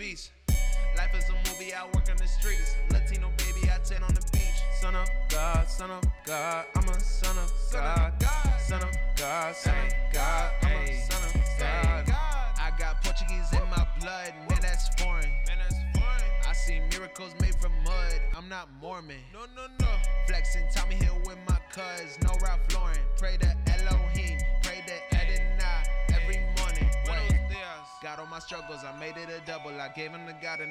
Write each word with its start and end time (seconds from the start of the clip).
beast. 0.00 0.30
Life 0.96 1.14
is 1.14 1.28
a 1.28 1.34
movie, 1.50 1.74
I 1.74 1.84
work 1.84 2.08
on 2.10 2.16
the 2.16 2.26
streets. 2.26 2.74
Latino 2.90 3.28
baby, 3.36 3.68
I 3.70 3.78
10 3.84 4.02
on 4.02 4.14
the 4.14 4.22
beach. 4.32 4.60
Son 4.80 4.96
of 4.96 5.06
God, 5.28 5.68
son 5.68 5.90
of 5.90 6.02
God, 6.24 6.64
I'm 6.74 6.79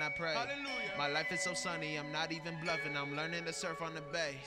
I 0.09 0.17
pray. 0.17 0.33
Hallelujah. 0.33 0.97
My 0.97 1.07
life 1.07 1.31
is 1.31 1.41
so 1.41 1.53
sunny, 1.53 1.97
I'm 1.97 2.11
not 2.11 2.31
even 2.31 2.55
bluffing. 2.63 2.97
I'm 2.97 3.15
learning 3.15 3.45
to 3.45 3.53
surf 3.53 3.81
on 3.81 3.93
the 3.93 4.01
bay. 4.01 4.37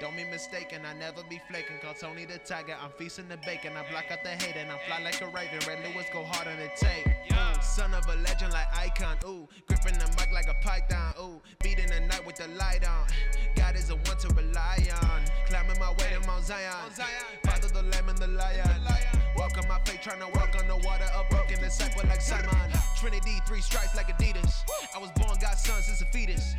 Don't 0.00 0.16
be 0.16 0.24
mistaken, 0.24 0.82
I 0.86 0.96
never 0.98 1.22
be 1.28 1.40
flaking. 1.50 1.76
Call 1.82 1.94
Tony 1.94 2.24
the 2.26 2.38
Tiger, 2.38 2.76
I'm 2.80 2.90
feasting 2.96 3.28
the 3.28 3.36
bacon. 3.38 3.72
I 3.76 3.90
block 3.90 4.04
out 4.10 4.22
the 4.22 4.30
hate 4.30 4.54
and 4.56 4.70
I 4.70 4.78
fly 4.86 5.02
like 5.02 5.20
a 5.20 5.26
raven. 5.26 5.58
Red 5.66 5.78
Lewis 5.84 6.06
go 6.12 6.22
hard 6.22 6.46
on 6.46 6.56
the 6.58 6.70
tape. 6.76 7.08
Ooh, 7.32 7.60
son 7.60 7.92
of 7.92 8.06
a 8.06 8.16
legend 8.22 8.52
like 8.52 8.68
icon. 8.76 9.16
Ooh, 9.26 9.48
gripping 9.66 9.98
the 9.98 10.06
mic 10.16 10.30
like 10.32 10.48
a 10.48 10.54
python. 10.62 11.12
Ooh, 11.20 11.40
beating 11.60 11.88
the 11.88 12.00
night 12.00 12.24
with 12.24 12.36
the 12.36 12.46
light 12.54 12.86
on. 12.86 13.06
God 13.56 13.74
is 13.74 13.88
the 13.88 13.96
one 13.96 14.16
to 14.18 14.28
rely 14.28 14.78
on. 15.02 15.22
Climbing 15.46 15.78
my 15.80 15.90
way 15.90 16.14
to 16.14 16.26
Mount 16.26 16.44
Zion. 16.44 16.70
Mount 16.70 16.94
Zion. 16.94 17.08
Father 17.44 17.68
the 17.68 17.82
lamb 17.82 18.08
and 18.08 18.18
the 18.18 18.28
lion. 18.28 18.70
Walk 19.36 19.56
on 19.58 19.68
my 19.68 19.78
faith, 19.84 20.00
trying 20.02 20.20
to 20.20 20.28
walk 20.38 20.56
on 20.58 20.66
the 20.68 20.76
water. 20.86 21.06
A 21.14 21.24
broken 21.30 21.60
disciple 21.60 22.02
like 22.08 22.20
Simon. 22.20 22.48
Trinity, 22.98 23.40
three 23.46 23.60
stripes 23.60 23.96
like 23.96 24.08
Adidas. 24.08 24.62
I 24.94 24.98
was 24.98 25.10
born 25.12 25.36
God's 25.40 25.62
son 25.62 25.82
since 25.82 26.02
a 26.02 26.06
fetus. 26.06 26.54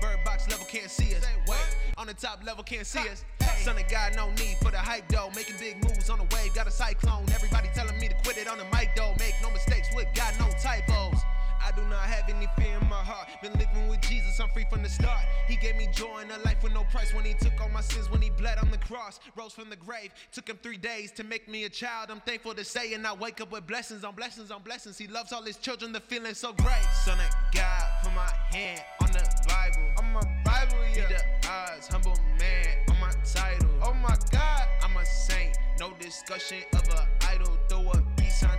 Bird 0.00 0.18
box 0.24 0.48
level 0.48 0.66
can't 0.66 0.90
see 0.90 1.14
us. 1.14 1.24
Wait, 1.46 1.58
on 1.98 2.06
the 2.06 2.14
top 2.14 2.42
level 2.44 2.64
can't 2.64 2.86
see 2.86 3.06
us. 3.08 3.24
Son 3.58 3.76
of 3.76 3.88
God, 3.88 4.16
no 4.16 4.30
need 4.30 4.56
for 4.62 4.70
the 4.70 4.78
hype 4.78 5.06
though. 5.08 5.30
Making 5.36 5.56
big 5.58 5.84
moves 5.84 6.10
on 6.10 6.18
the 6.18 6.26
wave, 6.34 6.54
got 6.54 6.66
a 6.66 6.70
cyclone. 6.70 7.24
Everybody 7.34 7.68
telling 7.74 7.98
me 8.00 8.08
to 8.08 8.14
quit 8.24 8.38
it 8.38 8.48
on 8.48 8.58
the 8.58 8.64
mic 8.76 8.90
though. 8.96 9.14
Make 9.18 9.34
no 9.42 9.50
mistakes 9.50 9.88
with 9.94 10.08
God, 10.14 10.34
no 10.38 10.48
typos. 10.60 11.20
I 11.64 11.70
do 11.72 11.82
not 11.88 12.00
have 12.00 12.28
any 12.28 12.46
fear 12.56 12.78
in 12.80 12.88
my 12.88 12.96
heart. 12.96 13.28
Been 13.42 13.52
living 13.52 13.88
with 13.88 14.00
Jesus, 14.02 14.40
I'm 14.40 14.48
free 14.50 14.66
from 14.70 14.82
the 14.82 14.88
start. 14.88 15.20
He 15.48 15.56
gave 15.56 15.76
me 15.76 15.88
joy 15.92 16.20
in 16.20 16.30
a 16.30 16.38
life 16.44 16.62
with 16.62 16.72
no 16.72 16.84
price 16.84 17.14
when 17.14 17.24
he 17.24 17.34
took 17.34 17.60
all 17.60 17.68
my 17.68 17.80
sins, 17.80 18.10
when 18.10 18.20
he 18.20 18.30
bled 18.30 18.58
on 18.58 18.70
the 18.70 18.78
cross, 18.78 19.20
rose 19.36 19.52
from 19.52 19.70
the 19.70 19.76
grave. 19.76 20.12
Took 20.32 20.48
him 20.48 20.58
three 20.62 20.76
days 20.76 21.12
to 21.12 21.24
make 21.24 21.48
me 21.48 21.64
a 21.64 21.68
child. 21.68 22.10
I'm 22.10 22.20
thankful 22.20 22.54
to 22.54 22.64
say, 22.64 22.94
and 22.94 23.06
I 23.06 23.14
wake 23.14 23.40
up 23.40 23.52
with 23.52 23.66
blessings 23.66 24.04
on 24.04 24.14
blessings 24.14 24.50
on 24.50 24.62
blessings. 24.62 24.98
He 24.98 25.06
loves 25.06 25.32
all 25.32 25.42
his 25.42 25.56
children, 25.56 25.92
the 25.92 26.00
feeling 26.00 26.34
so 26.34 26.52
great. 26.52 26.86
Son 27.04 27.18
of 27.18 27.34
God, 27.54 27.82
put 28.02 28.12
my 28.14 28.30
hand 28.50 28.82
on 29.00 29.12
the 29.12 29.28
Bible. 29.48 29.92
On 29.98 30.12
my 30.12 30.42
Bible, 30.44 30.76
Be 30.92 31.00
yeah. 31.00 31.08
the 31.08 31.48
odds, 31.48 31.88
humble 31.88 32.18
man 32.38 32.66
on 32.90 33.00
my 33.00 33.12
title. 33.24 33.70
Oh 33.82 33.94
my 33.94 34.16
God. 34.30 34.66
I'm 34.82 34.96
a 34.96 35.06
saint, 35.06 35.56
no 35.78 35.92
discussion 36.00 36.58
of 36.74 36.88
a 36.88 37.06
idol. 37.28 37.56
Throw 37.68 37.88
a 37.92 38.02
peace 38.16 38.40
sign 38.40 38.58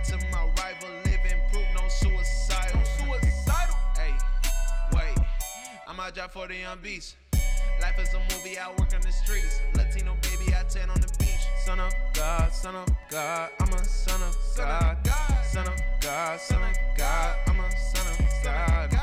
I'm 6.04 6.12
job 6.12 6.32
for 6.32 6.46
the 6.46 6.56
young 6.56 6.78
beast. 6.82 7.16
Life 7.80 7.98
is 7.98 8.12
a 8.12 8.18
movie, 8.34 8.58
I 8.58 8.68
work 8.72 8.94
on 8.94 9.00
the 9.00 9.10
streets. 9.10 9.60
Latino 9.74 10.14
baby, 10.20 10.52
I 10.54 10.62
10 10.64 10.90
on 10.90 11.00
the 11.00 11.10
beach. 11.18 11.30
Son 11.64 11.80
of 11.80 11.94
God, 12.12 12.52
son 12.52 12.76
of 12.76 12.86
God, 13.08 13.48
I'm 13.58 13.72
a 13.72 13.84
son 13.84 14.20
of 14.22 14.34
Son 14.34 14.68
of 14.68 14.82
God. 14.82 14.98
God. 15.02 15.44
Son 15.46 15.66
of 15.66 15.80
God, 16.02 16.40
son 16.40 16.62
of 16.62 16.76
God, 16.98 17.36
I'm 17.46 17.58
a 17.58 17.70
son 17.70 18.06
of 18.12 18.44
God. 18.44 18.93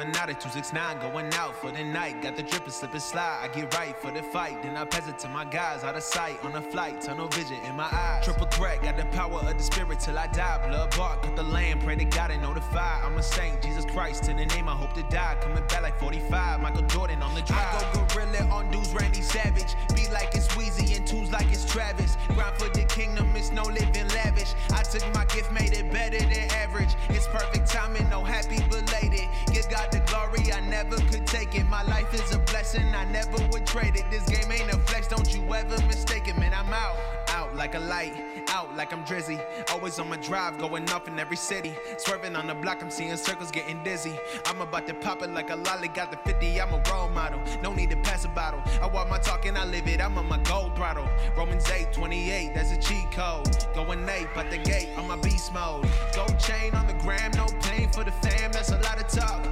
At 0.00 0.40
269, 0.40 1.00
going 1.00 1.32
out 1.34 1.54
for 1.54 1.70
the 1.70 1.82
night. 1.82 2.22
Got 2.22 2.36
the 2.36 2.42
drip 2.42 2.64
and 2.64 2.72
slip 2.72 2.92
and 2.92 3.02
slide. 3.02 3.40
I 3.42 3.48
get 3.48 3.74
right 3.74 3.96
for 3.96 4.10
the 4.10 4.22
fight, 4.22 4.62
then 4.62 4.76
I 4.76 4.84
pass 4.84 5.08
it 5.08 5.18
to 5.20 5.28
my 5.28 5.44
guys 5.44 5.82
out 5.84 5.96
of 5.96 6.02
sight 6.02 6.42
on 6.44 6.52
the 6.52 6.60
flight. 6.60 7.00
Tunnel 7.00 7.28
vision 7.28 7.58
in 7.64 7.74
my 7.74 7.88
eyes. 7.90 8.24
Triple 8.24 8.46
crack, 8.46 8.82
got 8.82 8.96
the 8.96 9.06
power 9.06 9.40
of 9.40 9.56
the 9.56 9.62
spirit 9.62 10.00
till 10.00 10.18
I 10.18 10.26
die. 10.28 10.68
Blood 10.68 10.96
bark, 10.96 11.22
cut 11.22 11.36
the 11.36 11.42
land, 11.42 11.82
pray 11.82 11.96
to 11.96 12.04
God 12.04 12.30
and 12.30 12.42
notify. 12.42 13.04
I'm 13.04 13.16
a 13.18 13.22
saint, 13.22 13.62
Jesus 13.62 13.84
Christ. 13.86 14.28
In 14.28 14.36
the 14.36 14.46
name, 14.46 14.68
I 14.68 14.74
hope 14.74 14.92
to 14.94 15.02
die. 15.04 15.36
Coming 15.40 15.64
back 15.68 15.82
like 15.82 15.98
45, 15.98 16.60
Michael 16.60 16.82
Jordan 16.82 17.22
on 17.22 17.34
the 17.34 17.42
drive. 17.42 17.82
I 17.82 17.92
go 17.92 18.06
gorilla 18.12 18.44
on 18.52 18.70
dudes, 18.70 18.92
Randy 18.92 19.22
Savage. 19.22 19.74
Be 19.94 20.08
like 20.08 20.34
it's 20.34 20.48
Weezy 20.48 20.96
and 20.96 21.06
twos 21.06 21.30
like 21.30 21.46
it's 21.50 21.64
Travis. 21.64 22.16
Grind 22.28 22.56
for 22.58 22.68
the 22.68 22.84
kingdom, 22.84 23.34
it's 23.34 23.50
no 23.50 23.62
living 23.62 24.08
lavish. 24.08 24.54
I 24.70 24.82
took 24.82 25.02
my 25.14 25.24
gift, 25.24 25.52
made 25.52 25.72
it 25.72 25.90
better 25.92 26.18
than 26.18 26.50
average. 26.52 26.94
It's 27.08 27.26
perfect 27.26 27.70
timing, 27.70 28.08
no 28.08 28.22
happy 28.22 28.58
belated. 28.70 29.28
Give 29.52 29.68
God 29.70 29.87
the 29.90 30.00
glory, 30.00 30.52
I 30.52 30.60
never 30.60 30.96
could 30.96 31.26
take 31.26 31.54
it. 31.54 31.64
My 31.64 31.82
life 31.82 32.12
is 32.14 32.34
a 32.34 32.38
blessing, 32.38 32.86
I 32.94 33.04
never 33.06 33.38
would 33.50 33.66
trade 33.66 33.96
it. 33.96 34.04
This 34.10 34.28
game 34.28 34.50
ain't 34.50 34.72
a 34.72 34.78
flex, 34.78 35.08
don't 35.08 35.34
you 35.34 35.42
ever 35.54 35.76
mistake 35.86 36.28
it, 36.28 36.38
man. 36.38 36.52
I'm 36.54 36.72
out. 36.72 36.96
Out 37.30 37.54
like 37.54 37.74
a 37.74 37.78
light, 37.78 38.14
out 38.48 38.74
like 38.74 38.92
I'm 38.92 39.04
drizzy. 39.04 39.38
Always 39.70 39.98
on 39.98 40.08
my 40.08 40.16
drive, 40.16 40.58
going 40.58 40.90
off 40.90 41.06
in 41.06 41.18
every 41.18 41.36
city. 41.36 41.74
Swerving 41.98 42.34
on 42.34 42.46
the 42.46 42.54
block, 42.54 42.82
I'm 42.82 42.90
seeing 42.90 43.16
circles 43.16 43.50
getting 43.50 43.82
dizzy. 43.84 44.18
I'm 44.46 44.60
about 44.60 44.86
to 44.86 44.94
pop 44.94 45.22
it 45.22 45.30
like 45.30 45.50
a 45.50 45.56
lolly, 45.56 45.88
got 45.88 46.10
the 46.10 46.16
50, 46.16 46.60
I'm 46.60 46.72
a 46.72 46.82
role 46.90 47.08
model. 47.10 47.40
No 47.62 47.72
need 47.72 47.90
to 47.90 47.96
pass 47.96 48.24
a 48.24 48.28
bottle. 48.28 48.62
I 48.82 48.86
walk 48.86 49.08
my 49.08 49.18
talk 49.18 49.46
and 49.46 49.58
I 49.58 49.66
live 49.66 49.86
it, 49.86 50.00
I'm 50.00 50.16
on 50.18 50.26
my 50.26 50.38
gold 50.38 50.74
throttle. 50.74 51.08
Romans 51.36 51.70
8, 51.70 51.92
28, 51.92 52.54
that's 52.54 52.72
a 52.72 52.78
cheat 52.78 53.10
code. 53.12 53.46
Going 53.74 54.08
ape 54.08 54.36
at 54.36 54.50
the 54.50 54.58
gate 54.58 54.88
on 54.96 55.06
my 55.06 55.16
beast 55.16 55.52
mode. 55.52 55.86
Gold 56.14 56.38
chain 56.40 56.74
on 56.74 56.86
the 56.86 56.94
gram, 56.94 57.30
no 57.36 57.46
pain 57.60 57.90
for 57.90 58.04
the 58.04 58.12
fam, 58.12 58.52
that's 58.52 58.70
a 58.70 58.78
lot 58.78 58.98
of 58.98 59.06
talk. 59.08 59.46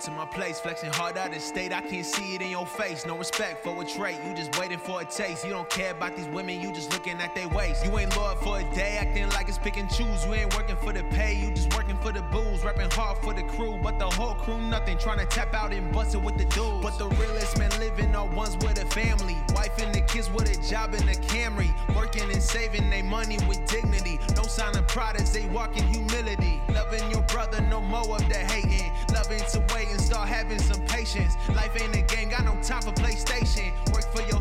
To 0.00 0.10
my 0.10 0.24
place, 0.24 0.58
flexing 0.58 0.90
hard 0.92 1.18
out 1.18 1.34
of 1.34 1.42
state. 1.42 1.72
I 1.72 1.82
can't 1.82 2.06
see 2.06 2.34
it 2.34 2.42
in 2.42 2.50
your 2.50 2.66
face. 2.66 3.04
No 3.04 3.16
respect 3.16 3.62
for 3.62 3.80
a 3.82 3.84
trait, 3.84 4.16
you 4.26 4.34
just 4.34 4.58
waiting 4.58 4.78
for 4.78 5.02
a 5.02 5.04
taste. 5.04 5.44
You 5.44 5.50
don't 5.50 5.68
care 5.68 5.90
about 5.92 6.16
these 6.16 6.26
women, 6.28 6.60
you 6.60 6.72
just 6.72 6.92
looking 6.92 7.20
at 7.20 7.34
their 7.34 7.48
waist. 7.48 7.84
You 7.84 7.98
ain't 7.98 8.16
loyal 8.16 8.36
for 8.36 8.60
a 8.60 8.64
day, 8.74 8.96
acting 8.98 9.28
like 9.30 9.48
it's 9.48 9.58
pick 9.58 9.76
and 9.76 9.90
choose. 9.90 10.24
You 10.24 10.34
ain't 10.34 10.56
working 10.56 10.76
for 10.76 10.92
the 10.92 11.02
pay, 11.04 11.34
you 11.34 11.50
just 11.54 11.74
working 11.74 11.96
for 11.98 12.12
the 12.12 12.22
booze. 12.22 12.64
Rapping 12.64 12.90
hard 12.90 13.18
for 13.18 13.34
the 13.34 13.42
crew, 13.42 13.78
but 13.82 13.98
the 13.98 14.06
whole 14.06 14.34
crew 14.34 14.60
nothing. 14.60 14.96
Trying 14.98 15.18
to 15.18 15.26
tap 15.26 15.54
out 15.54 15.72
and 15.72 15.92
bust 15.92 16.14
it 16.14 16.22
with 16.22 16.38
the 16.38 16.46
dudes. 16.46 16.82
But 16.82 16.98
the 16.98 17.08
realest 17.16 17.58
men 17.58 17.70
living 17.78 18.14
are 18.14 18.26
ones 18.26 18.56
with 18.56 18.82
a 18.82 18.86
family. 18.86 19.36
Wife 19.54 19.78
and 19.82 19.94
the 19.94 20.00
kids 20.00 20.30
with 20.30 20.50
a 20.50 20.68
job 20.68 20.94
in 20.94 21.08
a 21.08 21.12
Camry. 21.12 21.70
Working 21.94 22.30
and 22.30 22.42
saving 22.42 22.88
their 22.90 23.04
money 23.04 23.38
with 23.46 23.64
dignity. 23.66 24.18
No 24.34 24.44
sign 24.44 24.76
of 24.76 24.86
pride 24.88 25.16
as 25.16 25.32
they 25.32 25.46
walk 25.46 25.76
in 25.76 25.84
humility. 25.84 26.59
Loving 27.00 27.16
your 27.16 27.22
brother, 27.28 27.62
no 27.62 27.80
more 27.80 28.16
of 28.16 28.28
the 28.28 28.34
hating. 28.34 28.92
Loving 29.14 29.40
to 29.52 29.74
wait 29.74 29.88
and 29.88 29.98
start 29.98 30.28
having 30.28 30.58
some 30.58 30.84
patience. 30.84 31.34
Life 31.48 31.72
ain't 31.80 31.96
a 31.96 32.02
game, 32.02 32.28
got 32.28 32.44
no 32.44 32.52
time 32.62 32.82
for 32.82 32.92
PlayStation. 32.92 33.09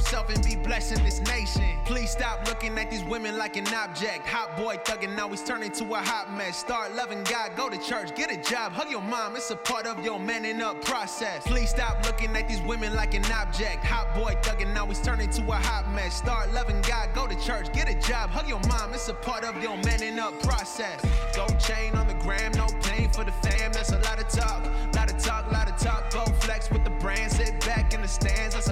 Yourself 0.09 0.29
and 0.33 0.43
be 0.43 0.55
blessing 0.55 1.03
this 1.03 1.19
nation. 1.27 1.77
Please 1.85 2.09
stop 2.09 2.47
looking 2.47 2.75
at 2.79 2.89
these 2.89 3.03
women 3.03 3.37
like 3.37 3.57
an 3.57 3.67
object. 3.75 4.25
Hot 4.25 4.57
boy 4.57 4.77
thugging, 4.77 5.15
now 5.15 5.29
he's 5.29 5.43
turning 5.43 5.71
to 5.73 5.83
a 5.93 5.97
hot 5.97 6.35
mess. 6.35 6.57
Start 6.57 6.95
loving 6.95 7.23
God, 7.25 7.51
go 7.55 7.69
to 7.69 7.77
church, 7.77 8.15
get 8.15 8.31
a 8.31 8.37
job, 8.37 8.71
hug 8.71 8.89
your 8.89 9.03
mom. 9.03 9.35
It's 9.35 9.51
a 9.51 9.55
part 9.55 9.85
of 9.85 10.03
your 10.03 10.19
manning 10.19 10.63
up 10.63 10.83
process. 10.83 11.45
Please 11.45 11.69
stop 11.69 12.03
looking 12.03 12.35
at 12.35 12.47
these 12.47 12.61
women 12.61 12.95
like 12.95 13.13
an 13.13 13.23
object. 13.31 13.83
Hot 13.85 14.15
boy 14.15 14.33
thugging, 14.41 14.73
now 14.73 14.87
he's 14.87 14.99
turning 14.99 15.29
to 15.29 15.43
a 15.43 15.55
hot 15.55 15.87
mess. 15.93 16.15
Start 16.15 16.51
loving 16.53 16.81
God, 16.81 17.09
go 17.13 17.27
to 17.27 17.35
church, 17.45 17.71
get 17.71 17.87
a 17.87 17.93
job, 17.93 18.31
hug 18.31 18.49
your 18.49 18.61
mom. 18.67 18.95
It's 18.95 19.09
a 19.09 19.13
part 19.13 19.43
of 19.43 19.61
your 19.61 19.77
manning 19.77 20.17
up 20.17 20.33
process. 20.41 21.05
Gold 21.35 21.59
chain 21.59 21.93
on 21.93 22.07
the 22.07 22.15
gram, 22.15 22.51
no 22.53 22.65
pain 22.81 23.11
for 23.11 23.23
the 23.23 23.31
fam. 23.43 23.73
That's 23.73 23.91
a 23.91 23.99
lot 23.99 24.19
of 24.19 24.27
talk, 24.27 24.65
lot 24.95 25.13
of 25.13 25.23
talk, 25.23 25.51
lot 25.51 25.69
of 25.69 25.77
talk. 25.77 26.11
Go 26.11 26.25
flex 26.39 26.71
with 26.71 26.83
the 26.83 26.89
brand, 26.89 27.31
sit 27.31 27.63
back 27.63 27.93
in 27.93 28.01
the 28.01 28.07
stands. 28.07 28.55
That's 28.55 28.68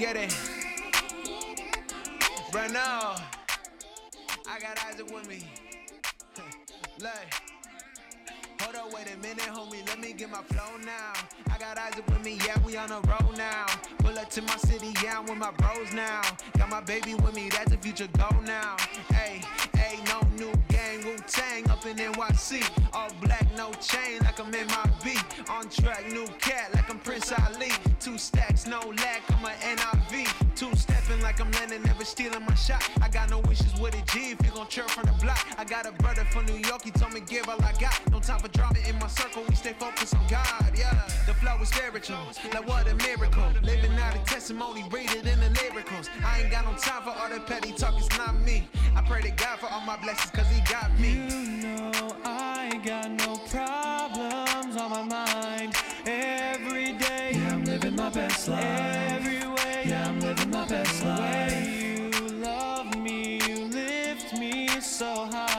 get 0.00 0.16
it. 0.16 0.34
Right 2.54 2.72
now, 2.72 3.16
I 4.48 4.58
got 4.58 4.82
Isaac 4.86 5.14
with 5.14 5.28
me. 5.28 5.44
Look. 7.02 7.10
Hold 8.62 8.76
up, 8.76 8.94
wait 8.94 9.12
a 9.12 9.18
minute, 9.18 9.40
homie. 9.40 9.86
Let 9.86 10.00
me 10.00 10.14
get 10.14 10.30
my 10.30 10.40
flow 10.42 10.78
now. 10.86 11.12
I 11.52 11.58
got 11.58 11.76
Isaac 11.76 12.06
with 12.06 12.24
me, 12.24 12.38
yeah, 12.46 12.56
we 12.64 12.78
on 12.78 12.88
the 12.88 13.00
road 13.08 13.36
now. 13.36 13.66
Pull 13.98 14.18
up 14.18 14.30
to 14.30 14.42
my 14.42 14.56
city, 14.56 14.94
yeah, 15.04 15.18
I'm 15.18 15.26
with 15.26 15.36
my 15.36 15.50
bros 15.50 15.92
now. 15.92 16.22
Got 16.56 16.70
my 16.70 16.80
baby 16.80 17.14
with 17.14 17.34
me, 17.34 17.50
that's 17.50 17.70
the 17.70 17.76
future 17.76 18.08
goal 18.16 18.40
now. 18.46 18.76
Hey, 19.10 19.42
in 21.90 21.96
NYC. 21.96 22.62
All 22.94 23.10
black, 23.20 23.46
no 23.56 23.70
chain, 23.80 24.20
like 24.20 24.38
I'm 24.38 24.54
in 24.54 24.66
my 24.68 24.88
beat. 25.02 25.22
On 25.50 25.68
track, 25.68 26.06
new 26.10 26.26
cat, 26.38 26.70
like 26.74 26.88
I'm 26.88 26.98
Prince 27.00 27.32
Ali. 27.32 27.70
Two 27.98 28.16
stacks, 28.16 28.66
no 28.66 28.80
lack, 28.98 29.22
I'm 29.30 29.44
a 29.44 29.50
NIV. 29.50 30.28
Two 30.54 30.74
stepping 30.76 31.20
like 31.22 31.40
I'm 31.40 31.50
Lennon, 31.52 31.82
never 31.82 32.04
stealing 32.04 32.44
my 32.46 32.54
shot. 32.54 32.82
I 33.02 33.08
got 33.08 33.30
no 33.30 33.40
wishes 33.40 33.72
with 33.80 33.94
a 33.94 34.02
G 34.12 34.32
if 34.32 34.44
you 34.44 34.52
gon' 34.52 34.68
chirp 34.68 34.90
from 34.90 35.06
the 35.06 35.24
block. 35.24 35.44
I 35.58 35.64
got 35.64 35.86
a 35.86 35.92
brother 35.92 36.24
from 36.30 36.46
New 36.46 36.56
York, 36.68 36.82
he 36.84 36.90
told 36.90 37.12
me 37.12 37.20
give 37.20 37.48
all 37.48 37.62
I 37.62 37.72
got. 37.80 37.98
No 38.10 38.20
time 38.20 38.40
for 38.40 38.48
drama 38.48 38.78
in 38.88 38.98
my 38.98 39.08
circle, 39.08 39.42
we 39.48 39.54
stay 39.54 39.74
focused 39.78 40.14
on 40.14 40.26
God, 40.28 40.72
yeah. 40.76 41.08
The 41.26 41.34
flow 41.34 41.56
is 41.60 41.68
spiritual, 41.68 42.18
like 42.52 42.68
what 42.68 42.88
a 42.88 42.94
miracle. 42.94 43.50
Living 43.62 43.92
out 43.98 44.14
a 44.14 44.18
testimony, 44.20 44.84
read 44.90 45.10
it 45.10 45.26
in 45.26 45.40
the 45.40 45.50
lyricals. 45.58 46.08
I 46.24 46.42
ain't 46.42 46.50
got 46.50 46.64
no 46.64 46.72
time 46.76 47.02
for 47.02 47.10
all 47.10 47.28
that 47.28 47.46
petty 47.46 47.72
talk, 47.72 47.94
it's 47.98 48.16
not 48.16 48.38
me. 48.40 48.68
I 48.94 49.02
pray 49.02 49.22
to 49.22 49.30
God 49.30 49.58
for 49.58 49.66
all 49.66 49.80
my 49.80 49.96
blessings, 49.96 50.30
cause 50.30 50.46
he 50.48 50.60
got 50.70 50.96
me. 50.98 51.14
You 51.14 51.62
know 51.62 51.79
I 52.24 52.80
got 52.84 53.10
no 53.10 53.36
problems 53.48 54.76
on 54.76 54.90
my 54.90 55.02
mind 55.02 55.74
every 56.06 56.92
day. 56.92 57.32
Yeah, 57.34 57.54
I'm 57.54 57.64
living 57.64 57.96
my 57.96 58.10
best 58.10 58.48
life. 58.48 58.62
Every 58.64 59.46
way. 59.48 59.84
Yeah, 59.86 60.08
I'm 60.08 60.20
living 60.20 60.50
my 60.50 60.66
best 60.66 61.00
The 61.00 61.06
life. 61.08 61.52
way 61.52 61.78
you 61.80 62.10
love 62.38 62.96
me, 62.98 63.40
you 63.46 63.64
lift 63.66 64.32
me 64.38 64.68
so 64.80 65.26
high 65.32 65.49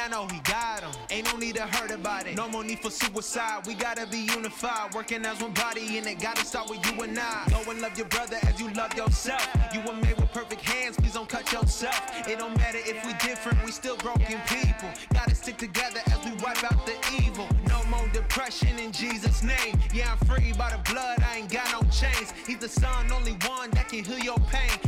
I 0.00 0.08
know 0.08 0.26
he 0.28 0.38
got 0.40 0.80
him. 0.80 0.90
Ain't 1.10 1.26
no 1.30 1.36
need 1.36 1.56
to 1.56 1.66
hurt 1.66 1.90
about 1.90 2.26
it. 2.26 2.34
No 2.34 2.48
more 2.48 2.64
need 2.64 2.80
for 2.80 2.90
suicide. 2.90 3.66
We 3.66 3.74
gotta 3.74 4.06
be 4.06 4.18
unified. 4.18 4.94
Working 4.94 5.26
as 5.26 5.42
one 5.42 5.52
body, 5.52 5.98
and 5.98 6.06
it 6.06 6.18
gotta 6.20 6.42
start 6.44 6.70
with 6.70 6.84
you 6.86 7.02
and 7.02 7.18
I. 7.18 7.46
Go 7.50 7.70
and 7.70 7.82
love 7.82 7.98
your 7.98 8.06
brother 8.08 8.38
as 8.42 8.58
you 8.58 8.70
love 8.70 8.96
yourself. 8.96 9.46
You 9.74 9.80
were 9.80 9.92
made 9.92 10.16
with 10.16 10.32
perfect 10.32 10.62
hands, 10.62 10.96
please 10.96 11.12
don't 11.12 11.28
cut 11.28 11.52
yourself. 11.52 12.00
It 12.26 12.38
don't 12.38 12.56
matter 12.56 12.78
if 12.80 13.04
we 13.04 13.12
different, 13.14 13.62
we 13.64 13.72
still 13.72 13.96
broken 13.98 14.40
people. 14.48 14.88
Gotta 15.12 15.34
stick 15.34 15.58
together 15.58 16.00
as 16.06 16.24
we 16.24 16.32
wipe 16.42 16.64
out 16.64 16.86
the 16.86 16.96
evil. 17.22 17.46
No 17.68 17.84
more 17.90 18.08
depression 18.08 18.78
in 18.78 18.92
Jesus' 18.92 19.42
name. 19.42 19.78
Yeah, 19.92 20.12
I'm 20.12 20.26
free 20.26 20.54
by 20.54 20.70
the 20.70 20.90
blood, 20.90 21.22
I 21.22 21.38
ain't 21.38 21.52
got 21.52 21.70
no 21.72 21.82
chains. 21.90 22.32
He's 22.46 22.58
the 22.58 22.68
son, 22.68 23.12
only 23.12 23.32
one 23.46 23.70
that 23.72 23.90
can 23.90 24.02
heal 24.04 24.18
your 24.18 24.38
pain. 24.48 24.78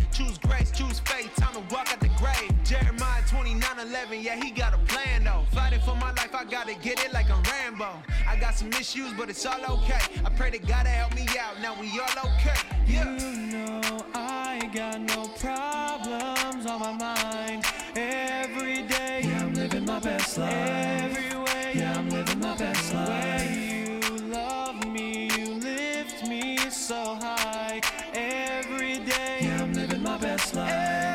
11, 3.92 4.22
yeah, 4.22 4.42
he 4.42 4.50
got 4.50 4.72
a 4.72 4.78
plan 4.90 5.24
though. 5.24 5.44
Fighting 5.52 5.80
for 5.80 5.94
my 5.94 6.12
life, 6.12 6.34
I 6.34 6.44
gotta 6.44 6.74
get 6.74 7.04
it 7.04 7.12
like 7.12 7.28
a 7.28 7.36
Rambo. 7.50 7.90
I 8.26 8.36
got 8.36 8.54
some 8.54 8.72
issues, 8.72 9.12
but 9.12 9.28
it's 9.28 9.44
all 9.44 9.60
okay. 9.76 10.00
I 10.24 10.30
pray 10.30 10.50
to 10.50 10.58
God 10.58 10.84
to 10.84 10.88
help 10.88 11.14
me 11.14 11.26
out, 11.38 11.60
now 11.60 11.78
we 11.78 11.88
all 12.00 12.30
okay. 12.32 12.58
Yeah. 12.86 13.04
You 13.18 13.36
know 13.52 13.82
I 14.14 14.70
got 14.74 14.98
no 14.98 15.28
problems 15.38 16.64
on 16.64 16.80
my 16.80 16.92
mind 16.92 17.66
every 17.94 18.80
day. 18.84 19.24
Yeah, 19.24 19.42
I'm 19.44 19.52
living 19.52 19.84
my 19.84 20.00
best 20.00 20.38
life. 20.38 20.52
Every 20.54 21.38
way. 21.38 21.72
Yeah, 21.74 21.98
I'm 21.98 22.08
living 22.08 22.40
my 22.40 22.56
best 22.56 22.92
The 22.92 22.96
life. 22.96 23.10
way 23.10 24.00
you 24.08 24.16
love 24.28 24.86
me, 24.86 25.28
you 25.36 25.54
lift 25.56 26.26
me 26.26 26.56
so 26.70 27.16
high 27.20 27.82
every 28.14 29.00
day. 29.00 29.40
Yeah, 29.42 29.62
I'm 29.62 29.74
living 29.74 30.02
my 30.02 30.16
best 30.16 30.54
life. 30.54 31.11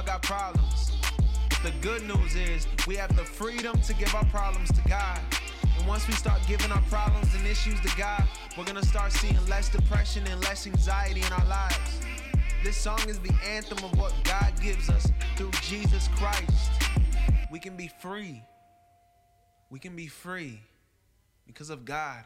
Issues, 0.00 0.06
we 0.06 0.12
all 0.12 0.18
got 0.18 0.22
problems. 0.22 0.92
The 1.62 1.72
good 1.80 2.02
news 2.02 2.34
is 2.34 2.66
we 2.86 2.96
have 2.96 3.14
the 3.16 3.24
freedom 3.24 3.80
to 3.82 3.94
give 3.94 4.14
our 4.14 4.24
problems 4.26 4.70
to 4.72 4.88
God. 4.88 5.20
And 5.78 5.86
once 5.86 6.06
we 6.06 6.14
start 6.14 6.40
giving 6.46 6.70
our 6.72 6.82
problems 6.82 7.34
and 7.34 7.46
issues 7.46 7.80
to 7.80 7.96
God, 7.96 8.24
we're 8.56 8.64
gonna 8.64 8.84
start 8.84 9.12
seeing 9.12 9.36
less 9.48 9.68
depression 9.68 10.26
and 10.26 10.40
less 10.42 10.66
anxiety 10.66 11.22
in 11.22 11.32
our 11.32 11.46
lives. 11.46 12.00
This 12.62 12.76
song 12.76 13.00
is 13.08 13.18
the 13.20 13.34
anthem 13.46 13.78
of 13.84 13.98
what 13.98 14.12
God 14.24 14.52
gives 14.62 14.90
us 14.90 15.10
through 15.36 15.50
Jesus 15.62 16.08
Christ. 16.16 16.70
We 17.50 17.58
can 17.58 17.76
be 17.76 17.90
free. 18.00 18.42
We 19.70 19.78
can 19.78 19.96
be 19.96 20.08
free 20.08 20.60
because 21.46 21.70
of 21.70 21.84
God. 21.84 22.24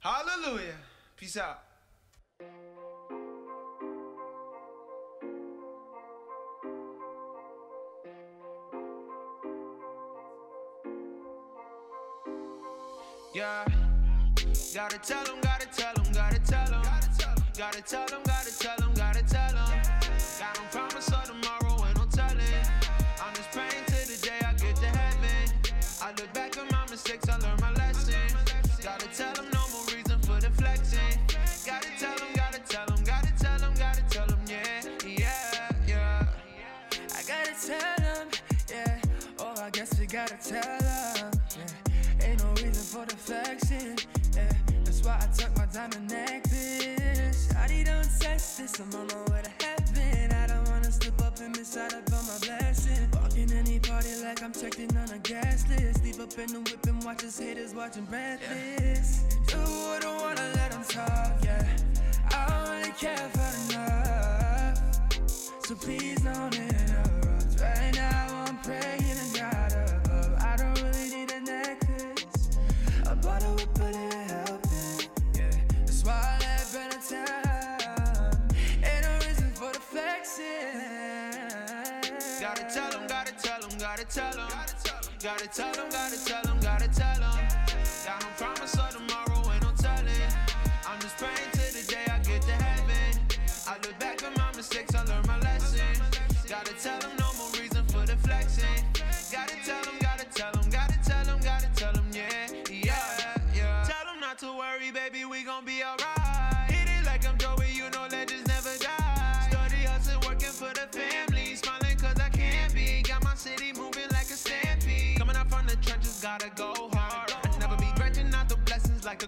Hallelujah. 0.00 0.76
Peace 1.16 1.36
out. 1.36 1.65
Yeah. 13.36 13.66
Gotta 14.72 14.96
tell 14.96 15.22
them, 15.24 15.34
gotta 15.42 15.66
tell 15.66 15.92
them, 15.92 16.10
gotta 16.10 16.40
tell 16.40 16.70
them. 16.70 16.82
Gotta 17.54 17.82
tell 17.82 18.06
them, 18.06 18.22
gotta 18.24 18.58
tell 18.58 18.76
them, 18.78 18.94
gotta 18.94 19.22
tell 19.24 19.52
them. 19.52 19.82
Got 20.38 20.54
them 20.54 20.64
promise 20.72 21.08
of 21.12 21.24
tomorrow 21.24 21.84
and 21.84 21.98
no 21.98 22.06
telling. 22.06 22.40
I'm 23.22 23.34
just 23.34 23.50
praying 23.50 23.84
to 23.88 24.08
the 24.08 24.18
day 24.22 24.40
I 24.40 24.54
get 24.54 24.76
to 24.76 24.86
heaven. 24.86 25.52
I 26.00 26.12
look 26.12 26.32
back 26.32 26.56
at 26.56 26.72
my 26.72 26.86
mistakes, 26.88 27.28
I 27.28 27.36
learned 27.36 27.60
my 27.60 27.72
lesson. 27.74 28.14
Gotta 28.82 29.06
tell 29.08 29.34
them 29.34 29.55
my 48.84 49.32
way 49.32 49.42
to 49.42 49.64
heaven. 49.64 50.32
I 50.32 50.46
don't 50.46 50.68
wanna 50.68 50.92
slip 50.92 51.20
up 51.22 51.40
and 51.40 51.56
miss 51.56 51.76
out 51.78 51.92
upon 51.94 52.26
my 52.26 52.38
blessing. 52.40 53.08
Walking 53.14 53.50
any 53.52 53.78
party 53.78 54.10
like 54.22 54.42
I'm 54.42 54.52
checked 54.52 54.78
in 54.78 54.94
on 54.96 55.10
a 55.10 55.18
gas 55.18 55.66
list. 55.68 56.04
Leave 56.04 56.20
up 56.20 56.38
in 56.38 56.52
the 56.52 56.60
whip 56.60 56.86
and 56.86 57.02
watch 57.02 57.24
us 57.24 57.38
haters 57.38 57.74
watching 57.74 58.04
breathless. 58.04 59.24
You 59.50 59.58
wouldn't 59.58 60.20
wanna 60.20 60.52
let 60.56 60.72
them 60.72 60.84
talk, 60.84 61.32
yeah. 61.42 61.66
I 62.30 62.74
only 62.74 62.90
care 62.92 63.16
for 63.16 63.72
enough. 63.72 64.78
So 65.66 65.74
please 65.74 66.20
don't 66.20 66.54
interrupt. 66.54 67.60
Right 67.60 67.94
now 67.94 68.44
I'm 68.46 68.58
praying 68.58 69.05
Gotta 85.26 85.48
tell 85.48 85.72
them, 85.72 85.90
gotta 85.90 86.24
tell 86.24 86.40
them, 86.44 86.45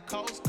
Coast 0.08 0.47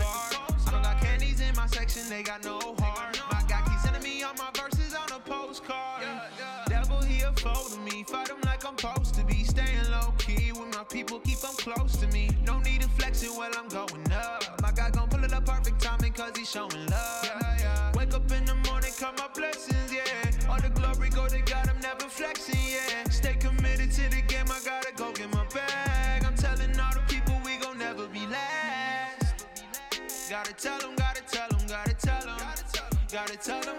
tell 30.59 30.77
them, 30.79 30.95
gotta 30.97 31.21
tell 31.21 31.47
them, 31.49 31.67
gotta 31.67 31.93
tell 31.93 32.21
them. 32.21 32.37
Gotta 33.11 33.37
tell 33.37 33.61
them, 33.61 33.78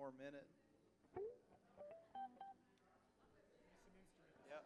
More 0.00 0.12
minute. 0.18 0.46
Yep. 4.48 4.64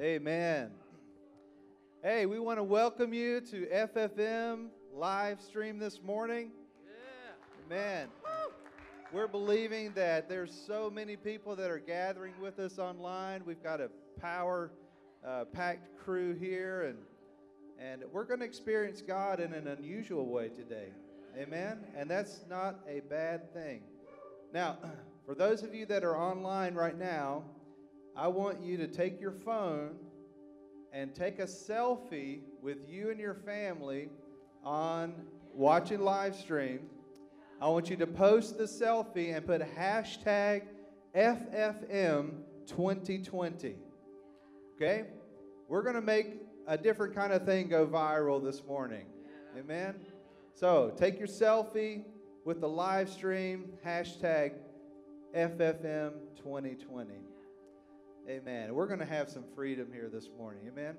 Amen. 0.00 0.91
Hey, 2.04 2.26
we 2.26 2.40
want 2.40 2.58
to 2.58 2.64
welcome 2.64 3.14
you 3.14 3.40
to 3.42 3.66
FFM 3.66 4.70
live 4.92 5.40
stream 5.40 5.78
this 5.78 6.02
morning. 6.02 6.50
Yeah. 6.84 7.76
Amen. 7.76 8.08
We're 9.12 9.28
believing 9.28 9.92
that 9.92 10.28
there's 10.28 10.52
so 10.66 10.90
many 10.90 11.14
people 11.14 11.54
that 11.54 11.70
are 11.70 11.78
gathering 11.78 12.34
with 12.40 12.58
us 12.58 12.80
online. 12.80 13.42
We've 13.46 13.62
got 13.62 13.80
a 13.80 13.88
power 14.20 14.72
uh, 15.24 15.44
packed 15.52 15.96
crew 15.96 16.34
here, 16.34 16.88
and 16.88 16.98
and 17.78 18.02
we're 18.10 18.24
going 18.24 18.40
to 18.40 18.46
experience 18.46 19.00
God 19.00 19.38
in 19.38 19.52
an 19.52 19.68
unusual 19.68 20.26
way 20.26 20.48
today. 20.48 20.88
Amen. 21.38 21.84
And 21.96 22.10
that's 22.10 22.40
not 22.50 22.80
a 22.88 22.98
bad 23.08 23.54
thing. 23.54 23.82
Now, 24.52 24.78
for 25.24 25.36
those 25.36 25.62
of 25.62 25.72
you 25.72 25.86
that 25.86 26.02
are 26.02 26.16
online 26.16 26.74
right 26.74 26.98
now, 26.98 27.44
I 28.16 28.26
want 28.26 28.60
you 28.60 28.76
to 28.78 28.88
take 28.88 29.20
your 29.20 29.30
phone 29.30 29.94
and 30.92 31.14
take 31.14 31.38
a 31.38 31.44
selfie 31.44 32.40
with 32.60 32.76
you 32.88 33.10
and 33.10 33.18
your 33.18 33.34
family 33.34 34.10
on 34.64 35.14
watching 35.54 36.00
live 36.00 36.36
stream. 36.36 36.80
I 37.60 37.68
want 37.68 37.90
you 37.90 37.96
to 37.96 38.06
post 38.06 38.56
the 38.58 38.64
selfie 38.64 39.36
and 39.36 39.46
put 39.46 39.62
hashtag 39.76 40.62
FFM2020. 41.16 43.74
Okay? 44.76 45.04
We're 45.68 45.82
going 45.82 45.94
to 45.94 46.02
make 46.02 46.42
a 46.66 46.76
different 46.76 47.14
kind 47.14 47.32
of 47.32 47.44
thing 47.44 47.68
go 47.68 47.86
viral 47.86 48.42
this 48.42 48.66
morning. 48.66 49.06
Amen? 49.58 49.94
So 50.54 50.92
take 50.96 51.18
your 51.18 51.28
selfie 51.28 52.04
with 52.44 52.60
the 52.60 52.68
live 52.68 53.08
stream, 53.08 53.70
hashtag 53.84 54.52
FFM2020. 55.34 57.31
Amen. 58.28 58.72
We're 58.72 58.86
going 58.86 59.00
to 59.00 59.04
have 59.04 59.28
some 59.28 59.44
freedom 59.54 59.88
here 59.92 60.08
this 60.12 60.28
morning. 60.38 60.62
Amen. 60.68 60.94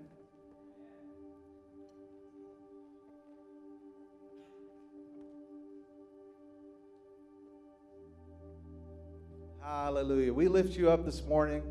Hallelujah. 9.61 10.33
We 10.33 10.49
lift 10.49 10.77
you 10.77 10.89
up 10.89 11.05
this 11.05 11.23
morning. 11.23 11.63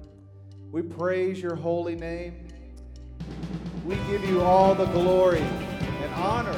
We 0.70 0.80
praise 0.80 1.40
your 1.40 1.54
holy 1.54 1.96
name. 1.96 2.48
We 3.84 3.96
give 4.10 4.24
you 4.24 4.40
all 4.40 4.74
the 4.74 4.86
glory 4.86 5.40
and 5.40 6.14
honor. 6.14 6.52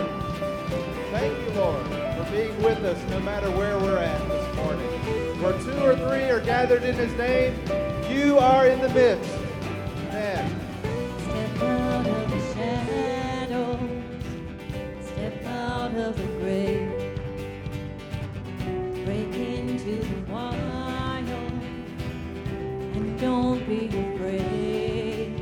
Thank 1.11 1.37
you, 1.41 1.55
Lord, 1.55 1.85
for 1.87 2.31
being 2.31 2.63
with 2.63 2.79
us 2.85 3.11
no 3.11 3.19
matter 3.21 3.51
where 3.51 3.77
we're 3.79 3.99
at 3.99 4.29
this 4.29 4.57
morning. 4.57 4.89
Where 5.43 5.53
two 5.61 5.85
or 5.85 5.97
three 5.97 6.31
are 6.31 6.41
gathered 6.41 6.85
in 6.85 6.95
his 6.95 7.13
name, 7.15 7.55
you 8.15 8.39
are 8.39 8.67
in 8.67 8.81
the 8.81 8.89
midst. 8.91 9.31
Amen. 10.09 10.61
Step 11.19 11.63
out 11.63 12.07
of 12.07 12.31
the 12.31 12.41
shadows, 12.55 13.81
step 15.03 15.47
out 15.47 15.95
of 15.95 16.17
the 16.17 16.27
grave, 16.39 16.93
break 19.05 19.35
into 19.35 19.97
the 19.97 20.33
wild, 20.33 21.29
and 22.95 23.21
don't 23.21 23.67
be 23.69 23.89
afraid. 23.89 25.33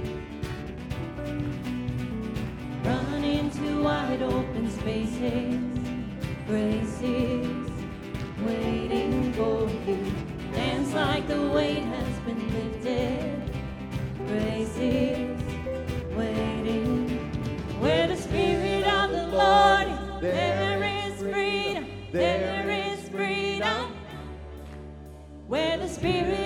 Run 2.85 3.24
into 3.24 3.82
wide 3.82 4.22
open 4.22 4.70
spaces, 4.70 5.61
graces 6.46 7.70
waiting 8.46 9.32
for 9.35 9.68
you. 9.87 10.21
Like 10.94 11.26
the 11.26 11.48
weight 11.48 11.85
has 11.85 12.18
been 12.20 12.52
lifted. 12.52 13.50
Grace 14.26 14.76
is 14.76 15.42
waiting. 16.14 17.09
Where 17.81 18.09
the 18.09 18.16
Spirit 18.16 18.87
of 18.87 19.11
the 19.11 19.26
Lord 19.28 19.88
is, 19.88 20.20
there 20.20 20.83
is 20.83 21.18
freedom. 21.33 21.87
There 22.12 22.68
is 22.68 23.09
freedom. 23.09 23.94
Where 25.48 25.78
the 25.78 25.88
Spirit 25.88 26.41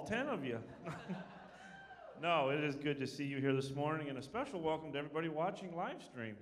All 0.00 0.06
10 0.06 0.28
of 0.28 0.46
you. 0.46 0.58
no, 2.22 2.48
it 2.48 2.64
is 2.64 2.74
good 2.74 2.98
to 3.00 3.06
see 3.06 3.24
you 3.24 3.36
here 3.36 3.52
this 3.52 3.74
morning, 3.74 4.08
and 4.08 4.16
a 4.16 4.22
special 4.22 4.58
welcome 4.58 4.90
to 4.92 4.98
everybody 4.98 5.28
watching 5.28 5.76
live 5.76 6.02
stream. 6.02 6.36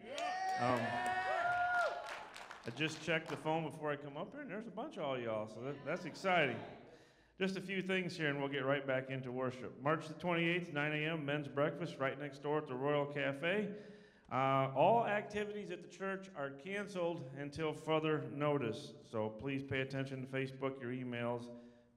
Um, 0.62 0.79
I 2.64 2.71
just 2.77 3.03
checked 3.03 3.29
the 3.29 3.37
phone 3.37 3.68
before 3.68 3.90
I 3.90 3.97
come 3.97 4.16
up 4.16 4.31
here, 4.31 4.42
and 4.42 4.51
there's 4.51 4.68
a 4.68 4.71
bunch 4.71 4.97
of 4.97 5.03
all 5.03 5.18
y'all, 5.18 5.49
so 5.49 5.57
that, 5.64 5.75
that's 5.85 6.05
exciting. 6.05 6.55
Just 7.37 7.57
a 7.57 7.61
few 7.61 7.83
things 7.83 8.16
here, 8.16 8.29
and 8.29 8.38
we'll 8.38 8.49
get 8.49 8.64
right 8.64 8.87
back 8.87 9.11
into 9.11 9.33
worship. 9.33 9.75
March 9.83 10.07
the 10.07 10.14
28th, 10.14 10.73
9 10.73 10.92
a.m., 10.92 11.27
men's 11.27 11.49
breakfast 11.49 11.97
right 11.99 12.18
next 12.21 12.44
door 12.44 12.59
at 12.59 12.68
the 12.68 12.77
Royal 12.77 13.07
Cafe. 13.07 13.71
Uh, 14.31 14.68
all 14.77 15.05
activities 15.05 15.73
at 15.73 15.83
the 15.83 15.88
church 15.88 16.29
are 16.37 16.51
canceled 16.64 17.25
until 17.40 17.73
further 17.73 18.23
notice. 18.33 18.92
So 19.11 19.31
please 19.31 19.64
pay 19.64 19.81
attention 19.81 20.21
to 20.21 20.29
Facebook, 20.29 20.81
your 20.81 20.92
emails. 20.92 21.47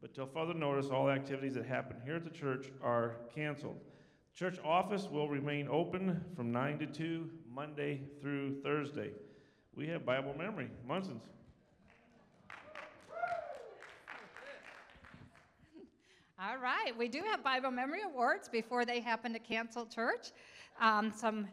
But 0.01 0.15
till 0.15 0.25
further 0.25 0.55
notice, 0.55 0.87
all 0.87 1.09
activities 1.09 1.53
that 1.53 1.65
happen 1.65 1.97
here 2.03 2.15
at 2.15 2.23
the 2.23 2.31
church 2.31 2.71
are 2.81 3.17
canceled. 3.33 3.79
Church 4.33 4.57
office 4.65 5.07
will 5.11 5.29
remain 5.29 5.67
open 5.69 6.23
from 6.35 6.51
9 6.51 6.79
to 6.79 6.85
2, 6.87 7.29
Monday 7.53 8.01
through 8.19 8.61
Thursday. 8.61 9.11
We 9.75 9.87
have 9.87 10.05
Bible 10.05 10.33
memory. 10.35 10.69
Munson's. 10.87 11.23
All 16.43 16.57
right, 16.57 16.97
we 16.97 17.07
do 17.07 17.21
have 17.29 17.43
Bible 17.43 17.69
Memory 17.69 18.01
Awards 18.03 18.49
before 18.49 18.83
they 18.83 18.99
happen 18.99 19.31
to 19.31 19.37
cancel 19.37 19.85
church. 19.85 20.31
Um, 20.79 21.13
some 21.15 21.47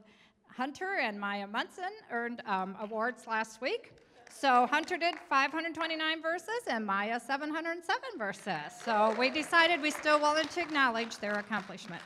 Hunter 0.46 0.96
and 1.02 1.20
Maya 1.20 1.46
Munson 1.46 1.92
earned 2.10 2.40
um, 2.46 2.74
awards 2.80 3.26
last 3.26 3.60
week. 3.60 3.92
So 4.30 4.66
Hunter 4.66 4.96
did 4.96 5.14
529 5.28 6.22
verses 6.22 6.48
and 6.68 6.86
Maya 6.86 7.18
707 7.18 8.18
verses. 8.18 8.54
So 8.84 9.14
we 9.18 9.30
decided 9.30 9.82
we 9.82 9.90
still 9.90 10.20
wanted 10.20 10.50
to 10.50 10.60
acknowledge 10.60 11.18
their 11.18 11.34
accomplishment. 11.34 12.02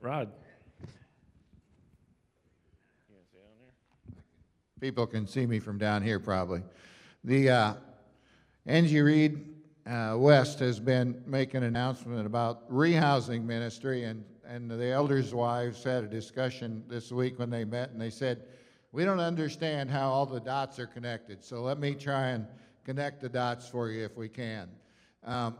Rod. 0.00 0.30
People 4.80 5.06
can 5.06 5.26
see 5.26 5.46
me 5.46 5.58
from 5.58 5.78
down 5.78 6.02
here 6.02 6.20
probably. 6.20 6.62
The 7.24 7.50
uh, 7.50 7.74
Angie 8.66 9.00
Reed 9.00 9.56
uh, 9.86 10.14
West 10.18 10.58
has 10.58 10.78
been 10.80 11.22
making 11.26 11.58
an 11.58 11.64
announcement 11.64 12.26
about 12.26 12.70
rehousing 12.70 13.44
ministry, 13.44 14.04
and, 14.04 14.24
and 14.46 14.70
the 14.70 14.90
elders' 14.90 15.32
wives 15.32 15.82
had 15.84 16.04
a 16.04 16.08
discussion 16.08 16.82
this 16.88 17.10
week 17.10 17.38
when 17.38 17.48
they 17.50 17.64
met, 17.64 17.90
and 17.90 18.00
they 18.00 18.10
said, 18.10 18.42
We 18.96 19.04
don't 19.04 19.20
understand 19.20 19.90
how 19.90 20.08
all 20.08 20.24
the 20.24 20.40
dots 20.40 20.78
are 20.78 20.86
connected, 20.86 21.44
so 21.44 21.60
let 21.60 21.78
me 21.78 21.94
try 21.94 22.28
and 22.28 22.46
connect 22.82 23.20
the 23.20 23.28
dots 23.28 23.68
for 23.68 23.90
you 23.90 24.02
if 24.02 24.16
we 24.16 24.26
can. 24.26 24.70
Um, 25.22 25.58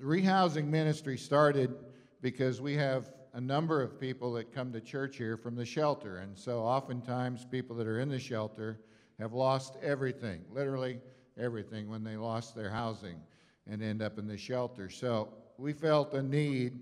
the 0.00 0.04
rehousing 0.04 0.66
ministry 0.66 1.16
started 1.16 1.76
because 2.22 2.60
we 2.60 2.74
have 2.74 3.12
a 3.34 3.40
number 3.40 3.80
of 3.80 4.00
people 4.00 4.32
that 4.32 4.52
come 4.52 4.72
to 4.72 4.80
church 4.80 5.16
here 5.16 5.36
from 5.36 5.54
the 5.54 5.64
shelter. 5.64 6.16
And 6.16 6.36
so 6.36 6.58
oftentimes 6.58 7.46
people 7.48 7.76
that 7.76 7.86
are 7.86 8.00
in 8.00 8.08
the 8.08 8.18
shelter 8.18 8.80
have 9.20 9.32
lost 9.32 9.76
everything, 9.80 10.40
literally 10.50 10.98
everything, 11.38 11.88
when 11.88 12.02
they 12.02 12.16
lost 12.16 12.56
their 12.56 12.70
housing 12.70 13.20
and 13.68 13.80
end 13.80 14.02
up 14.02 14.18
in 14.18 14.26
the 14.26 14.36
shelter. 14.36 14.88
So 14.88 15.28
we 15.56 15.72
felt 15.72 16.14
a 16.14 16.22
need 16.22 16.80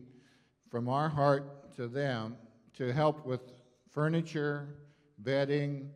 from 0.71 0.89
our 0.89 1.11
heart 1.11 1.75
to 1.77 1.89
them 1.89 2.39
to 2.79 2.91
help 2.91 3.27
with 3.27 3.53
furniture, 3.91 4.77
bedding, 5.23 5.91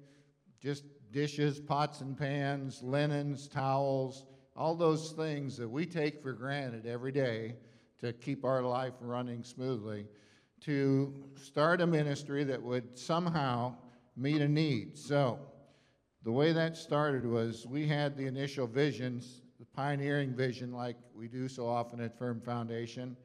just 0.61 0.85
dishes, 1.13 1.61
pots 1.61 2.01
and 2.01 2.17
pans, 2.19 2.83
linens, 2.83 3.49
towels, 3.49 4.25
all 4.57 4.75
those 4.75 5.13
things 5.13 5.57
that 5.57 5.69
we 5.69 5.87
take 5.87 6.23
for 6.23 6.33
granted 6.33 6.87
every 6.87 7.13
day 7.13 7.55
to 8.01 8.13
keep 8.13 8.45
our 8.45 8.63
life 8.63 8.95
running 9.01 9.43
smoothly, 9.43 10.07
to 10.61 11.13
start 11.37 11.81
a 11.81 11.87
ministry 11.87 12.45
that 12.45 12.63
would 12.63 12.99
somehow 12.99 13.75
meet 14.17 14.41
a 14.41 14.49
need. 14.49 14.97
So, 14.97 15.39
the 16.23 16.33
way 16.33 16.53
that 16.53 16.77
started 16.77 17.27
was 17.27 17.67
we 17.67 17.87
had 17.87 18.17
the 18.17 18.27
initial 18.27 18.67
visions, 18.67 19.43
the 19.59 19.67
pioneering 19.67 20.35
vision, 20.35 20.73
like 20.73 20.97
we 21.15 21.29
do 21.29 21.49
so 21.49 21.67
often 21.67 22.01
at 22.01 22.19
Firm 22.19 22.41
Foundation, 22.41 23.17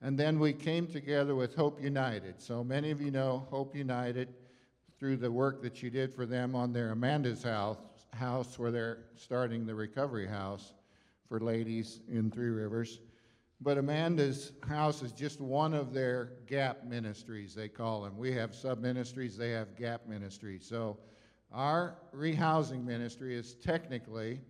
and 0.00 0.18
then 0.18 0.38
we 0.38 0.52
came 0.52 0.86
together 0.86 1.34
with 1.34 1.54
Hope 1.54 1.82
United. 1.82 2.40
So, 2.40 2.62
many 2.62 2.90
of 2.90 3.00
you 3.00 3.10
know 3.10 3.46
Hope 3.50 3.74
United 3.74 4.34
through 5.04 5.18
the 5.18 5.30
work 5.30 5.60
that 5.60 5.82
you 5.82 5.90
did 5.90 6.14
for 6.14 6.24
them 6.24 6.56
on 6.56 6.72
their 6.72 6.92
Amanda's 6.92 7.42
house, 7.42 7.76
house 8.14 8.58
where 8.58 8.70
they're 8.70 9.00
starting 9.16 9.66
the 9.66 9.74
recovery 9.74 10.26
house 10.26 10.72
for 11.28 11.38
ladies 11.40 12.00
in 12.08 12.30
Three 12.30 12.48
Rivers. 12.48 13.00
But 13.60 13.76
Amanda's 13.76 14.52
house 14.66 15.02
is 15.02 15.12
just 15.12 15.42
one 15.42 15.74
of 15.74 15.92
their 15.92 16.32
gap 16.46 16.84
ministries, 16.86 17.54
they 17.54 17.68
call 17.68 18.00
them. 18.00 18.16
We 18.16 18.32
have 18.32 18.54
sub 18.54 18.80
ministries, 18.80 19.36
they 19.36 19.50
have 19.50 19.76
gap 19.76 20.06
ministries. 20.08 20.64
So 20.66 20.96
our 21.52 21.98
rehousing 22.16 22.82
ministry 22.82 23.36
is 23.36 23.56
technically 23.56 24.40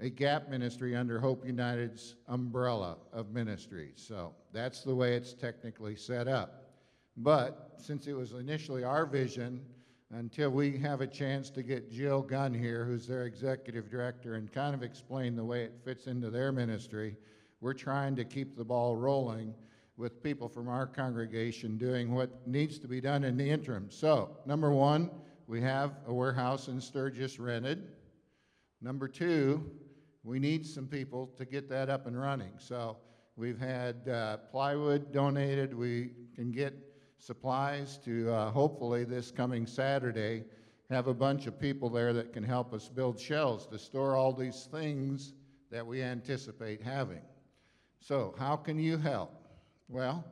a 0.00 0.10
gap 0.10 0.48
ministry 0.48 0.96
under 0.96 1.20
Hope 1.20 1.46
United's 1.46 2.16
umbrella 2.26 2.96
of 3.12 3.30
ministries. 3.30 4.04
So 4.04 4.34
that's 4.52 4.82
the 4.82 4.96
way 4.96 5.14
it's 5.14 5.34
technically 5.34 5.94
set 5.94 6.26
up. 6.26 6.64
But 7.16 7.74
since 7.76 8.08
it 8.08 8.14
was 8.14 8.32
initially 8.32 8.82
our 8.82 9.06
vision, 9.06 9.64
until 10.14 10.50
we 10.50 10.78
have 10.78 11.00
a 11.00 11.06
chance 11.06 11.50
to 11.50 11.62
get 11.62 11.90
Jill 11.90 12.22
Gunn 12.22 12.54
here, 12.54 12.84
who's 12.84 13.06
their 13.06 13.24
executive 13.24 13.90
director, 13.90 14.34
and 14.34 14.50
kind 14.52 14.72
of 14.72 14.82
explain 14.82 15.34
the 15.34 15.44
way 15.44 15.64
it 15.64 15.74
fits 15.84 16.06
into 16.06 16.30
their 16.30 16.52
ministry, 16.52 17.16
we're 17.60 17.74
trying 17.74 18.14
to 18.16 18.24
keep 18.24 18.56
the 18.56 18.64
ball 18.64 18.94
rolling 18.94 19.52
with 19.96 20.22
people 20.22 20.48
from 20.48 20.68
our 20.68 20.86
congregation 20.86 21.76
doing 21.76 22.14
what 22.14 22.46
needs 22.46 22.78
to 22.78 22.86
be 22.86 23.00
done 23.00 23.24
in 23.24 23.36
the 23.36 23.48
interim. 23.48 23.90
So, 23.90 24.36
number 24.46 24.70
one, 24.70 25.10
we 25.48 25.60
have 25.62 25.98
a 26.06 26.14
warehouse 26.14 26.68
in 26.68 26.80
Sturgis 26.80 27.40
rented. 27.40 27.88
Number 28.80 29.08
two, 29.08 29.68
we 30.22 30.38
need 30.38 30.64
some 30.64 30.86
people 30.86 31.28
to 31.36 31.44
get 31.44 31.68
that 31.70 31.90
up 31.90 32.06
and 32.06 32.20
running. 32.20 32.52
So, 32.58 32.98
we've 33.36 33.58
had 33.58 34.08
uh, 34.08 34.36
plywood 34.52 35.12
donated. 35.12 35.74
We 35.74 36.10
can 36.36 36.52
get 36.52 36.83
supplies 37.24 37.96
to 38.04 38.30
uh, 38.30 38.50
hopefully 38.50 39.04
this 39.04 39.30
coming 39.30 39.66
Saturday 39.66 40.44
have 40.90 41.06
a 41.06 41.14
bunch 41.14 41.46
of 41.46 41.58
people 41.58 41.88
there 41.88 42.12
that 42.12 42.34
can 42.34 42.42
help 42.42 42.74
us 42.74 42.88
build 42.88 43.18
shelves 43.18 43.66
to 43.66 43.78
store 43.78 44.14
all 44.14 44.30
these 44.30 44.68
things 44.70 45.32
that 45.70 45.86
we 45.86 46.02
anticipate 46.02 46.82
having. 46.82 47.22
So, 48.00 48.34
how 48.38 48.56
can 48.56 48.78
you 48.78 48.98
help? 48.98 49.32
Well, 49.88 50.22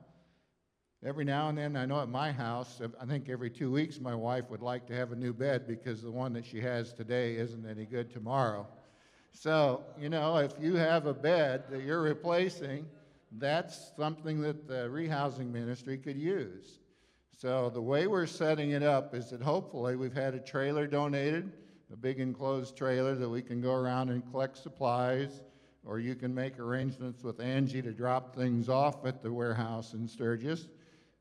every 1.02 1.24
now 1.24 1.48
and 1.48 1.56
then, 1.56 1.76
I 1.76 1.86
know 1.86 2.02
at 2.02 2.10
my 2.10 2.30
house, 2.30 2.82
I 3.00 3.06
think 3.06 3.30
every 3.30 3.48
two 3.48 3.72
weeks, 3.72 3.98
my 3.98 4.14
wife 4.14 4.50
would 4.50 4.60
like 4.60 4.86
to 4.88 4.94
have 4.94 5.12
a 5.12 5.16
new 5.16 5.32
bed 5.32 5.66
because 5.66 6.02
the 6.02 6.10
one 6.10 6.34
that 6.34 6.44
she 6.44 6.60
has 6.60 6.92
today 6.92 7.36
isn't 7.36 7.66
any 7.66 7.86
good 7.86 8.12
tomorrow. 8.12 8.66
So, 9.30 9.82
you 9.98 10.10
know, 10.10 10.36
if 10.36 10.52
you 10.60 10.74
have 10.74 11.06
a 11.06 11.14
bed 11.14 11.64
that 11.70 11.82
you're 11.82 12.02
replacing, 12.02 12.84
that's 13.38 13.92
something 13.96 14.42
that 14.42 14.68
the 14.68 14.88
rehousing 14.90 15.50
ministry 15.50 15.96
could 15.96 16.18
use. 16.18 16.80
So, 17.36 17.70
the 17.70 17.82
way 17.82 18.06
we're 18.06 18.26
setting 18.26 18.70
it 18.70 18.82
up 18.82 19.14
is 19.14 19.30
that 19.30 19.42
hopefully 19.42 19.96
we've 19.96 20.14
had 20.14 20.34
a 20.34 20.38
trailer 20.38 20.86
donated, 20.86 21.50
a 21.92 21.96
big 21.96 22.20
enclosed 22.20 22.76
trailer 22.76 23.14
that 23.16 23.28
we 23.28 23.42
can 23.42 23.60
go 23.60 23.74
around 23.74 24.10
and 24.10 24.28
collect 24.30 24.56
supplies, 24.56 25.42
or 25.84 25.98
you 25.98 26.14
can 26.14 26.32
make 26.32 26.60
arrangements 26.60 27.24
with 27.24 27.40
Angie 27.40 27.82
to 27.82 27.92
drop 27.92 28.36
things 28.36 28.68
off 28.68 29.04
at 29.04 29.22
the 29.22 29.32
warehouse 29.32 29.94
in 29.94 30.06
Sturgis. 30.06 30.68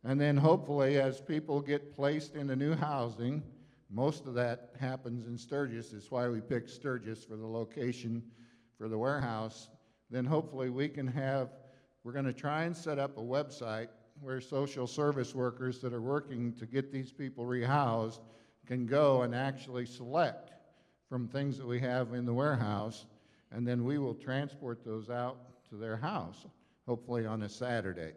And 0.03 0.21
then 0.21 0.37
hopefully, 0.37 0.99
as 0.99 1.21
people 1.21 1.59
get 1.61 1.95
placed 1.95 2.35
into 2.35 2.55
new 2.55 2.75
housing, 2.75 3.41
most 3.89 4.27
of 4.27 4.33
that 4.35 4.71
happens 4.79 5.25
in 5.25 5.37
Sturgis. 5.37 5.91
It's 5.93 6.11
why 6.11 6.27
we 6.29 6.39
picked 6.39 6.69
Sturgis 6.69 7.23
for 7.23 7.35
the 7.35 7.47
location 7.47 8.23
for 8.77 8.87
the 8.87 8.97
warehouse. 8.97 9.69
Then 10.09 10.25
hopefully 10.25 10.69
we 10.69 10.87
can 10.87 11.07
have, 11.07 11.49
we're 12.03 12.13
going 12.13 12.25
to 12.25 12.33
try 12.33 12.63
and 12.63 12.75
set 12.75 12.99
up 12.99 13.17
a 13.17 13.21
website 13.21 13.87
where 14.21 14.39
social 14.39 14.85
service 14.85 15.33
workers 15.33 15.79
that 15.79 15.93
are 15.93 16.01
working 16.01 16.53
to 16.53 16.65
get 16.65 16.91
these 16.91 17.11
people 17.11 17.45
rehoused 17.45 18.19
can 18.67 18.85
go 18.85 19.23
and 19.23 19.33
actually 19.33 19.85
select 19.85 20.51
from 21.09 21.27
things 21.27 21.57
that 21.57 21.67
we 21.67 21.79
have 21.79 22.13
in 22.13 22.25
the 22.25 22.33
warehouse, 22.33 23.05
and 23.51 23.67
then 23.67 23.83
we 23.83 23.97
will 23.97 24.13
transport 24.13 24.85
those 24.85 25.09
out 25.09 25.37
to 25.69 25.75
their 25.75 25.97
house, 25.97 26.45
hopefully 26.87 27.25
on 27.25 27.41
a 27.41 27.49
Saturday. 27.49 28.13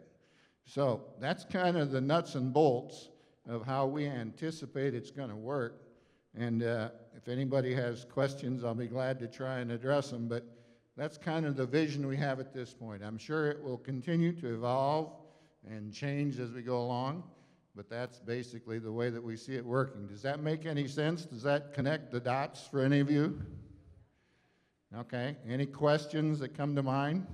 So 0.65 1.01
that's 1.19 1.43
kind 1.43 1.75
of 1.75 1.91
the 1.91 1.99
nuts 2.01 2.35
and 2.35 2.53
bolts 2.53 3.09
of 3.47 3.65
how 3.65 3.87
we 3.87 4.05
anticipate 4.05 4.93
it's 4.93 5.11
going 5.11 5.29
to 5.29 5.35
work. 5.35 5.81
And 6.37 6.63
uh, 6.63 6.89
if 7.17 7.27
anybody 7.27 7.73
has 7.73 8.05
questions, 8.05 8.63
I'll 8.63 8.75
be 8.75 8.87
glad 8.87 9.19
to 9.19 9.27
try 9.27 9.59
and 9.59 9.71
address 9.71 10.11
them. 10.11 10.27
But 10.27 10.45
that's 10.95 11.17
kind 11.17 11.45
of 11.45 11.55
the 11.55 11.65
vision 11.65 12.07
we 12.07 12.17
have 12.17 12.39
at 12.39 12.53
this 12.53 12.73
point. 12.73 13.03
I'm 13.03 13.17
sure 13.17 13.49
it 13.49 13.61
will 13.61 13.77
continue 13.77 14.31
to 14.33 14.53
evolve 14.53 15.11
and 15.69 15.93
change 15.93 16.39
as 16.39 16.51
we 16.51 16.61
go 16.61 16.79
along, 16.79 17.23
but 17.75 17.89
that's 17.89 18.19
basically 18.19 18.79
the 18.79 18.91
way 18.91 19.09
that 19.09 19.23
we 19.23 19.35
see 19.35 19.55
it 19.55 19.65
working. 19.65 20.07
Does 20.07 20.21
that 20.21 20.41
make 20.41 20.65
any 20.65 20.87
sense? 20.87 21.25
Does 21.25 21.43
that 21.43 21.73
connect 21.73 22.11
the 22.11 22.19
dots 22.19 22.67
for 22.67 22.81
any 22.81 22.99
of 22.99 23.09
you? 23.09 23.41
Okay. 24.97 25.35
Any 25.47 25.65
questions 25.65 26.39
that 26.39 26.55
come 26.55 26.75
to 26.75 26.83
mind? 26.83 27.27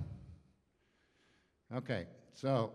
Okay. 1.74 2.06
So 2.34 2.72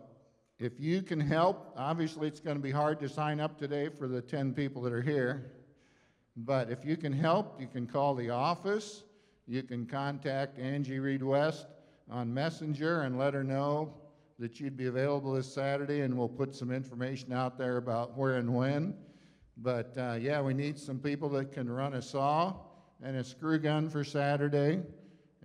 if 0.59 0.79
you 0.79 1.01
can 1.01 1.19
help, 1.19 1.73
obviously 1.75 2.27
it's 2.27 2.39
going 2.39 2.57
to 2.57 2.63
be 2.63 2.71
hard 2.71 2.99
to 3.01 3.09
sign 3.09 3.39
up 3.39 3.57
today 3.57 3.89
for 3.89 4.07
the 4.07 4.21
10 4.21 4.53
people 4.53 4.81
that 4.83 4.93
are 4.93 5.01
here. 5.01 5.51
But 6.37 6.69
if 6.69 6.85
you 6.85 6.95
can 6.95 7.11
help, 7.11 7.59
you 7.59 7.67
can 7.67 7.87
call 7.87 8.15
the 8.15 8.29
office. 8.29 9.03
You 9.47 9.63
can 9.63 9.85
contact 9.85 10.59
Angie 10.59 10.99
Reed 10.99 11.23
West 11.23 11.67
on 12.09 12.33
Messenger 12.33 13.01
and 13.01 13.17
let 13.17 13.33
her 13.33 13.43
know 13.43 13.93
that 14.39 14.59
you'd 14.59 14.77
be 14.77 14.85
available 14.85 15.33
this 15.33 15.51
Saturday, 15.51 16.01
and 16.01 16.15
we'll 16.15 16.29
put 16.29 16.55
some 16.55 16.71
information 16.71 17.33
out 17.33 17.57
there 17.57 17.77
about 17.77 18.15
where 18.15 18.35
and 18.35 18.53
when. 18.53 18.93
But 19.57 19.97
uh, 19.97 20.17
yeah, 20.21 20.41
we 20.41 20.53
need 20.53 20.77
some 20.77 20.99
people 20.99 21.29
that 21.29 21.51
can 21.51 21.69
run 21.69 21.95
a 21.95 22.01
saw 22.01 22.55
and 23.01 23.17
a 23.17 23.23
screw 23.23 23.57
gun 23.57 23.89
for 23.89 24.03
Saturday. 24.03 24.81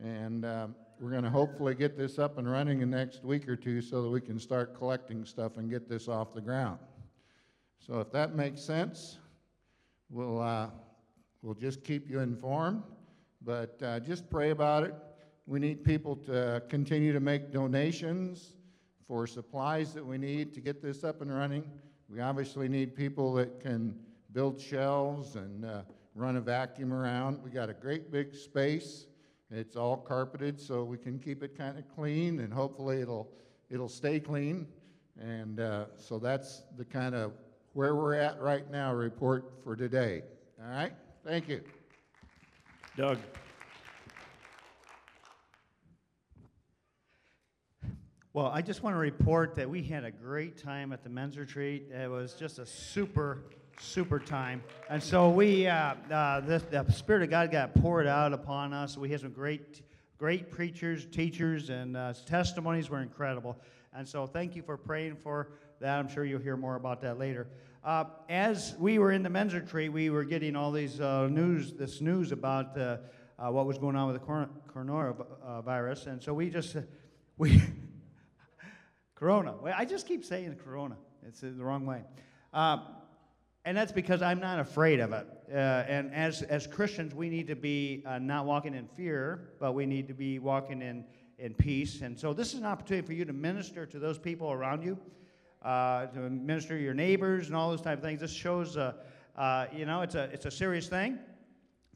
And 0.02 0.44
um, 0.44 0.74
we're 1.00 1.10
going 1.10 1.24
to 1.24 1.30
hopefully 1.30 1.74
get 1.74 1.96
this 1.96 2.18
up 2.18 2.36
and 2.36 2.50
running 2.50 2.82
in 2.82 2.90
the 2.90 2.96
next 2.96 3.24
week 3.24 3.48
or 3.48 3.56
two 3.56 3.80
so 3.80 4.02
that 4.02 4.10
we 4.10 4.20
can 4.20 4.38
start 4.38 4.76
collecting 4.76 5.24
stuff 5.24 5.56
and 5.56 5.70
get 5.70 5.88
this 5.88 6.06
off 6.08 6.34
the 6.34 6.40
ground. 6.40 6.78
So 7.78 8.00
if 8.00 8.12
that 8.12 8.34
makes 8.34 8.60
sense, 8.60 9.18
we'll, 10.10 10.40
uh, 10.40 10.68
we'll 11.40 11.54
just 11.54 11.82
keep 11.82 12.10
you 12.10 12.20
informed. 12.20 12.82
But 13.40 13.82
uh, 13.82 14.00
just 14.00 14.28
pray 14.28 14.50
about 14.50 14.84
it. 14.84 14.94
We 15.46 15.58
need 15.58 15.82
people 15.82 16.14
to 16.16 16.62
continue 16.68 17.12
to 17.12 17.20
make 17.20 17.50
donations 17.50 18.52
for 19.06 19.26
supplies 19.26 19.92
that 19.94 20.04
we 20.04 20.18
need 20.18 20.54
to 20.54 20.60
get 20.60 20.82
this 20.82 21.04
up 21.04 21.20
and 21.22 21.34
running. 21.34 21.64
We 22.08 22.20
obviously 22.20 22.68
need 22.68 22.94
people 22.94 23.32
that 23.34 23.60
can 23.60 23.94
build 24.32 24.60
shelves 24.60 25.36
and 25.36 25.64
uh, 25.64 25.82
run 26.14 26.36
a 26.36 26.40
vacuum 26.40 26.92
around. 26.92 27.42
We 27.42 27.50
got 27.50 27.68
a 27.68 27.74
great 27.74 28.10
big 28.10 28.34
space 28.34 29.06
it's 29.54 29.76
all 29.76 29.98
carpeted, 29.98 30.58
so 30.58 30.82
we 30.82 30.96
can 30.96 31.18
keep 31.18 31.42
it 31.42 31.56
kind 31.56 31.78
of 31.78 31.84
clean, 31.94 32.40
and 32.40 32.52
hopefully 32.52 33.02
it'll 33.02 33.28
it'll 33.68 33.88
stay 33.88 34.18
clean. 34.18 34.66
And 35.20 35.60
uh, 35.60 35.86
so 35.96 36.18
that's 36.18 36.62
the 36.78 36.86
kind 36.86 37.14
of 37.14 37.32
where 37.74 37.94
we're 37.94 38.14
at 38.14 38.40
right 38.40 38.70
now 38.70 38.94
report 38.94 39.52
for 39.62 39.76
today. 39.76 40.22
All 40.58 40.70
right, 40.70 40.92
thank 41.22 41.48
you, 41.48 41.60
Doug. 42.96 43.18
Well, 48.34 48.46
I 48.46 48.62
just 48.62 48.82
want 48.82 48.94
to 48.94 48.98
report 48.98 49.56
that 49.56 49.68
we 49.68 49.82
had 49.82 50.04
a 50.04 50.10
great 50.10 50.56
time 50.56 50.94
at 50.94 51.04
the 51.04 51.10
men's 51.10 51.36
retreat. 51.36 51.90
It 51.92 52.10
was 52.10 52.32
just 52.32 52.58
a 52.58 52.64
super 52.64 53.44
super 53.78 54.18
time. 54.18 54.62
And 54.88 55.02
so 55.02 55.28
we, 55.28 55.66
uh, 55.66 55.94
uh, 56.10 56.40
the, 56.40 56.62
the, 56.70 56.90
Spirit 56.92 57.24
of 57.24 57.30
God 57.30 57.50
got 57.50 57.74
poured 57.74 58.06
out 58.06 58.32
upon 58.32 58.72
us. 58.72 58.96
We 58.96 59.10
had 59.10 59.20
some 59.20 59.32
great, 59.32 59.82
great 60.16 60.50
preachers, 60.50 61.04
teachers, 61.04 61.68
and 61.68 61.94
uh, 61.94 62.14
testimonies 62.24 62.88
were 62.88 63.02
incredible. 63.02 63.58
And 63.92 64.08
so 64.08 64.26
thank 64.26 64.56
you 64.56 64.62
for 64.62 64.78
praying 64.78 65.16
for 65.16 65.48
that. 65.80 65.98
I'm 65.98 66.08
sure 66.08 66.24
you'll 66.24 66.40
hear 66.40 66.56
more 66.56 66.76
about 66.76 67.02
that 67.02 67.18
later. 67.18 67.48
Uh, 67.84 68.04
as 68.30 68.74
we 68.78 68.98
were 68.98 69.12
in 69.12 69.22
the 69.22 69.30
men's 69.30 69.52
retreat, 69.52 69.92
we 69.92 70.08
were 70.08 70.24
getting 70.24 70.56
all 70.56 70.72
these 70.72 71.00
uh, 71.00 71.28
news, 71.28 71.74
this 71.74 72.00
news 72.00 72.32
about 72.32 72.78
uh, 72.78 72.96
what 73.50 73.66
was 73.66 73.76
going 73.76 73.96
on 73.96 74.10
with 74.10 74.18
the 74.18 74.46
coronavirus. 74.72 76.06
And 76.06 76.22
so 76.22 76.32
we 76.32 76.48
just, 76.48 76.76
we, 77.36 77.60
Corona. 79.22 79.54
I 79.76 79.84
just 79.84 80.08
keep 80.08 80.24
saying 80.24 80.56
Corona. 80.64 80.96
It's 81.24 81.42
the 81.42 81.52
wrong 81.52 81.86
way. 81.86 82.02
And 83.64 83.76
that's 83.76 83.92
because 83.92 84.22
I'm 84.22 84.40
not 84.40 84.58
afraid 84.58 84.98
of 84.98 85.12
it. 85.12 85.24
Uh, 85.48 85.54
and 85.86 86.12
as, 86.12 86.42
as 86.42 86.66
Christians, 86.66 87.14
we 87.14 87.28
need 87.28 87.46
to 87.46 87.54
be 87.54 88.02
uh, 88.04 88.18
not 88.18 88.46
walking 88.46 88.74
in 88.74 88.88
fear, 88.88 89.50
but 89.60 89.74
we 89.74 89.86
need 89.86 90.08
to 90.08 90.14
be 90.14 90.40
walking 90.40 90.82
in, 90.82 91.04
in 91.38 91.54
peace. 91.54 92.00
And 92.00 92.18
so 92.18 92.32
this 92.32 92.54
is 92.54 92.58
an 92.58 92.66
opportunity 92.66 93.06
for 93.06 93.12
you 93.12 93.24
to 93.24 93.32
minister 93.32 93.86
to 93.86 94.00
those 94.00 94.18
people 94.18 94.50
around 94.50 94.82
you, 94.82 94.98
uh, 95.62 96.06
to 96.06 96.18
minister 96.28 96.76
to 96.76 96.82
your 96.82 96.94
neighbors 96.94 97.46
and 97.46 97.54
all 97.54 97.70
those 97.70 97.82
type 97.82 97.98
of 97.98 98.04
things. 98.04 98.20
This 98.20 98.32
shows, 98.32 98.76
uh, 98.76 98.94
uh, 99.36 99.66
you 99.72 99.86
know, 99.86 100.02
it's 100.02 100.16
a, 100.16 100.24
it's 100.32 100.46
a 100.46 100.50
serious 100.50 100.88
thing, 100.88 101.20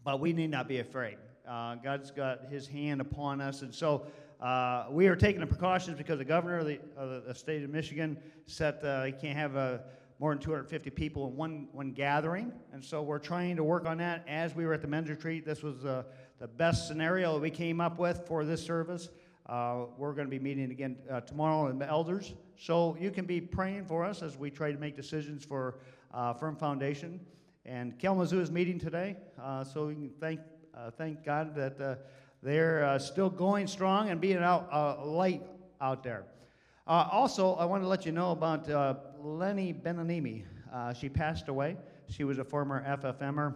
but 0.04 0.20
we 0.20 0.32
need 0.32 0.50
not 0.50 0.68
be 0.68 0.78
afraid. 0.78 1.16
Uh, 1.48 1.74
God's 1.74 2.12
got 2.12 2.44
his 2.48 2.68
hand 2.68 3.00
upon 3.00 3.40
us. 3.40 3.62
And 3.62 3.74
so 3.74 4.06
we 4.90 5.06
are 5.08 5.16
taking 5.16 5.40
the 5.40 5.46
precautions 5.46 5.96
because 5.96 6.18
the 6.18 6.24
governor 6.24 6.58
of 6.58 6.66
the, 6.66 6.80
of 6.96 7.24
the 7.24 7.34
state 7.34 7.62
of 7.62 7.70
Michigan 7.70 8.18
said 8.46 8.74
he 9.06 9.12
can't 9.12 9.36
have 9.36 9.56
a 9.56 9.82
more 10.18 10.32
than 10.32 10.42
250 10.42 10.90
people 10.90 11.28
in 11.28 11.36
one, 11.36 11.68
one 11.72 11.92
gathering. 11.92 12.52
And 12.72 12.82
so 12.82 13.02
we're 13.02 13.18
trying 13.18 13.56
to 13.56 13.64
work 13.64 13.86
on 13.86 13.98
that. 13.98 14.24
As 14.26 14.54
we 14.54 14.64
were 14.64 14.72
at 14.72 14.80
the 14.80 14.88
men's 14.88 15.10
retreat, 15.10 15.44
this 15.44 15.62
was 15.62 15.84
uh, 15.84 16.04
the 16.38 16.48
best 16.48 16.88
scenario 16.88 17.34
that 17.34 17.40
we 17.40 17.50
came 17.50 17.80
up 17.80 17.98
with 17.98 18.26
for 18.26 18.44
this 18.44 18.64
service. 18.64 19.10
Uh, 19.46 19.84
we're 19.98 20.12
going 20.12 20.26
to 20.26 20.30
be 20.30 20.38
meeting 20.38 20.70
again 20.70 20.96
uh, 21.10 21.20
tomorrow 21.20 21.68
in 21.68 21.78
the 21.78 21.86
elders. 21.86 22.34
So 22.58 22.96
you 22.98 23.10
can 23.10 23.26
be 23.26 23.40
praying 23.40 23.84
for 23.84 24.04
us 24.04 24.22
as 24.22 24.38
we 24.38 24.50
try 24.50 24.72
to 24.72 24.78
make 24.78 24.96
decisions 24.96 25.44
for 25.44 25.78
uh, 26.14 26.32
Firm 26.32 26.56
Foundation. 26.56 27.20
And 27.66 27.98
Kalamazoo 27.98 28.40
is 28.40 28.50
meeting 28.50 28.78
today, 28.78 29.16
uh, 29.42 29.64
so 29.64 29.86
we 29.86 29.94
can 29.94 30.10
thank, 30.20 30.40
uh, 30.74 30.90
thank 30.92 31.24
God 31.24 31.54
that 31.56 32.06
they're 32.42 32.98
still 32.98 33.30
going 33.30 33.66
strong 33.66 34.10
and 34.10 34.20
being 34.20 34.38
out 34.38 35.06
light 35.06 35.42
out 35.80 36.02
there. 36.02 36.24
Uh, 36.86 37.08
also, 37.10 37.54
I 37.54 37.64
want 37.64 37.82
to 37.82 37.88
let 37.88 38.06
you 38.06 38.12
know 38.12 38.30
about 38.30 38.70
uh, 38.70 38.94
Lenny 39.20 39.72
Benanimi. 39.74 40.44
Uh, 40.72 40.92
she 40.92 41.08
passed 41.08 41.48
away. 41.48 41.76
She 42.08 42.22
was 42.22 42.38
a 42.38 42.44
former 42.44 42.84
FFMer. 42.86 43.54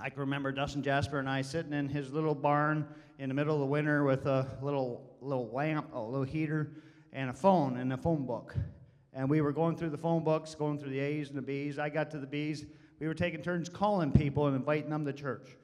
I 0.00 0.10
can 0.10 0.20
remember 0.20 0.52
Dustin 0.52 0.82
Jasper 0.82 1.18
and 1.18 1.28
I 1.28 1.42
sitting 1.42 1.72
in 1.72 1.88
his 1.88 2.12
little 2.12 2.36
barn 2.36 2.86
in 3.18 3.28
the 3.28 3.34
middle 3.34 3.54
of 3.54 3.60
the 3.60 3.66
winter 3.66 4.04
with 4.04 4.26
a 4.26 4.46
little 4.62 5.16
little 5.20 5.50
lamp, 5.50 5.92
a 5.92 6.00
little 6.00 6.22
heater, 6.22 6.70
and 7.12 7.30
a 7.30 7.32
phone 7.32 7.78
and 7.78 7.92
a 7.92 7.96
phone 7.96 8.24
book. 8.24 8.54
And 9.12 9.28
we 9.28 9.40
were 9.40 9.52
going 9.52 9.76
through 9.76 9.90
the 9.90 9.98
phone 9.98 10.22
books, 10.22 10.54
going 10.54 10.78
through 10.78 10.90
the 10.90 11.00
A's 11.00 11.30
and 11.30 11.38
the 11.38 11.42
B's. 11.42 11.78
I 11.80 11.88
got 11.88 12.12
to 12.12 12.18
the 12.18 12.26
B's. 12.26 12.64
We 13.00 13.08
were 13.08 13.14
taking 13.14 13.42
turns 13.42 13.68
calling 13.68 14.12
people 14.12 14.46
and 14.46 14.54
inviting 14.54 14.90
them 14.90 15.04
to 15.04 15.12
church. 15.12 15.56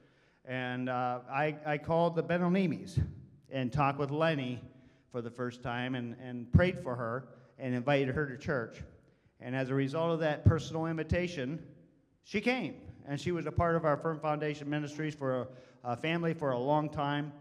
And 0.44 0.88
uh, 0.88 1.20
I, 1.30 1.56
I 1.64 1.78
called 1.78 2.16
the 2.16 2.22
Benonimis 2.22 3.02
and 3.50 3.72
talked 3.72 3.98
with 3.98 4.10
Lenny 4.10 4.60
for 5.10 5.22
the 5.22 5.30
first 5.30 5.62
time 5.62 5.94
and, 5.94 6.16
and 6.22 6.50
prayed 6.52 6.82
for 6.82 6.96
her 6.96 7.28
and 7.58 7.74
invited 7.74 8.14
her 8.14 8.26
to 8.26 8.36
church. 8.36 8.82
And 9.40 9.54
as 9.54 9.70
a 9.70 9.74
result 9.74 10.12
of 10.12 10.20
that 10.20 10.44
personal 10.44 10.86
invitation, 10.86 11.62
she 12.24 12.40
came. 12.40 12.74
And 13.06 13.20
she 13.20 13.32
was 13.32 13.46
a 13.46 13.52
part 13.52 13.76
of 13.76 13.84
our 13.84 13.96
Firm 13.96 14.20
Foundation 14.20 14.70
Ministries 14.70 15.14
for 15.14 15.40
a, 15.40 15.46
a 15.84 15.96
family 15.96 16.34
for 16.34 16.52
a 16.52 16.58
long 16.58 16.88
time. 16.88 17.32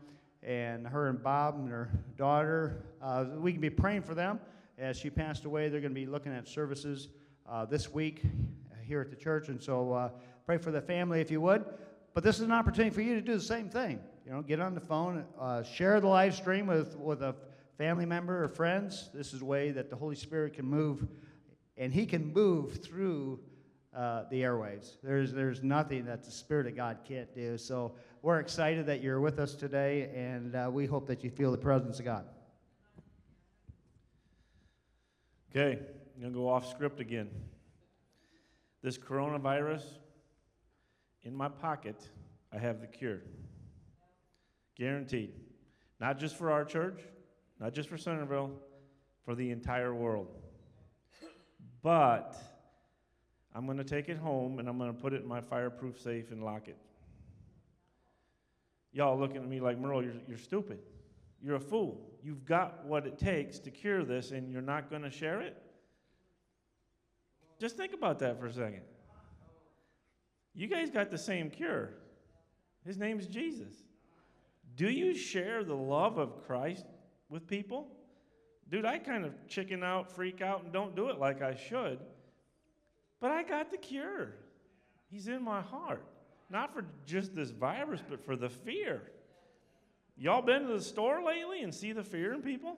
And 0.44 0.88
her 0.88 1.08
and 1.08 1.22
Bob 1.22 1.56
and 1.56 1.70
her 1.70 1.90
daughter, 2.18 2.84
uh, 3.02 3.26
we 3.38 3.52
can 3.52 3.62
be 3.62 3.70
praying 3.70 4.02
for 4.02 4.16
them 4.16 4.40
as 4.78 4.98
she 4.98 5.10
passed 5.10 5.46
away. 5.46 5.70
They're 5.70 5.82
going 5.82 5.94
to 5.94 6.00
be 6.00 6.08
looking 6.08 6.34
at 6.34 6.48
services 6.48 7.10
uh, 7.48 7.66
this 7.66 7.92
week 7.92 8.24
here 8.92 9.02
at 9.02 9.10
the 9.10 9.16
church, 9.16 9.48
and 9.48 9.62
so 9.62 9.94
uh, 9.94 10.10
pray 10.46 10.58
for 10.58 10.72
the 10.72 10.82
family 10.82 11.22
if 11.22 11.32
you 11.32 11.40
would. 11.40 11.64
But 12.14 12.24
this 12.24 12.38
is 12.38 12.42
an 12.42 12.52
opportunity 12.52 12.94
for 12.94 13.02
you 13.02 13.16
to 13.16 13.22
do 13.22 13.34
the 13.34 13.42
same 13.42 13.70
thing. 13.70 14.00
You 14.26 14.34
know, 14.34 14.42
get 14.42 14.60
on 14.60 14.76
the 14.76 14.82
phone, 14.82 15.26
uh, 15.40 15.64
share 15.64 16.00
the 16.00 16.08
live 16.08 16.36
stream 16.36 16.68
with, 16.68 16.96
with 16.98 17.22
a 17.22 17.36
family 17.78 18.06
member 18.06 18.44
or 18.44 18.48
friends. 18.48 19.10
This 19.14 19.34
is 19.34 19.42
a 19.42 19.46
way 19.46 19.72
that 19.72 19.90
the 19.90 19.96
Holy 19.96 20.16
Spirit 20.16 20.54
can 20.54 20.66
move, 20.66 21.08
and 21.78 21.92
He 21.92 22.06
can 22.06 22.32
move 22.34 22.84
through 22.84 23.40
uh, 23.96 24.24
the 24.30 24.42
airwaves. 24.42 24.98
There's, 25.04 25.34
there's 25.34 25.64
nothing 25.64 26.06
that 26.06 26.24
the 26.24 26.32
Spirit 26.32 26.68
of 26.68 26.76
God 26.76 27.00
can't 27.08 27.34
do. 27.34 27.58
So 27.58 27.94
we're 28.22 28.40
excited 28.40 28.86
that 28.86 29.02
you're 29.02 29.20
with 29.20 29.40
us 29.40 29.56
today, 29.56 30.12
and 30.16 30.56
uh, 30.56 30.70
we 30.72 30.86
hope 30.86 31.08
that 31.08 31.24
you 31.24 31.30
feel 31.30 31.52
the 31.52 31.58
presence 31.58 32.00
of 32.00 32.06
God. 32.06 32.26
Okay, 35.50 35.80
I'm 36.16 36.22
going 36.22 36.34
to 36.34 36.40
go 36.40 36.48
off 36.48 36.70
script 36.70 37.00
again. 37.00 37.30
This 38.82 38.98
coronavirus, 38.98 39.84
in 41.24 41.36
my 41.36 41.48
pocket, 41.48 41.96
I 42.54 42.58
have 42.58 42.82
the 42.82 42.88
cure. 42.88 43.22
Guaranteed. 44.76 45.34
Not 46.00 46.18
just 46.18 46.36
for 46.36 46.52
our 46.52 46.66
church, 46.66 47.02
not 47.60 47.74
just 47.74 47.90
for 47.90 47.98
Centerville, 47.98 48.52
for 49.24 49.36
the 49.36 49.52
entire 49.52 49.94
world. 49.94 50.28
But 51.84 52.36
I'm 53.54 53.66
going 53.66 53.78
to 53.78 53.84
take 53.84 54.10
it 54.10 54.18
home 54.18 54.60
and 54.60 54.68
I'm 54.68 54.78
going 54.78 54.94
to 54.94 55.00
put 55.00 55.14
it 55.14 55.22
in 55.22 55.28
my 55.28 55.42
fireproof 55.42 56.00
safe 56.00 56.32
and 56.32 56.44
lock 56.44 56.68
it. 56.68 56.78
Y'all 58.94 59.18
looking 59.18 59.38
at 59.38 59.48
me 59.48 59.60
like, 59.60 59.80
Merle, 59.80 60.04
you're, 60.04 60.14
you're 60.28 60.38
stupid. 60.38 60.80
You're 61.42 61.56
a 61.56 61.62
fool. 61.62 62.12
You've 62.24 62.46
got 62.46 62.86
what 62.86 63.06
it 63.06 63.18
takes 63.18 63.60
to 63.60 63.72
cure 63.72 64.04
this 64.04 64.32
and 64.32 64.52
you're 64.52 64.62
not 64.62 64.90
going 64.90 65.02
to 65.04 65.10
share 65.10 65.42
it? 65.42 65.62
Just 67.60 67.78
think 67.78 67.94
about 67.94 68.20
that 68.20 68.40
for 68.40 68.48
a 68.48 68.54
second. 68.54 68.82
You 70.54 70.68
guys 70.68 70.90
got 70.90 71.10
the 71.10 71.18
same 71.18 71.50
cure. 71.50 71.92
His 72.86 72.98
name's 72.98 73.28
Jesus. 73.28 73.74
Do 74.76 74.90
you 74.90 75.16
share 75.16 75.64
the 75.64 75.76
love 75.76 76.18
of 76.18 76.46
Christ 76.46 76.86
with 77.30 77.48
people? 77.48 77.88
Dude, 78.70 78.86
I 78.86 78.98
kind 79.00 79.26
of 79.26 79.34
chicken 79.48 79.84
out, 79.84 80.12
freak 80.12 80.42
out, 80.42 80.64
and 80.64 80.72
don't 80.72 80.96
do 80.96 81.10
it 81.10 81.20
like 81.20 81.42
I 81.42 81.56
should. 81.56 82.00
But 83.20 83.32
I 83.32 83.44
got 83.44 83.70
the 83.70 83.78
cure. 83.78 84.34
He's 85.10 85.28
in 85.28 85.44
my 85.44 85.62
heart. 85.62 86.06
Not 86.50 86.74
for 86.74 86.86
just 87.06 87.36
this 87.36 87.52
virus, 87.52 88.02
but 88.10 88.24
for 88.26 88.36
the 88.36 88.50
fear. 88.50 89.02
Y'all 90.18 90.42
been 90.42 90.68
to 90.68 90.74
the 90.74 90.82
store 90.82 91.24
lately 91.24 91.64
and 91.64 91.74
see 91.74 91.94
the 91.94 92.04
fear 92.04 92.34
in 92.34 92.42
people? 92.42 92.78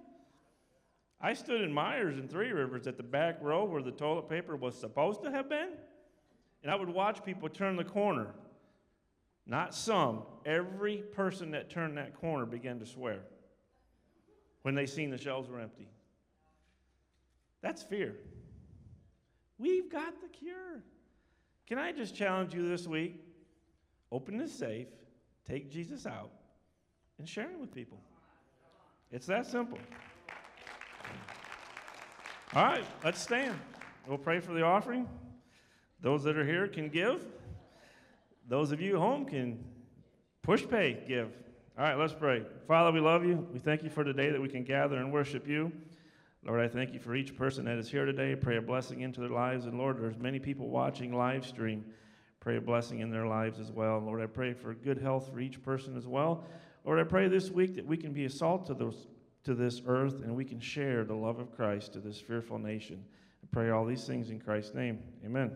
I 1.20 1.34
stood 1.34 1.62
in 1.62 1.72
Meijer's 1.72 2.18
in 2.18 2.28
Three 2.28 2.52
Rivers 2.52 2.86
at 2.86 2.98
the 2.98 3.04
back 3.04 3.38
row 3.42 3.66
where 3.66 3.82
the 3.82 3.92
toilet 3.92 4.30
paper 4.30 4.56
was 4.56 4.76
supposed 4.76 5.24
to 5.24 5.32
have 5.32 5.50
been, 5.50 5.70
and 6.64 6.72
I 6.72 6.76
would 6.76 6.90
watch 6.90 7.24
people 7.24 7.50
turn 7.50 7.76
the 7.76 7.84
corner. 7.84 8.28
Not 9.46 9.76
some, 9.76 10.24
every 10.46 10.98
person 10.98 11.52
that 11.52 11.70
turned 11.70 11.98
that 11.98 12.16
corner 12.20 12.46
began 12.46 12.80
to 12.80 12.86
swear 12.86 13.20
when 14.62 14.74
they 14.74 14.86
seen 14.86 15.10
the 15.10 15.18
shelves 15.18 15.50
were 15.50 15.60
empty. 15.60 15.90
That's 17.62 17.84
fear. 17.84 18.16
We've 19.58 19.92
got 19.92 20.22
the 20.22 20.28
cure. 20.30 20.84
Can 21.68 21.78
I 21.78 21.92
just 21.92 22.16
challenge 22.16 22.54
you 22.54 22.68
this 22.68 22.88
week? 22.88 23.20
Open 24.12 24.38
the 24.38 24.48
safe, 24.48 24.88
take 25.46 25.72
Jesus 25.72 26.06
out, 26.06 26.32
and 27.20 27.28
share 27.28 27.50
him 27.50 27.60
with 27.60 27.74
people. 27.74 28.00
It's 29.12 29.26
that 29.28 29.46
simple. 29.46 29.78
All 32.56 32.64
right, 32.64 32.86
let's 33.04 33.22
stand. 33.22 33.60
We'll 34.08 34.18
pray 34.18 34.40
for 34.40 34.54
the 34.54 34.62
offering. 34.62 35.08
Those 36.04 36.24
that 36.26 36.38
are 36.38 36.46
here 36.46 36.68
can 36.68 36.90
give. 36.90 37.26
Those 38.48 38.72
of 38.72 38.80
you 38.80 39.00
home 39.00 39.26
can 39.26 39.58
Pushpay, 40.46 41.08
give. 41.08 41.32
All 41.78 41.86
right, 41.86 41.98
let's 41.98 42.14
pray. 42.14 42.44
Father, 42.68 42.92
we 42.92 43.00
love 43.00 43.24
you. 43.24 43.48
We 43.54 43.60
thank 43.60 43.82
you 43.82 43.90
for 43.90 44.04
today 44.04 44.30
that 44.30 44.42
we 44.42 44.50
can 44.50 44.66
gather 44.66 44.98
and 44.98 45.12
worship 45.12 45.48
you. 45.48 45.72
Lord, 46.46 46.60
I 46.60 46.68
thank 46.68 46.94
you 46.94 47.00
for 47.00 47.16
each 47.16 47.38
person 47.38 47.64
that 47.64 47.78
is 47.78 47.90
here 47.90 48.04
today. 48.04 48.36
Pray 48.36 48.58
a 48.58 48.62
blessing 48.62 49.00
into 49.00 49.22
their 49.22 49.30
lives. 49.30 49.66
And 49.66 49.78
Lord, 49.78 50.02
there's 50.02 50.18
many 50.18 50.40
people 50.40 50.68
watching 50.68 51.16
live 51.16 51.46
stream. 51.46 51.86
Pray 52.42 52.58
a 52.58 52.62
blessing 52.62 53.00
in 53.00 53.10
their 53.10 53.26
lives 53.26 53.58
as 53.58 53.72
well. 53.72 54.00
Lord, 54.00 54.22
I 54.22 54.26
pray 54.26 54.52
for 54.52 54.74
good 54.74 54.98
health 54.98 55.30
for 55.32 55.40
each 55.40 55.64
person 55.64 55.96
as 55.96 56.08
well. 56.08 56.44
Lord, 56.84 57.00
I 57.00 57.06
pray 57.06 57.30
this 57.30 57.50
week 57.50 57.78
that 57.78 57.86
we 57.86 57.96
can 57.96 58.12
be 58.12 58.26
a 58.26 58.30
salt 58.30 58.66
to, 58.66 58.74
those, 58.74 59.08
to 59.46 59.56
this 59.56 59.82
earth 59.88 60.24
and 60.24 60.36
we 60.36 60.44
can 60.44 60.60
share 60.60 61.06
the 61.06 61.16
love 61.16 61.40
of 61.40 61.56
Christ 61.56 61.94
to 61.94 62.00
this 62.00 62.20
fearful 62.20 62.60
nation. 62.60 63.02
I 63.42 63.48
pray 63.50 63.70
all 63.70 63.86
these 63.86 64.04
things 64.04 64.30
in 64.30 64.42
Christ's 64.42 64.76
name. 64.76 65.00
Amen. 65.24 65.52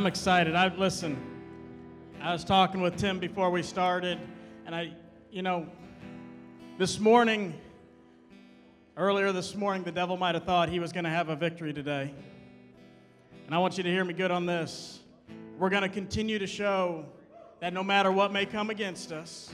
I'm 0.00 0.06
excited. 0.06 0.54
I 0.54 0.74
listen. 0.74 1.14
I 2.22 2.32
was 2.32 2.42
talking 2.42 2.80
with 2.80 2.96
Tim 2.96 3.18
before 3.18 3.50
we 3.50 3.62
started, 3.62 4.18
and 4.64 4.74
I, 4.74 4.94
you 5.30 5.42
know, 5.42 5.66
this 6.78 6.98
morning, 6.98 7.52
earlier 8.96 9.30
this 9.30 9.54
morning, 9.54 9.82
the 9.82 9.92
devil 9.92 10.16
might 10.16 10.34
have 10.34 10.44
thought 10.44 10.70
he 10.70 10.78
was 10.78 10.90
going 10.90 11.04
to 11.04 11.10
have 11.10 11.28
a 11.28 11.36
victory 11.36 11.74
today. 11.74 12.14
And 13.44 13.54
I 13.54 13.58
want 13.58 13.76
you 13.76 13.82
to 13.82 13.90
hear 13.90 14.02
me 14.02 14.14
good 14.14 14.30
on 14.30 14.46
this. 14.46 15.00
We're 15.58 15.68
going 15.68 15.82
to 15.82 15.88
continue 15.90 16.38
to 16.38 16.46
show 16.46 17.04
that 17.60 17.74
no 17.74 17.84
matter 17.84 18.10
what 18.10 18.32
may 18.32 18.46
come 18.46 18.70
against 18.70 19.12
us, 19.12 19.52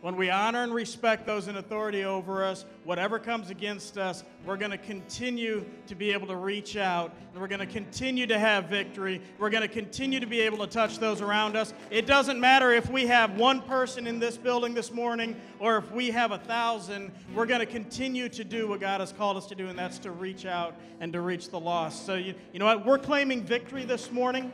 when 0.00 0.16
we 0.16 0.30
honor 0.30 0.62
and 0.62 0.72
respect 0.72 1.26
those 1.26 1.48
in 1.48 1.56
authority 1.56 2.04
over 2.04 2.44
us, 2.44 2.64
whatever 2.84 3.18
comes 3.18 3.50
against 3.50 3.98
us, 3.98 4.22
we're 4.44 4.56
going 4.56 4.70
to 4.70 4.78
continue 4.78 5.64
to 5.86 5.94
be 5.94 6.12
able 6.12 6.28
to 6.28 6.36
reach 6.36 6.76
out 6.76 7.12
and 7.32 7.40
we're 7.40 7.48
going 7.48 7.58
to 7.60 7.66
continue 7.66 8.26
to 8.26 8.38
have 8.38 8.66
victory. 8.66 9.20
We're 9.38 9.50
going 9.50 9.62
to 9.62 9.68
continue 9.68 10.20
to 10.20 10.26
be 10.26 10.40
able 10.40 10.58
to 10.58 10.66
touch 10.66 10.98
those 10.98 11.20
around 11.20 11.56
us. 11.56 11.74
It 11.90 12.06
doesn't 12.06 12.38
matter 12.38 12.72
if 12.72 12.90
we 12.90 13.06
have 13.06 13.36
one 13.36 13.60
person 13.62 14.06
in 14.06 14.20
this 14.20 14.36
building 14.36 14.72
this 14.72 14.92
morning 14.92 15.34
or 15.58 15.78
if 15.78 15.90
we 15.90 16.10
have 16.10 16.30
a 16.30 16.38
thousand, 16.38 17.12
we're 17.34 17.46
going 17.46 17.60
to 17.60 17.66
continue 17.66 18.28
to 18.28 18.44
do 18.44 18.68
what 18.68 18.80
God 18.80 19.00
has 19.00 19.12
called 19.12 19.36
us 19.36 19.46
to 19.46 19.54
do, 19.54 19.68
and 19.68 19.78
that's 19.78 19.98
to 20.00 20.12
reach 20.12 20.46
out 20.46 20.74
and 21.00 21.12
to 21.12 21.20
reach 21.20 21.50
the 21.50 21.58
lost. 21.58 22.06
So, 22.06 22.14
you, 22.14 22.34
you 22.52 22.58
know 22.58 22.66
what? 22.66 22.86
We're 22.86 22.98
claiming 22.98 23.42
victory 23.42 23.84
this 23.84 24.12
morning. 24.12 24.52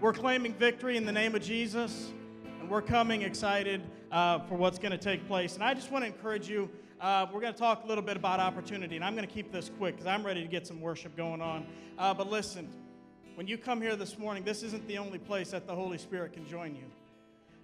We're 0.00 0.12
claiming 0.12 0.54
victory 0.54 0.96
in 0.96 1.06
the 1.06 1.12
name 1.12 1.34
of 1.34 1.42
Jesus, 1.42 2.12
and 2.60 2.70
we're 2.70 2.82
coming 2.82 3.22
excited 3.22 3.82
uh, 4.16 4.38
for 4.48 4.54
what's 4.54 4.78
going 4.78 4.92
to 4.92 4.98
take 4.98 5.28
place. 5.28 5.56
And 5.56 5.62
I 5.62 5.74
just 5.74 5.90
want 5.90 6.02
to 6.02 6.06
encourage 6.06 6.48
you. 6.48 6.70
Uh, 7.02 7.26
we're 7.30 7.40
going 7.42 7.52
to 7.52 7.58
talk 7.58 7.84
a 7.84 7.86
little 7.86 8.02
bit 8.02 8.16
about 8.16 8.40
opportunity, 8.40 8.96
and 8.96 9.04
I'm 9.04 9.14
going 9.14 9.28
to 9.28 9.32
keep 9.32 9.52
this 9.52 9.70
quick 9.76 9.96
because 9.96 10.06
I'm 10.06 10.24
ready 10.24 10.40
to 10.40 10.48
get 10.48 10.66
some 10.66 10.80
worship 10.80 11.14
going 11.18 11.42
on. 11.42 11.66
Uh, 11.98 12.14
but 12.14 12.30
listen, 12.30 12.66
when 13.34 13.46
you 13.46 13.58
come 13.58 13.82
here 13.82 13.94
this 13.94 14.18
morning, 14.18 14.42
this 14.42 14.62
isn't 14.62 14.88
the 14.88 14.96
only 14.96 15.18
place 15.18 15.50
that 15.50 15.66
the 15.66 15.74
Holy 15.74 15.98
Spirit 15.98 16.32
can 16.32 16.48
join 16.48 16.74
you. 16.74 16.84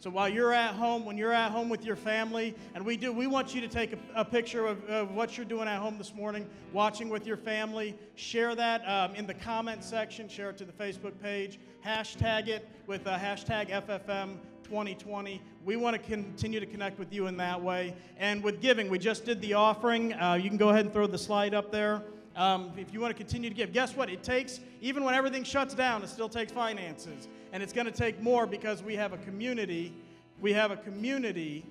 So 0.01 0.11
while 0.11 0.29
you're 0.29 0.53
at 0.53 0.75
home, 0.75 1.07
when 1.07 1.17
you're 1.17 1.33
at 1.33 1.53
home 1.53 1.71
with 1.71 1.87
your 1.87 1.97
family, 1.97 2.55
and 2.75 2.85
we 2.85 2.99
do, 2.99 3.15
we 3.15 3.27
want 3.27 3.55
you 3.55 3.63
to 3.63 3.69
take 3.69 3.95
a, 3.95 3.99
a 4.17 4.25
picture 4.25 4.67
of, 4.67 4.85
of, 4.91 5.15
what 5.15 5.39
you're 5.39 5.47
doing 5.47 5.69
at 5.69 5.79
home 5.79 5.97
this 5.97 6.15
morning, 6.15 6.47
watching 6.71 7.09
with 7.09 7.27
your 7.27 7.39
family. 7.39 7.97
Share 8.17 8.55
that 8.55 8.87
um, 8.87 9.15
in 9.15 9.27
the 9.27 9.33
comment 9.33 9.83
section. 9.83 10.29
Share 10.29 10.51
it 10.51 10.59
to 10.59 10.67
the 10.67 10.73
Facebook 10.73 11.19
page. 11.23 11.59
Hashtag 11.83 12.49
it 12.49 12.69
with 12.87 13.07
uh, 13.07 13.17
hashtag 13.17 13.71
FFM 13.71 14.37
2020. 14.65 15.41
We 15.65 15.77
want 15.77 15.95
to 15.95 16.03
continue 16.03 16.61
to 16.61 16.67
connect 16.67 16.99
with 16.99 17.13
you 17.13 17.27
in 17.27 17.37
that 17.39 17.61
way. 17.61 17.95
And 18.19 18.43
with 18.43 18.61
giving, 18.61 18.89
we 18.89 18.99
just 18.99 19.25
did 19.25 19.41
the 19.41 19.55
offering. 19.55 20.15
Uh, 20.15 20.35
you 20.35 20.49
can 20.49 20.59
go 20.59 20.71
ahead 20.71 20.85
and 20.85 20.93
throw 20.93 21.07
the 21.07 21.19
slide 21.19 21.55
up 21.55 21.71
there. 21.71 22.03
Um, 22.35 22.73
if 22.77 22.93
you 22.93 23.01
want 23.01 23.17
to 23.17 23.17
continue 23.17 23.51
to 23.51 23.55
give, 23.55 23.73
guess 23.73 23.95
what? 23.95 24.09
It 24.09 24.23
takes, 24.23 24.61
even 24.81 25.05
when 25.05 25.15
everything 25.15 25.45
shuts 25.45 25.75
down, 25.75 26.03
it 26.03 26.09
still 26.09 26.29
takes 26.29 26.51
finances. 26.51 27.29
And 27.53 27.63
it's 27.63 27.73
going 27.73 27.87
to 27.87 27.93
take 27.93 28.23
more 28.23 28.47
because 28.47 28.83
we 28.83 28.97
have 28.97 29.13
a 29.13 29.19
community. 29.19 29.93
We 30.41 30.53
have 30.55 30.71
a 30.71 30.77
community. 30.77 31.67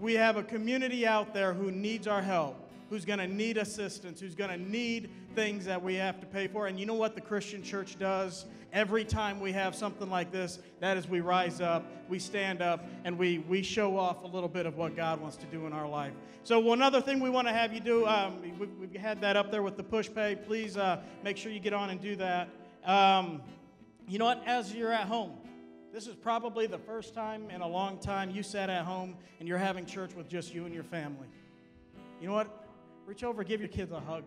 We 0.00 0.14
have 0.14 0.36
a 0.36 0.42
community 0.42 1.06
out 1.06 1.34
there 1.34 1.52
who 1.52 1.70
needs 1.70 2.06
our 2.06 2.22
help 2.22 2.70
who's 2.90 3.04
going 3.04 3.20
to 3.20 3.28
need 3.28 3.56
assistance, 3.56 4.20
who's 4.20 4.34
going 4.34 4.50
to 4.50 4.58
need 4.58 5.10
things 5.36 5.64
that 5.64 5.80
we 5.80 5.94
have 5.94 6.20
to 6.20 6.26
pay 6.26 6.48
for. 6.48 6.66
And 6.66 6.78
you 6.78 6.86
know 6.86 6.94
what 6.94 7.14
the 7.14 7.20
Christian 7.20 7.62
church 7.62 7.96
does? 7.98 8.46
Every 8.72 9.04
time 9.04 9.40
we 9.40 9.52
have 9.52 9.74
something 9.74 10.08
like 10.08 10.30
this, 10.30 10.60
that 10.78 10.96
is 10.96 11.08
we 11.08 11.20
rise 11.20 11.60
up, 11.60 11.84
we 12.08 12.18
stand 12.18 12.62
up, 12.62 12.84
and 13.04 13.18
we, 13.18 13.38
we 13.38 13.62
show 13.62 13.98
off 13.98 14.22
a 14.22 14.26
little 14.26 14.48
bit 14.48 14.64
of 14.64 14.76
what 14.76 14.94
God 14.94 15.20
wants 15.20 15.36
to 15.38 15.46
do 15.46 15.66
in 15.66 15.72
our 15.72 15.88
life. 15.88 16.12
So, 16.44 16.60
one 16.60 16.80
other 16.80 17.00
thing 17.00 17.20
we 17.20 17.30
want 17.30 17.48
to 17.48 17.52
have 17.52 17.72
you 17.72 17.80
do, 17.80 18.06
um, 18.06 18.40
we, 18.40 18.66
we've 18.66 18.94
had 18.94 19.20
that 19.22 19.36
up 19.36 19.50
there 19.50 19.62
with 19.62 19.76
the 19.76 19.82
Pushpay. 19.82 20.46
Please 20.46 20.76
uh, 20.76 21.00
make 21.24 21.36
sure 21.36 21.50
you 21.50 21.60
get 21.60 21.72
on 21.72 21.90
and 21.90 22.00
do 22.00 22.14
that. 22.16 22.48
Um, 22.84 23.42
you 24.08 24.18
know 24.18 24.26
what? 24.26 24.42
As 24.46 24.72
you're 24.72 24.92
at 24.92 25.06
home, 25.06 25.32
this 25.92 26.06
is 26.06 26.14
probably 26.14 26.66
the 26.66 26.78
first 26.78 27.14
time 27.14 27.50
in 27.50 27.62
a 27.62 27.68
long 27.68 27.98
time 27.98 28.30
you 28.30 28.42
sat 28.44 28.70
at 28.70 28.84
home 28.84 29.16
and 29.40 29.48
you're 29.48 29.58
having 29.58 29.84
church 29.84 30.14
with 30.14 30.28
just 30.28 30.54
you 30.54 30.64
and 30.64 30.72
your 30.72 30.84
family. 30.84 31.26
You 32.20 32.28
know 32.28 32.34
what? 32.34 32.66
Reach 33.06 33.24
over, 33.24 33.42
give 33.42 33.60
your 33.60 33.68
kids 33.68 33.90
a 33.90 33.98
hug. 33.98 34.22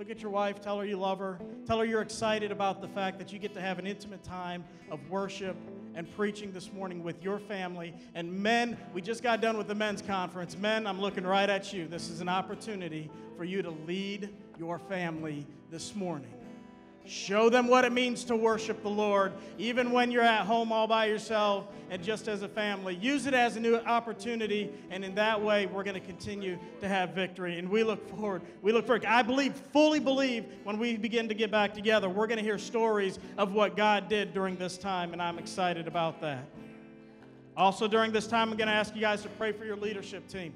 Look 0.00 0.08
at 0.08 0.22
your 0.22 0.30
wife, 0.30 0.62
tell 0.62 0.78
her 0.78 0.86
you 0.86 0.96
love 0.96 1.18
her. 1.18 1.38
Tell 1.66 1.78
her 1.78 1.84
you're 1.84 2.00
excited 2.00 2.50
about 2.50 2.80
the 2.80 2.88
fact 2.88 3.18
that 3.18 3.34
you 3.34 3.38
get 3.38 3.52
to 3.52 3.60
have 3.60 3.78
an 3.78 3.86
intimate 3.86 4.22
time 4.22 4.64
of 4.90 4.98
worship 5.10 5.54
and 5.94 6.10
preaching 6.16 6.52
this 6.52 6.72
morning 6.72 7.04
with 7.04 7.22
your 7.22 7.38
family. 7.38 7.92
And 8.14 8.32
men, 8.32 8.78
we 8.94 9.02
just 9.02 9.22
got 9.22 9.42
done 9.42 9.58
with 9.58 9.68
the 9.68 9.74
men's 9.74 10.00
conference. 10.00 10.56
Men, 10.56 10.86
I'm 10.86 11.02
looking 11.02 11.24
right 11.24 11.50
at 11.50 11.74
you. 11.74 11.86
This 11.86 12.08
is 12.08 12.22
an 12.22 12.30
opportunity 12.30 13.10
for 13.36 13.44
you 13.44 13.60
to 13.60 13.72
lead 13.86 14.30
your 14.58 14.78
family 14.78 15.46
this 15.70 15.94
morning. 15.94 16.32
Show 17.10 17.50
them 17.50 17.66
what 17.66 17.84
it 17.84 17.90
means 17.90 18.22
to 18.26 18.36
worship 18.36 18.84
the 18.84 18.88
Lord, 18.88 19.32
even 19.58 19.90
when 19.90 20.12
you're 20.12 20.22
at 20.22 20.46
home 20.46 20.70
all 20.70 20.86
by 20.86 21.06
yourself 21.06 21.66
and 21.90 22.00
just 22.04 22.28
as 22.28 22.42
a 22.42 22.48
family. 22.48 22.94
Use 22.94 23.26
it 23.26 23.34
as 23.34 23.56
a 23.56 23.60
new 23.60 23.74
opportunity, 23.78 24.70
and 24.90 25.04
in 25.04 25.16
that 25.16 25.42
way, 25.42 25.66
we're 25.66 25.82
going 25.82 26.00
to 26.00 26.06
continue 26.06 26.56
to 26.80 26.86
have 26.86 27.10
victory. 27.10 27.58
And 27.58 27.68
we 27.68 27.82
look 27.82 28.08
forward. 28.10 28.42
We 28.62 28.70
look 28.70 28.86
forward. 28.86 29.04
I 29.06 29.22
believe, 29.22 29.56
fully 29.72 29.98
believe, 29.98 30.44
when 30.62 30.78
we 30.78 30.96
begin 30.96 31.26
to 31.26 31.34
get 31.34 31.50
back 31.50 31.74
together, 31.74 32.08
we're 32.08 32.28
going 32.28 32.38
to 32.38 32.44
hear 32.44 32.58
stories 32.58 33.18
of 33.36 33.54
what 33.54 33.76
God 33.76 34.08
did 34.08 34.32
during 34.32 34.54
this 34.54 34.78
time, 34.78 35.12
and 35.12 35.20
I'm 35.20 35.40
excited 35.40 35.88
about 35.88 36.20
that. 36.20 36.44
Also, 37.56 37.88
during 37.88 38.12
this 38.12 38.28
time, 38.28 38.50
I'm 38.52 38.56
going 38.56 38.68
to 38.68 38.72
ask 38.74 38.94
you 38.94 39.00
guys 39.00 39.22
to 39.22 39.28
pray 39.30 39.50
for 39.50 39.64
your 39.64 39.76
leadership 39.76 40.28
team. 40.28 40.54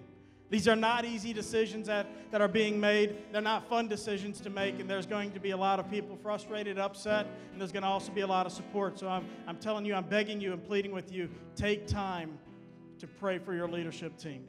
These 0.54 0.68
are 0.68 0.76
not 0.76 1.04
easy 1.04 1.32
decisions 1.32 1.88
that, 1.88 2.06
that 2.30 2.40
are 2.40 2.46
being 2.46 2.78
made. 2.78 3.16
They're 3.32 3.42
not 3.42 3.68
fun 3.68 3.88
decisions 3.88 4.40
to 4.42 4.50
make, 4.50 4.78
and 4.78 4.88
there's 4.88 5.04
going 5.04 5.32
to 5.32 5.40
be 5.40 5.50
a 5.50 5.56
lot 5.56 5.80
of 5.80 5.90
people 5.90 6.14
frustrated, 6.14 6.78
upset, 6.78 7.26
and 7.50 7.60
there's 7.60 7.72
going 7.72 7.82
to 7.82 7.88
also 7.88 8.12
be 8.12 8.20
a 8.20 8.26
lot 8.28 8.46
of 8.46 8.52
support. 8.52 8.96
So 8.96 9.08
I'm, 9.08 9.26
I'm 9.48 9.56
telling 9.56 9.84
you, 9.84 9.96
I'm 9.96 10.04
begging 10.04 10.40
you 10.40 10.52
and 10.52 10.62
pleading 10.62 10.92
with 10.92 11.10
you 11.10 11.28
take 11.56 11.88
time 11.88 12.38
to 13.00 13.08
pray 13.08 13.38
for 13.38 13.52
your 13.52 13.66
leadership 13.66 14.16
team. 14.16 14.44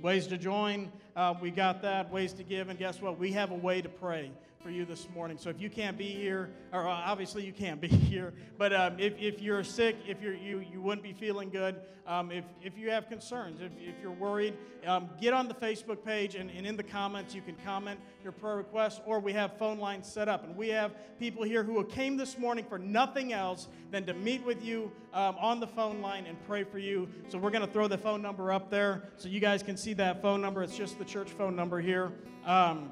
Ways 0.00 0.28
to 0.28 0.38
join, 0.38 0.92
uh, 1.16 1.34
we 1.42 1.50
got 1.50 1.82
that. 1.82 2.08
Ways 2.12 2.32
to 2.34 2.44
give, 2.44 2.68
and 2.68 2.78
guess 2.78 3.02
what? 3.02 3.18
We 3.18 3.32
have 3.32 3.50
a 3.50 3.56
way 3.56 3.82
to 3.82 3.88
pray 3.88 4.30
for 4.62 4.70
you 4.70 4.84
this 4.84 5.08
morning. 5.14 5.36
So 5.38 5.50
if 5.50 5.60
you 5.60 5.68
can't 5.68 5.98
be 5.98 6.08
here, 6.08 6.50
or 6.72 6.86
uh, 6.86 6.92
obviously 6.92 7.44
you 7.44 7.52
can't 7.52 7.80
be 7.80 7.88
here, 7.88 8.32
but 8.58 8.72
um, 8.72 8.98
if, 8.98 9.14
if 9.18 9.40
you're 9.42 9.64
sick, 9.64 9.96
if 10.06 10.22
you're, 10.22 10.34
you, 10.34 10.64
you 10.72 10.80
wouldn't 10.80 11.02
be 11.02 11.12
feeling 11.12 11.50
good, 11.50 11.76
um, 12.06 12.30
if, 12.30 12.44
if 12.62 12.76
you 12.76 12.90
have 12.90 13.08
concerns, 13.08 13.60
if, 13.60 13.72
if 13.78 13.94
you're 14.00 14.12
worried, 14.12 14.54
um, 14.86 15.08
get 15.20 15.32
on 15.34 15.48
the 15.48 15.54
Facebook 15.54 16.04
page 16.04 16.34
and, 16.34 16.50
and 16.50 16.66
in 16.66 16.76
the 16.76 16.82
comments 16.82 17.34
you 17.34 17.42
can 17.42 17.56
comment 17.64 17.98
your 18.22 18.32
prayer 18.32 18.56
requests, 18.56 19.00
or 19.06 19.20
we 19.20 19.32
have 19.32 19.56
phone 19.58 19.78
lines 19.78 20.06
set 20.06 20.28
up. 20.28 20.44
And 20.44 20.56
we 20.56 20.68
have 20.68 20.92
people 21.18 21.42
here 21.42 21.62
who 21.62 21.82
came 21.84 22.16
this 22.16 22.38
morning 22.38 22.64
for 22.68 22.78
nothing 22.78 23.32
else 23.32 23.68
than 23.90 24.04
to 24.06 24.14
meet 24.14 24.44
with 24.44 24.64
you 24.64 24.90
um, 25.12 25.36
on 25.38 25.60
the 25.60 25.66
phone 25.66 26.00
line 26.00 26.26
and 26.26 26.36
pray 26.46 26.64
for 26.64 26.78
you. 26.78 27.08
So 27.28 27.38
we're 27.38 27.50
going 27.50 27.66
to 27.66 27.72
throw 27.72 27.88
the 27.88 27.98
phone 27.98 28.22
number 28.22 28.52
up 28.52 28.70
there 28.70 29.02
so 29.16 29.28
you 29.28 29.40
guys 29.40 29.62
can 29.62 29.76
see 29.76 29.92
that 29.94 30.22
phone 30.22 30.40
number. 30.40 30.62
It's 30.62 30.76
just 30.76 30.98
the 30.98 31.04
church 31.04 31.30
phone 31.30 31.56
number 31.56 31.80
here. 31.80 32.12
Um, 32.44 32.90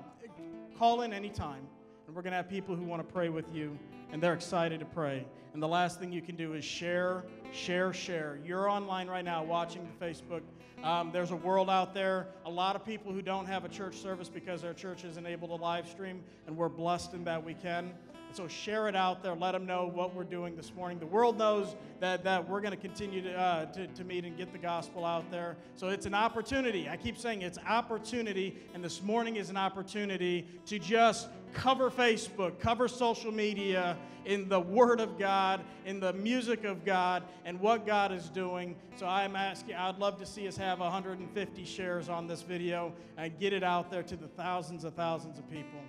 Call 0.81 1.03
in 1.03 1.13
anytime, 1.13 1.69
and 2.07 2.17
we're 2.17 2.23
going 2.23 2.31
to 2.31 2.39
have 2.39 2.49
people 2.49 2.75
who 2.75 2.85
want 2.85 3.07
to 3.07 3.13
pray 3.13 3.29
with 3.29 3.55
you, 3.55 3.79
and 4.13 4.23
they're 4.23 4.33
excited 4.33 4.81
to 4.81 4.87
pray. 4.87 5.27
And 5.53 5.63
the 5.63 5.69
last 5.69 6.01
thing 6.01 6.11
you 6.11 6.23
can 6.23 6.37
do 6.37 6.55
is 6.55 6.65
share, 6.65 7.23
share, 7.53 7.93
share. 7.93 8.39
You're 8.47 8.67
online 8.67 9.07
right 9.07 9.23
now 9.23 9.45
watching 9.45 9.87
the 9.87 10.03
Facebook. 10.03 10.41
Um, 10.83 11.11
there's 11.13 11.33
a 11.33 11.37
world 11.37 11.69
out 11.69 11.93
there, 11.93 12.29
a 12.47 12.51
lot 12.51 12.77
of 12.77 12.85
people 12.87 13.13
who 13.13 13.21
don't 13.21 13.45
have 13.45 13.67
a 13.67 13.69
church 13.69 13.97
service 13.97 14.31
because 14.31 14.63
their 14.63 14.73
church 14.73 15.05
isn't 15.05 15.27
able 15.27 15.49
to 15.49 15.57
live 15.57 15.87
stream, 15.87 16.25
and 16.47 16.57
we're 16.57 16.71
blessed 16.71 17.13
in 17.13 17.25
that 17.25 17.45
we 17.45 17.53
can. 17.53 17.93
And 18.31 18.37
so 18.37 18.47
share 18.47 18.87
it 18.87 18.95
out 18.95 19.25
there. 19.25 19.35
Let 19.35 19.51
them 19.51 19.67
know 19.67 19.91
what 19.93 20.15
we're 20.15 20.23
doing 20.23 20.55
this 20.55 20.73
morning. 20.73 21.01
The 21.01 21.07
world 21.07 21.37
knows 21.37 21.75
that, 21.99 22.23
that 22.23 22.49
we're 22.49 22.61
going 22.61 22.71
to 22.71 22.77
continue 22.77 23.21
to, 23.23 23.37
uh, 23.37 23.65
to, 23.73 23.89
to 23.89 24.05
meet 24.05 24.25
and 24.25 24.37
get 24.37 24.53
the 24.53 24.59
gospel 24.59 25.05
out 25.05 25.29
there. 25.33 25.57
So 25.75 25.89
it's 25.89 26.07
an 26.07 26.15
opportunity. 26.15 26.89
I 26.89 26.97
keep 26.97 27.19
saying 27.19 27.43
it's 27.43 27.59
opportunity, 27.67 28.57
and 28.73 28.85
this 28.85 29.03
morning 29.03 29.35
is 29.35 29.51
an 29.51 29.57
opportunity 29.57 30.47
to 30.67 30.79
just 30.79 31.27
cover 31.53 31.91
Facebook, 31.91 32.61
cover 32.61 32.87
social 32.87 33.33
media 33.33 33.97
in 34.25 34.49
the 34.49 34.61
Word 34.61 35.01
of 35.01 35.19
God, 35.19 35.65
in 35.85 35.99
the 35.99 36.13
music 36.13 36.63
of 36.63 36.85
God, 36.85 37.25
and 37.45 37.59
what 37.59 37.85
God 37.85 38.13
is 38.13 38.29
doing. 38.29 38.77
So 38.95 39.09
I'm 39.09 39.35
asking, 39.35 39.75
I'd 39.75 39.99
love 39.99 40.21
to 40.21 40.27
see 40.27 40.47
us 40.47 40.57
have 40.57 40.79
150 40.79 41.65
shares 41.65 42.09
on 42.09 42.29
this 42.29 42.43
video 42.43 42.93
and 43.17 43.37
get 43.41 43.53
it 43.53 43.65
out 43.65 43.91
there 43.91 44.05
to 44.05 44.15
the 44.15 44.29
thousands 44.29 44.85
of 44.85 44.95
thousands 44.95 45.37
of 45.37 45.51
people. 45.51 45.81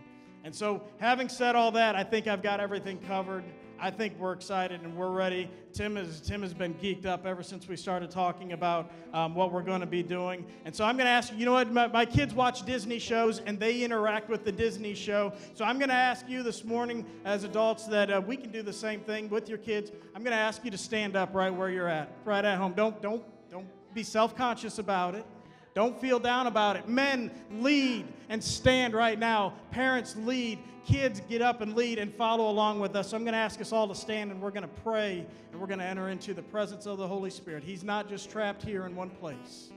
And 0.43 0.53
so, 0.53 0.81
having 0.97 1.29
said 1.29 1.55
all 1.55 1.71
that, 1.73 1.95
I 1.95 2.03
think 2.03 2.27
I've 2.27 2.41
got 2.41 2.59
everything 2.59 2.97
covered. 3.07 3.43
I 3.83 3.89
think 3.89 4.13
we're 4.19 4.33
excited 4.33 4.81
and 4.81 4.95
we're 4.95 5.09
ready. 5.09 5.49
Tim 5.73 5.95
has, 5.95 6.21
Tim 6.21 6.43
has 6.43 6.53
been 6.53 6.75
geeked 6.75 7.07
up 7.07 7.25
ever 7.25 7.41
since 7.41 7.67
we 7.67 7.75
started 7.75 8.11
talking 8.11 8.53
about 8.53 8.91
um, 9.11 9.33
what 9.33 9.51
we're 9.51 9.63
going 9.63 9.81
to 9.81 9.87
be 9.87 10.03
doing. 10.03 10.45
And 10.65 10.75
so 10.75 10.85
I'm 10.85 10.97
going 10.97 11.07
to 11.07 11.11
ask 11.11 11.31
you, 11.31 11.39
you 11.39 11.45
know 11.45 11.53
what? 11.53 11.71
My, 11.71 11.87
my, 11.87 12.05
kids 12.05 12.35
watch 12.35 12.63
Disney 12.63 12.99
shows 12.99 13.39
and 13.39 13.59
they 13.59 13.81
interact 13.81 14.29
with 14.29 14.45
the 14.45 14.51
Disney 14.51 14.93
show. 14.93 15.33
So 15.55 15.65
I'm 15.65 15.79
going 15.79 15.89
to 15.89 15.95
ask 15.95 16.29
you 16.29 16.43
this 16.43 16.63
morning 16.63 17.07
as 17.25 17.43
adults 17.43 17.87
that 17.87 18.11
uh, 18.11 18.21
we 18.23 18.37
can 18.37 18.51
do 18.51 18.61
the 18.61 18.73
same 18.73 18.99
thing 18.99 19.29
with 19.29 19.49
your 19.49 19.57
kids. 19.57 19.91
I'm 20.13 20.21
going 20.21 20.35
to 20.35 20.41
ask 20.41 20.63
you 20.63 20.69
to 20.69 20.77
stand 20.77 21.15
up 21.15 21.33
right 21.33 21.49
where 21.49 21.71
you're 21.71 21.89
at, 21.89 22.13
right 22.23 22.45
at 22.45 22.59
home. 22.59 22.73
Don't, 22.73 23.01
don't, 23.01 23.23
don't 23.49 23.65
be 23.95 24.03
self 24.03 24.35
conscious 24.35 24.77
about 24.77 25.15
it. 25.15 25.25
Don't 25.73 25.99
feel 25.99 26.19
down 26.19 26.47
about 26.47 26.75
it. 26.75 26.87
Men, 26.87 27.31
lead 27.51 28.05
and 28.29 28.43
stand 28.43 28.93
right 28.93 29.17
now. 29.17 29.53
Parents, 29.71 30.15
lead. 30.17 30.59
Kids, 30.85 31.21
get 31.29 31.41
up 31.41 31.61
and 31.61 31.75
lead 31.75 31.99
and 31.99 32.13
follow 32.13 32.49
along 32.49 32.79
with 32.79 32.95
us. 32.95 33.09
So 33.09 33.17
I'm 33.17 33.23
going 33.23 33.33
to 33.33 33.39
ask 33.39 33.61
us 33.61 33.71
all 33.71 33.87
to 33.87 33.95
stand 33.95 34.31
and 34.31 34.41
we're 34.41 34.51
going 34.51 34.63
to 34.63 34.81
pray 34.83 35.25
and 35.51 35.61
we're 35.61 35.67
going 35.67 35.79
to 35.79 35.85
enter 35.85 36.09
into 36.09 36.33
the 36.33 36.41
presence 36.41 36.87
of 36.87 36.97
the 36.97 37.07
Holy 37.07 37.29
Spirit. 37.29 37.63
He's 37.63 37.83
not 37.83 38.09
just 38.09 38.31
trapped 38.31 38.63
here 38.63 38.85
in 38.85 38.95
one 38.95 39.09
place, 39.09 39.69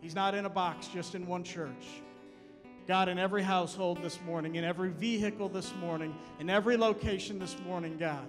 He's 0.00 0.14
not 0.14 0.34
in 0.34 0.46
a 0.46 0.50
box 0.50 0.88
just 0.88 1.14
in 1.14 1.26
one 1.26 1.44
church. 1.44 2.02
God, 2.88 3.08
in 3.08 3.18
every 3.18 3.42
household 3.42 4.02
this 4.02 4.18
morning, 4.22 4.56
in 4.56 4.64
every 4.64 4.90
vehicle 4.90 5.48
this 5.48 5.72
morning, 5.76 6.12
in 6.40 6.50
every 6.50 6.76
location 6.76 7.38
this 7.38 7.56
morning, 7.60 7.96
God, 7.96 8.26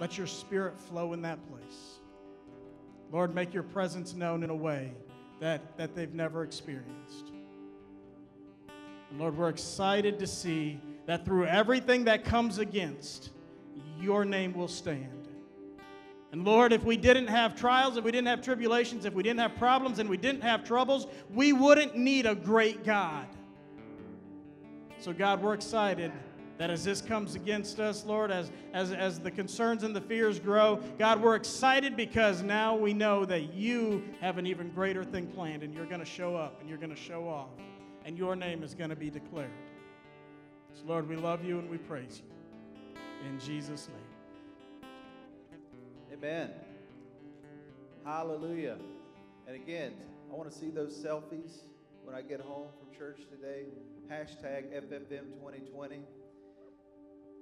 let 0.00 0.18
your 0.18 0.26
spirit 0.26 0.80
flow 0.80 1.12
in 1.12 1.22
that 1.22 1.38
place. 1.48 1.98
Lord, 3.12 3.32
make 3.32 3.54
your 3.54 3.62
presence 3.62 4.14
known 4.14 4.42
in 4.42 4.50
a 4.50 4.54
way 4.54 4.92
that, 5.42 5.76
that 5.76 5.96
they've 5.96 6.14
never 6.14 6.44
experienced. 6.44 7.32
And 9.10 9.18
Lord, 9.18 9.36
we're 9.36 9.48
excited 9.48 10.20
to 10.20 10.26
see 10.26 10.80
that 11.06 11.24
through 11.24 11.46
everything 11.46 12.04
that 12.04 12.24
comes 12.24 12.58
against, 12.58 13.30
your 14.00 14.24
name 14.24 14.54
will 14.54 14.68
stand. 14.68 15.26
And 16.30 16.44
Lord, 16.44 16.72
if 16.72 16.84
we 16.84 16.96
didn't 16.96 17.26
have 17.26 17.56
trials, 17.56 17.96
if 17.96 18.04
we 18.04 18.12
didn't 18.12 18.28
have 18.28 18.40
tribulations, 18.40 19.04
if 19.04 19.14
we 19.14 19.24
didn't 19.24 19.40
have 19.40 19.56
problems 19.56 19.98
and 19.98 20.08
we 20.08 20.16
didn't 20.16 20.42
have 20.42 20.62
troubles, 20.62 21.08
we 21.34 21.52
wouldn't 21.52 21.96
need 21.96 22.24
a 22.24 22.36
great 22.36 22.84
God. 22.84 23.26
So, 25.00 25.12
God, 25.12 25.42
we're 25.42 25.54
excited 25.54 26.12
that 26.58 26.70
as 26.70 26.84
this 26.84 27.00
comes 27.00 27.34
against 27.34 27.80
us, 27.80 28.04
Lord, 28.04 28.30
as, 28.30 28.50
as, 28.72 28.92
as 28.92 29.18
the 29.18 29.30
concerns 29.30 29.82
and 29.82 29.96
the 29.96 30.00
fears 30.00 30.38
grow, 30.38 30.80
God, 30.98 31.20
we're 31.20 31.34
excited 31.34 31.96
because 31.96 32.42
now 32.42 32.76
we 32.76 32.92
know 32.92 33.24
that 33.24 33.54
you 33.54 34.04
have 34.20 34.38
an 34.38 34.46
even 34.46 34.68
greater 34.70 35.02
thing 35.02 35.26
planned 35.26 35.62
and 35.62 35.74
you're 35.74 35.86
going 35.86 36.00
to 36.00 36.06
show 36.06 36.36
up 36.36 36.60
and 36.60 36.68
you're 36.68 36.78
going 36.78 36.94
to 36.94 37.00
show 37.00 37.26
off 37.28 37.48
and 38.04 38.18
your 38.18 38.36
name 38.36 38.62
is 38.62 38.74
going 38.74 38.90
to 38.90 38.96
be 38.96 39.10
declared. 39.10 39.50
So, 40.74 40.82
Lord, 40.86 41.08
we 41.08 41.16
love 41.16 41.44
you 41.44 41.58
and 41.58 41.68
we 41.68 41.78
praise 41.78 42.22
you. 42.24 42.98
In 43.28 43.38
Jesus' 43.38 43.88
name. 43.88 44.90
Amen. 46.12 46.50
Hallelujah. 48.04 48.76
And 49.46 49.56
again, 49.56 49.92
I 50.30 50.34
want 50.34 50.50
to 50.50 50.56
see 50.56 50.70
those 50.70 50.92
selfies 50.96 51.62
when 52.04 52.14
I 52.14 52.22
get 52.22 52.40
home 52.40 52.68
from 52.78 52.96
church 52.96 53.20
today. 53.30 53.64
Hashtag 54.10 54.72
FFM 54.72 55.30
2020. 55.40 56.02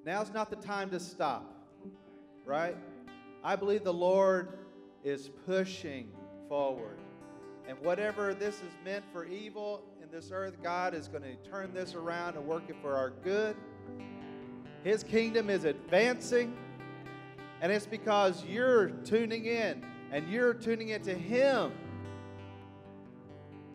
Now's 0.04 0.32
not 0.32 0.50
the 0.50 0.56
time 0.56 0.90
to 0.90 1.00
stop, 1.00 1.52
right? 2.44 2.76
I 3.44 3.56
believe 3.56 3.84
the 3.84 3.92
Lord 3.92 4.58
is 5.04 5.30
pushing 5.46 6.10
forward. 6.48 6.98
And 7.68 7.78
whatever 7.80 8.34
this 8.34 8.56
is 8.56 8.72
meant 8.84 9.04
for 9.12 9.24
evil 9.24 9.84
in 10.02 10.10
this 10.10 10.30
earth, 10.32 10.56
God 10.62 10.94
is 10.94 11.06
going 11.06 11.22
to 11.22 11.36
turn 11.48 11.72
this 11.72 11.94
around 11.94 12.36
and 12.36 12.46
work 12.46 12.64
it 12.68 12.76
for 12.82 12.96
our 12.96 13.10
good. 13.10 13.56
His 14.82 15.02
kingdom 15.02 15.50
is 15.50 15.64
advancing. 15.64 16.56
And 17.60 17.70
it's 17.70 17.86
because 17.86 18.44
you're 18.44 18.88
tuning 19.04 19.44
in 19.44 19.84
and 20.10 20.28
you're 20.30 20.54
tuning 20.54 20.88
into 20.88 21.14
Him. 21.14 21.72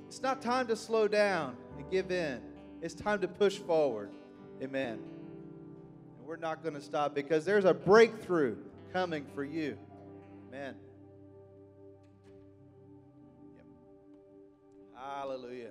It's 0.07 0.21
not 0.21 0.41
time 0.41 0.67
to 0.67 0.75
slow 0.75 1.07
down 1.07 1.55
and 1.77 1.89
give 1.91 2.11
in, 2.11 2.41
it's 2.81 2.95
time 2.95 3.21
to 3.21 3.27
push 3.27 3.57
forward. 3.57 4.09
Amen 4.61 5.14
we're 6.25 6.37
not 6.37 6.63
going 6.63 6.73
to 6.75 6.81
stop 6.81 7.13
because 7.13 7.45
there's 7.45 7.65
a 7.65 7.73
breakthrough 7.73 8.55
coming 8.91 9.25
for 9.35 9.43
you. 9.43 9.77
Amen. 10.49 10.75
Yep. 13.55 13.65
Hallelujah. 14.95 15.69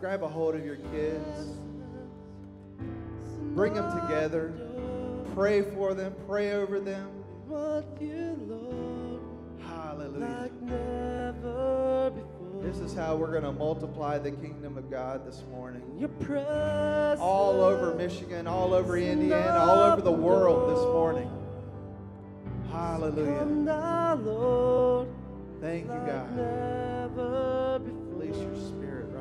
Grab 0.00 0.22
a 0.22 0.28
hold 0.28 0.54
of 0.54 0.64
your 0.64 0.76
kids, 0.76 1.58
bring 3.54 3.74
them 3.74 4.00
together, 4.00 4.52
pray 5.34 5.62
for 5.62 5.94
them, 5.94 6.14
pray 6.26 6.52
over 6.52 6.78
them. 6.80 7.10
Hallelujah. 9.60 10.50
This 12.62 12.78
is 12.78 12.94
how 12.94 13.16
we're 13.16 13.30
going 13.30 13.44
to 13.44 13.52
multiply 13.52 14.18
the 14.18 14.30
kingdom 14.32 14.76
of 14.76 14.90
God 14.90 15.24
this 15.26 15.44
morning. 15.50 15.82
All 17.20 17.60
over 17.62 17.94
Michigan, 17.94 18.46
all 18.46 18.74
over 18.74 18.96
Indiana, 18.98 19.58
all 19.58 19.92
over 19.92 20.02
the 20.02 20.12
world 20.12 20.70
this 20.76 20.82
morning. 20.84 21.30
Hallelujah. 22.70 23.46
Thank 25.60 25.84
you, 25.86 26.00
God. 26.06 26.36
Release 28.12 28.36
your 28.36 28.56
spirit 28.56 29.12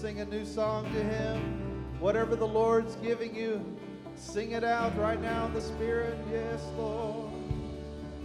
sing 0.00 0.20
a 0.20 0.24
new 0.24 0.46
song 0.46 0.84
to 0.84 1.02
Him. 1.02 1.84
Whatever 2.00 2.34
the 2.34 2.46
Lord's 2.46 2.96
giving 2.96 3.34
you, 3.34 3.76
sing 4.14 4.52
it 4.52 4.64
out 4.64 4.96
right 4.96 5.20
now 5.20 5.44
in 5.46 5.52
the 5.52 5.60
Spirit. 5.60 6.16
Yes, 6.32 6.64
Lord. 6.78 7.30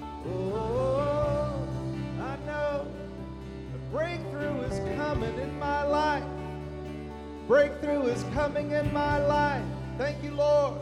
Oh, 0.02 1.68
I 2.22 2.38
know 2.46 2.88
the 3.74 3.80
breakthrough 3.92 4.62
is 4.62 4.80
coming 4.98 5.38
in 5.38 5.60
my 5.60 5.84
life. 5.84 6.24
Breakthrough 7.48 8.08
is 8.08 8.24
coming 8.34 8.72
in 8.72 8.92
my 8.92 9.24
life. 9.26 9.64
Thank 10.00 10.24
you, 10.24 10.32
Lord. 10.32 10.80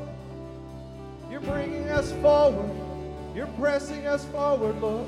You're 1.29 1.41
bringing 1.41 1.89
us 1.89 2.13
forward. 2.21 2.71
You're 3.35 3.47
pressing 3.59 4.07
us 4.07 4.23
forward, 4.25 4.79
Lord. 4.79 5.07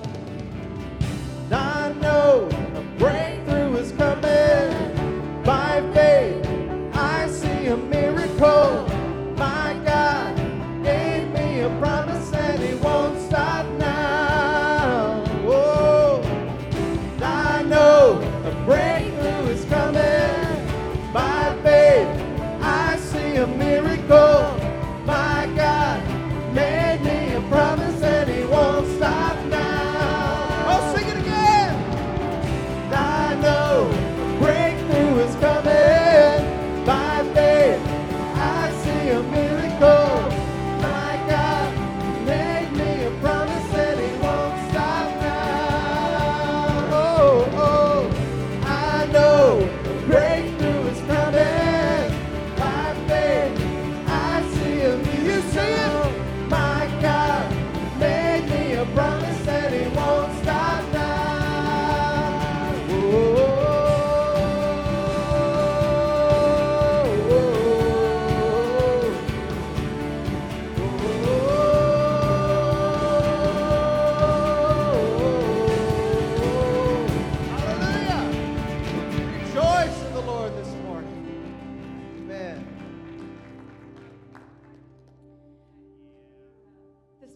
I 1.52 1.94
know 2.02 2.50
a 2.76 2.82
breakthrough 3.00 3.78
is 3.78 3.92
coming 3.94 5.44
by 5.44 5.82
faith. 5.94 6.46
I 6.94 7.28
see 7.30 7.68
a 7.68 7.78
miracle. 7.78 8.95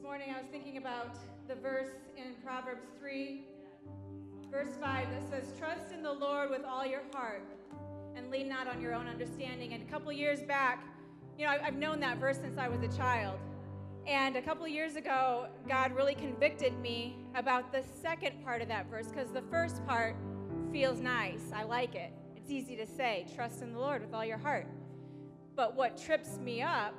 Morning 0.10 0.34
I 0.36 0.42
was 0.42 0.50
thinking 0.52 0.78
about 0.78 1.16
the 1.48 1.54
verse 1.54 1.92
in 2.18 2.34
Proverbs 2.44 2.88
3, 3.00 3.44
verse 4.50 4.76
5 4.82 5.08
that 5.12 5.30
says, 5.30 5.54
Trust 5.60 5.92
in 5.94 6.02
the 6.02 6.12
Lord 6.12 6.50
with 6.50 6.64
all 6.64 6.84
your 6.84 7.04
heart 7.14 7.44
and 8.16 8.32
lean 8.32 8.50
not 8.50 8.68
on 8.68 8.82
your 8.82 8.96
own 8.96 9.06
understanding. 9.06 9.74
And 9.74 9.84
a 9.84 9.86
couple 9.86 10.12
years 10.12 10.42
back, 10.42 10.84
you 11.38 11.46
know, 11.46 11.52
I've 11.52 11.76
known 11.76 12.00
that 12.00 12.18
verse 12.18 12.38
since 12.38 12.58
I 12.58 12.68
was 12.68 12.82
a 12.82 12.98
child. 12.98 13.38
And 14.08 14.36
a 14.36 14.42
couple 14.42 14.68
years 14.68 14.96
ago, 14.96 15.46
God 15.68 15.96
really 15.96 16.16
convicted 16.16 16.76
me 16.80 17.18
about 17.36 17.72
the 17.72 17.84
second 18.02 18.44
part 18.44 18.64
of 18.64 18.68
that 18.68 18.90
verse 18.90 19.10
because 19.10 19.30
the 19.30 19.44
first 19.44 19.86
part 19.86 20.16
feels 20.72 21.00
nice. 21.00 21.52
I 21.54 21.66
like 21.66 21.94
it. 21.94 22.12
It's 22.36 22.50
easy 22.50 22.76
to 22.78 22.88
say, 22.88 23.28
trust 23.36 23.62
in 23.62 23.74
the 23.74 23.80
Lord 23.80 24.02
with 24.02 24.16
all 24.16 24.26
your 24.26 24.40
heart. 24.40 24.66
But 25.56 25.76
what 25.76 26.02
trips 26.02 26.40
me 26.40 26.64
up 26.64 26.96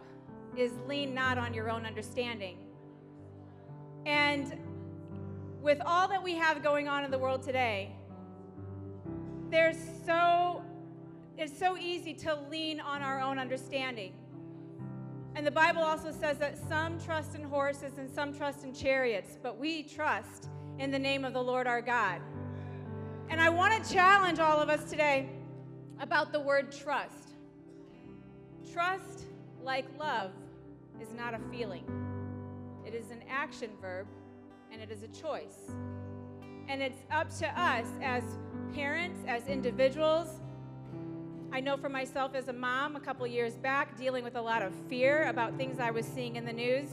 is 0.57 0.71
lean 0.87 1.13
not 1.13 1.39
on 1.39 1.53
your 1.53 1.71
own 1.71 1.87
understanding. 1.87 2.59
And 4.07 4.59
with 5.61 5.81
all 5.85 6.09
that 6.09 6.23
we 6.23 6.35
have 6.35 6.63
going 6.63 6.89
on 6.89 7.05
in 7.05 7.11
the 7.11 7.19
world 7.19 7.43
today, 7.43 7.95
there's 9.51 9.77
so 10.07 10.63
it's 11.37 11.59
so 11.59 11.79
easy 11.79 12.13
to 12.13 12.39
lean 12.51 12.81
on 12.81 13.01
our 13.01 13.19
own 13.19 13.39
understanding. 13.39 14.13
And 15.35 15.47
the 15.47 15.51
Bible 15.51 15.81
also 15.81 16.13
says 16.13 16.37
that 16.39 16.59
some 16.69 17.01
trust 17.01 17.35
in 17.35 17.43
horses 17.43 17.97
and 17.97 18.11
some 18.11 18.35
trust 18.35 18.63
in 18.63 18.75
chariots, 18.75 19.39
but 19.43 19.57
we 19.57 19.83
trust 19.83 20.49
in 20.79 20.91
the 20.91 20.99
name 20.99 21.25
of 21.25 21.33
the 21.33 21.43
Lord 21.43 21.67
our 21.67 21.81
God. 21.81 22.21
And 23.31 23.41
I 23.41 23.49
want 23.49 23.83
to 23.83 23.93
challenge 23.93 24.39
all 24.39 24.59
of 24.59 24.69
us 24.69 24.91
today 24.91 25.31
about 25.99 26.33
the 26.33 26.41
word 26.41 26.73
trust. 26.73 27.31
Trust, 28.73 29.25
like 29.63 29.87
love, 29.99 30.33
is 31.01 31.09
not 31.17 31.33
a 31.33 31.39
feeling, 31.51 31.85
it 32.93 32.97
is 32.97 33.11
an 33.13 33.23
action 33.31 33.71
verb 33.81 34.07
and 34.73 34.83
it 34.83 34.91
is 34.91 35.05
a 35.05 35.09
choice. 35.09 35.71
And 36.69 36.83
it's 36.83 36.99
up 37.11 37.31
to 37.39 37.47
us 37.61 37.87
as 38.03 38.25
parents, 38.75 39.21
as 39.29 39.47
individuals. 39.47 40.41
I 41.53 41.61
know 41.61 41.77
for 41.77 41.89
myself 41.89 42.35
as 42.35 42.49
a 42.49 42.53
mom, 42.53 42.97
a 42.97 43.01
couple 43.01 43.27
years 43.27 43.55
back, 43.55 43.97
dealing 43.97 44.25
with 44.25 44.35
a 44.35 44.41
lot 44.41 44.63
of 44.63 44.73
fear 44.89 45.29
about 45.29 45.57
things 45.57 45.79
I 45.79 45.91
was 45.91 46.05
seeing 46.05 46.37
in 46.37 46.45
the 46.45 46.53
news. 46.53 46.89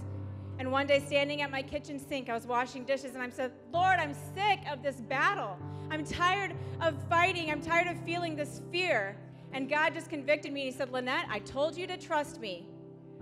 And 0.59 0.71
one 0.71 0.87
day, 0.87 0.99
standing 0.99 1.41
at 1.41 1.51
my 1.51 1.61
kitchen 1.61 1.99
sink, 1.99 2.29
I 2.29 2.33
was 2.33 2.47
washing 2.47 2.83
dishes, 2.83 3.13
and 3.13 3.21
I 3.21 3.29
said, 3.29 3.51
Lord, 3.71 3.99
I'm 3.99 4.15
sick 4.35 4.59
of 4.71 4.81
this 4.81 4.95
battle. 5.01 5.57
I'm 5.91 6.03
tired 6.03 6.55
of 6.81 6.95
fighting. 7.07 7.51
I'm 7.51 7.61
tired 7.61 7.87
of 7.87 7.99
feeling 8.03 8.35
this 8.35 8.61
fear. 8.71 9.15
And 9.53 9.69
God 9.69 9.93
just 9.93 10.09
convicted 10.09 10.51
me. 10.51 10.65
He 10.65 10.71
said, 10.71 10.91
Lynette, 10.91 11.25
I 11.29 11.39
told 11.39 11.77
you 11.77 11.85
to 11.87 11.97
trust 11.97 12.39
me. 12.39 12.67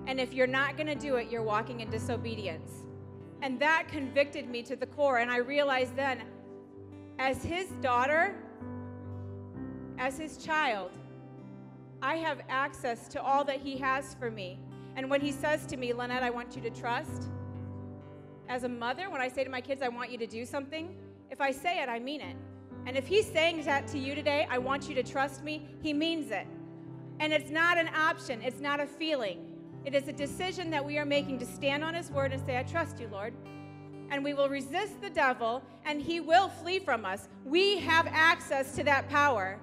And 0.07 0.19
if 0.19 0.33
you're 0.33 0.47
not 0.47 0.77
going 0.77 0.87
to 0.87 0.95
do 0.95 1.15
it, 1.15 1.29
you're 1.29 1.43
walking 1.43 1.81
in 1.81 1.89
disobedience. 1.89 2.83
And 3.41 3.59
that 3.59 3.87
convicted 3.87 4.49
me 4.49 4.63
to 4.63 4.75
the 4.75 4.85
core. 4.85 5.19
And 5.19 5.31
I 5.31 5.37
realized 5.37 5.95
then, 5.95 6.21
as 7.19 7.43
his 7.43 7.69
daughter, 7.81 8.35
as 9.97 10.17
his 10.17 10.37
child, 10.37 10.91
I 12.01 12.15
have 12.17 12.41
access 12.49 13.07
to 13.09 13.21
all 13.21 13.43
that 13.45 13.59
he 13.59 13.77
has 13.77 14.15
for 14.15 14.29
me. 14.29 14.59
And 14.95 15.09
when 15.09 15.21
he 15.21 15.31
says 15.31 15.65
to 15.67 15.77
me, 15.77 15.93
Lynette, 15.93 16.23
I 16.23 16.29
want 16.29 16.55
you 16.55 16.61
to 16.61 16.69
trust, 16.69 17.29
as 18.47 18.63
a 18.63 18.69
mother, 18.69 19.09
when 19.09 19.21
I 19.21 19.27
say 19.27 19.43
to 19.43 19.49
my 19.49 19.61
kids, 19.61 19.81
I 19.81 19.87
want 19.87 20.11
you 20.11 20.17
to 20.19 20.27
do 20.27 20.45
something, 20.45 20.95
if 21.31 21.41
I 21.41 21.51
say 21.51 21.81
it, 21.81 21.89
I 21.89 21.99
mean 21.99 22.21
it. 22.21 22.35
And 22.85 22.95
if 22.95 23.07
he's 23.07 23.25
saying 23.25 23.63
that 23.65 23.87
to 23.87 23.97
you 23.97 24.13
today, 24.13 24.47
I 24.49 24.59
want 24.59 24.87
you 24.87 24.95
to 24.95 25.03
trust 25.03 25.43
me, 25.43 25.67
he 25.81 25.93
means 25.93 26.31
it. 26.31 26.45
And 27.19 27.33
it's 27.33 27.49
not 27.49 27.77
an 27.77 27.89
option, 27.89 28.41
it's 28.41 28.59
not 28.59 28.79
a 28.79 28.85
feeling. 28.85 29.54
It 29.85 29.93
is 29.93 30.07
a 30.07 30.13
decision 30.13 30.71
that 30.71 30.83
we 30.83 30.97
are 30.97 31.05
making 31.05 31.39
to 31.39 31.45
stand 31.45 31.83
on 31.83 31.93
his 31.93 32.09
word 32.11 32.33
and 32.33 32.43
say, 32.45 32.57
I 32.57 32.63
trust 32.63 32.99
you, 32.99 33.07
Lord. 33.07 33.33
And 34.09 34.23
we 34.23 34.33
will 34.33 34.49
resist 34.49 34.99
the 35.01 35.09
devil, 35.09 35.63
and 35.85 36.01
he 36.01 36.19
will 36.19 36.49
flee 36.49 36.79
from 36.79 37.05
us. 37.05 37.27
We 37.43 37.77
have 37.79 38.07
access 38.07 38.75
to 38.75 38.83
that 38.83 39.09
power. 39.09 39.59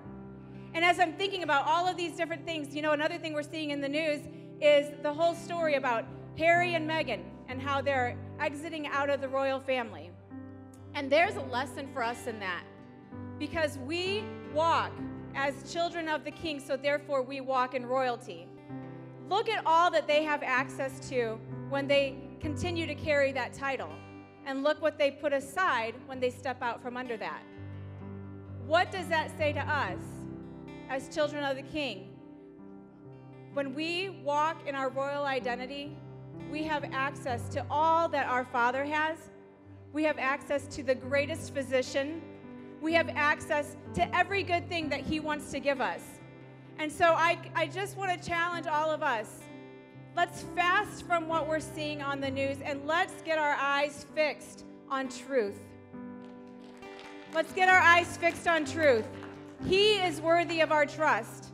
And 0.75 0.85
as 0.85 0.99
I'm 0.99 1.13
thinking 1.13 1.43
about 1.43 1.67
all 1.67 1.87
of 1.87 1.97
these 1.97 2.17
different 2.17 2.47
things, 2.47 2.75
you 2.75 2.83
know, 2.83 2.93
another 2.93 3.19
thing 3.19 3.35
we're 3.35 3.43
seeing 3.43 3.71
in 3.71 3.81
the 3.81 3.89
news 3.89 4.21
is 4.61 4.91
the 5.03 5.13
whole 5.13 5.35
story 5.35 5.75
about 5.75 6.05
Harry 6.39 6.75
and 6.75 6.89
Meghan 6.89 7.23
and 7.49 7.61
how 7.61 7.81
they're 7.83 8.17
exiting 8.41 8.87
out 8.87 9.11
of 9.11 9.21
the 9.21 9.29
royal 9.29 9.61
family. 9.61 10.11
And 10.95 11.11
there's 11.11 11.37
a 11.37 11.43
lesson 11.43 11.89
for 11.93 12.03
us 12.03 12.27
in 12.27 12.39
that. 12.41 12.65
because 13.43 13.77
we 13.79 14.23
walk 14.55 14.93
as 15.35 15.73
children 15.73 16.09
of 16.09 16.25
the 16.25 16.31
king, 16.31 16.61
so 16.61 16.77
therefore 16.77 17.23
we 17.23 17.41
walk 17.41 17.75
in 17.75 17.85
royalty. 17.85 18.47
Look 19.33 19.49
at 19.49 19.63
all 19.65 19.91
that 19.93 20.07
they 20.07 20.25
have 20.25 20.43
access 20.43 21.09
to 21.09 21.41
when 21.71 21.89
they 21.89 22.19
continue 22.39 22.87
to 22.87 22.95
carry 22.95 23.33
that 23.33 23.55
title. 23.55 23.89
And 24.45 24.63
look 24.63 24.83
what 24.83 24.99
they 24.99 25.11
put 25.11 25.33
aside 25.33 25.95
when 26.05 26.21
they 26.21 26.29
step 26.29 26.61
out 26.61 26.83
from 26.83 26.99
under 26.99 27.17
that. 27.17 27.41
What 28.67 28.93
does 28.93 29.09
that 29.09 29.35
say 29.39 29.55
to 29.55 29.61
us 29.61 30.01
as 30.91 31.09
children 31.09 31.45
of 31.45 31.57
the 31.57 31.63
king? 31.63 32.11
When 33.55 33.75
we 33.75 34.11
walk 34.23 34.69
in 34.69 34.75
our 34.75 34.91
royal 34.91 35.25
identity, 35.25 35.97
we 36.51 36.63
have 36.65 36.85
access 36.93 37.49
to 37.55 37.65
all 37.71 38.11
that 38.11 38.27
our 38.27 38.45
Father 38.45 38.85
has. 38.85 39.17
We 39.95 40.05
have 40.05 40.19
access 40.19 40.67
to 40.77 40.83
the 40.83 40.95
greatest 40.95 41.55
physician. 41.55 42.21
We 42.83 42.93
have 42.93 43.09
access 43.09 43.79
to 43.95 44.15
every 44.15 44.43
good 44.43 44.69
thing 44.69 44.91
that 44.91 45.01
He 45.01 45.21
wants 45.21 45.51
to 45.53 45.59
give 45.59 45.81
us. 45.81 46.03
And 46.83 46.91
so 46.91 47.13
I, 47.13 47.39
I 47.55 47.69
just 47.69 47.97
want 47.97 48.11
to 48.11 48.29
challenge 48.29 48.67
all 48.67 48.91
of 48.91 49.05
us. 49.05 49.39
Let's 50.17 50.43
fast 50.57 51.07
from 51.07 51.29
what 51.29 51.49
we're 51.49 51.61
seeing 51.61 52.03
on 52.03 52.21
the 52.21 52.29
news 52.29 52.57
and 52.61 52.85
let's 52.89 53.23
get 53.23 53.39
our 53.39 53.53
eyes 53.53 54.05
fixed 54.17 54.65
on 54.91 55.09
truth. 55.09 55.61
Let's 57.33 57.53
get 57.53 57.69
our 57.69 57.79
eyes 57.79 58.17
fixed 58.17 58.49
on 58.49 58.65
truth. 58.65 59.07
He 59.65 59.93
is 59.93 60.21
worthy 60.21 60.61
of 60.61 60.73
our 60.73 60.85
trust. 60.85 61.53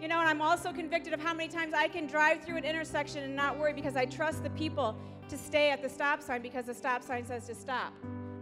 You 0.00 0.06
know, 0.06 0.20
and 0.20 0.28
I'm 0.28 0.40
also 0.40 0.72
convicted 0.72 1.12
of 1.12 1.20
how 1.20 1.34
many 1.34 1.48
times 1.48 1.74
I 1.74 1.88
can 1.88 2.06
drive 2.06 2.44
through 2.44 2.58
an 2.58 2.64
intersection 2.64 3.24
and 3.24 3.34
not 3.34 3.58
worry 3.58 3.72
because 3.72 3.96
I 3.96 4.04
trust 4.04 4.44
the 4.44 4.50
people 4.50 4.96
to 5.28 5.36
stay 5.36 5.72
at 5.72 5.82
the 5.82 5.88
stop 5.88 6.22
sign 6.22 6.40
because 6.40 6.66
the 6.66 6.74
stop 6.74 7.02
sign 7.02 7.26
says 7.26 7.48
to 7.48 7.54
stop. 7.56 7.92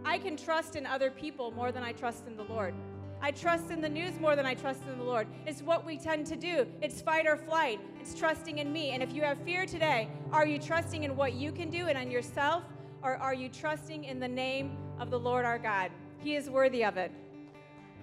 I 0.05 0.19
can 0.19 0.37
trust 0.37 0.75
in 0.75 0.85
other 0.85 1.09
people 1.09 1.49
more 1.49 1.71
than 1.71 1.81
I 1.81 1.93
trust 1.93 2.27
in 2.27 2.37
the 2.37 2.43
Lord. 2.43 2.75
I 3.21 3.31
trust 3.31 3.69
in 3.69 3.81
the 3.81 3.89
news 3.89 4.17
more 4.19 4.37
than 4.37 4.45
I 4.45 4.53
trust 4.53 4.83
in 4.89 4.97
the 4.97 5.03
Lord. 5.03 5.27
It's 5.45 5.61
what 5.61 5.85
we 5.85 5.97
tend 5.97 6.25
to 6.27 6.37
do. 6.37 6.65
It's 6.81 7.01
fight 7.01 7.27
or 7.27 7.35
flight. 7.35 7.81
It's 7.99 8.17
trusting 8.17 8.59
in 8.59 8.71
me. 8.71 8.91
And 8.91 9.03
if 9.03 9.13
you 9.13 9.21
have 9.23 9.37
fear 9.39 9.65
today, 9.65 10.09
are 10.31 10.47
you 10.47 10.57
trusting 10.57 11.03
in 11.03 11.17
what 11.17 11.33
you 11.33 11.51
can 11.51 11.69
do 11.69 11.87
and 11.87 11.97
on 11.97 12.09
yourself, 12.09 12.63
or 13.03 13.17
are 13.17 13.33
you 13.33 13.49
trusting 13.49 14.05
in 14.05 14.19
the 14.19 14.27
name 14.27 14.77
of 14.99 15.09
the 15.09 15.19
Lord 15.19 15.43
our 15.43 15.59
God? 15.59 15.91
He 16.19 16.35
is 16.35 16.49
worthy 16.49 16.85
of 16.85 16.95
it. 16.95 17.11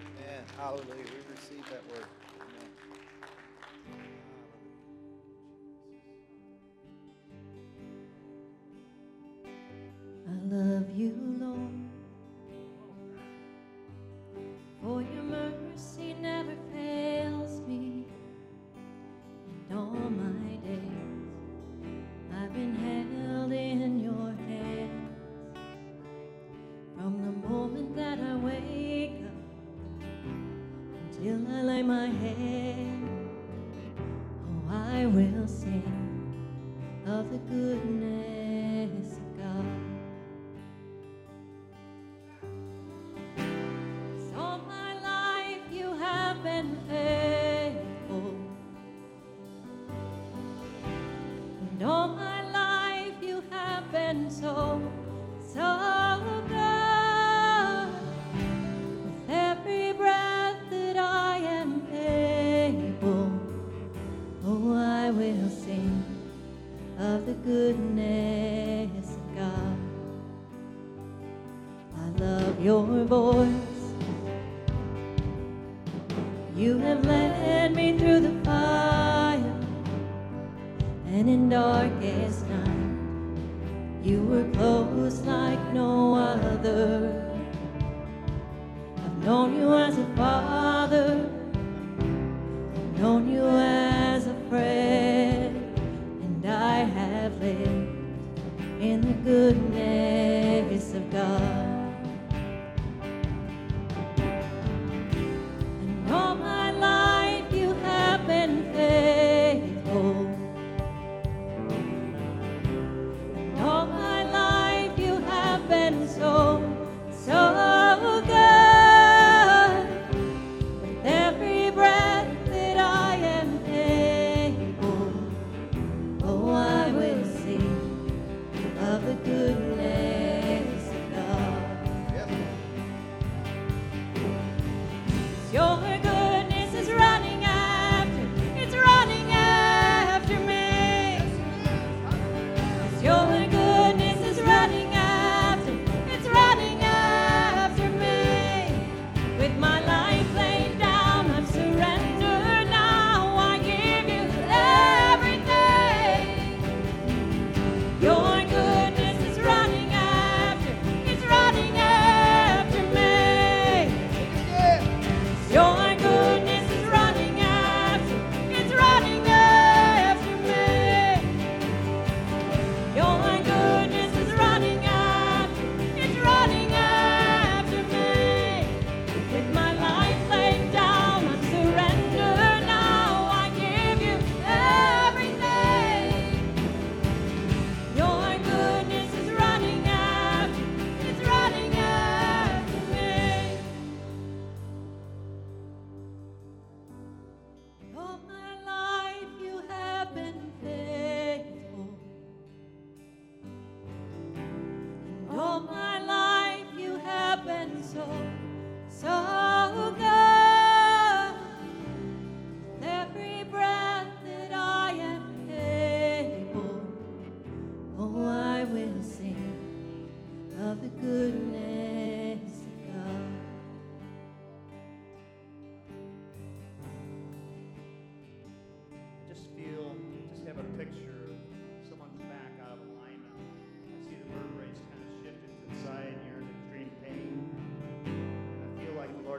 Amen. 0.01 0.45
Hallelujah. 0.59 0.85
We 0.89 1.35
receive 1.35 1.65
that 1.71 1.83
word. 1.91 2.05
Amen. 10.29 10.51
I 10.51 10.55
love 10.55 10.91
you, 10.95 11.15
Lord. 11.39 11.86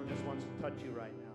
To 0.08 0.62
touch 0.62 0.82
you 0.84 0.91
right 0.91 1.12
now. 1.22 1.28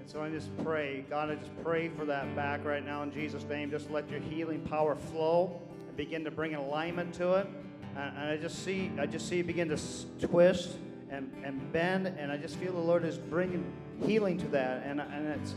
And 0.00 0.08
so 0.08 0.22
I 0.22 0.30
just 0.30 0.50
pray, 0.64 1.04
God, 1.08 1.30
I 1.30 1.36
just 1.36 1.50
pray 1.62 1.88
for 1.88 2.04
that 2.06 2.34
back 2.34 2.64
right 2.64 2.84
now 2.84 3.02
in 3.02 3.12
Jesus' 3.12 3.44
name. 3.44 3.70
Just 3.70 3.90
let 3.90 4.10
your 4.10 4.20
healing 4.20 4.60
power 4.60 4.96
flow 4.96 5.60
and 5.86 5.96
begin 5.96 6.24
to 6.24 6.30
bring 6.30 6.54
alignment 6.54 7.14
to 7.14 7.34
it. 7.34 7.46
And, 7.96 8.16
and 8.16 8.28
I 8.30 8.36
just 8.36 8.64
see, 8.64 8.90
I 8.98 9.06
just 9.06 9.28
see 9.28 9.40
it 9.40 9.46
begin 9.46 9.68
to 9.68 9.78
twist 10.26 10.76
and, 11.10 11.30
and 11.44 11.72
bend, 11.72 12.06
and 12.06 12.32
I 12.32 12.36
just 12.36 12.56
feel 12.56 12.72
the 12.72 12.78
Lord 12.78 13.04
is 13.04 13.18
bringing 13.18 13.64
healing 14.04 14.38
to 14.38 14.48
that. 14.48 14.84
And, 14.86 15.00
and 15.00 15.28
it's 15.28 15.54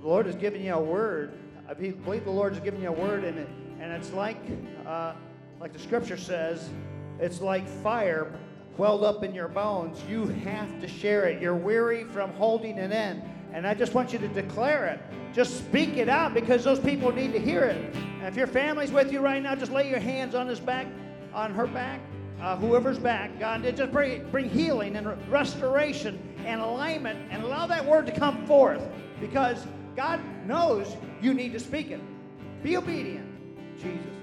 the 0.00 0.06
Lord 0.08 0.26
has 0.26 0.36
given 0.36 0.62
you 0.62 0.74
a 0.74 0.80
word. 0.80 1.32
I 1.68 1.74
believe 1.74 2.24
the 2.24 2.30
Lord 2.30 2.52
has 2.54 2.62
given 2.62 2.82
you 2.82 2.88
a 2.88 2.92
word, 2.92 3.24
and 3.24 3.38
it, 3.38 3.48
and 3.80 3.92
it's 3.92 4.12
like, 4.12 4.38
uh, 4.86 5.14
like 5.60 5.72
the 5.72 5.78
Scripture 5.78 6.16
says, 6.16 6.68
it's 7.18 7.40
like 7.40 7.66
fire 7.68 8.32
welled 8.76 9.04
up 9.04 9.22
in 9.22 9.34
your 9.34 9.48
bones. 9.48 10.02
You 10.08 10.26
have 10.26 10.80
to 10.80 10.88
share 10.88 11.24
it. 11.24 11.40
You're 11.40 11.56
weary 11.56 12.04
from 12.04 12.32
holding 12.32 12.78
it 12.78 12.92
in. 12.92 13.22
And 13.52 13.66
I 13.66 13.74
just 13.74 13.94
want 13.94 14.12
you 14.12 14.18
to 14.18 14.28
declare 14.28 14.86
it. 14.86 15.00
Just 15.34 15.58
speak 15.58 15.96
it 15.96 16.08
out 16.08 16.34
because 16.34 16.64
those 16.64 16.78
people 16.78 17.12
need 17.12 17.32
to 17.32 17.38
hear 17.38 17.64
it. 17.64 17.94
And 17.94 18.26
if 18.26 18.36
your 18.36 18.46
family's 18.46 18.92
with 18.92 19.12
you 19.12 19.20
right 19.20 19.42
now, 19.42 19.54
just 19.54 19.72
lay 19.72 19.88
your 19.88 19.98
hands 19.98 20.34
on 20.34 20.46
his 20.46 20.60
back, 20.60 20.86
on 21.32 21.52
her 21.52 21.66
back, 21.66 22.00
uh, 22.40 22.56
whoever's 22.56 22.98
back. 22.98 23.38
God, 23.38 23.62
just 23.76 23.92
bring, 23.92 24.28
bring 24.30 24.48
healing 24.48 24.96
and 24.96 25.06
restoration 25.30 26.18
and 26.46 26.60
alignment 26.60 27.18
and 27.30 27.42
allow 27.42 27.66
that 27.66 27.84
word 27.84 28.06
to 28.06 28.12
come 28.12 28.46
forth 28.46 28.82
because 29.20 29.66
God 29.96 30.20
knows 30.46 30.96
you 31.20 31.34
need 31.34 31.52
to 31.52 31.60
speak 31.60 31.90
it. 31.90 32.00
Be 32.62 32.76
obedient. 32.76 33.26
Jesus. 33.78 34.19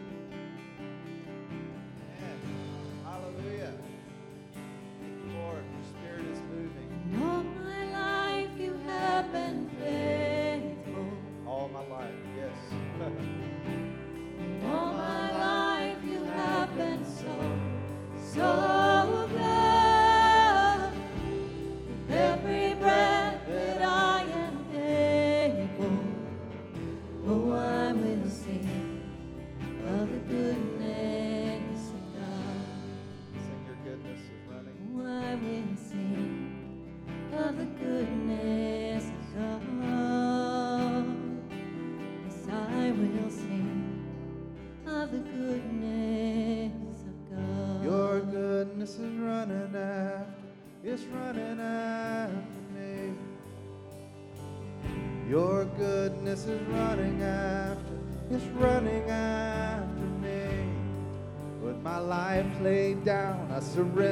Surrender 63.77 64.06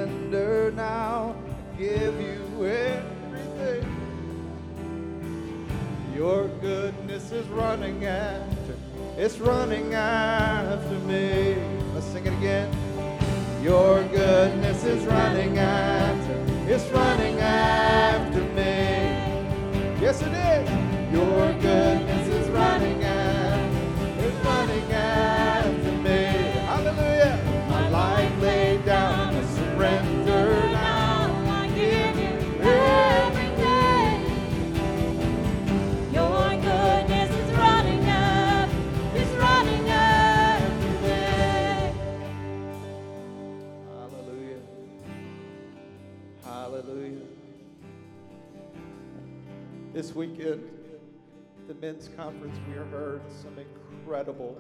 the 51.80 51.88
men's 51.88 52.10
conference, 52.16 52.58
we 52.68 52.74
heard 52.74 53.22
some 53.42 53.56
incredible 53.58 54.58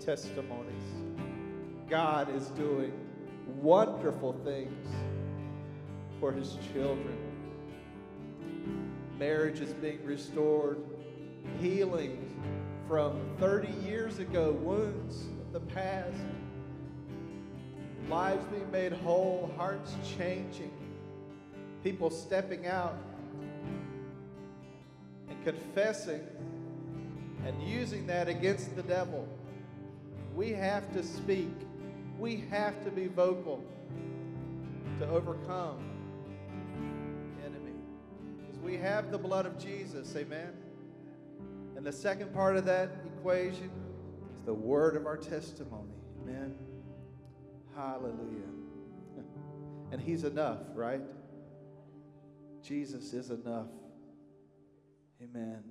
testimonies. 0.00 0.82
God 1.88 2.34
is 2.34 2.48
doing 2.48 2.92
wonderful 3.60 4.32
things 4.44 4.86
for 6.20 6.32
his 6.32 6.56
children. 6.72 7.16
Marriage 9.18 9.60
is 9.60 9.72
being 9.74 10.04
restored, 10.04 10.78
healing 11.60 12.24
from 12.86 13.20
30 13.38 13.68
years 13.86 14.18
ago, 14.18 14.52
wounds 14.52 15.26
of 15.40 15.52
the 15.52 15.60
past 15.60 16.16
lives 18.08 18.44
being 18.46 18.70
made 18.70 18.92
whole, 18.92 19.50
hearts 19.58 19.94
changing, 20.16 20.72
people 21.84 22.08
stepping 22.08 22.66
out 22.66 22.96
and 25.28 25.44
confessing 25.44 26.22
and 27.44 27.62
using 27.62 28.06
that 28.06 28.28
against 28.28 28.74
the 28.76 28.82
devil. 28.82 29.26
We 30.34 30.50
have 30.52 30.92
to 30.92 31.02
speak, 31.02 31.52
we 32.18 32.44
have 32.50 32.84
to 32.84 32.90
be 32.90 33.06
vocal 33.06 33.64
to 34.98 35.08
overcome 35.08 35.78
the 37.38 37.46
enemy. 37.46 37.72
Because 38.40 38.60
we 38.60 38.76
have 38.76 39.10
the 39.10 39.18
blood 39.18 39.46
of 39.46 39.58
Jesus, 39.58 40.14
amen. 40.16 40.52
And 41.76 41.86
the 41.86 41.92
second 41.92 42.34
part 42.34 42.56
of 42.56 42.64
that 42.66 42.90
equation 43.16 43.70
is 44.34 44.42
the 44.42 44.54
word 44.54 44.96
of 44.96 45.06
our 45.06 45.16
testimony, 45.16 45.94
amen. 46.22 46.54
Hallelujah. 47.76 48.52
And 49.90 50.02
He's 50.02 50.24
enough, 50.24 50.58
right? 50.74 51.00
Jesus 52.62 53.14
is 53.14 53.30
enough. 53.30 53.68
Amen. 55.22 55.62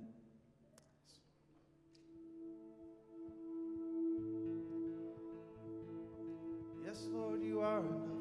Lord, 7.06 7.42
you 7.42 7.60
are 7.60 7.78
enough. 7.80 8.17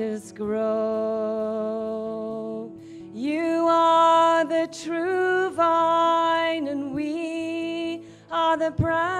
Us 0.00 0.32
grow. 0.32 0.70
You 3.12 3.66
are 3.68 4.44
the 4.44 4.68
true 4.72 5.50
vine, 5.50 6.68
and 6.68 6.94
we 6.94 8.02
are 8.30 8.56
the 8.56 8.70
branches. 8.70 9.19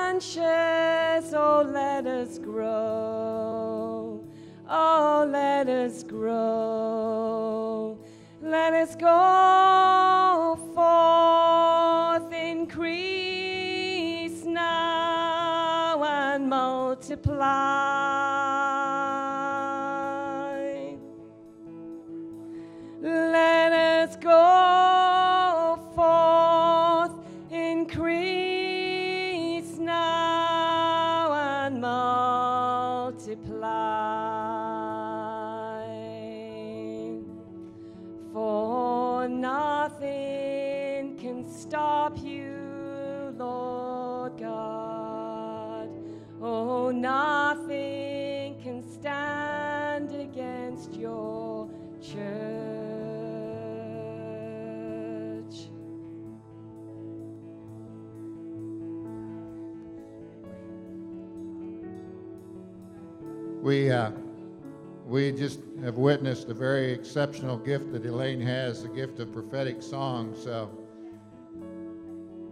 Exceptional 67.11 67.57
gift 67.57 67.91
that 67.91 68.07
Elaine 68.07 68.41
has, 68.41 68.85
the 68.85 68.89
gift 68.89 69.19
of 69.19 69.33
prophetic 69.33 69.83
song. 69.83 70.33
So, 70.33 70.67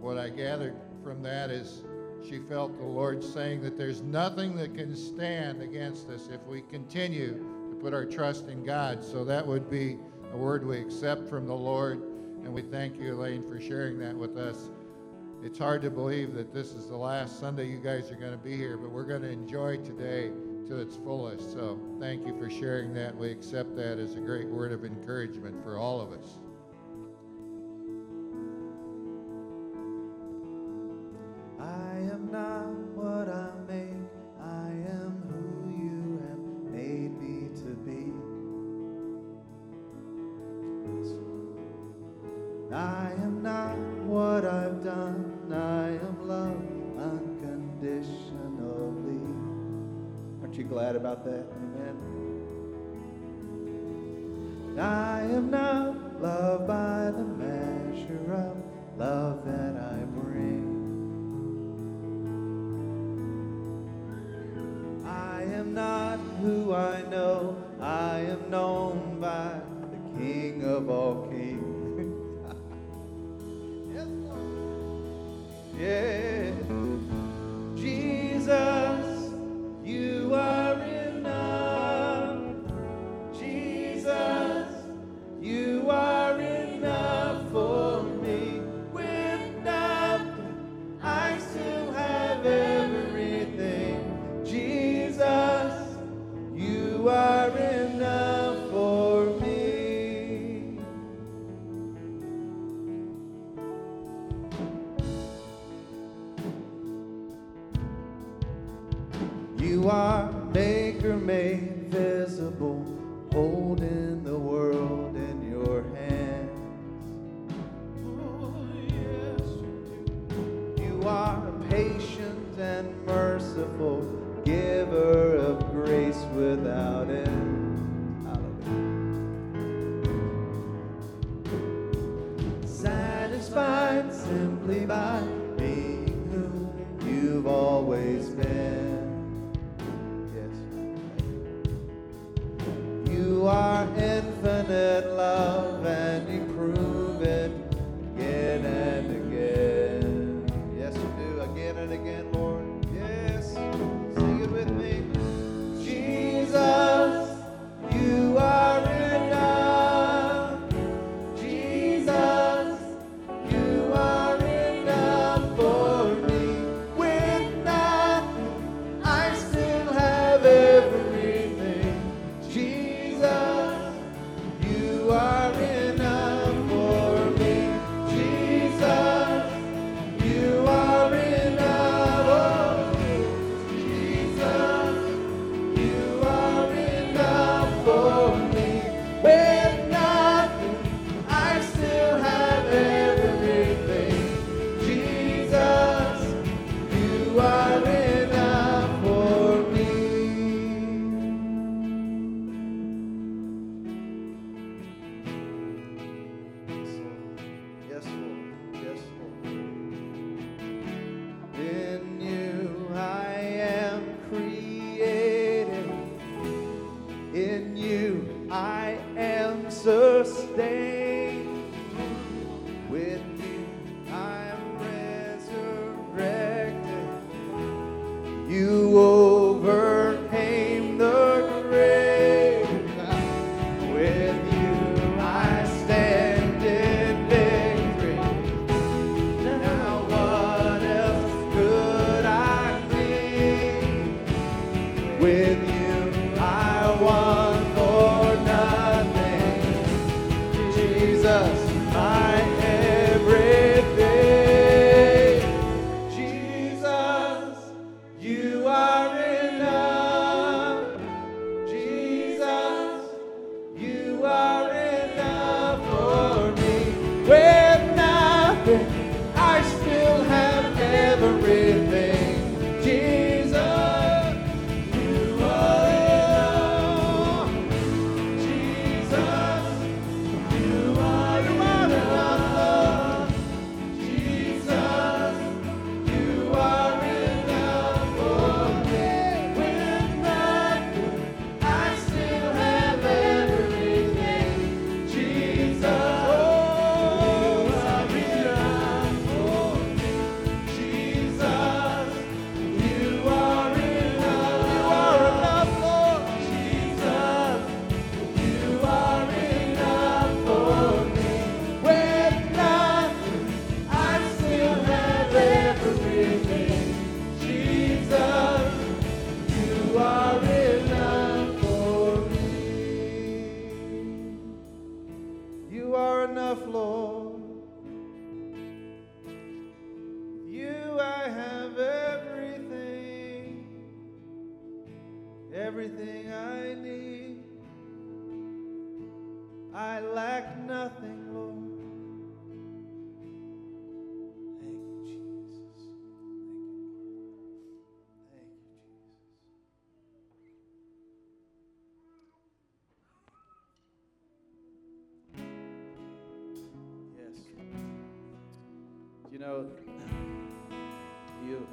what 0.01 0.17
I 0.17 0.27
gathered 0.27 0.75
from 1.01 1.23
that 1.23 1.49
is 1.49 1.83
she 2.27 2.39
felt 2.39 2.77
the 2.77 2.83
Lord 2.83 3.23
saying 3.23 3.61
that 3.61 3.77
there's 3.77 4.01
nothing 4.01 4.57
that 4.57 4.75
can 4.75 4.97
stand 4.97 5.61
against 5.61 6.09
us 6.09 6.27
if 6.29 6.45
we 6.45 6.59
continue 6.63 7.37
to 7.69 7.75
put 7.77 7.93
our 7.93 8.03
trust 8.03 8.49
in 8.49 8.65
God. 8.65 9.01
So, 9.01 9.23
that 9.23 9.47
would 9.47 9.69
be 9.69 9.97
a 10.33 10.37
word 10.37 10.67
we 10.67 10.77
accept 10.77 11.29
from 11.29 11.47
the 11.47 11.55
Lord. 11.55 12.01
And 12.43 12.53
we 12.53 12.61
thank 12.61 12.99
you, 12.99 13.13
Elaine, 13.13 13.47
for 13.47 13.61
sharing 13.61 13.97
that 13.99 14.13
with 14.13 14.35
us. 14.35 14.71
It's 15.41 15.57
hard 15.57 15.81
to 15.83 15.89
believe 15.89 16.33
that 16.33 16.53
this 16.53 16.73
is 16.73 16.89
the 16.89 16.97
last 16.97 17.39
Sunday 17.39 17.69
you 17.69 17.77
guys 17.77 18.11
are 18.11 18.15
going 18.15 18.33
to 18.33 18.37
be 18.37 18.57
here, 18.57 18.75
but 18.75 18.91
we're 18.91 19.03
going 19.03 19.21
to 19.21 19.31
enjoy 19.31 19.77
today 19.77 20.31
to 20.69 20.77
its 20.77 20.95
fullest. 20.97 21.51
So 21.51 21.79
thank 21.99 22.25
you 22.25 22.37
for 22.37 22.49
sharing 22.49 22.93
that. 22.93 23.17
We 23.17 23.31
accept 23.31 23.75
that 23.75 23.97
as 23.97 24.15
a 24.15 24.19
great 24.19 24.47
word 24.47 24.71
of 24.71 24.85
encouragement 24.85 25.55
for 25.63 25.77
all 25.77 25.99
of 25.99 26.11
us. 26.11 26.37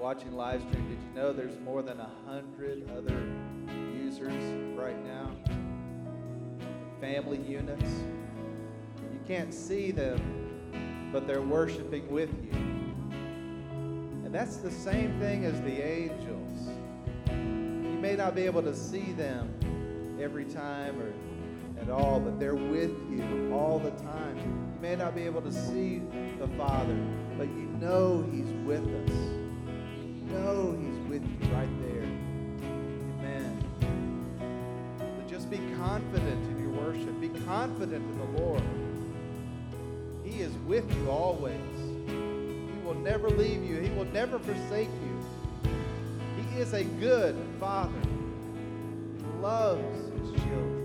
watching 0.06 0.36
live 0.36 0.60
stream, 0.60 0.88
did 0.88 0.98
you 1.02 1.20
know 1.20 1.32
there's 1.32 1.58
more 1.64 1.82
than 1.82 1.98
100 1.98 2.88
other 2.96 3.26
users 3.92 4.40
right 4.78 5.04
now? 5.04 5.32
Family 7.00 7.38
units. 7.38 7.90
You 9.02 9.18
can't 9.26 9.52
see 9.52 9.90
them, 9.90 11.10
but 11.12 11.26
they're 11.26 11.42
worshiping 11.42 12.08
with 12.08 12.30
you. 12.40 12.56
And 14.24 14.32
that's 14.32 14.58
the 14.58 14.70
same 14.70 15.18
thing 15.18 15.44
as 15.44 15.60
the 15.62 15.82
angels. 15.82 16.68
You 17.28 17.98
may 18.00 18.14
not 18.14 18.36
be 18.36 18.42
able 18.42 18.62
to 18.62 18.76
see 18.76 19.10
them 19.10 20.16
every 20.22 20.44
time 20.44 21.02
or 21.02 21.12
at 21.82 21.90
all, 21.90 22.20
but 22.20 22.38
they're 22.38 22.54
with 22.54 22.94
you 23.10 23.50
all 23.52 23.80
the 23.80 23.90
time. 23.90 24.36
You 24.36 24.80
may 24.80 24.94
not 24.94 25.16
be 25.16 25.22
able 25.22 25.42
to 25.42 25.50
see 25.50 26.00
the 26.38 26.46
Father, 26.56 26.96
but 27.36 27.48
you 27.48 27.74
know 27.80 28.24
He's 28.30 28.52
with 28.64 28.86
us 28.86 29.35
know 30.32 30.76
He's 30.80 30.98
with 31.08 31.22
you 31.22 31.54
right 31.54 31.68
there. 31.82 32.08
Amen. 33.18 33.64
But 34.98 35.28
just 35.28 35.50
be 35.50 35.58
confident 35.76 36.44
in 36.50 36.60
your 36.60 36.82
worship, 36.82 37.20
be 37.20 37.28
confident 37.44 38.04
in 38.04 38.18
the 38.18 38.40
Lord. 38.40 38.62
He 40.24 40.40
is 40.40 40.52
with 40.66 40.90
you 40.96 41.10
always. 41.10 41.60
He 42.06 42.84
will 42.84 42.94
never 42.94 43.30
leave 43.30 43.64
you, 43.64 43.80
He 43.80 43.90
will 43.90 44.06
never 44.06 44.38
forsake 44.38 44.88
you. 44.88 45.70
He 46.50 46.60
is 46.60 46.72
a 46.72 46.84
good 46.84 47.36
Father, 47.58 47.92
He 49.18 49.40
loves 49.40 49.96
His 50.20 50.30
children. 50.42 50.75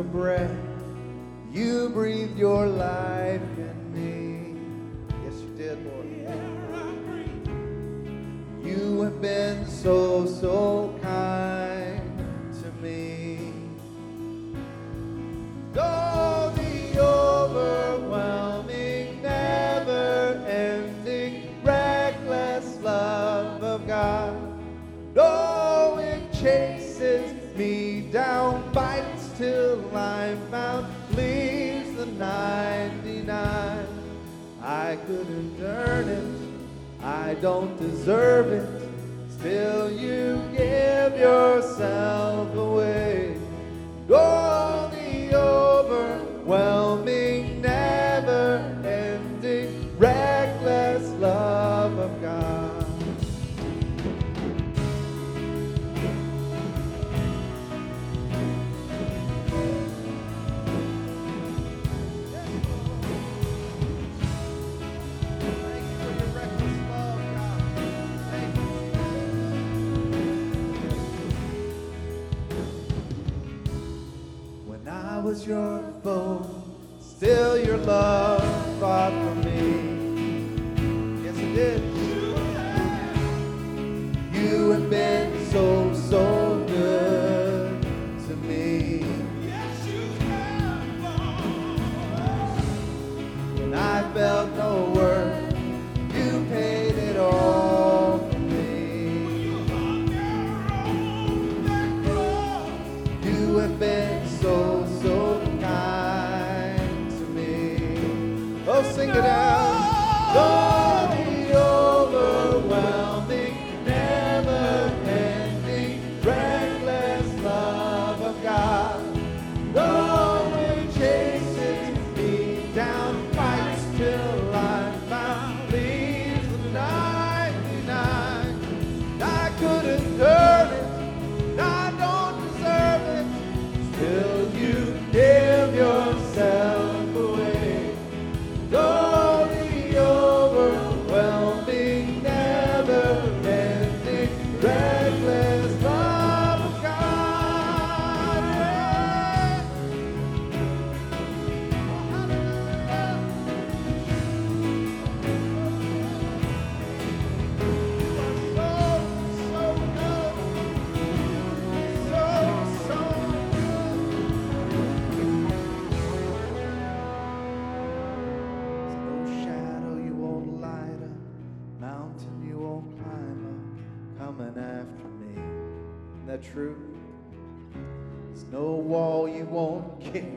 breath. 0.00 0.56
You 1.52 1.90
breathed 1.90 2.38
your 2.38 2.66
life. 2.66 3.01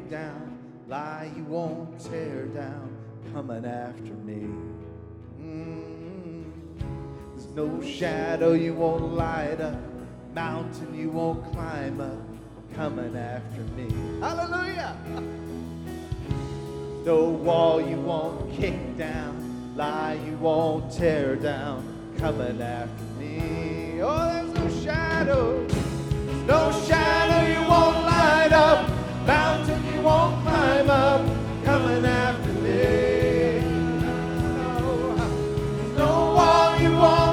down, 0.10 0.57
lie 0.88 1.32
you 1.36 1.44
won't 1.45 1.99
tear 1.99 2.45
down, 2.45 2.95
coming 3.34 3.65
after 3.65 4.14
me. 4.14 4.48
Mm-hmm. 5.41 6.44
There's 7.32 7.48
no 7.49 7.82
shadow 7.82 8.53
you 8.53 8.73
won't 8.73 9.14
light 9.14 9.60
up, 9.61 9.82
mountain 10.34 10.94
you 10.94 11.10
won't 11.10 11.52
climb 11.52 11.99
up, 12.02 12.76
coming 12.76 13.15
after 13.15 13.61
me. 13.76 13.90
Hallelujah! 14.19 14.98
No 17.06 17.26
wall 17.26 17.80
you 17.88 17.98
won't 17.98 18.52
kick 18.52 18.98
down, 18.98 19.76
lie 19.76 20.18
you 20.26 20.36
won't 20.38 20.91
tear 20.91 21.36
down, 21.36 21.86
coming 22.18 22.60
after 22.60 23.03
me. 23.19 24.02
Oh, 24.02 24.26
there's 24.26 24.52
no 24.56 24.82
shadow, 24.82 25.68
there's 25.68 26.48
no 26.48 26.72
shadow 26.88 27.48
you 27.48 27.69
won't 27.69 28.06
light 28.07 28.52
up 28.53 29.05
mountain 29.26 29.84
you 29.93 30.02
won't 30.02 30.41
climb 30.43 30.89
up, 30.89 31.22
coming 31.64 32.06
after 32.06 32.53
me. 32.53 33.57
Uh, 35.18 35.27
no 35.97 36.34
wall 36.35 36.80
you 36.80 36.91
won't 36.91 37.24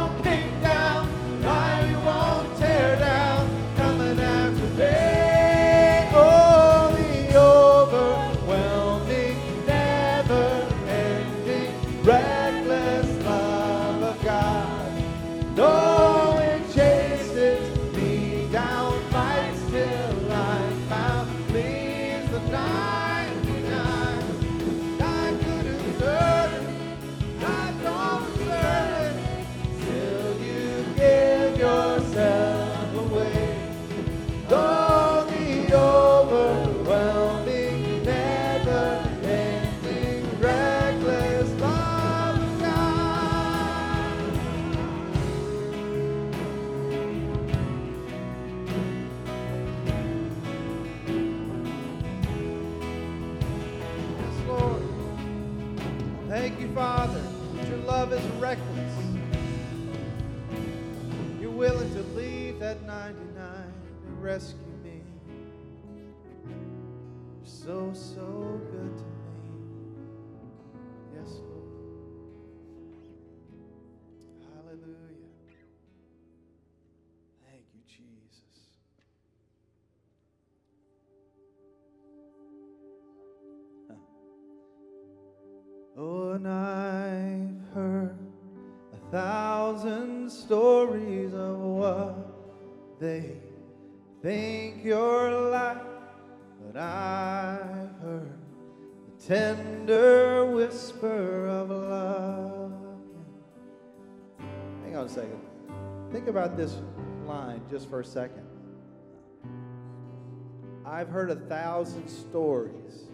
I've 86.47 87.74
heard 87.74 88.16
a 88.93 89.10
thousand 89.10 90.31
stories 90.31 91.35
of 91.35 91.59
what 91.59 92.98
they 93.01 93.36
think 94.23 94.85
you're 94.85 95.51
like, 95.51 95.82
but 96.60 96.81
I've 96.81 97.90
heard 98.01 98.39
the 99.19 99.27
tender 99.27 100.47
whisper 100.47 101.47
of 101.47 101.70
love. 101.70 102.73
Hang 104.85 104.97
on 104.97 105.06
a 105.06 105.09
second. 105.09 105.40
Think 106.12 106.28
about 106.28 106.56
this 106.56 106.77
line 107.27 107.62
just 107.70 107.89
for 107.89 108.01
a 108.01 108.05
second. 108.05 108.47
I've 110.85 111.09
heard 111.09 111.31
a 111.31 111.36
thousand 111.36 112.09
stories. 112.09 113.05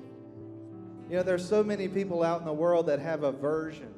You 1.09 1.17
know, 1.17 1.23
there's 1.23 1.49
so 1.49 1.65
many 1.65 1.89
people 1.89 2.23
out 2.23 2.41
in 2.41 2.47
the 2.47 2.53
world 2.53 2.87
that 2.87 3.01
have 3.01 3.23
a 3.23 3.33
version 3.33 3.95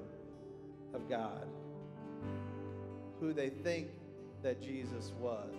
of 0.94 1.08
God, 1.08 1.44
who 3.18 3.32
they 3.32 3.48
think 3.48 3.88
that 4.44 4.62
Jesus 4.62 5.12
was. 5.18 5.52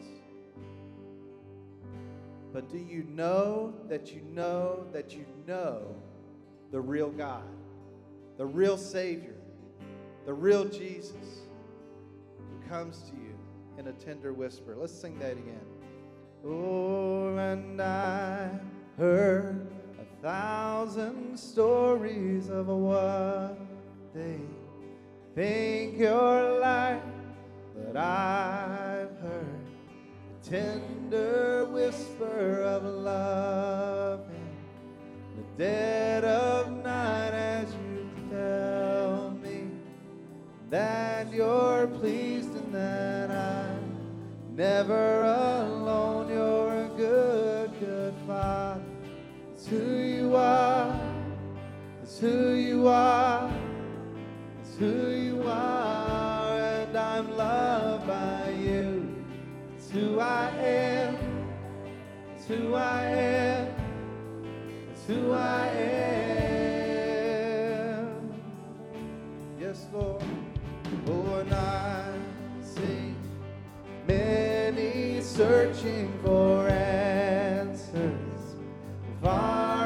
But 2.53 2.69
do 2.69 2.77
you 2.77 3.03
know 3.03 3.73
that 3.89 4.13
you 4.13 4.21
know 4.33 4.85
that 4.93 5.13
you 5.13 5.25
know 5.45 5.93
the 6.71 6.79
real 6.79 7.09
God, 7.09 7.43
the 8.37 8.45
real 8.45 8.77
Savior, 8.77 9.35
the 10.25 10.33
real 10.33 10.63
Jesus 10.63 11.41
who 12.37 12.69
comes 12.69 12.99
to 13.09 13.15
you 13.15 13.37
in 13.77 13.87
a 13.87 13.93
tender 13.93 14.31
whisper? 14.31 14.73
Let's 14.77 14.93
sing 14.93 15.19
that 15.19 15.33
again. 15.33 15.65
Oh, 16.45 17.35
and 17.35 17.81
I 17.81 18.49
heard 18.97 19.67
thousand 20.21 21.35
stories 21.35 22.49
of 22.49 22.67
what 22.67 23.57
they 24.13 24.39
think 25.33 25.97
you're 25.97 26.59
like, 26.59 27.01
but 27.75 27.97
I've 27.97 29.17
heard 29.19 29.65
the 30.43 30.49
tender 30.49 31.65
whisper 31.71 32.61
of 32.61 32.83
love 32.83 34.21
in 34.29 35.37
the 35.37 35.63
dead 35.63 36.23
of 36.23 36.71
night 36.83 37.31
as 37.33 37.73
you 37.73 38.07
tell 38.29 39.31
me 39.41 39.71
that 40.69 41.33
you're 41.33 41.87
pleased 41.87 42.55
and 42.55 42.71
that 42.75 43.31
I'm 43.31 44.55
never 44.55 45.23
alone. 45.23 46.29
You're 46.29 46.83
a 46.83 46.89
good, 46.95 47.79
good 47.79 48.13
Father. 48.27 48.70
Who 49.71 49.99
you 49.99 50.35
are. 50.35 50.99
It's 52.03 52.19
who 52.19 52.55
you 52.55 52.87
are. 52.89 53.49
It's 54.59 54.75
who 54.75 55.11
you 55.11 55.43
are. 55.47 56.59
And 56.59 56.97
I'm 56.97 57.37
loved 57.37 58.05
by 58.05 58.49
you. 58.49 59.15
It's 59.77 59.89
who 59.89 60.19
I 60.19 60.49
am. 60.57 61.15
It's 62.35 62.47
who 62.47 62.73
I 62.75 63.03
am. 63.03 63.67
It's 64.91 65.05
who 65.05 65.31
I 65.31 65.67
am. 67.87 68.33
Yes, 69.57 69.87
Lord. 69.93 70.21
Oh, 71.07 71.35
and 71.35 71.53
I 71.53 72.11
see 72.61 73.15
many 74.05 75.21
searching 75.21 76.11
for 76.21 76.67
answers 76.67 78.20
far 79.21 79.80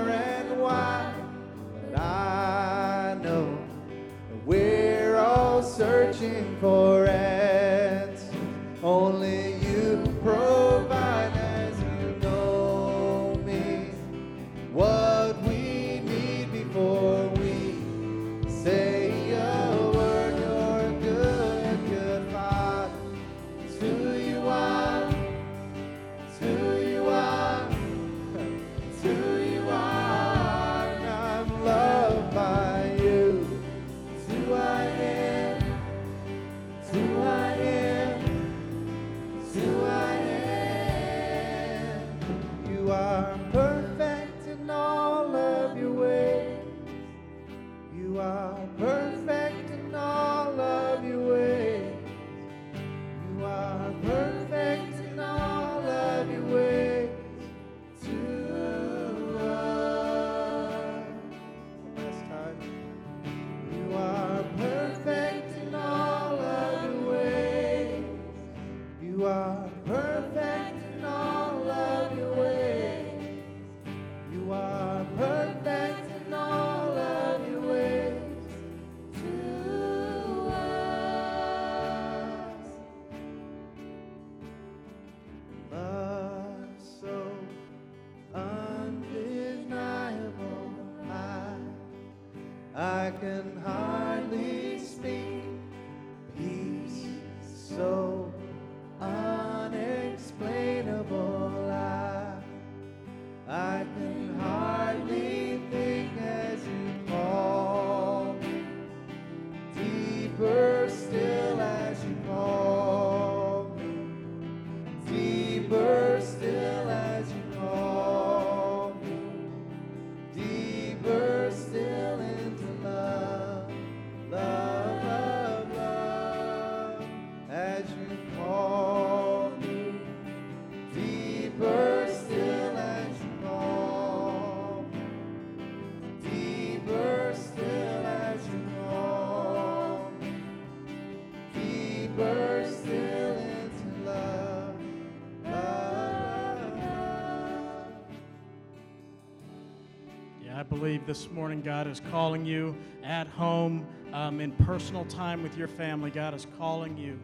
believe 150.75 151.05
this 151.05 151.31
morning 151.31 151.61
God 151.61 151.87
is 151.87 152.01
calling 152.11 152.45
you 152.45 152.75
at 153.01 153.27
home 153.27 153.87
um, 154.11 154.41
in 154.41 154.51
personal 154.51 155.05
time 155.05 155.41
with 155.41 155.57
your 155.57 155.69
family. 155.69 156.11
God 156.11 156.33
is 156.33 156.47
calling 156.57 156.97
you 156.97 157.17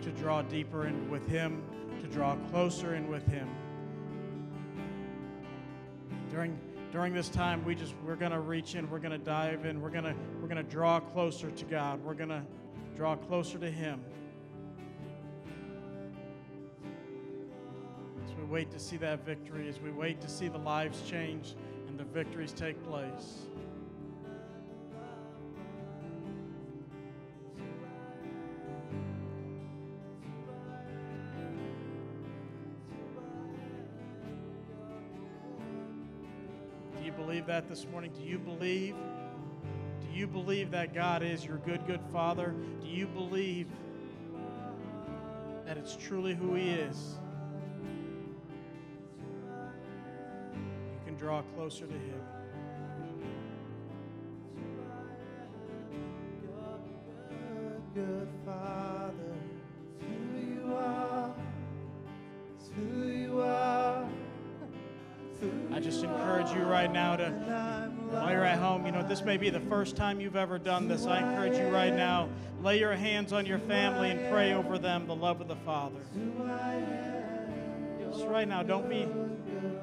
to 0.00 0.10
draw 0.12 0.42
deeper 0.42 0.86
in 0.86 1.10
with 1.10 1.26
Him, 1.26 1.60
to 2.00 2.06
draw 2.06 2.36
closer 2.52 2.94
in 2.94 3.08
with 3.08 3.26
Him. 3.26 3.48
During 6.30 6.56
during 6.92 7.12
this 7.12 7.28
time, 7.28 7.64
we 7.64 7.74
just 7.74 7.94
we're 8.06 8.14
gonna 8.14 8.40
reach 8.40 8.76
in, 8.76 8.88
we're 8.88 9.00
gonna 9.00 9.18
dive 9.18 9.64
in, 9.64 9.80
we're 9.82 9.90
gonna 9.90 10.14
we're 10.40 10.48
gonna 10.48 10.62
draw 10.62 11.00
closer 11.00 11.50
to 11.50 11.64
God. 11.64 12.00
We're 12.04 12.14
gonna 12.14 12.46
draw 12.94 13.16
closer 13.16 13.58
to 13.58 13.70
Him. 13.70 14.04
As 18.24 18.34
we 18.36 18.44
wait 18.44 18.70
to 18.70 18.78
see 18.78 18.98
that 18.98 19.26
victory, 19.26 19.68
as 19.68 19.80
we 19.80 19.90
wait 19.90 20.20
to 20.20 20.28
see 20.28 20.46
the 20.46 20.58
lives 20.58 21.02
change 21.10 21.56
victories 22.14 22.52
take 22.52 22.80
place. 22.84 23.48
Do 36.96 37.04
you 37.04 37.10
believe 37.10 37.46
that 37.46 37.68
this 37.68 37.84
morning? 37.90 38.12
Do 38.12 38.22
you 38.22 38.38
believe? 38.38 38.94
Do 40.00 40.16
you 40.16 40.28
believe 40.28 40.70
that 40.70 40.94
God 40.94 41.24
is 41.24 41.44
your 41.44 41.56
good, 41.58 41.84
good 41.84 42.00
Father? 42.12 42.54
Do 42.80 42.86
you 42.86 43.08
believe 43.08 43.66
that 45.66 45.76
it's 45.76 45.96
truly 45.96 46.36
who 46.36 46.54
He 46.54 46.70
is? 46.70 47.18
Draw 51.34 51.42
closer 51.56 51.86
to 51.86 51.92
Him. 51.92 52.20
I 65.72 65.80
just 65.80 66.04
encourage 66.04 66.50
you 66.52 66.62
right 66.62 66.90
now 66.90 67.16
to, 67.16 67.30
while 68.10 68.30
you're 68.30 68.44
at 68.44 68.58
home, 68.58 68.86
you 68.86 68.92
know, 68.92 69.06
this 69.06 69.22
may 69.22 69.36
be 69.36 69.50
the 69.50 69.60
first 69.60 69.96
time 69.96 70.20
you've 70.20 70.36
ever 70.36 70.58
done 70.58 70.86
this. 70.88 71.04
I 71.06 71.18
encourage 71.18 71.58
you 71.58 71.68
right 71.68 71.92
now, 71.92 72.28
lay 72.62 72.78
your 72.78 72.94
hands 72.94 73.32
on 73.32 73.44
your 73.44 73.58
family 73.58 74.10
and 74.10 74.30
pray 74.30 74.52
over 74.54 74.78
them 74.78 75.06
the 75.06 75.16
love 75.16 75.40
of 75.40 75.48
the 75.48 75.56
Father. 75.56 76.00
Right 78.26 78.48
now, 78.48 78.62
don't 78.62 78.88
be, 78.88 79.06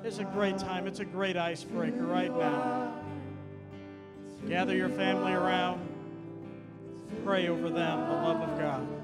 it's 0.04 0.20
a 0.20 0.24
great 0.24 0.58
time. 0.58 0.86
It's 0.86 1.00
a 1.00 1.06
great 1.06 1.38
icebreaker 1.38 2.04
right 2.04 2.36
now. 2.36 2.94
Gather 4.48 4.76
your 4.76 4.90
family 4.90 5.32
around, 5.32 5.88
pray 7.24 7.48
over 7.48 7.70
them 7.70 8.10
the 8.10 8.16
love 8.16 8.42
of 8.42 8.60
God. 8.60 9.01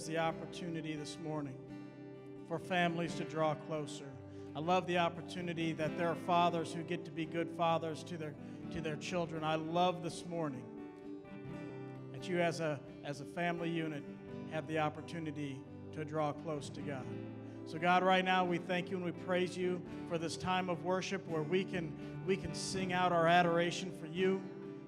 There's 0.00 0.08
the 0.08 0.16
opportunity 0.16 0.96
this 0.96 1.18
morning 1.22 1.52
for 2.48 2.58
families 2.58 3.14
to 3.16 3.22
draw 3.24 3.54
closer. 3.54 4.06
I 4.56 4.60
love 4.60 4.86
the 4.86 4.96
opportunity 4.96 5.74
that 5.74 5.98
there 5.98 6.08
are 6.08 6.16
fathers 6.26 6.72
who 6.72 6.82
get 6.82 7.04
to 7.04 7.10
be 7.10 7.26
good 7.26 7.50
fathers 7.50 8.02
to 8.04 8.16
their 8.16 8.32
to 8.72 8.80
their 8.80 8.96
children. 8.96 9.44
I 9.44 9.56
love 9.56 10.02
this 10.02 10.24
morning 10.26 10.62
that 12.12 12.26
you 12.26 12.40
as 12.40 12.60
a 12.60 12.80
as 13.04 13.20
a 13.20 13.26
family 13.26 13.68
unit 13.68 14.02
have 14.52 14.66
the 14.68 14.78
opportunity 14.78 15.60
to 15.92 16.02
draw 16.06 16.32
close 16.32 16.70
to 16.70 16.80
God. 16.80 17.04
So 17.66 17.76
God, 17.76 18.02
right 18.02 18.24
now 18.24 18.42
we 18.42 18.56
thank 18.56 18.90
you 18.90 18.96
and 18.96 19.04
we 19.04 19.12
praise 19.12 19.54
you 19.54 19.82
for 20.08 20.16
this 20.16 20.38
time 20.38 20.70
of 20.70 20.82
worship 20.82 21.28
where 21.28 21.42
we 21.42 21.62
can 21.62 21.92
we 22.26 22.38
can 22.38 22.54
sing 22.54 22.94
out 22.94 23.12
our 23.12 23.26
adoration 23.26 23.92
for 24.00 24.06
you. 24.06 24.40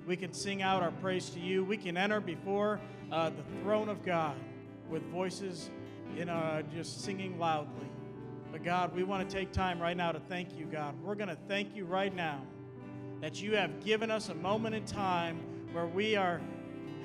We 0.06 0.16
can 0.16 0.32
sing 0.32 0.62
out 0.62 0.82
our 0.82 0.90
praise 0.90 1.28
to 1.30 1.38
you. 1.38 1.64
We 1.64 1.76
can 1.76 1.98
enter 1.98 2.22
before 2.22 2.80
uh, 3.10 3.28
the 3.28 3.60
throne 3.60 3.90
of 3.90 4.02
God 4.06 4.36
with 4.92 5.02
voices 5.04 5.70
in 6.18 6.28
uh, 6.28 6.62
just 6.74 7.02
singing 7.02 7.38
loudly. 7.38 7.88
But 8.52 8.62
God, 8.62 8.94
we 8.94 9.02
want 9.02 9.26
to 9.28 9.34
take 9.34 9.50
time 9.50 9.80
right 9.80 9.96
now 9.96 10.12
to 10.12 10.20
thank 10.20 10.58
you, 10.58 10.66
God. 10.66 10.94
We're 11.02 11.14
going 11.14 11.30
to 11.30 11.38
thank 11.48 11.74
you 11.74 11.86
right 11.86 12.14
now 12.14 12.42
that 13.22 13.40
you 13.40 13.56
have 13.56 13.82
given 13.82 14.10
us 14.10 14.28
a 14.28 14.34
moment 14.34 14.74
in 14.74 14.84
time 14.84 15.40
where 15.72 15.86
we 15.86 16.14
are 16.16 16.40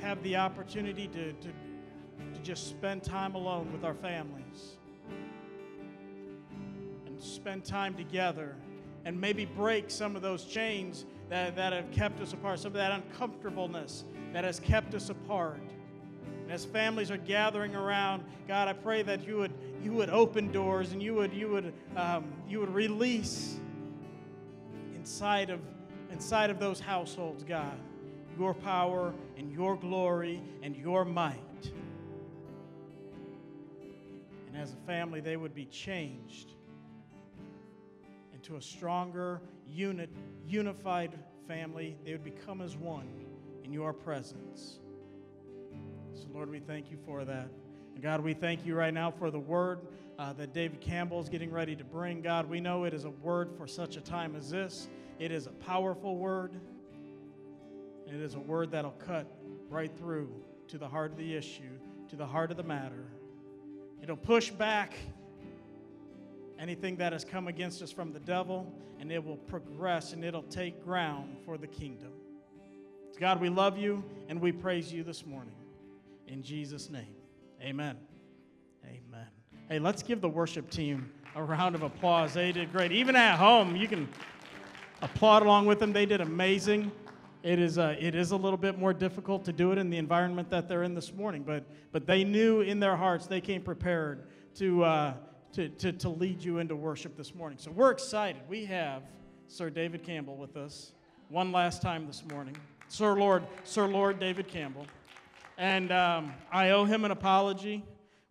have 0.01 0.22
the 0.23 0.35
opportunity 0.35 1.07
to, 1.07 1.31
to, 1.34 1.47
to 1.47 2.39
just 2.43 2.68
spend 2.68 3.03
time 3.03 3.35
alone 3.35 3.72
with 3.72 3.84
our 3.84 3.95
families 3.95 4.77
and 7.05 7.19
spend 7.19 7.64
time 7.64 7.95
together 7.95 8.55
and 9.05 9.19
maybe 9.19 9.45
break 9.45 9.89
some 9.89 10.15
of 10.15 10.22
those 10.22 10.43
chains 10.43 11.05
that, 11.30 11.55
that 11.55 11.72
have 11.72 11.89
kept 11.91 12.22
us 12.22 12.34
apart, 12.34 12.59
some 12.59 12.68
of 12.68 12.73
that 12.73 12.91
uncomfortableness 12.91 14.03
that 14.34 14.43
has 14.43 14.59
kept 14.59 14.93
us 14.93 15.09
apart. 15.09 15.61
And 16.43 16.51
as 16.51 16.63
families 16.63 17.11
are 17.11 17.17
gathering 17.17 17.75
around, 17.75 18.23
God, 18.47 18.67
I 18.67 18.73
pray 18.73 19.03
that 19.03 19.27
you 19.27 19.37
would 19.37 19.53
you 19.83 19.93
would 19.93 20.09
open 20.09 20.51
doors 20.51 20.93
and 20.93 21.03
you 21.03 21.13
would 21.15 21.33
you 21.33 21.49
would 21.49 21.73
um, 21.95 22.25
you 22.47 22.59
would 22.59 22.73
release 22.73 23.59
inside 24.95 25.49
of 25.49 25.59
inside 26.11 26.49
of 26.49 26.59
those 26.59 26.79
households, 26.79 27.43
God, 27.43 27.77
your 28.37 28.53
power 28.53 29.13
and 29.37 29.51
your 29.51 29.75
glory 29.75 30.41
and 30.63 30.75
your 30.75 31.03
might. 31.05 31.35
And 34.47 34.55
as 34.55 34.71
a 34.71 34.87
family, 34.87 35.19
they 35.19 35.37
would 35.37 35.53
be 35.53 35.65
changed 35.65 36.53
into 38.33 38.55
a 38.55 38.61
stronger, 38.61 39.41
unit, 39.67 40.09
unified 40.47 41.11
family. 41.47 41.97
They 42.05 42.13
would 42.13 42.23
become 42.23 42.61
as 42.61 42.77
one 42.77 43.07
in 43.63 43.73
your 43.73 43.91
presence. 43.91 44.79
So, 46.18 46.27
Lord, 46.34 46.49
we 46.49 46.60
thank 46.60 46.89
you 46.89 46.98
for 47.06 47.23
that. 47.26 47.48
And 47.94 48.02
God, 48.02 48.22
we 48.22 48.34
thank 48.34 48.65
you 48.65 48.73
right 48.73 48.94
now 48.94 49.11
for 49.11 49.30
the 49.30 49.39
word 49.39 49.81
uh, 50.18 50.34
that 50.34 50.52
David 50.52 50.81
Campbell 50.81 51.22
is 51.22 51.30
getting 51.30 51.52
ready 51.52 51.76
to 51.76 51.84
bring. 51.84 52.22
God, 52.22 52.49
we 52.49 52.60
know 52.60 52.85
it 52.85 52.94
is 52.94 53.06
a 53.06 53.11
word 53.11 53.52
for 53.56 53.68
such 53.68 53.98
a 53.98 54.02
time 54.02 54.35
as 54.35 54.49
this. 54.49 54.88
It 55.19 55.31
is 55.31 55.45
a 55.45 55.52
powerful 55.52 56.18
word. 56.18 56.53
It 58.07 58.15
is 58.15 58.34
a 58.34 58.39
word 58.39 58.72
that'll 58.72 58.91
cut 58.91 59.27
right 59.69 59.91
through 59.95 60.31
to 60.69 60.80
the 60.80 60.88
heart 60.88 61.11
of 61.11 61.18
the 61.18 61.35
issue, 61.35 61.77
to 62.10 62.15
the 62.15 62.26
heart 62.26 62.49
of 62.49 62.57
the 62.57 62.64
matter. 62.64 63.06
It'll 64.02 64.15
push 64.15 64.49
back 64.49 64.95
anything 66.57 66.95
that 66.98 67.14
has 67.14 67.23
come 67.23 67.48
against 67.48 67.84
us 67.84 67.91
from 67.91 68.11
the 68.11 68.19
devil, 68.19 68.72
and 68.99 69.11
it 69.11 69.23
will 69.23 69.38
progress 69.38 70.14
and 70.14 70.26
it'll 70.26 70.41
take 70.44 70.84
ground 70.84 71.38
for 71.45 71.60
the 71.60 71.68
kingdom. 71.68 72.11
God, 73.19 73.41
we 73.41 73.49
love 73.49 73.77
you 73.77 74.03
and 74.30 74.39
we 74.39 74.52
praise 74.52 74.94
you 74.94 75.03
this 75.03 75.26
morning. 75.26 75.56
In 76.27 76.43
Jesus' 76.43 76.89
name, 76.89 77.15
amen. 77.61 77.97
Amen. 78.85 79.27
Hey, 79.69 79.79
let's 79.79 80.03
give 80.03 80.21
the 80.21 80.29
worship 80.29 80.69
team 80.69 81.09
a 81.35 81.43
round 81.43 81.75
of 81.75 81.83
applause. 81.83 82.33
They 82.33 82.51
did 82.51 82.71
great. 82.71 82.91
Even 82.91 83.15
at 83.15 83.37
home, 83.37 83.75
you 83.75 83.87
can 83.87 84.07
applaud 85.01 85.43
along 85.43 85.65
with 85.65 85.79
them. 85.79 85.93
They 85.93 86.05
did 86.05 86.21
amazing. 86.21 86.91
It 87.43 87.59
is, 87.59 87.77
uh, 87.77 87.95
it 87.99 88.15
is 88.15 88.31
a 88.31 88.35
little 88.35 88.57
bit 88.57 88.77
more 88.77 88.93
difficult 88.93 89.45
to 89.45 89.53
do 89.53 89.71
it 89.71 89.77
in 89.77 89.89
the 89.89 89.97
environment 89.97 90.49
that 90.49 90.67
they're 90.67 90.83
in 90.83 90.93
this 90.93 91.13
morning, 91.13 91.43
but, 91.43 91.63
but 91.91 92.05
they 92.05 92.23
knew 92.23 92.61
in 92.61 92.79
their 92.79 92.95
hearts 92.95 93.27
they 93.27 93.39
came 93.39 93.61
prepared 93.61 94.27
to, 94.55 94.83
uh, 94.83 95.13
to, 95.53 95.69
to, 95.69 95.93
to 95.93 96.09
lead 96.09 96.43
you 96.43 96.57
into 96.57 96.75
worship 96.75 97.15
this 97.15 97.33
morning. 97.35 97.57
So 97.57 97.71
we're 97.71 97.91
excited. 97.91 98.41
We 98.49 98.65
have 98.65 99.03
Sir 99.47 99.69
David 99.69 100.03
Campbell 100.03 100.35
with 100.35 100.57
us 100.57 100.91
one 101.29 101.51
last 101.51 101.81
time 101.81 102.07
this 102.07 102.23
morning. 102.31 102.57
Sir 102.89 103.13
Lord, 103.13 103.43
Sir 103.63 103.87
Lord 103.87 104.19
David 104.19 104.47
Campbell. 104.47 104.87
And 105.59 105.91
um, 105.91 106.34
I 106.51 106.69
owe 106.69 106.85
him 106.85 107.03
an 107.03 107.09
apology. 107.09 107.84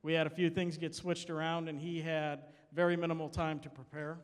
We 0.02 0.12
had 0.12 0.28
a 0.28 0.30
few 0.30 0.48
things 0.48 0.76
get 0.78 0.94
switched 0.94 1.28
around, 1.28 1.68
and 1.68 1.80
he 1.80 2.00
had 2.00 2.44
very 2.72 2.96
minimal 2.96 3.28
time 3.28 3.58
to 3.60 3.68
prepare. 3.68 4.18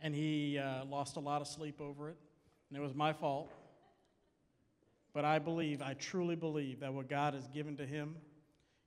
And 0.00 0.14
he 0.14 0.56
uh, 0.56 0.84
lost 0.84 1.16
a 1.16 1.20
lot 1.20 1.40
of 1.40 1.48
sleep 1.48 1.80
over 1.80 2.08
it, 2.08 2.16
and 2.68 2.78
it 2.78 2.80
was 2.80 2.94
my 2.94 3.12
fault. 3.12 3.50
But 5.12 5.24
I 5.24 5.40
believe, 5.40 5.82
I 5.82 5.94
truly 5.94 6.36
believe 6.36 6.78
that 6.78 6.94
what 6.94 7.08
God 7.08 7.34
has 7.34 7.48
given 7.48 7.76
to 7.78 7.84
him 7.84 8.14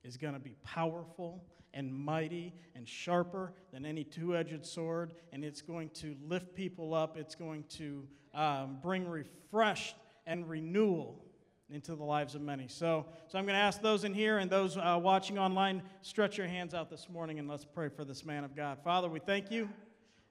is 0.06 0.16
going 0.16 0.34
to 0.34 0.40
be 0.40 0.56
powerful 0.64 1.44
and 1.74 1.94
mighty 1.94 2.54
and 2.74 2.88
sharper 2.88 3.52
than 3.74 3.86
any 3.86 4.06
two 4.06 4.38
edged 4.38 4.66
sword, 4.66 5.12
and 5.34 5.44
it's 5.44 5.62
going 5.62 5.90
to 5.96 6.16
lift 6.26 6.56
people 6.56 6.94
up. 6.94 7.18
It's 7.18 7.36
going 7.36 7.66
to 7.72 8.08
um, 8.34 8.78
bring 8.82 9.06
refresh 9.06 9.94
and 10.26 10.50
renewal 10.50 11.23
into 11.74 11.96
the 11.96 12.04
lives 12.04 12.36
of 12.36 12.42
many. 12.42 12.68
So, 12.68 13.06
so 13.28 13.38
I'm 13.38 13.46
going 13.46 13.56
to 13.56 13.62
ask 13.62 13.82
those 13.82 14.04
in 14.04 14.14
here 14.14 14.38
and 14.38 14.50
those 14.50 14.78
uh, 14.78 15.00
watching 15.02 15.40
online, 15.40 15.82
stretch 16.02 16.38
your 16.38 16.48
hands 16.48 16.74
out 16.74 16.90
this 16.90 17.10
morning 17.10 17.40
and 17.40 17.48
let's 17.48 17.66
pray 17.66 17.90
for 17.90 18.06
this 18.06 18.24
man 18.24 18.44
of 18.44 18.56
God. 18.56 18.78
Father, 18.84 19.10
we 19.10 19.20
thank 19.20 19.50
you 19.50 19.68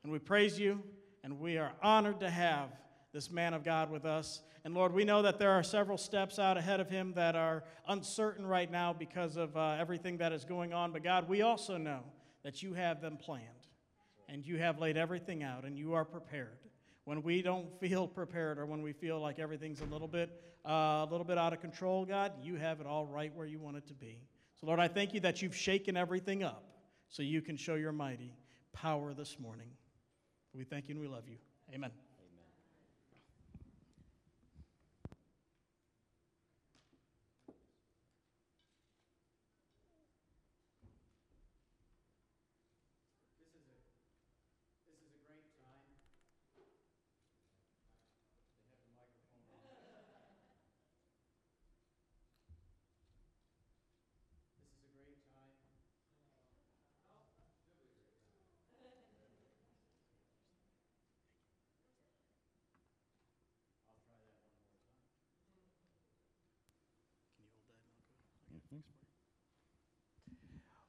and 0.05 0.12
we 0.12 0.19
praise 0.19 0.59
you, 0.59 0.82
and 1.23 1.39
we 1.39 1.59
are 1.59 1.73
honored 1.82 2.19
to 2.20 2.28
have 2.28 2.70
this 3.12 3.31
man 3.31 3.55
of 3.55 3.62
God 3.62 3.90
with 3.90 4.05
us. 4.05 4.43
And 4.64 4.74
Lord, 4.74 4.93
we 4.93 5.05
know 5.05 5.23
that 5.23 5.39
there 5.39 5.51
are 5.51 5.62
several 5.62 5.98
steps 5.98 6.39
out 6.39 6.56
ahead 6.56 6.81
of 6.81 6.89
him 6.89 7.12
that 7.14 7.36
are 7.36 7.62
uncertain 7.86 8.47
right 8.47 8.70
now 8.70 8.93
because 8.93 9.36
of 9.36 9.56
uh, 9.56 9.77
everything 9.78 10.19
that 10.19 10.32
is 10.32 10.44
going 10.44 10.73
on. 10.73 10.93
But 10.93 11.05
God, 11.05 11.28
we 11.28 11.43
also 11.43 11.77
know 11.77 12.01
that 12.43 12.62
you 12.62 12.74
have 12.74 13.01
them 13.01 13.16
planned 13.16 13.47
and 14.28 14.47
you 14.47 14.59
have 14.59 14.78
laid 14.78 14.97
everything 14.97 15.43
out 15.43 15.64
and 15.64 15.78
you 15.78 15.94
are 15.94 16.05
prepared. 16.05 16.59
When 17.05 17.23
we 17.23 17.43
don't 17.43 17.69
feel 17.81 18.06
prepared 18.06 18.59
or 18.59 18.66
when 18.66 18.82
we 18.82 18.93
feel 18.93 19.20
like 19.20 19.39
everything's 19.39 19.81
a 19.81 19.86
little 19.86 20.09
bit, 20.09 20.31
uh, 20.66 21.05
a 21.06 21.09
little 21.10 21.24
bit 21.24 21.39
out 21.39 21.52
of 21.52 21.60
control, 21.60 22.05
God, 22.05 22.32
you 22.43 22.56
have 22.56 22.80
it 22.80 22.86
all 22.86 23.06
right 23.06 23.34
where 23.34 23.47
you 23.47 23.59
want 23.59 23.76
it 23.76 23.86
to 23.89 23.94
be. 23.94 24.18
So, 24.60 24.66
Lord, 24.66 24.78
I 24.78 24.89
thank 24.89 25.12
you 25.14 25.20
that 25.20 25.43
you've 25.43 25.56
shaken 25.56 25.97
everything 25.97 26.43
up 26.43 26.64
so 27.09 27.22
you 27.22 27.43
can 27.43 27.56
show 27.56 27.74
your 27.74 27.93
mighty 27.93 28.32
power 28.72 29.12
this 29.12 29.39
morning. 29.40 29.68
We 30.55 30.64
thank 30.64 30.89
you 30.89 30.94
and 30.94 31.01
we 31.01 31.09
love 31.09 31.28
you. 31.28 31.36
Amen. 31.74 31.90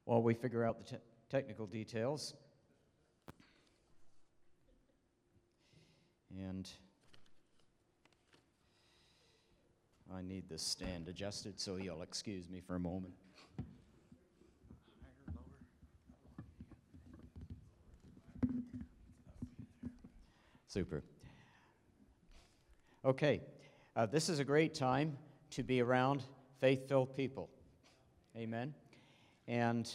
While 0.05 0.21
we 0.21 0.33
figure 0.33 0.63
out 0.63 0.77
the 0.79 0.97
te- 0.97 1.03
technical 1.29 1.65
details. 1.65 2.33
And 6.37 6.69
I 10.13 10.21
need 10.21 10.49
this 10.49 10.61
stand 10.61 11.07
adjusted, 11.07 11.59
so 11.59 11.77
you'll 11.77 12.01
excuse 12.01 12.49
me 12.49 12.59
for 12.59 12.75
a 12.75 12.79
moment. 12.79 13.13
Super. 20.67 21.03
Okay, 23.05 23.41
uh, 23.95 24.05
this 24.05 24.29
is 24.29 24.39
a 24.39 24.43
great 24.43 24.73
time 24.73 25.17
to 25.51 25.61
be 25.61 25.81
around 25.81 26.23
faith 26.59 26.87
filled 26.87 27.15
people. 27.15 27.49
Amen. 28.35 28.73
And 29.47 29.91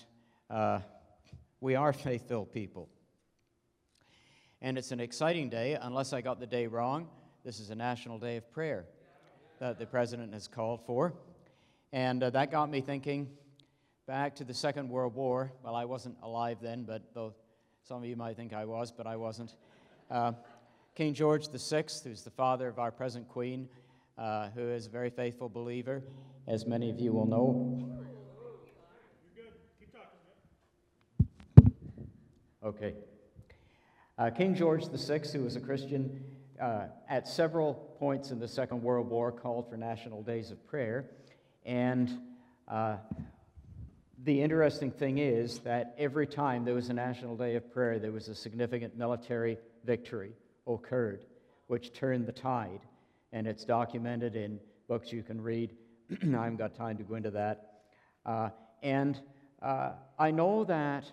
uh, 0.50 0.80
we 1.60 1.74
are 1.74 1.92
faith 1.92 2.28
filled 2.28 2.52
people. 2.52 2.88
And 4.60 4.76
it's 4.76 4.90
an 4.90 5.00
exciting 5.00 5.48
day, 5.48 5.78
unless 5.80 6.12
I 6.12 6.20
got 6.20 6.40
the 6.40 6.46
day 6.46 6.66
wrong. 6.66 7.08
This 7.44 7.60
is 7.60 7.70
a 7.70 7.74
national 7.74 8.18
day 8.18 8.36
of 8.36 8.50
prayer 8.52 8.84
that 9.60 9.78
the 9.78 9.86
president 9.86 10.32
has 10.34 10.48
called 10.48 10.84
for. 10.84 11.14
And 11.92 12.22
uh, 12.22 12.30
that 12.30 12.50
got 12.50 12.68
me 12.68 12.80
thinking 12.80 13.28
back 14.06 14.36
to 14.36 14.44
the 14.44 14.54
Second 14.54 14.88
World 14.88 15.14
War. 15.14 15.52
Well, 15.62 15.74
I 15.74 15.84
wasn't 15.84 16.16
alive 16.22 16.58
then, 16.60 16.82
but 16.82 17.02
though 17.14 17.34
some 17.84 17.98
of 17.98 18.04
you 18.04 18.16
might 18.16 18.36
think 18.36 18.52
I 18.52 18.64
was, 18.64 18.90
but 18.90 19.06
I 19.06 19.16
wasn't. 19.16 19.54
Uh, 20.10 20.32
King 20.94 21.14
George 21.14 21.48
VI, 21.48 21.84
who's 22.04 22.22
the 22.22 22.30
father 22.30 22.68
of 22.68 22.78
our 22.78 22.90
present 22.90 23.28
queen, 23.28 23.68
uh, 24.18 24.48
who 24.50 24.68
is 24.68 24.86
a 24.86 24.90
very 24.90 25.10
faithful 25.10 25.48
believer, 25.48 26.02
as 26.46 26.66
many 26.66 26.90
of 26.90 26.98
you 26.98 27.12
will 27.12 27.26
know. 27.26 28.07
Okay. 32.64 32.94
Uh, 34.18 34.30
King 34.30 34.52
George 34.52 34.88
VI, 34.88 35.20
who 35.32 35.44
was 35.44 35.54
a 35.54 35.60
Christian, 35.60 36.24
uh, 36.60 36.86
at 37.08 37.28
several 37.28 37.74
points 38.00 38.32
in 38.32 38.40
the 38.40 38.48
Second 38.48 38.82
World 38.82 39.08
War 39.08 39.30
called 39.30 39.70
for 39.70 39.76
national 39.76 40.24
days 40.24 40.50
of 40.50 40.66
prayer. 40.66 41.08
And 41.64 42.18
uh, 42.66 42.96
the 44.24 44.42
interesting 44.42 44.90
thing 44.90 45.18
is 45.18 45.60
that 45.60 45.94
every 45.98 46.26
time 46.26 46.64
there 46.64 46.74
was 46.74 46.88
a 46.88 46.94
national 46.94 47.36
day 47.36 47.54
of 47.54 47.72
prayer, 47.72 48.00
there 48.00 48.10
was 48.10 48.26
a 48.26 48.34
significant 48.34 48.98
military 48.98 49.56
victory 49.84 50.32
occurred, 50.66 51.26
which 51.68 51.92
turned 51.92 52.26
the 52.26 52.32
tide. 52.32 52.80
And 53.32 53.46
it's 53.46 53.64
documented 53.64 54.34
in 54.34 54.58
books 54.88 55.12
you 55.12 55.22
can 55.22 55.40
read. 55.40 55.76
I 56.10 56.26
haven't 56.26 56.56
got 56.56 56.74
time 56.74 56.96
to 56.96 57.04
go 57.04 57.14
into 57.14 57.30
that. 57.30 57.82
Uh, 58.26 58.48
and 58.82 59.20
uh, 59.62 59.92
I 60.18 60.32
know 60.32 60.64
that 60.64 61.04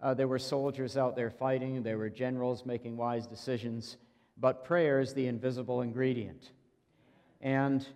uh, 0.00 0.14
there 0.14 0.28
were 0.28 0.38
soldiers 0.38 0.96
out 0.96 1.16
there 1.16 1.30
fighting, 1.30 1.82
there 1.82 1.98
were 1.98 2.10
generals 2.10 2.66
making 2.66 2.96
wise 2.96 3.26
decisions, 3.26 3.96
but 4.38 4.64
prayer 4.64 5.00
is 5.00 5.14
the 5.14 5.26
invisible 5.26 5.80
ingredient. 5.80 6.50
And 7.40 7.86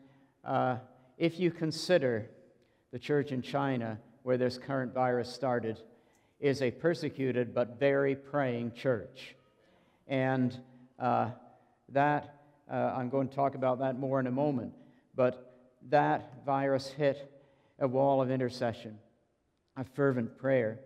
uh, 0.45 0.77
if 1.17 1.39
you 1.39 1.51
consider 1.51 2.31
the 2.93 2.99
church 2.99 3.33
in 3.33 3.43
China, 3.43 3.99
where 4.23 4.37
this 4.37 4.59
current 4.59 4.95
virus 4.95 5.33
started, 5.33 5.81
is 6.41 6.63
a 6.63 6.71
persecuted 6.71 7.55
but 7.55 7.79
very 7.79 8.15
praying 8.15 8.73
church. 8.73 9.35
And 10.07 10.57
uh, 10.99 11.31
that, 11.91 12.37
uh, 12.71 12.95
I'm 12.97 13.09
going 13.09 13.29
to 13.29 13.35
talk 13.35 13.55
about 13.55 13.81
that 13.81 13.99
more 13.99 14.21
in 14.21 14.27
a 14.27 14.31
moment, 14.31 14.73
but 15.15 15.55
that 15.91 16.45
virus 16.45 16.89
hit 16.89 17.31
a 17.79 17.89
wall 17.89 18.21
of 18.21 18.31
intercession, 18.31 18.99
a 19.77 19.85
fervent 19.85 20.39
prayer. 20.39 20.81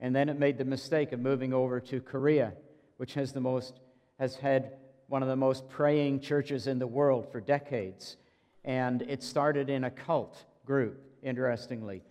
And 0.00 0.14
then 0.14 0.28
it 0.28 0.38
made 0.38 0.58
the 0.58 0.64
mistake 0.64 1.12
of 1.12 1.20
moving 1.20 1.52
over 1.52 1.78
to 1.80 2.00
Korea, 2.00 2.54
which 2.96 3.14
has, 3.14 3.32
the 3.32 3.40
most, 3.40 3.80
has 4.18 4.36
had 4.36 4.72
one 5.08 5.22
of 5.22 5.28
the 5.28 5.36
most 5.36 5.68
praying 5.68 6.20
churches 6.20 6.66
in 6.66 6.78
the 6.78 6.86
world 6.86 7.30
for 7.30 7.40
decades. 7.40 8.16
and 8.64 9.02
it 9.02 9.22
started 9.22 9.70
in 9.70 9.84
a 9.84 9.90
cult 9.90 10.44
group, 10.66 11.00
interestingly. 11.22 12.02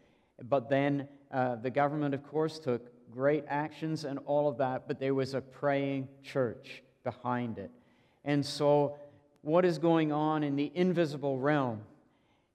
But 0.41 0.67
then 0.67 1.07
uh, 1.31 1.57
the 1.57 1.69
government, 1.69 2.15
of 2.15 2.23
course, 2.23 2.57
took 2.57 2.89
great 3.11 3.43
actions 3.47 4.03
and 4.03 4.19
all 4.25 4.47
of 4.47 4.57
that, 4.57 4.87
but 4.87 4.99
there 4.99 5.13
was 5.13 5.33
a 5.33 5.41
praying 5.41 6.07
church 6.23 6.83
behind 7.03 7.57
it. 7.57 7.71
And 8.25 8.45
so, 8.45 8.97
what 9.41 9.63
is 9.63 9.77
going 9.77 10.11
on 10.11 10.43
in 10.43 10.55
the 10.55 10.71
invisible 10.75 11.37
realm 11.37 11.81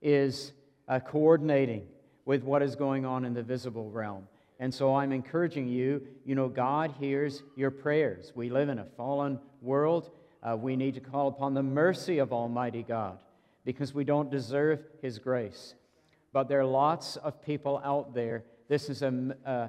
is 0.01 0.51
uh, 0.87 0.99
coordinating 0.99 1.87
with 2.25 2.43
what 2.43 2.61
is 2.61 2.75
going 2.75 3.05
on 3.05 3.25
in 3.25 3.33
the 3.33 3.43
visible 3.43 3.89
realm. 3.89 4.27
And 4.59 4.73
so 4.73 4.95
I'm 4.95 5.11
encouraging 5.11 5.67
you, 5.67 6.01
you 6.25 6.35
know, 6.35 6.47
God 6.47 6.93
hears 6.99 7.43
your 7.55 7.71
prayers. 7.71 8.31
We 8.35 8.49
live 8.49 8.69
in 8.69 8.79
a 8.79 8.85
fallen 8.97 9.39
world. 9.61 10.11
Uh, 10.41 10.55
we 10.55 10.75
need 10.75 10.93
to 10.93 11.01
call 11.01 11.27
upon 11.27 11.53
the 11.53 11.63
mercy 11.63 12.19
of 12.19 12.31
Almighty 12.31 12.83
God 12.83 13.17
because 13.65 13.93
we 13.93 14.03
don't 14.03 14.31
deserve 14.31 14.83
His 15.01 15.19
grace. 15.19 15.73
But 16.31 16.47
there 16.47 16.59
are 16.59 16.65
lots 16.65 17.17
of 17.17 17.41
people 17.41 17.81
out 17.83 18.13
there. 18.13 18.43
This 18.69 18.89
is 18.89 19.01
a, 19.01 19.35
uh, 19.45 19.67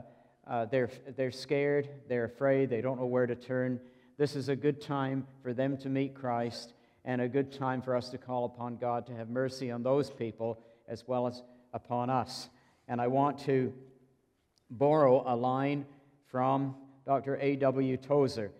uh, 0.48 0.66
they're, 0.66 0.90
they're 1.16 1.32
scared, 1.32 1.88
they're 2.08 2.24
afraid, 2.24 2.70
they 2.70 2.80
don't 2.80 3.00
know 3.00 3.06
where 3.06 3.26
to 3.26 3.34
turn. 3.34 3.80
This 4.18 4.36
is 4.36 4.48
a 4.48 4.56
good 4.56 4.80
time 4.80 5.26
for 5.42 5.52
them 5.52 5.76
to 5.78 5.88
meet 5.88 6.14
Christ 6.14 6.74
and 7.04 7.20
a 7.20 7.28
good 7.28 7.52
time 7.52 7.82
for 7.82 7.96
us 7.96 8.08
to 8.10 8.18
call 8.18 8.44
upon 8.44 8.76
God 8.76 9.06
to 9.06 9.14
have 9.14 9.28
mercy 9.28 9.70
on 9.70 9.82
those 9.82 10.10
people 10.10 10.58
as 10.88 11.06
well 11.06 11.26
as 11.26 11.42
upon 11.72 12.10
us. 12.10 12.48
And 12.88 13.00
I 13.00 13.08
want 13.08 13.38
to 13.40 13.72
borrow 14.70 15.22
a 15.26 15.34
line 15.34 15.86
from 16.30 16.74
Dr. 17.04 17.38
A.W. 17.40 17.96
Tozer 17.98 18.50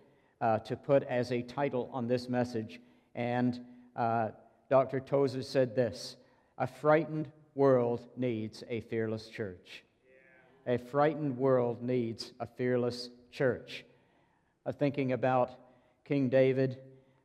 uh, 0.41 0.59
to 0.59 0.77
put 0.77 1.03
as 1.05 1.33
a 1.33 1.43
title 1.43 1.91
on 1.93 2.07
this 2.07 2.28
message. 2.28 2.81
And 3.15 3.61
uh, 3.95 4.28
Dr. 4.70 5.01
Tozer 5.01 5.43
said 5.43 5.74
this 5.74 6.16
A 6.59 6.66
frightened 6.66 7.31
world 7.55 8.07
needs 8.16 8.62
a 8.69 8.81
fearless 8.83 9.28
church. 9.28 9.83
A 10.66 10.78
frightened 10.78 11.37
world 11.37 11.83
needs 11.83 12.33
a 12.41 12.47
fearless 12.47 13.09
church. 13.31 13.85
I'm 14.65 14.73
thinking 14.73 15.12
about 15.12 15.51
King 16.05 16.28
David 16.28 16.78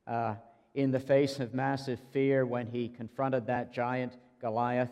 uh, 0.07 0.35
in 0.73 0.91
the 0.91 0.99
face 0.99 1.39
of 1.39 1.53
massive 1.53 1.99
fear 2.11 2.45
when 2.45 2.67
he 2.67 2.87
confronted 2.87 3.47
that 3.47 3.73
giant 3.73 4.13
Goliath 4.39 4.91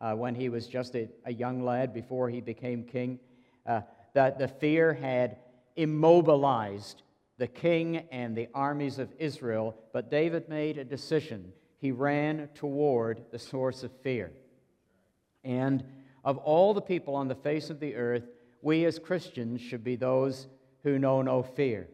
uh, 0.00 0.14
when 0.14 0.34
he 0.34 0.48
was 0.48 0.66
just 0.66 0.94
a, 0.94 1.08
a, 1.24 1.32
young 1.32 1.62
lad 1.62 1.92
before 1.92 2.30
he 2.30 2.40
became 2.40 2.84
king, 2.84 3.18
uh, 3.66 3.80
that 4.14 4.38
the 4.38 4.48
fear 4.48 4.94
had 4.94 5.36
immobilized 5.76 7.02
the 7.38 7.46
king 7.46 8.08
and 8.10 8.36
the 8.36 8.48
armies 8.54 8.98
of 8.98 9.12
Israel, 9.18 9.74
but 9.92 10.10
David 10.10 10.48
made 10.48 10.78
a 10.78 10.84
decision. 10.84 11.52
He 11.78 11.92
ran 11.92 12.48
toward 12.54 13.22
the 13.30 13.38
source 13.38 13.82
of 13.82 13.90
fear. 14.02 14.32
And 15.44 15.84
of 16.24 16.36
all 16.38 16.74
the 16.74 16.82
people 16.82 17.14
on 17.14 17.28
the 17.28 17.34
face 17.34 17.70
of 17.70 17.80
the 17.80 17.94
earth, 17.94 18.24
we 18.62 18.84
as 18.84 18.98
Christians 18.98 19.60
should 19.60 19.82
be 19.82 19.96
those 19.96 20.48
who 20.82 20.98
know 20.98 21.22
no 21.22 21.42
fear. 21.42 21.88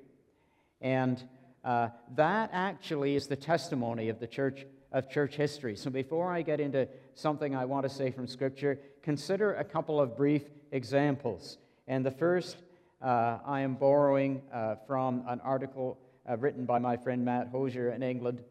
And 0.80 1.22
uh, 1.64 1.88
that 2.16 2.50
actually 2.52 3.14
is 3.14 3.26
the 3.26 3.36
testimony 3.36 4.08
of 4.08 4.18
the 4.18 4.26
church 4.26 4.66
of 4.92 5.10
church 5.10 5.36
history. 5.36 5.76
So 5.76 5.90
before 5.90 6.32
I 6.32 6.42
get 6.42 6.60
into 6.60 6.88
something 7.16 7.56
I 7.56 7.64
want 7.64 7.82
to 7.84 7.88
say 7.88 8.10
from 8.10 8.26
Scripture, 8.28 8.78
consider 9.02 9.54
a 9.54 9.64
couple 9.64 10.00
of 10.00 10.16
brief 10.16 10.42
examples. 10.70 11.58
And 11.88 12.04
the 12.04 12.10
first 12.10 12.58
uh, 13.02 13.38
I 13.44 13.62
am 13.62 13.74
borrowing 13.74 14.42
uh, 14.52 14.76
from 14.86 15.24
an 15.26 15.40
article 15.40 15.98
uh, 16.28 16.36
written 16.36 16.66
by 16.66 16.78
my 16.78 16.96
friend 16.96 17.24
Matt 17.24 17.48
Hosier 17.48 17.90
in 17.90 18.02
England, 18.02 18.42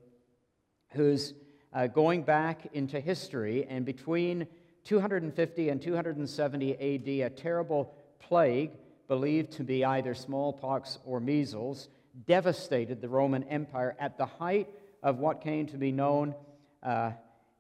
who's 0.93 1.33
uh, 1.73 1.87
going 1.87 2.23
back 2.23 2.67
into 2.73 2.99
history. 2.99 3.65
And 3.69 3.85
between 3.85 4.47
250 4.83 5.69
and 5.69 5.81
270 5.81 6.73
AD, 6.73 7.07
a 7.07 7.29
terrible 7.29 7.93
plague, 8.19 8.71
believed 9.07 9.51
to 9.51 9.63
be 9.63 9.85
either 9.85 10.15
smallpox 10.15 10.97
or 11.05 11.19
measles, 11.19 11.89
devastated 12.25 13.01
the 13.01 13.09
Roman 13.09 13.43
Empire 13.43 13.95
at 13.99 14.17
the 14.17 14.25
height 14.25 14.69
of 15.03 15.19
what 15.19 15.41
came 15.41 15.67
to 15.67 15.77
be 15.77 15.91
known 15.91 16.33
uh, 16.81 17.11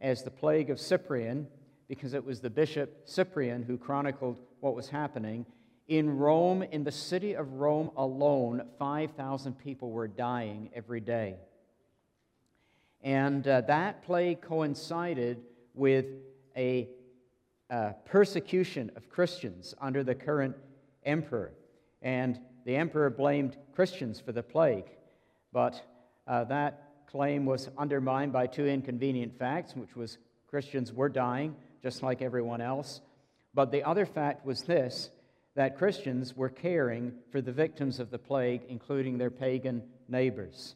as 0.05 0.21
the 0.21 0.29
plague 0.29 0.69
of 0.69 0.79
Cyprian, 0.79 1.47
because 1.87 2.13
it 2.13 2.23
was 2.23 2.39
the 2.39 2.49
bishop 2.49 3.01
Cyprian 3.05 3.63
who 3.63 3.75
chronicled 3.75 4.39
what 4.59 4.75
was 4.75 4.87
happening. 4.87 5.47
In 5.87 6.17
Rome, 6.17 6.61
in 6.61 6.83
the 6.83 6.91
city 6.91 7.35
of 7.35 7.53
Rome 7.53 7.89
alone, 7.97 8.61
5,000 8.77 9.57
people 9.57 9.89
were 9.89 10.07
dying 10.07 10.69
every 10.75 10.99
day. 10.99 11.37
And 13.01 13.47
uh, 13.47 13.61
that 13.61 14.03
plague 14.03 14.41
coincided 14.41 15.41
with 15.73 16.05
a 16.55 16.87
uh, 17.71 17.93
persecution 18.05 18.91
of 18.95 19.09
Christians 19.09 19.73
under 19.81 20.03
the 20.03 20.13
current 20.13 20.55
emperor. 21.03 21.51
And 22.03 22.39
the 22.63 22.75
emperor 22.75 23.09
blamed 23.09 23.57
Christians 23.73 24.19
for 24.19 24.33
the 24.33 24.43
plague. 24.43 24.85
But 25.51 25.81
uh, 26.27 26.43
that 26.43 26.84
claim 27.15 27.45
was 27.45 27.69
undermined 27.77 28.33
by 28.33 28.45
two 28.45 28.67
inconvenient 28.67 29.39
facts, 29.39 29.73
which 29.73 29.95
was 29.95 30.17
Christians 30.49 30.91
were 30.91 31.07
dying, 31.07 31.55
just 31.81 32.03
like 32.03 32.21
everyone 32.21 32.59
else. 32.59 32.99
But 33.53 33.71
the 33.71 33.83
other 33.83 34.05
fact 34.05 34.45
was 34.45 34.63
this 34.63 35.11
that 35.55 35.77
Christians 35.77 36.35
were 36.35 36.49
caring 36.49 37.13
for 37.31 37.39
the 37.39 37.53
victims 37.53 38.01
of 38.01 38.11
the 38.11 38.17
plague, 38.17 38.63
including 38.67 39.17
their 39.17 39.29
pagan 39.29 39.81
neighbors. 40.09 40.75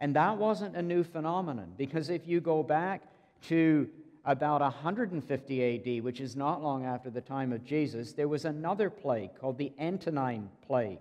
And 0.00 0.16
that 0.16 0.36
wasn't 0.36 0.74
a 0.74 0.82
new 0.82 1.04
phenomenon, 1.04 1.74
because 1.78 2.10
if 2.10 2.26
you 2.26 2.40
go 2.40 2.64
back 2.64 3.02
to 3.42 3.88
about 4.24 4.60
150 4.60 5.98
AD, 5.98 6.02
which 6.02 6.20
is 6.20 6.34
not 6.34 6.60
long 6.60 6.86
after 6.86 7.08
the 7.08 7.20
time 7.20 7.52
of 7.52 7.64
Jesus, 7.64 8.14
there 8.14 8.26
was 8.26 8.44
another 8.44 8.90
plague 8.90 9.30
called 9.40 9.58
the 9.58 9.72
Antonine 9.78 10.50
Plague. 10.66 10.98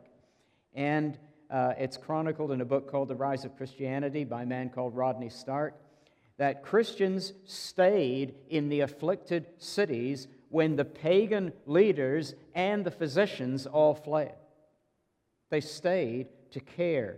And 0.76 1.18
uh, 1.50 1.74
it's 1.78 1.98
chronicled 1.98 2.52
in 2.52 2.62
a 2.62 2.66
book 2.66 2.90
called 2.90 3.08
The 3.08 3.16
Rise 3.16 3.46
of 3.46 3.56
Christianity 3.56 4.24
by 4.24 4.44
a 4.44 4.46
man 4.46 4.70
called 4.70 4.96
Rodney 4.96 5.30
Stark. 5.30 5.76
That 6.38 6.62
Christians 6.62 7.34
stayed 7.46 8.36
in 8.50 8.70
the 8.70 8.82
afflicted 8.82 9.48
cities 9.58 10.28
when 10.50 10.76
the 10.76 10.86
pagan 10.86 11.54
leaders 11.66 12.36
and 12.54 12.86
the 12.86 12.92
physicians 12.92 13.66
all 13.66 13.96
fled. 13.96 14.36
They 15.50 15.62
stayed 15.62 16.28
to 16.52 16.60
care. 16.60 17.18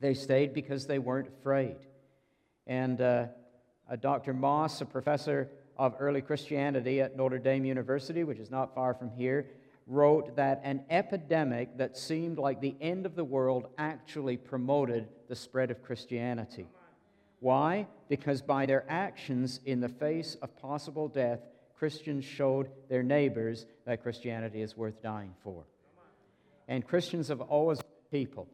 They 0.00 0.14
stayed 0.14 0.54
because 0.54 0.86
they 0.86 0.98
weren't 0.98 1.28
afraid. 1.28 1.76
And 2.66 3.00
uh, 3.00 3.26
Dr. 4.00 4.32
Moss, 4.32 4.80
a 4.80 4.86
professor 4.86 5.50
of 5.76 5.94
early 5.98 6.22
Christianity 6.22 7.00
at 7.00 7.16
Notre 7.16 7.38
Dame 7.38 7.64
University, 7.64 8.24
which 8.24 8.38
is 8.38 8.50
not 8.50 8.74
far 8.74 8.94
from 8.94 9.10
here, 9.10 9.46
wrote 9.90 10.36
that 10.36 10.60
an 10.62 10.84
epidemic 10.88 11.76
that 11.76 11.96
seemed 11.96 12.38
like 12.38 12.60
the 12.60 12.76
end 12.80 13.04
of 13.04 13.16
the 13.16 13.24
world 13.24 13.66
actually 13.76 14.36
promoted 14.36 15.08
the 15.28 15.34
spread 15.34 15.70
of 15.70 15.82
Christianity. 15.82 16.66
Why? 17.40 17.88
Because 18.08 18.40
by 18.40 18.66
their 18.66 18.84
actions 18.88 19.60
in 19.64 19.80
the 19.80 19.88
face 19.88 20.36
of 20.42 20.56
possible 20.56 21.08
death, 21.08 21.40
Christians 21.76 22.24
showed 22.24 22.68
their 22.88 23.02
neighbors 23.02 23.66
that 23.84 24.02
Christianity 24.02 24.62
is 24.62 24.76
worth 24.76 25.02
dying 25.02 25.34
for. 25.42 25.64
And 26.68 26.86
Christians 26.86 27.28
have 27.28 27.40
always 27.40 27.78
been 27.78 28.20
people 28.20 28.46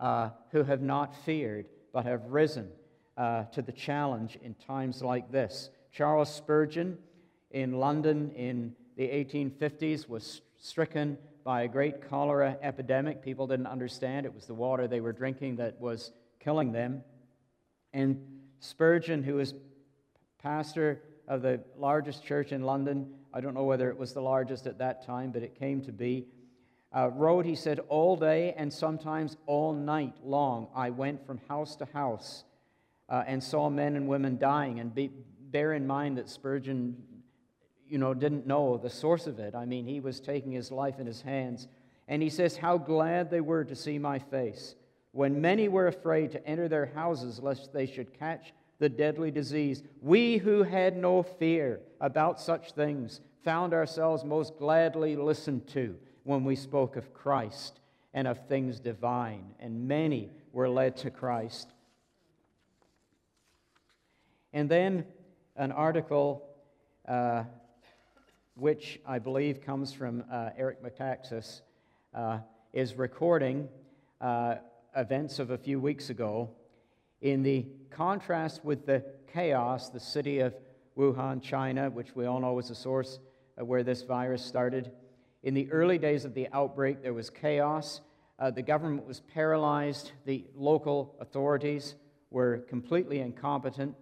uh, 0.00 0.30
who 0.50 0.64
have 0.64 0.82
not 0.82 1.14
feared 1.24 1.66
but 1.92 2.04
have 2.06 2.24
risen 2.26 2.68
uh, 3.16 3.44
to 3.44 3.62
the 3.62 3.72
challenge 3.72 4.36
in 4.42 4.54
times 4.54 5.00
like 5.00 5.30
this. 5.30 5.70
Charles 5.92 6.34
Spurgeon 6.34 6.98
in 7.52 7.74
London 7.74 8.32
in 8.34 8.74
the 8.96 9.04
1850s 9.08 10.08
was 10.08 10.40
stricken 10.58 11.18
by 11.44 11.62
a 11.62 11.68
great 11.68 12.08
cholera 12.08 12.56
epidemic. 12.62 13.22
People 13.22 13.46
didn't 13.46 13.66
understand 13.66 14.26
it 14.26 14.34
was 14.34 14.46
the 14.46 14.54
water 14.54 14.88
they 14.88 15.00
were 15.00 15.12
drinking 15.12 15.56
that 15.56 15.80
was 15.80 16.12
killing 16.40 16.72
them. 16.72 17.02
And 17.92 18.20
Spurgeon, 18.60 19.22
who 19.22 19.34
was 19.34 19.54
pastor 20.42 21.02
of 21.28 21.42
the 21.42 21.60
largest 21.76 22.24
church 22.24 22.52
in 22.52 22.62
London, 22.62 23.14
I 23.32 23.40
don't 23.40 23.54
know 23.54 23.64
whether 23.64 23.90
it 23.90 23.98
was 23.98 24.12
the 24.12 24.20
largest 24.20 24.66
at 24.66 24.78
that 24.78 25.04
time, 25.04 25.30
but 25.30 25.42
it 25.42 25.58
came 25.58 25.82
to 25.82 25.92
be, 25.92 26.26
uh, 26.96 27.10
wrote, 27.10 27.44
he 27.44 27.54
said, 27.54 27.80
All 27.88 28.16
day 28.16 28.54
and 28.56 28.72
sometimes 28.72 29.36
all 29.46 29.72
night 29.72 30.14
long, 30.24 30.68
I 30.74 30.90
went 30.90 31.26
from 31.26 31.40
house 31.48 31.76
to 31.76 31.84
house 31.86 32.44
uh, 33.08 33.24
and 33.26 33.42
saw 33.42 33.68
men 33.68 33.96
and 33.96 34.08
women 34.08 34.38
dying. 34.38 34.80
And 34.80 34.94
be, 34.94 35.10
bear 35.40 35.74
in 35.74 35.86
mind 35.86 36.18
that 36.18 36.28
Spurgeon 36.28 36.96
you 37.88 37.98
know, 37.98 38.14
didn't 38.14 38.46
know 38.46 38.76
the 38.76 38.90
source 38.90 39.26
of 39.26 39.38
it. 39.38 39.54
I 39.54 39.64
mean, 39.64 39.86
he 39.86 40.00
was 40.00 40.20
taking 40.20 40.52
his 40.52 40.70
life 40.70 40.98
in 40.98 41.06
his 41.06 41.22
hands. 41.22 41.68
And 42.08 42.22
he 42.22 42.30
says, 42.30 42.56
How 42.56 42.78
glad 42.78 43.30
they 43.30 43.40
were 43.40 43.64
to 43.64 43.74
see 43.76 43.98
my 43.98 44.18
face, 44.18 44.74
when 45.12 45.40
many 45.40 45.68
were 45.68 45.86
afraid 45.86 46.32
to 46.32 46.46
enter 46.46 46.68
their 46.68 46.86
houses 46.86 47.40
lest 47.40 47.72
they 47.72 47.86
should 47.86 48.18
catch 48.18 48.52
the 48.78 48.88
deadly 48.88 49.30
disease. 49.30 49.82
We 50.02 50.36
who 50.36 50.62
had 50.62 50.96
no 50.96 51.22
fear 51.22 51.80
about 52.00 52.40
such 52.40 52.72
things 52.72 53.20
found 53.44 53.72
ourselves 53.72 54.24
most 54.24 54.58
gladly 54.58 55.16
listened 55.16 55.66
to 55.68 55.96
when 56.24 56.44
we 56.44 56.56
spoke 56.56 56.96
of 56.96 57.14
Christ 57.14 57.80
and 58.12 58.26
of 58.26 58.46
things 58.48 58.80
divine, 58.80 59.44
and 59.60 59.86
many 59.86 60.30
were 60.52 60.68
led 60.68 60.96
to 60.98 61.10
Christ. 61.10 61.68
And 64.52 64.68
then 64.68 65.04
an 65.54 65.70
article 65.70 66.42
uh, 67.06 67.44
which 68.56 68.98
I 69.06 69.18
believe 69.18 69.60
comes 69.60 69.92
from 69.92 70.24
uh, 70.32 70.50
Eric 70.56 70.82
Metaxas, 70.82 71.60
uh, 72.14 72.38
is 72.72 72.94
recording 72.94 73.68
uh, 74.20 74.56
events 74.96 75.38
of 75.38 75.50
a 75.50 75.58
few 75.58 75.78
weeks 75.78 76.08
ago 76.08 76.48
in 77.20 77.42
the 77.42 77.66
contrast 77.90 78.64
with 78.64 78.86
the 78.86 79.04
chaos, 79.30 79.90
the 79.90 80.00
city 80.00 80.40
of 80.40 80.54
Wuhan, 80.96 81.42
China, 81.42 81.90
which 81.90 82.16
we 82.16 82.24
all 82.24 82.40
know 82.40 82.54
was 82.54 82.68
the 82.68 82.74
source 82.74 83.18
of 83.58 83.66
where 83.66 83.82
this 83.82 84.02
virus 84.02 84.42
started. 84.42 84.90
In 85.42 85.52
the 85.52 85.70
early 85.70 85.98
days 85.98 86.24
of 86.24 86.32
the 86.32 86.48
outbreak, 86.52 87.02
there 87.02 87.12
was 87.12 87.28
chaos. 87.28 88.00
Uh, 88.38 88.50
the 88.50 88.62
government 88.62 89.06
was 89.06 89.20
paralyzed. 89.20 90.12
The 90.24 90.46
local 90.54 91.14
authorities 91.20 91.94
were 92.30 92.58
completely 92.68 93.20
incompetent. 93.20 93.94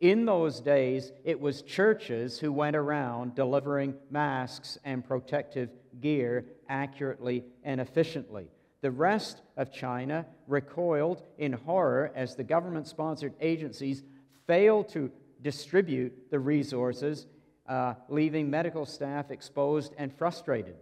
In 0.00 0.26
those 0.26 0.60
days, 0.60 1.10
it 1.24 1.40
was 1.40 1.62
churches 1.62 2.38
who 2.38 2.52
went 2.52 2.76
around 2.76 3.34
delivering 3.34 3.94
masks 4.10 4.78
and 4.84 5.04
protective 5.04 5.70
gear 6.00 6.44
accurately 6.68 7.44
and 7.64 7.80
efficiently. 7.80 8.48
The 8.80 8.92
rest 8.92 9.42
of 9.56 9.72
China 9.72 10.24
recoiled 10.46 11.24
in 11.36 11.52
horror 11.52 12.12
as 12.14 12.36
the 12.36 12.44
government 12.44 12.86
sponsored 12.86 13.34
agencies 13.40 14.04
failed 14.46 14.88
to 14.90 15.10
distribute 15.42 16.30
the 16.30 16.38
resources, 16.38 17.26
uh, 17.68 17.94
leaving 18.08 18.48
medical 18.48 18.86
staff 18.86 19.32
exposed 19.32 19.94
and 19.98 20.14
frustrated. 20.16 20.76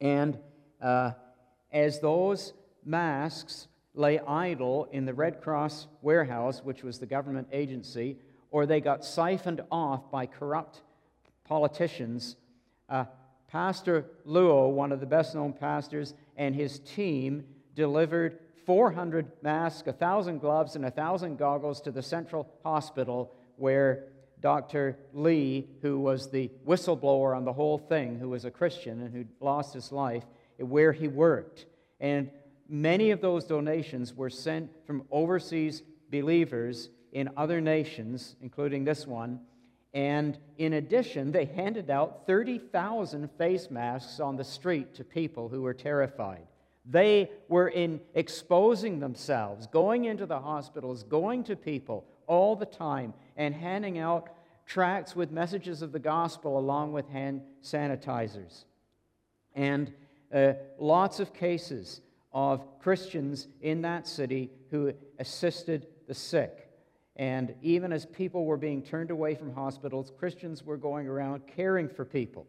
And 0.00 0.36
uh, 0.82 1.12
as 1.70 2.00
those 2.00 2.54
masks 2.84 3.68
lay 3.96 4.20
idle 4.20 4.86
in 4.92 5.06
the 5.06 5.14
Red 5.14 5.40
Cross 5.40 5.88
warehouse, 6.02 6.60
which 6.62 6.84
was 6.84 6.98
the 6.98 7.06
government 7.06 7.48
agency, 7.50 8.18
or 8.50 8.66
they 8.66 8.80
got 8.80 9.04
siphoned 9.04 9.62
off 9.72 10.10
by 10.10 10.26
corrupt 10.26 10.82
politicians, 11.44 12.36
uh, 12.88 13.06
Pastor 13.48 14.04
Luo, 14.26 14.70
one 14.70 14.92
of 14.92 15.00
the 15.00 15.06
best 15.06 15.34
known 15.34 15.52
pastors, 15.52 16.14
and 16.36 16.54
his 16.54 16.78
team 16.80 17.44
delivered 17.74 18.38
400 18.66 19.30
masks, 19.42 19.86
1,000 19.86 20.40
gloves, 20.40 20.74
and 20.74 20.84
1,000 20.84 21.38
goggles 21.38 21.80
to 21.82 21.90
the 21.90 22.02
central 22.02 22.48
hospital 22.64 23.32
where 23.56 24.04
Dr. 24.40 24.98
Lee, 25.12 25.68
who 25.82 25.98
was 25.98 26.30
the 26.30 26.50
whistleblower 26.66 27.34
on 27.34 27.44
the 27.44 27.52
whole 27.52 27.78
thing, 27.78 28.18
who 28.18 28.28
was 28.28 28.44
a 28.44 28.50
Christian 28.50 29.00
and 29.00 29.14
who 29.14 29.24
lost 29.40 29.72
his 29.72 29.92
life, 29.92 30.24
where 30.58 30.92
he 30.92 31.08
worked. 31.08 31.66
And 32.00 32.30
many 32.68 33.10
of 33.10 33.20
those 33.20 33.44
donations 33.44 34.14
were 34.14 34.30
sent 34.30 34.70
from 34.86 35.04
overseas 35.10 35.82
believers 36.10 36.90
in 37.12 37.30
other 37.36 37.60
nations, 37.60 38.36
including 38.40 38.84
this 38.84 39.06
one. 39.06 39.40
And 39.94 40.38
in 40.58 40.74
addition, 40.74 41.32
they 41.32 41.46
handed 41.46 41.90
out 41.90 42.26
30,000 42.26 43.30
face 43.38 43.70
masks 43.70 44.20
on 44.20 44.36
the 44.36 44.44
street 44.44 44.94
to 44.94 45.04
people 45.04 45.48
who 45.48 45.62
were 45.62 45.74
terrified. 45.74 46.46
They 46.84 47.30
were 47.48 47.68
in 47.68 48.00
exposing 48.14 49.00
themselves, 49.00 49.66
going 49.66 50.04
into 50.04 50.26
the 50.26 50.38
hospitals, 50.38 51.02
going 51.02 51.44
to 51.44 51.56
people 51.56 52.04
all 52.26 52.54
the 52.54 52.66
time, 52.66 53.14
and 53.36 53.54
handing 53.54 53.98
out 53.98 54.28
tracts 54.66 55.16
with 55.16 55.30
messages 55.30 55.82
of 55.82 55.92
the 55.92 55.98
gospel 55.98 56.58
along 56.58 56.92
with 56.92 57.08
hand 57.08 57.40
sanitizers. 57.62 58.64
And 59.54 59.92
uh, 60.34 60.54
lots 60.78 61.18
of 61.18 61.32
cases 61.32 62.00
of 62.32 62.80
Christians 62.80 63.48
in 63.60 63.82
that 63.82 64.06
city 64.06 64.50
who 64.70 64.92
assisted 65.18 65.86
the 66.06 66.14
sick. 66.14 66.68
And 67.16 67.54
even 67.62 67.92
as 67.92 68.04
people 68.04 68.44
were 68.44 68.58
being 68.58 68.82
turned 68.82 69.10
away 69.10 69.34
from 69.34 69.54
hospitals, 69.54 70.12
Christians 70.18 70.62
were 70.62 70.76
going 70.76 71.08
around 71.08 71.42
caring 71.46 71.88
for 71.88 72.04
people. 72.04 72.46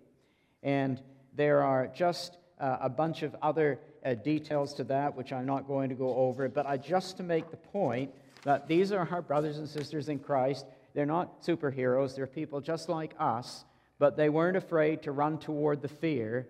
And 0.62 1.02
there 1.34 1.64
are 1.64 1.88
just 1.88 2.38
uh, 2.60 2.78
a 2.82 2.90
bunch 2.90 3.24
of 3.24 3.36
other 3.42 3.80
uh, 4.04 4.16
details 4.16 4.74
to 4.76 4.84
that, 4.86 5.16
which 5.16 5.32
I'm 5.32 5.46
not 5.46 5.68
going 5.68 5.90
to 5.90 5.96
go 5.96 6.16
over. 6.16 6.50
But 6.50 6.66
I 6.66 6.78
just 6.78 7.18
to 7.18 7.24
make 7.24 7.50
the 7.50 7.58
point 7.58 8.12
that 8.44 8.68
these 8.68 8.92
are 8.92 9.08
our 9.10 9.22
brothers 9.22 9.58
and 9.58 9.70
sisters 9.70 10.10
in 10.10 10.20
Christ. 10.20 10.66
They're 10.94 11.06
not 11.06 11.44
superheroes, 11.44 12.16
they're 12.16 12.28
people 12.28 12.60
just 12.60 12.90
like 12.90 13.14
us, 13.20 13.66
but 14.00 14.18
they 14.18 14.30
weren't 14.30 14.58
afraid 14.58 15.04
to 15.04 15.12
run 15.12 15.38
toward 15.38 15.82
the 15.82 15.88
fear, 15.88 16.48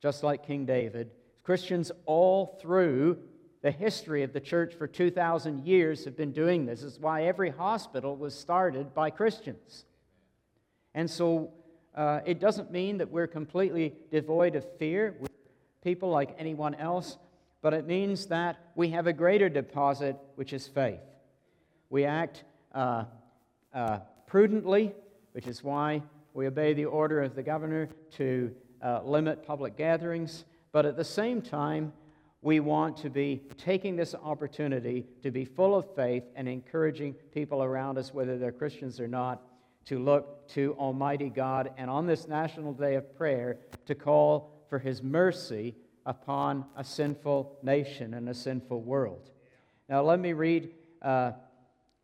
just 0.00 0.22
like 0.22 0.46
King 0.46 0.66
David. 0.66 1.10
Christians 1.46 1.92
all 2.06 2.58
through 2.60 3.18
the 3.62 3.70
history 3.70 4.24
of 4.24 4.32
the 4.32 4.40
church 4.40 4.74
for 4.74 4.88
2,000 4.88 5.64
years 5.64 6.04
have 6.04 6.16
been 6.16 6.32
doing 6.32 6.66
this. 6.66 6.82
Is 6.82 6.98
why 6.98 7.26
every 7.26 7.50
hospital 7.50 8.16
was 8.16 8.36
started 8.36 8.92
by 8.92 9.10
Christians. 9.10 9.84
And 10.92 11.08
so 11.08 11.52
uh, 11.94 12.18
it 12.26 12.40
doesn't 12.40 12.72
mean 12.72 12.98
that 12.98 13.12
we're 13.12 13.28
completely 13.28 13.94
devoid 14.10 14.56
of 14.56 14.66
fear. 14.76 15.14
We're 15.20 15.28
people 15.84 16.10
like 16.10 16.34
anyone 16.36 16.74
else, 16.74 17.16
but 17.62 17.72
it 17.74 17.86
means 17.86 18.26
that 18.26 18.56
we 18.74 18.88
have 18.88 19.06
a 19.06 19.12
greater 19.12 19.48
deposit, 19.48 20.16
which 20.34 20.52
is 20.52 20.66
faith. 20.66 20.98
We 21.90 22.06
act 22.06 22.42
uh, 22.74 23.04
uh, 23.72 24.00
prudently, 24.26 24.94
which 25.30 25.46
is 25.46 25.62
why 25.62 26.02
we 26.34 26.48
obey 26.48 26.74
the 26.74 26.86
order 26.86 27.22
of 27.22 27.36
the 27.36 27.42
governor 27.44 27.88
to 28.16 28.52
uh, 28.82 29.02
limit 29.04 29.46
public 29.46 29.76
gatherings. 29.76 30.44
But 30.76 30.84
at 30.84 30.94
the 30.94 31.04
same 31.04 31.40
time, 31.40 31.94
we 32.42 32.60
want 32.60 32.98
to 32.98 33.08
be 33.08 33.40
taking 33.56 33.96
this 33.96 34.14
opportunity 34.14 35.06
to 35.22 35.30
be 35.30 35.46
full 35.46 35.74
of 35.74 35.86
faith 35.94 36.24
and 36.34 36.46
encouraging 36.46 37.14
people 37.32 37.62
around 37.62 37.96
us, 37.96 38.12
whether 38.12 38.36
they're 38.36 38.52
Christians 38.52 39.00
or 39.00 39.08
not, 39.08 39.40
to 39.86 39.98
look 39.98 40.46
to 40.48 40.76
Almighty 40.78 41.30
God 41.30 41.70
and 41.78 41.88
on 41.88 42.06
this 42.06 42.28
National 42.28 42.74
Day 42.74 42.96
of 42.96 43.16
Prayer 43.16 43.56
to 43.86 43.94
call 43.94 44.66
for 44.68 44.78
His 44.78 45.02
mercy 45.02 45.74
upon 46.04 46.66
a 46.76 46.84
sinful 46.84 47.56
nation 47.62 48.12
and 48.12 48.28
a 48.28 48.34
sinful 48.34 48.82
world. 48.82 49.30
Now, 49.88 50.02
let 50.02 50.20
me 50.20 50.34
read 50.34 50.74
uh, 51.00 51.32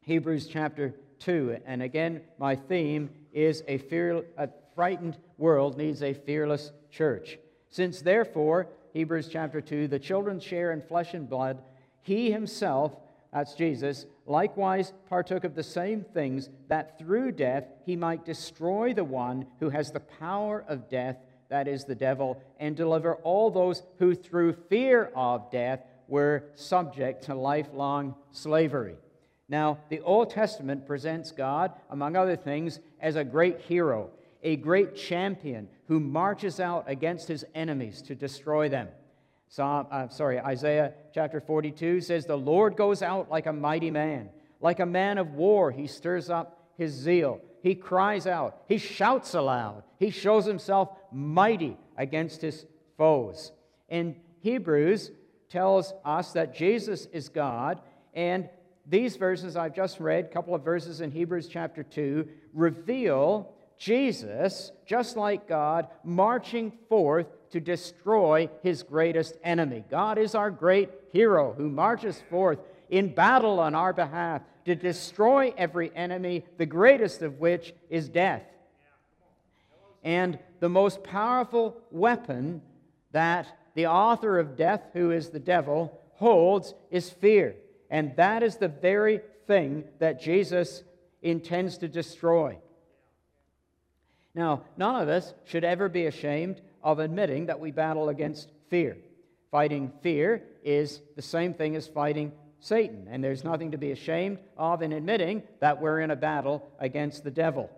Hebrews 0.00 0.46
chapter 0.46 0.94
2. 1.18 1.58
And 1.66 1.82
again, 1.82 2.22
my 2.38 2.56
theme 2.56 3.10
is 3.34 3.62
a, 3.68 3.76
fear, 3.76 4.24
a 4.38 4.48
frightened 4.74 5.18
world 5.36 5.76
needs 5.76 6.02
a 6.02 6.14
fearless 6.14 6.72
church. 6.90 7.36
Since 7.72 8.02
therefore, 8.02 8.68
Hebrews 8.92 9.28
chapter 9.32 9.62
2, 9.62 9.88
the 9.88 9.98
children 9.98 10.38
share 10.38 10.72
in 10.72 10.82
flesh 10.82 11.14
and 11.14 11.26
blood, 11.26 11.62
he 12.02 12.30
himself, 12.30 12.94
that's 13.32 13.54
Jesus, 13.54 14.04
likewise 14.26 14.92
partook 15.08 15.44
of 15.44 15.54
the 15.54 15.62
same 15.62 16.04
things, 16.12 16.50
that 16.68 16.98
through 16.98 17.32
death 17.32 17.64
he 17.86 17.96
might 17.96 18.26
destroy 18.26 18.92
the 18.92 19.02
one 19.02 19.46
who 19.58 19.70
has 19.70 19.90
the 19.90 20.00
power 20.00 20.66
of 20.68 20.90
death, 20.90 21.16
that 21.48 21.66
is 21.66 21.84
the 21.84 21.94
devil, 21.94 22.42
and 22.60 22.76
deliver 22.76 23.14
all 23.14 23.50
those 23.50 23.82
who 23.98 24.14
through 24.14 24.52
fear 24.68 25.10
of 25.16 25.50
death 25.50 25.80
were 26.08 26.44
subject 26.54 27.24
to 27.24 27.34
lifelong 27.34 28.14
slavery. 28.32 28.96
Now, 29.48 29.78
the 29.88 30.00
Old 30.00 30.28
Testament 30.28 30.86
presents 30.86 31.32
God, 31.32 31.72
among 31.88 32.16
other 32.16 32.36
things, 32.36 32.80
as 33.00 33.16
a 33.16 33.24
great 33.24 33.60
hero 33.62 34.10
a 34.42 34.56
great 34.56 34.96
champion 34.96 35.68
who 35.88 36.00
marches 36.00 36.60
out 36.60 36.84
against 36.88 37.28
his 37.28 37.44
enemies 37.54 38.02
to 38.02 38.14
destroy 38.14 38.68
them. 38.68 38.88
Psalm, 39.48 39.86
uh, 39.90 40.08
sorry, 40.08 40.40
Isaiah 40.40 40.94
chapter 41.14 41.40
42 41.40 42.00
says, 42.00 42.24
The 42.24 42.36
Lord 42.36 42.76
goes 42.76 43.02
out 43.02 43.30
like 43.30 43.46
a 43.46 43.52
mighty 43.52 43.90
man. 43.90 44.30
Like 44.60 44.80
a 44.80 44.86
man 44.86 45.18
of 45.18 45.34
war, 45.34 45.70
he 45.70 45.86
stirs 45.86 46.30
up 46.30 46.70
his 46.78 46.92
zeal. 46.92 47.40
He 47.62 47.74
cries 47.74 48.26
out. 48.26 48.62
He 48.66 48.78
shouts 48.78 49.34
aloud. 49.34 49.82
He 49.98 50.10
shows 50.10 50.46
himself 50.46 50.88
mighty 51.12 51.76
against 51.96 52.40
his 52.40 52.64
foes. 52.96 53.52
And 53.88 54.16
Hebrews 54.40 55.10
tells 55.50 55.92
us 56.04 56.32
that 56.32 56.54
Jesus 56.54 57.06
is 57.12 57.28
God, 57.28 57.80
and 58.14 58.48
these 58.86 59.16
verses 59.16 59.54
I've 59.54 59.74
just 59.74 60.00
read, 60.00 60.24
a 60.24 60.28
couple 60.28 60.54
of 60.54 60.64
verses 60.64 61.00
in 61.00 61.10
Hebrews 61.10 61.46
chapter 61.46 61.82
2, 61.82 62.26
reveal 62.52 63.52
Jesus, 63.78 64.72
just 64.86 65.16
like 65.16 65.48
God, 65.48 65.88
marching 66.04 66.72
forth 66.88 67.26
to 67.50 67.60
destroy 67.60 68.48
his 68.62 68.82
greatest 68.82 69.36
enemy. 69.42 69.84
God 69.90 70.18
is 70.18 70.34
our 70.34 70.50
great 70.50 70.90
hero 71.12 71.52
who 71.52 71.68
marches 71.68 72.22
forth 72.30 72.58
in 72.88 73.14
battle 73.14 73.60
on 73.60 73.74
our 73.74 73.92
behalf 73.92 74.42
to 74.64 74.74
destroy 74.74 75.52
every 75.56 75.94
enemy, 75.94 76.44
the 76.58 76.66
greatest 76.66 77.22
of 77.22 77.40
which 77.40 77.74
is 77.90 78.08
death. 78.08 78.44
And 80.04 80.38
the 80.60 80.68
most 80.68 81.02
powerful 81.02 81.76
weapon 81.90 82.62
that 83.12 83.46
the 83.74 83.86
author 83.86 84.38
of 84.38 84.56
death, 84.56 84.82
who 84.92 85.10
is 85.10 85.30
the 85.30 85.40
devil, 85.40 86.00
holds 86.14 86.74
is 86.90 87.10
fear. 87.10 87.56
And 87.90 88.14
that 88.16 88.42
is 88.42 88.56
the 88.56 88.68
very 88.68 89.20
thing 89.46 89.84
that 89.98 90.20
Jesus 90.20 90.82
intends 91.22 91.78
to 91.78 91.88
destroy. 91.88 92.58
Now, 94.34 94.62
none 94.76 95.00
of 95.00 95.08
us 95.08 95.34
should 95.44 95.64
ever 95.64 95.88
be 95.88 96.06
ashamed 96.06 96.60
of 96.82 96.98
admitting 96.98 97.46
that 97.46 97.60
we 97.60 97.70
battle 97.70 98.08
against 98.08 98.50
fear. 98.68 98.96
Fighting 99.50 99.92
fear 100.02 100.42
is 100.64 101.00
the 101.16 101.22
same 101.22 101.52
thing 101.52 101.76
as 101.76 101.86
fighting 101.86 102.32
Satan. 102.60 103.06
And 103.10 103.22
there's 103.22 103.44
nothing 103.44 103.72
to 103.72 103.78
be 103.78 103.90
ashamed 103.90 104.38
of 104.56 104.82
in 104.82 104.92
admitting 104.92 105.42
that 105.60 105.80
we're 105.80 106.00
in 106.00 106.10
a 106.10 106.16
battle 106.16 106.66
against 106.78 107.24
the 107.24 107.30
devil. 107.30 107.68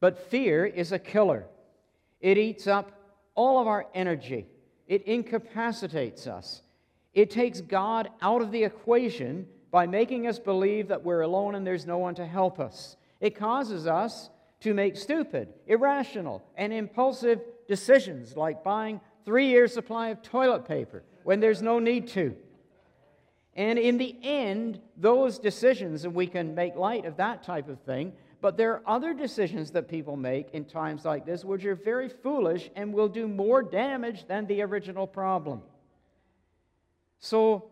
But 0.00 0.30
fear 0.30 0.66
is 0.66 0.92
a 0.92 0.98
killer, 0.98 1.46
it 2.20 2.38
eats 2.38 2.66
up 2.66 2.92
all 3.34 3.60
of 3.60 3.66
our 3.66 3.86
energy, 3.94 4.46
it 4.86 5.02
incapacitates 5.04 6.26
us. 6.26 6.62
It 7.12 7.30
takes 7.30 7.60
God 7.60 8.08
out 8.22 8.40
of 8.40 8.52
the 8.52 8.62
equation 8.62 9.48
by 9.72 9.86
making 9.86 10.28
us 10.28 10.38
believe 10.38 10.88
that 10.88 11.02
we're 11.02 11.22
alone 11.22 11.56
and 11.56 11.66
there's 11.66 11.86
no 11.86 11.98
one 11.98 12.14
to 12.16 12.26
help 12.26 12.60
us. 12.60 12.96
It 13.20 13.34
causes 13.34 13.86
us 13.86 14.30
to 14.60 14.74
make 14.74 14.96
stupid, 14.96 15.48
irrational, 15.66 16.42
and 16.56 16.72
impulsive 16.72 17.40
decisions 17.66 18.36
like 18.36 18.62
buying 18.62 19.00
three 19.24 19.46
years' 19.46 19.72
supply 19.72 20.08
of 20.08 20.22
toilet 20.22 20.66
paper 20.66 21.02
when 21.24 21.40
there's 21.40 21.62
no 21.62 21.78
need 21.78 22.08
to. 22.08 22.36
And 23.54 23.78
in 23.78 23.98
the 23.98 24.16
end, 24.22 24.80
those 24.96 25.38
decisions, 25.38 26.04
and 26.04 26.14
we 26.14 26.26
can 26.26 26.54
make 26.54 26.76
light 26.76 27.04
of 27.04 27.16
that 27.16 27.42
type 27.42 27.68
of 27.68 27.80
thing, 27.80 28.12
but 28.40 28.56
there 28.56 28.72
are 28.72 28.82
other 28.86 29.12
decisions 29.12 29.70
that 29.72 29.88
people 29.88 30.16
make 30.16 30.50
in 30.52 30.64
times 30.64 31.04
like 31.04 31.26
this 31.26 31.44
which 31.44 31.64
are 31.64 31.74
very 31.74 32.08
foolish 32.08 32.70
and 32.74 32.92
will 32.92 33.08
do 33.08 33.28
more 33.28 33.62
damage 33.62 34.26
than 34.26 34.46
the 34.46 34.62
original 34.62 35.06
problem. 35.06 35.62
So, 37.18 37.66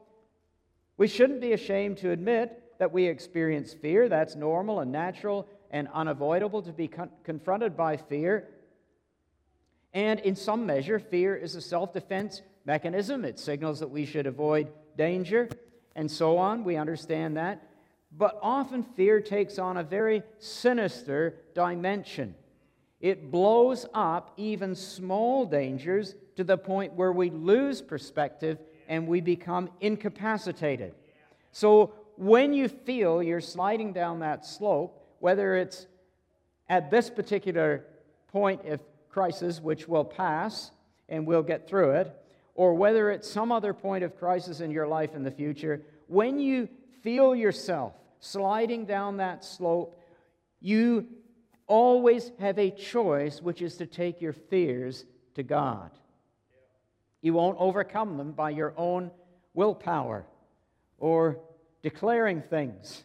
we 0.98 1.06
shouldn't 1.06 1.40
be 1.40 1.52
ashamed 1.52 1.98
to 1.98 2.10
admit 2.10 2.62
that 2.78 2.93
we 2.93 3.06
experience 3.06 3.73
fear. 3.73 4.09
That's 4.09 4.36
normal 4.36 4.81
and 4.81 4.93
natural 4.93 5.48
and 5.70 5.88
unavoidable 5.92 6.62
to 6.62 6.72
be 6.72 6.88
con- 6.88 7.10
confronted 7.24 7.76
by 7.76 7.96
fear. 7.96 8.48
And 9.92 10.20
in 10.20 10.36
some 10.36 10.66
measure, 10.66 10.98
fear 10.98 11.36
is 11.36 11.54
a 11.54 11.60
self 11.60 11.92
defense 11.92 12.42
mechanism. 12.64 13.24
It 13.24 13.38
signals 13.38 13.80
that 13.80 13.88
we 13.90 14.04
should 14.04 14.26
avoid 14.26 14.68
danger 14.96 15.48
and 15.96 16.10
so 16.10 16.38
on. 16.38 16.64
We 16.64 16.76
understand 16.76 17.36
that. 17.36 17.62
But 18.16 18.38
often 18.42 18.82
fear 18.82 19.20
takes 19.20 19.58
on 19.58 19.76
a 19.76 19.82
very 19.82 20.22
sinister 20.38 21.36
dimension. 21.54 22.34
It 23.00 23.30
blows 23.30 23.86
up 23.94 24.32
even 24.36 24.74
small 24.74 25.44
dangers 25.44 26.14
to 26.36 26.44
the 26.44 26.56
point 26.56 26.94
where 26.94 27.12
we 27.12 27.30
lose 27.30 27.80
perspective 27.80 28.58
and 28.88 29.06
we 29.06 29.20
become 29.20 29.70
incapacitated. 29.80 30.94
So 31.52 31.92
when 32.16 32.52
you 32.52 32.68
feel 32.68 33.22
you're 33.22 33.40
sliding 33.40 33.92
down 33.92 34.20
that 34.20 34.44
slope, 34.44 34.97
whether 35.20 35.56
it's 35.56 35.86
at 36.68 36.90
this 36.90 37.10
particular 37.10 37.84
point 38.28 38.64
of 38.66 38.80
crisis, 39.08 39.60
which 39.60 39.88
will 39.88 40.04
pass 40.04 40.70
and 41.08 41.26
we'll 41.26 41.42
get 41.42 41.68
through 41.68 41.92
it, 41.92 42.14
or 42.54 42.74
whether 42.74 43.10
it's 43.10 43.30
some 43.30 43.52
other 43.52 43.72
point 43.72 44.04
of 44.04 44.18
crisis 44.18 44.60
in 44.60 44.70
your 44.70 44.86
life 44.86 45.14
in 45.14 45.22
the 45.22 45.30
future, 45.30 45.82
when 46.06 46.38
you 46.38 46.68
feel 47.02 47.34
yourself 47.34 47.94
sliding 48.20 48.84
down 48.84 49.18
that 49.18 49.44
slope, 49.44 50.00
you 50.60 51.06
always 51.66 52.32
have 52.40 52.58
a 52.58 52.70
choice, 52.70 53.40
which 53.40 53.62
is 53.62 53.76
to 53.76 53.86
take 53.86 54.20
your 54.20 54.32
fears 54.32 55.04
to 55.34 55.42
God. 55.42 55.90
You 57.20 57.32
won't 57.32 57.56
overcome 57.58 58.16
them 58.16 58.32
by 58.32 58.50
your 58.50 58.74
own 58.76 59.10
willpower 59.54 60.26
or 60.98 61.38
declaring 61.82 62.42
things, 62.42 63.04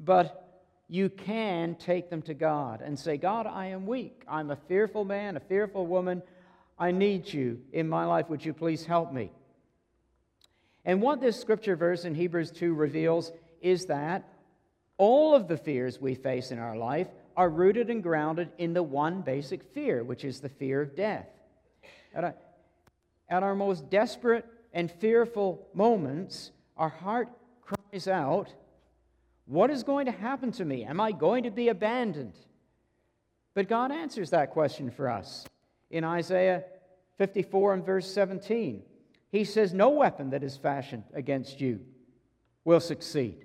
but 0.00 0.43
you 0.88 1.08
can 1.08 1.74
take 1.76 2.10
them 2.10 2.22
to 2.22 2.34
God 2.34 2.80
and 2.82 2.98
say, 2.98 3.16
God, 3.16 3.46
I 3.46 3.66
am 3.66 3.86
weak. 3.86 4.22
I'm 4.28 4.50
a 4.50 4.56
fearful 4.56 5.04
man, 5.04 5.36
a 5.36 5.40
fearful 5.40 5.86
woman. 5.86 6.22
I 6.78 6.90
need 6.90 7.32
you 7.32 7.60
in 7.72 7.88
my 7.88 8.04
life. 8.04 8.28
Would 8.28 8.44
you 8.44 8.52
please 8.52 8.84
help 8.84 9.12
me? 9.12 9.30
And 10.84 11.00
what 11.00 11.20
this 11.20 11.40
scripture 11.40 11.76
verse 11.76 12.04
in 12.04 12.14
Hebrews 12.14 12.50
2 12.50 12.74
reveals 12.74 13.32
is 13.62 13.86
that 13.86 14.28
all 14.98 15.34
of 15.34 15.48
the 15.48 15.56
fears 15.56 16.00
we 16.00 16.14
face 16.14 16.50
in 16.50 16.58
our 16.58 16.76
life 16.76 17.08
are 17.36 17.48
rooted 17.48 17.90
and 17.90 18.02
grounded 18.02 18.50
in 18.58 18.74
the 18.74 18.82
one 18.82 19.22
basic 19.22 19.62
fear, 19.72 20.04
which 20.04 20.24
is 20.24 20.40
the 20.40 20.48
fear 20.48 20.82
of 20.82 20.94
death. 20.94 21.26
At, 22.14 22.38
at 23.28 23.42
our 23.42 23.54
most 23.54 23.90
desperate 23.90 24.44
and 24.72 24.90
fearful 24.90 25.66
moments, 25.74 26.50
our 26.76 26.90
heart 26.90 27.28
cries 27.62 28.06
out, 28.06 28.52
What 29.46 29.70
is 29.70 29.82
going 29.82 30.06
to 30.06 30.12
happen 30.12 30.52
to 30.52 30.64
me? 30.64 30.84
Am 30.84 31.00
I 31.00 31.12
going 31.12 31.44
to 31.44 31.50
be 31.50 31.68
abandoned? 31.68 32.34
But 33.54 33.68
God 33.68 33.92
answers 33.92 34.30
that 34.30 34.50
question 34.50 34.90
for 34.90 35.08
us 35.08 35.46
in 35.90 36.02
Isaiah 36.02 36.64
54 37.18 37.74
and 37.74 37.84
verse 37.84 38.12
17. 38.12 38.82
He 39.30 39.44
says, 39.44 39.74
No 39.74 39.90
weapon 39.90 40.30
that 40.30 40.42
is 40.42 40.56
fashioned 40.56 41.04
against 41.12 41.60
you 41.60 41.80
will 42.64 42.80
succeed. 42.80 43.44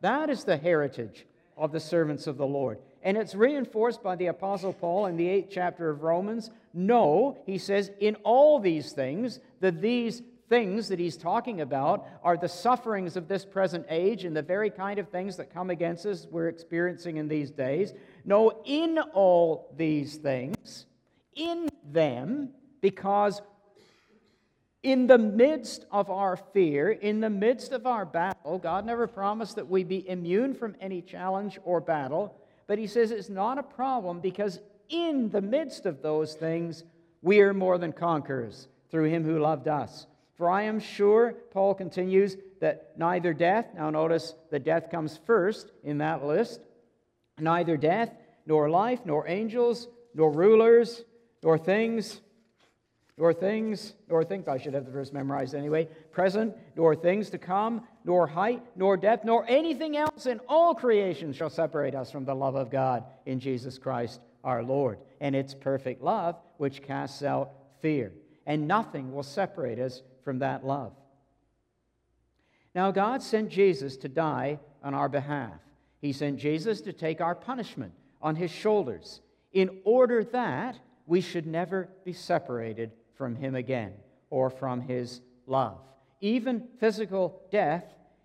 That 0.00 0.30
is 0.30 0.44
the 0.44 0.56
heritage 0.56 1.26
of 1.56 1.72
the 1.72 1.80
servants 1.80 2.26
of 2.26 2.36
the 2.36 2.46
Lord. 2.46 2.78
And 3.02 3.16
it's 3.16 3.34
reinforced 3.34 4.02
by 4.02 4.16
the 4.16 4.26
Apostle 4.26 4.72
Paul 4.72 5.06
in 5.06 5.16
the 5.16 5.28
eighth 5.28 5.50
chapter 5.50 5.90
of 5.90 6.02
Romans. 6.02 6.50
No, 6.74 7.38
he 7.46 7.58
says, 7.58 7.90
in 8.00 8.16
all 8.16 8.58
these 8.58 8.92
things, 8.92 9.38
that 9.60 9.80
these 9.80 10.22
things 10.48 10.88
that 10.88 10.98
he's 10.98 11.16
talking 11.16 11.60
about 11.60 12.06
are 12.22 12.36
the 12.36 12.48
sufferings 12.48 13.16
of 13.16 13.28
this 13.28 13.44
present 13.44 13.86
age 13.88 14.24
and 14.24 14.36
the 14.36 14.42
very 14.42 14.70
kind 14.70 14.98
of 14.98 15.08
things 15.08 15.36
that 15.36 15.52
come 15.52 15.70
against 15.70 16.06
us 16.06 16.26
we're 16.30 16.48
experiencing 16.48 17.16
in 17.16 17.28
these 17.28 17.50
days. 17.50 17.92
No, 18.24 18.62
in 18.64 18.98
all 18.98 19.72
these 19.76 20.16
things, 20.16 20.86
in 21.34 21.68
them, 21.84 22.50
because 22.80 23.40
in 24.82 25.06
the 25.06 25.18
midst 25.18 25.84
of 25.90 26.08
our 26.10 26.36
fear, 26.36 26.90
in 26.90 27.20
the 27.20 27.30
midst 27.30 27.72
of 27.72 27.86
our 27.86 28.04
battle, 28.04 28.58
God 28.58 28.86
never 28.86 29.06
promised 29.06 29.56
that 29.56 29.68
we 29.68 29.84
be 29.84 30.08
immune 30.08 30.54
from 30.54 30.76
any 30.80 31.02
challenge 31.02 31.58
or 31.64 31.80
battle, 31.80 32.34
but 32.66 32.78
He 32.78 32.86
says 32.86 33.10
it's 33.10 33.28
not 33.28 33.58
a 33.58 33.62
problem 33.62 34.20
because 34.20 34.60
in 34.88 35.30
the 35.30 35.42
midst 35.42 35.84
of 35.84 36.00
those 36.00 36.34
things, 36.34 36.84
we 37.22 37.40
are 37.40 37.52
more 37.52 37.76
than 37.76 37.92
conquerors 37.92 38.68
through 38.90 39.10
Him 39.10 39.24
who 39.24 39.38
loved 39.38 39.68
us. 39.68 40.06
For 40.38 40.48
I 40.48 40.62
am 40.62 40.80
sure, 40.80 41.34
Paul 41.50 41.74
continues, 41.74 42.36
that 42.60 42.92
neither 42.96 43.34
death, 43.34 43.66
now 43.74 43.90
notice 43.90 44.34
that 44.50 44.64
death 44.64 44.90
comes 44.90 45.18
first 45.26 45.70
in 45.84 45.98
that 45.98 46.24
list, 46.24 46.60
neither 47.38 47.76
death, 47.76 48.10
nor 48.46 48.70
life, 48.70 49.00
nor 49.04 49.28
angels, 49.28 49.88
nor 50.14 50.32
rulers, 50.32 51.04
nor 51.42 51.58
things 51.58 52.20
nor 53.18 53.34
things, 53.34 53.94
nor 54.08 54.24
things, 54.24 54.46
I 54.46 54.58
should 54.58 54.74
have 54.74 54.84
the 54.84 54.92
verse 54.92 55.12
memorized 55.12 55.54
anyway, 55.54 55.88
present, 56.12 56.54
nor 56.76 56.94
things 56.94 57.30
to 57.30 57.38
come, 57.38 57.82
nor 58.04 58.28
height, 58.28 58.62
nor 58.76 58.96
depth, 58.96 59.24
nor 59.24 59.44
anything 59.48 59.96
else 59.96 60.26
in 60.26 60.40
all 60.48 60.72
creation 60.72 61.32
shall 61.32 61.50
separate 61.50 61.96
us 61.96 62.12
from 62.12 62.24
the 62.24 62.34
love 62.34 62.54
of 62.54 62.70
God 62.70 63.04
in 63.26 63.40
Jesus 63.40 63.76
Christ 63.76 64.20
our 64.44 64.62
Lord. 64.62 64.98
And 65.20 65.34
it's 65.34 65.52
perfect 65.52 66.00
love 66.00 66.36
which 66.58 66.80
casts 66.80 67.24
out 67.24 67.50
fear. 67.80 68.12
And 68.46 68.68
nothing 68.68 69.12
will 69.12 69.24
separate 69.24 69.80
us 69.80 70.02
from 70.24 70.40
that 70.40 70.64
love. 70.64 70.92
Now, 72.74 72.90
God 72.90 73.22
sent 73.22 73.50
Jesus 73.50 73.96
to 73.98 74.08
die 74.08 74.58
on 74.82 74.94
our 74.94 75.08
behalf. 75.08 75.60
He 76.00 76.12
sent 76.12 76.38
Jesus 76.38 76.80
to 76.82 76.92
take 76.92 77.20
our 77.20 77.34
punishment 77.34 77.92
on 78.22 78.36
his 78.36 78.50
shoulders 78.50 79.20
in 79.52 79.80
order 79.84 80.22
that 80.24 80.78
we 81.06 81.20
should 81.20 81.46
never 81.46 81.88
be 82.04 82.12
separated 82.12 82.92
from 83.16 83.34
Him 83.34 83.54
again 83.54 83.94
or 84.30 84.50
from 84.50 84.80
His 84.80 85.20
love. 85.46 85.78
Even 86.20 86.68
physical 86.78 87.42
death 87.50 87.84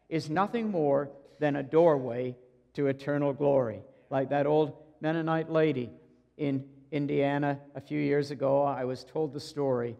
is 0.09 0.29
nothing 0.29 0.69
more 0.69 1.09
than 1.39 1.55
a 1.55 1.63
doorway 1.63 2.35
to 2.73 2.87
eternal 2.87 3.33
glory. 3.33 3.81
Like 4.09 4.29
that 4.29 4.45
old 4.45 4.73
Mennonite 5.01 5.49
lady 5.49 5.89
in 6.37 6.65
Indiana 6.91 7.59
a 7.75 7.81
few 7.81 7.99
years 7.99 8.31
ago, 8.31 8.61
I 8.61 8.85
was 8.85 9.03
told 9.03 9.33
the 9.33 9.39
story. 9.39 9.95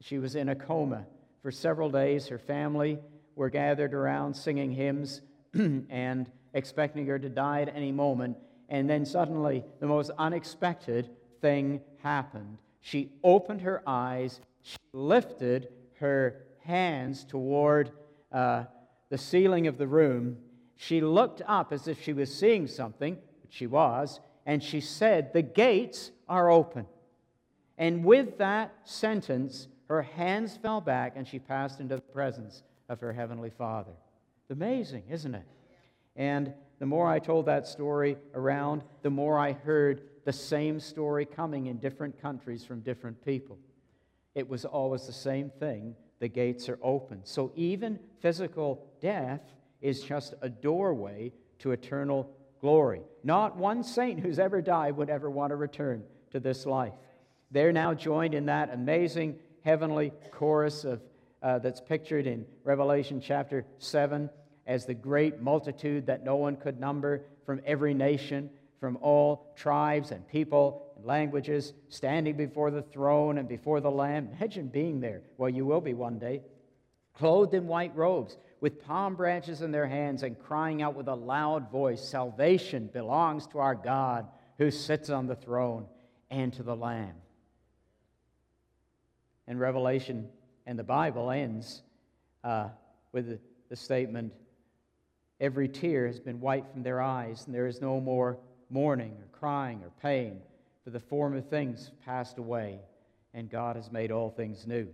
She 0.00 0.18
was 0.18 0.36
in 0.36 0.48
a 0.48 0.54
coma 0.54 1.06
for 1.42 1.50
several 1.50 1.90
days. 1.90 2.28
Her 2.28 2.38
family 2.38 2.98
were 3.34 3.50
gathered 3.50 3.94
around 3.94 4.34
singing 4.34 4.72
hymns 4.72 5.22
and 5.54 6.30
expecting 6.54 7.06
her 7.06 7.18
to 7.18 7.28
die 7.28 7.62
at 7.62 7.74
any 7.74 7.92
moment. 7.92 8.36
And 8.68 8.88
then 8.88 9.04
suddenly, 9.04 9.64
the 9.80 9.86
most 9.86 10.10
unexpected 10.18 11.10
thing 11.40 11.80
happened. 12.02 12.58
She 12.80 13.12
opened 13.22 13.62
her 13.62 13.82
eyes, 13.86 14.40
she 14.62 14.76
lifted 14.92 15.68
her 16.00 16.42
hands 16.60 17.24
toward 17.24 17.92
uh, 18.32 18.64
the 19.08 19.18
ceiling 19.18 19.66
of 19.66 19.78
the 19.78 19.86
room. 19.86 20.36
She 20.76 21.00
looked 21.00 21.42
up 21.46 21.72
as 21.72 21.88
if 21.88 22.02
she 22.02 22.12
was 22.12 22.32
seeing 22.32 22.66
something, 22.66 23.16
which 23.42 23.52
she 23.52 23.66
was, 23.66 24.20
and 24.46 24.62
she 24.62 24.80
said, 24.80 25.32
The 25.32 25.42
gates 25.42 26.10
are 26.28 26.50
open. 26.50 26.86
And 27.76 28.04
with 28.04 28.38
that 28.38 28.74
sentence, 28.84 29.68
her 29.88 30.02
hands 30.02 30.56
fell 30.56 30.80
back 30.80 31.14
and 31.16 31.26
she 31.26 31.38
passed 31.38 31.80
into 31.80 31.96
the 31.96 32.02
presence 32.02 32.62
of 32.88 33.00
her 33.00 33.12
Heavenly 33.12 33.50
Father. 33.50 33.92
Amazing, 34.50 35.04
isn't 35.10 35.34
it? 35.34 35.46
And 36.16 36.52
the 36.78 36.86
more 36.86 37.08
I 37.08 37.18
told 37.18 37.46
that 37.46 37.66
story 37.66 38.16
around, 38.34 38.82
the 39.02 39.10
more 39.10 39.38
I 39.38 39.52
heard 39.52 40.02
the 40.24 40.32
same 40.32 40.78
story 40.80 41.24
coming 41.24 41.66
in 41.66 41.78
different 41.78 42.20
countries 42.20 42.64
from 42.64 42.80
different 42.80 43.24
people. 43.24 43.58
It 44.34 44.48
was 44.48 44.64
always 44.64 45.06
the 45.06 45.12
same 45.12 45.50
thing 45.58 45.96
the 46.20 46.28
gates 46.28 46.68
are 46.68 46.78
open. 46.82 47.20
So 47.24 47.52
even 47.54 47.98
physical 48.20 48.86
death 49.00 49.40
is 49.80 50.02
just 50.02 50.34
a 50.42 50.48
doorway 50.48 51.32
to 51.60 51.70
eternal 51.70 52.30
glory. 52.60 53.02
Not 53.22 53.56
one 53.56 53.82
saint 53.82 54.20
who's 54.20 54.38
ever 54.38 54.60
died 54.60 54.96
would 54.96 55.10
ever 55.10 55.30
want 55.30 55.50
to 55.50 55.56
return 55.56 56.02
to 56.32 56.40
this 56.40 56.66
life. 56.66 56.92
They're 57.50 57.72
now 57.72 57.94
joined 57.94 58.34
in 58.34 58.46
that 58.46 58.72
amazing 58.72 59.38
heavenly 59.64 60.12
chorus 60.32 60.84
of, 60.84 61.00
uh, 61.42 61.58
that's 61.58 61.80
pictured 61.80 62.26
in 62.26 62.44
Revelation 62.64 63.20
chapter 63.20 63.64
7 63.78 64.30
as 64.66 64.84
the 64.84 64.94
great 64.94 65.40
multitude 65.40 66.06
that 66.06 66.24
no 66.24 66.36
one 66.36 66.56
could 66.56 66.78
number 66.78 67.24
from 67.46 67.60
every 67.64 67.94
nation, 67.94 68.50
from 68.78 68.98
all 69.00 69.52
tribes 69.56 70.10
and 70.10 70.26
people 70.28 70.92
and 70.96 71.06
languages, 71.06 71.72
standing 71.88 72.36
before 72.36 72.70
the 72.70 72.82
throne 72.82 73.38
and 73.38 73.48
before 73.48 73.80
the 73.80 73.90
Lamb. 73.90 74.28
Imagine 74.36 74.68
being 74.68 75.00
there. 75.00 75.22
Well, 75.38 75.48
you 75.48 75.64
will 75.64 75.80
be 75.80 75.94
one 75.94 76.18
day. 76.18 76.42
Clothed 77.14 77.54
in 77.54 77.66
white 77.66 77.96
robes, 77.96 78.36
with 78.60 78.84
palm 78.84 79.16
branches 79.16 79.62
in 79.62 79.72
their 79.72 79.86
hands, 79.86 80.22
and 80.22 80.38
crying 80.38 80.82
out 80.82 80.94
with 80.94 81.08
a 81.08 81.14
loud 81.14 81.70
voice 81.70 82.06
Salvation 82.06 82.88
belongs 82.92 83.46
to 83.48 83.58
our 83.58 83.74
God 83.74 84.26
who 84.58 84.70
sits 84.70 85.08
on 85.08 85.26
the 85.26 85.34
throne 85.34 85.86
and 86.30 86.52
to 86.52 86.62
the 86.62 86.76
Lamb. 86.76 87.14
And 89.48 89.58
Revelation 89.58 90.28
and 90.66 90.78
the 90.78 90.84
Bible 90.84 91.32
ends 91.32 91.82
uh, 92.44 92.68
with 93.12 93.28
the, 93.28 93.38
the 93.68 93.76
statement 93.76 94.32
Every 95.40 95.68
tear 95.68 96.06
has 96.06 96.18
been 96.18 96.40
wiped 96.40 96.72
from 96.72 96.82
their 96.82 97.00
eyes, 97.00 97.46
and 97.46 97.54
there 97.54 97.68
is 97.68 97.80
no 97.80 98.00
more 98.00 98.38
mourning 98.70 99.12
or 99.12 99.38
crying 99.38 99.82
or 99.84 99.90
pain, 100.02 100.40
for 100.82 100.90
the 100.90 101.00
former 101.00 101.40
things 101.40 101.92
passed 102.04 102.38
away, 102.38 102.80
and 103.34 103.48
God 103.48 103.76
has 103.76 103.92
made 103.92 104.10
all 104.10 104.30
things 104.30 104.66
new. 104.66 104.88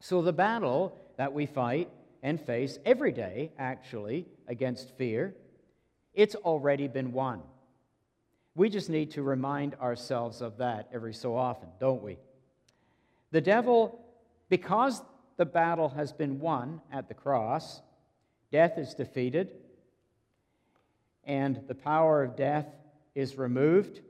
So, 0.00 0.20
the 0.20 0.32
battle 0.32 0.98
that 1.16 1.32
we 1.32 1.46
fight 1.46 1.88
and 2.22 2.40
face 2.40 2.78
every 2.84 3.12
day, 3.12 3.52
actually, 3.56 4.26
against 4.48 4.90
fear, 4.96 5.34
it's 6.12 6.34
already 6.34 6.88
been 6.88 7.12
won. 7.12 7.40
We 8.56 8.68
just 8.68 8.90
need 8.90 9.12
to 9.12 9.22
remind 9.22 9.74
ourselves 9.76 10.40
of 10.40 10.58
that 10.58 10.88
every 10.92 11.14
so 11.14 11.36
often, 11.36 11.68
don't 11.78 12.02
we? 12.02 12.18
The 13.36 13.42
devil, 13.42 14.02
because 14.48 15.02
the 15.36 15.44
battle 15.44 15.90
has 15.90 16.10
been 16.10 16.40
won 16.40 16.80
at 16.90 17.06
the 17.06 17.12
cross, 17.12 17.82
Death 18.50 18.78
is 18.78 18.94
defeated, 18.94 19.52
and 21.22 21.60
the 21.68 21.74
power 21.74 22.22
of 22.24 22.34
death 22.34 22.64
is 23.14 23.36
removed. 23.36 24.00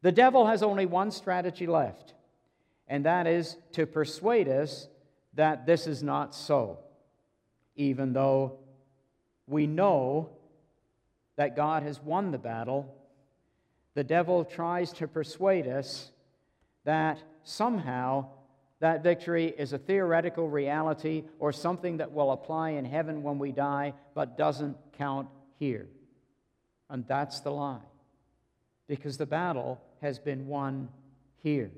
The 0.00 0.10
devil 0.10 0.48
has 0.48 0.64
only 0.64 0.86
one 0.86 1.12
strategy 1.12 1.68
left, 1.68 2.14
and 2.88 3.04
that 3.04 3.28
is 3.28 3.56
to 3.74 3.86
persuade 3.86 4.48
us 4.48 4.88
that 5.34 5.64
this 5.64 5.86
is 5.86 6.02
not 6.02 6.34
so, 6.34 6.80
even 7.76 8.12
though 8.12 8.58
we 9.46 9.68
know 9.68 10.30
that 11.36 11.54
God 11.54 11.84
has 11.84 12.02
won 12.02 12.32
the 12.32 12.38
battle. 12.38 12.92
The 13.94 14.02
devil 14.02 14.44
tries 14.44 14.92
to 14.94 15.06
persuade 15.06 15.68
us 15.68 16.10
that 16.84 17.22
somehow 17.44 18.26
that 18.80 19.02
victory 19.02 19.54
is 19.56 19.72
a 19.72 19.78
theoretical 19.78 20.48
reality 20.48 21.24
or 21.38 21.52
something 21.52 21.98
that 21.98 22.12
will 22.12 22.32
apply 22.32 22.70
in 22.70 22.84
heaven 22.84 23.22
when 23.22 23.38
we 23.38 23.52
die, 23.52 23.94
but 24.14 24.36
doesn't 24.36 24.76
count 24.98 25.28
here. 25.58 25.88
And 26.90 27.06
that's 27.06 27.40
the 27.40 27.52
lie. 27.52 27.78
Because 28.88 29.16
the 29.16 29.26
battle 29.26 29.80
has 30.00 30.18
been 30.18 30.48
won 30.48 30.88
here. 31.42 31.70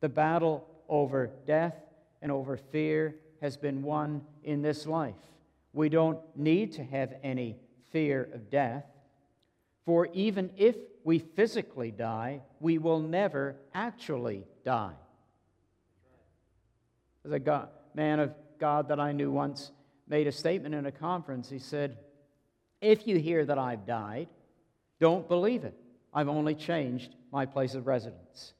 The 0.00 0.08
battle 0.08 0.66
over 0.88 1.30
death 1.46 1.76
and 2.22 2.32
over 2.32 2.56
fear 2.56 3.16
has 3.42 3.56
been 3.56 3.82
won 3.82 4.22
in 4.42 4.62
this 4.62 4.86
life. 4.86 5.14
We 5.72 5.90
don't 5.90 6.18
need 6.34 6.72
to 6.72 6.84
have 6.84 7.12
any 7.22 7.56
fear 7.92 8.28
of 8.32 8.50
death, 8.50 8.86
for 9.84 10.08
even 10.14 10.50
if 10.56 10.76
we 11.06 11.20
physically 11.20 11.92
die, 11.92 12.42
we 12.58 12.78
will 12.78 12.98
never 12.98 13.54
actually 13.72 14.42
die. 14.64 14.96
As 17.24 17.30
a 17.30 17.38
God, 17.38 17.68
man 17.94 18.18
of 18.18 18.34
God 18.58 18.88
that 18.88 18.98
I 18.98 19.12
knew 19.12 19.30
once 19.30 19.70
made 20.08 20.26
a 20.26 20.32
statement 20.32 20.74
in 20.74 20.84
a 20.84 20.90
conference. 20.90 21.48
He 21.48 21.60
said, 21.60 21.98
If 22.80 23.06
you 23.06 23.18
hear 23.18 23.44
that 23.44 23.56
I've 23.56 23.86
died, 23.86 24.26
don't 24.98 25.28
believe 25.28 25.62
it. 25.62 25.76
I've 26.12 26.28
only 26.28 26.56
changed 26.56 27.14
my 27.30 27.46
place 27.46 27.76
of 27.76 27.86
residence. 27.86 28.54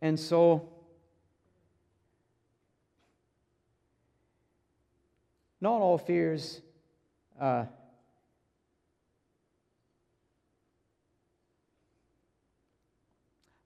And 0.00 0.18
so, 0.18 0.70
not 5.60 5.82
all 5.82 5.98
fears 5.98 6.62
uh, 7.38 7.66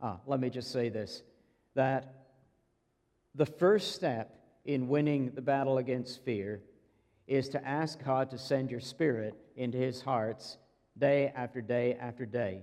ah, 0.01 0.19
let 0.27 0.41
me 0.41 0.51
just 0.51 0.71
say 0.73 0.89
this 0.89 1.23
that 1.75 2.15
the 3.35 3.47
first 3.47 3.95
step 3.95 4.39
in 4.65 4.89
winning 4.89 5.31
the 5.35 5.43
battle 5.43 5.79
against 5.79 6.25
fear 6.25 6.63
is 7.27 7.49
to 7.51 7.67
ask 7.67 8.03
God 8.03 8.31
to 8.31 8.39
send 8.39 8.71
your 8.71 8.81
spirit 8.81 9.35
into 9.57 9.79
his 9.79 10.01
hearts 10.01 10.59
day 10.97 11.33
after 11.35 11.61
day 11.61 11.97
after 12.01 12.25
day. 12.25 12.63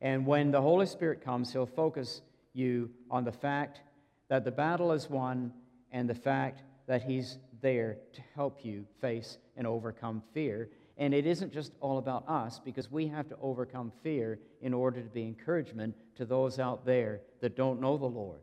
And 0.00 0.26
when 0.26 0.50
the 0.50 0.60
Holy 0.60 0.86
Spirit 0.86 1.24
comes, 1.24 1.52
he'll 1.52 1.66
focus 1.66 2.22
you 2.52 2.90
on 3.10 3.24
the 3.24 3.32
fact 3.32 3.80
that 4.28 4.44
the 4.44 4.50
battle 4.50 4.92
is 4.92 5.08
won 5.08 5.52
and 5.92 6.08
the 6.08 6.14
fact 6.14 6.62
that 6.86 7.02
he's 7.02 7.38
there 7.60 7.98
to 8.12 8.20
help 8.34 8.64
you 8.64 8.84
face 9.00 9.38
and 9.56 9.66
overcome 9.66 10.22
fear. 10.32 10.68
And 10.96 11.12
it 11.12 11.26
isn't 11.26 11.52
just 11.52 11.72
all 11.80 11.98
about 11.98 12.28
us, 12.28 12.60
because 12.64 12.90
we 12.90 13.08
have 13.08 13.28
to 13.28 13.36
overcome 13.42 13.90
fear 14.02 14.38
in 14.62 14.72
order 14.72 15.02
to 15.02 15.08
be 15.08 15.22
encouragement 15.22 15.94
to 16.16 16.24
those 16.24 16.60
out 16.60 16.86
there 16.86 17.20
that 17.40 17.56
don't 17.56 17.80
know 17.80 17.96
the 17.96 18.06
Lord. 18.06 18.38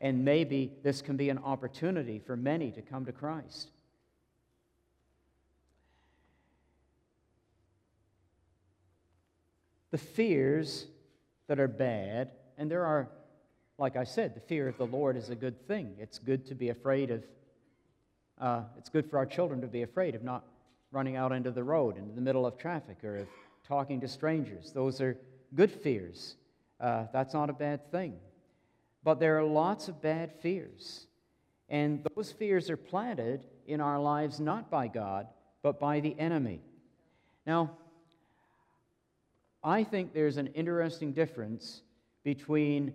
And 0.00 0.24
maybe 0.24 0.72
this 0.82 1.00
can 1.00 1.16
be 1.16 1.30
an 1.30 1.38
opportunity 1.38 2.18
for 2.18 2.36
many 2.36 2.72
to 2.72 2.82
come 2.82 3.06
to 3.06 3.12
Christ. 3.12 3.70
The 9.92 9.98
fears 9.98 10.86
that 11.46 11.60
are 11.60 11.68
bad, 11.68 12.32
and 12.58 12.68
there 12.68 12.84
are, 12.84 13.08
like 13.78 13.96
I 13.96 14.02
said, 14.04 14.34
the 14.34 14.40
fear 14.40 14.66
of 14.66 14.76
the 14.76 14.86
Lord 14.86 15.16
is 15.16 15.30
a 15.30 15.36
good 15.36 15.66
thing. 15.68 15.94
It's 16.00 16.18
good 16.18 16.44
to 16.46 16.56
be 16.56 16.70
afraid 16.70 17.12
of, 17.12 17.24
uh, 18.40 18.62
it's 18.76 18.90
good 18.90 19.08
for 19.08 19.18
our 19.18 19.24
children 19.24 19.60
to 19.60 19.68
be 19.68 19.82
afraid 19.82 20.16
of 20.16 20.24
not 20.24 20.44
running 20.96 21.16
out 21.16 21.30
into 21.30 21.50
the 21.50 21.62
road, 21.62 21.98
into 21.98 22.14
the 22.14 22.22
middle 22.22 22.46
of 22.46 22.56
traffic, 22.56 23.04
or 23.04 23.16
of 23.18 23.28
talking 23.68 24.00
to 24.00 24.08
strangers. 24.08 24.72
Those 24.72 25.02
are 25.02 25.18
good 25.54 25.70
fears. 25.70 26.36
Uh, 26.80 27.04
that's 27.12 27.34
not 27.34 27.50
a 27.50 27.52
bad 27.52 27.92
thing. 27.92 28.14
But 29.04 29.20
there 29.20 29.36
are 29.38 29.44
lots 29.44 29.88
of 29.88 30.00
bad 30.00 30.32
fears. 30.40 31.06
And 31.68 32.02
those 32.14 32.32
fears 32.32 32.70
are 32.70 32.78
planted 32.78 33.44
in 33.66 33.82
our 33.82 34.00
lives 34.00 34.40
not 34.40 34.70
by 34.70 34.88
God, 34.88 35.26
but 35.62 35.78
by 35.78 36.00
the 36.00 36.18
enemy. 36.18 36.62
Now, 37.46 37.72
I 39.62 39.84
think 39.84 40.14
there's 40.14 40.38
an 40.38 40.46
interesting 40.54 41.12
difference 41.12 41.82
between 42.24 42.94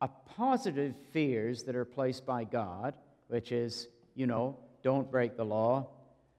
a 0.00 0.08
positive 0.08 0.94
fears 1.12 1.62
that 1.64 1.76
are 1.76 1.84
placed 1.84 2.26
by 2.26 2.42
God, 2.42 2.94
which 3.28 3.52
is, 3.52 3.86
you 4.16 4.26
know, 4.26 4.58
don't 4.82 5.08
break 5.08 5.36
the 5.36 5.44
law, 5.44 5.86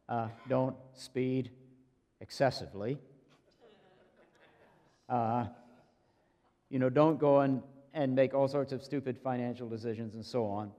uh, 0.10 0.28
don't 0.48 0.76
speed 0.94 1.52
excessively, 2.22 2.98
uh, 5.10 5.46
you 6.70 6.80
know, 6.80 6.90
don't 6.90 7.20
go 7.20 7.42
and 7.42 7.62
and 7.94 8.16
make 8.16 8.34
all 8.34 8.48
sorts 8.48 8.72
of 8.72 8.84
stupid 8.84 9.18
financial 9.18 9.70
decisions 9.70 10.16
and 10.16 10.26
so 10.26 10.46
on. 10.46 10.72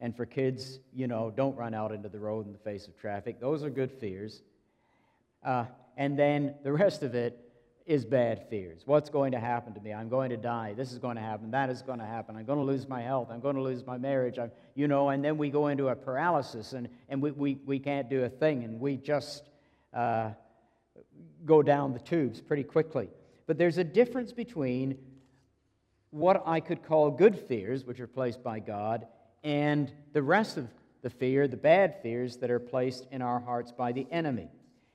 And 0.00 0.16
for 0.16 0.26
kids, 0.26 0.80
you 0.94 1.06
know, 1.06 1.32
don't 1.34 1.56
run 1.56 1.74
out 1.74 1.92
into 1.92 2.08
the 2.08 2.18
road 2.18 2.46
in 2.46 2.52
the 2.52 2.58
face 2.58 2.86
of 2.86 2.98
traffic. 2.98 3.40
Those 3.40 3.64
are 3.64 3.70
good 3.70 3.90
fears. 3.90 4.42
Uh, 5.42 5.64
and 5.96 6.18
then 6.18 6.54
the 6.62 6.72
rest 6.72 7.02
of 7.02 7.14
it 7.14 7.49
is 7.90 8.04
bad 8.04 8.46
fears. 8.48 8.82
What's 8.84 9.10
going 9.10 9.32
to 9.32 9.40
happen 9.40 9.74
to 9.74 9.80
me? 9.80 9.92
I'm 9.92 10.08
going 10.08 10.30
to 10.30 10.36
die. 10.36 10.74
This 10.76 10.92
is 10.92 10.98
going 10.98 11.16
to 11.16 11.22
happen. 11.22 11.50
That 11.50 11.70
is 11.70 11.82
going 11.82 11.98
to 11.98 12.06
happen. 12.06 12.36
I'm 12.36 12.44
going 12.44 12.60
to 12.60 12.64
lose 12.64 12.88
my 12.88 13.02
health. 13.02 13.30
I'm 13.32 13.40
going 13.40 13.56
to 13.56 13.62
lose 13.62 13.84
my 13.84 13.98
marriage. 13.98 14.38
I'm, 14.38 14.52
you 14.76 14.86
know, 14.86 15.08
and 15.08 15.24
then 15.24 15.36
we 15.36 15.50
go 15.50 15.66
into 15.66 15.88
a 15.88 15.96
paralysis 15.96 16.72
and, 16.72 16.88
and 17.08 17.20
we, 17.20 17.32
we, 17.32 17.58
we 17.66 17.80
can't 17.80 18.08
do 18.08 18.22
a 18.22 18.28
thing 18.28 18.62
and 18.62 18.78
we 18.78 18.96
just 18.96 19.42
uh, 19.92 20.30
go 21.44 21.64
down 21.64 21.92
the 21.92 21.98
tubes 21.98 22.40
pretty 22.40 22.62
quickly. 22.62 23.08
But 23.48 23.58
there's 23.58 23.78
a 23.78 23.82
difference 23.82 24.32
between 24.32 24.96
what 26.10 26.44
I 26.46 26.60
could 26.60 26.84
call 26.84 27.10
good 27.10 27.36
fears, 27.36 27.84
which 27.84 27.98
are 27.98 28.06
placed 28.06 28.44
by 28.44 28.60
God, 28.60 29.08
and 29.42 29.92
the 30.12 30.22
rest 30.22 30.56
of 30.58 30.68
the 31.02 31.10
fear, 31.10 31.48
the 31.48 31.56
bad 31.56 31.96
fears 32.04 32.36
that 32.36 32.52
are 32.52 32.60
placed 32.60 33.08
in 33.10 33.20
our 33.20 33.40
hearts 33.40 33.72
by 33.72 33.90
the 33.90 34.06
enemy. 34.12 34.48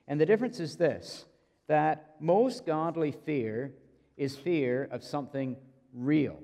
And 0.08 0.18
the 0.18 0.24
difference 0.24 0.60
is 0.60 0.76
this 0.76 1.26
that 1.68 2.14
most 2.20 2.64
godly 2.64 3.12
fear 3.12 3.72
is 4.16 4.36
fear 4.36 4.88
of 4.90 5.02
something 5.02 5.56
real. 5.92 6.38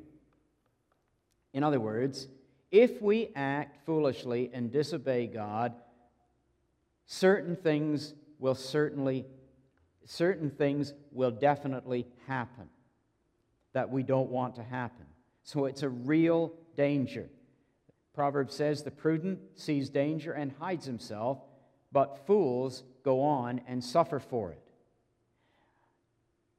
In 1.53 1.63
other 1.63 1.81
words, 1.81 2.29
if 2.71 3.03
we 3.03 3.31
act 3.37 3.85
foolishly 3.85 4.51
and 4.53 4.73
disobey 4.73 5.27
God, 5.27 5.75
certain 7.07 7.57
things 7.57 8.15
will 8.39 8.55
certainly, 8.55 9.27
certain 10.07 10.51
things 10.51 10.95
will 11.13 11.31
definitely 11.31 12.07
happen 12.27 12.69
that 13.75 13.91
we 13.91 14.03
don't 14.03 14.31
want 14.31 14.57
to 14.57 14.63
happen. 14.63 15.07
So 15.45 15.67
it's 15.67 15.83
a 15.83 15.89
real 15.89 16.53
danger. 16.77 17.29
Proverbs 18.15 18.55
says 18.55 18.83
the 18.83 18.91
prudent 18.91 19.39
sees 19.55 19.89
danger 19.89 20.33
and 20.33 20.53
hides 20.59 20.87
himself, 20.87 21.39
but 21.91 22.27
fools 22.27 22.85
go 23.05 23.21
on 23.23 23.61
and 23.67 23.83
suffer 23.83 24.19
for 24.19 24.53
it. 24.53 24.72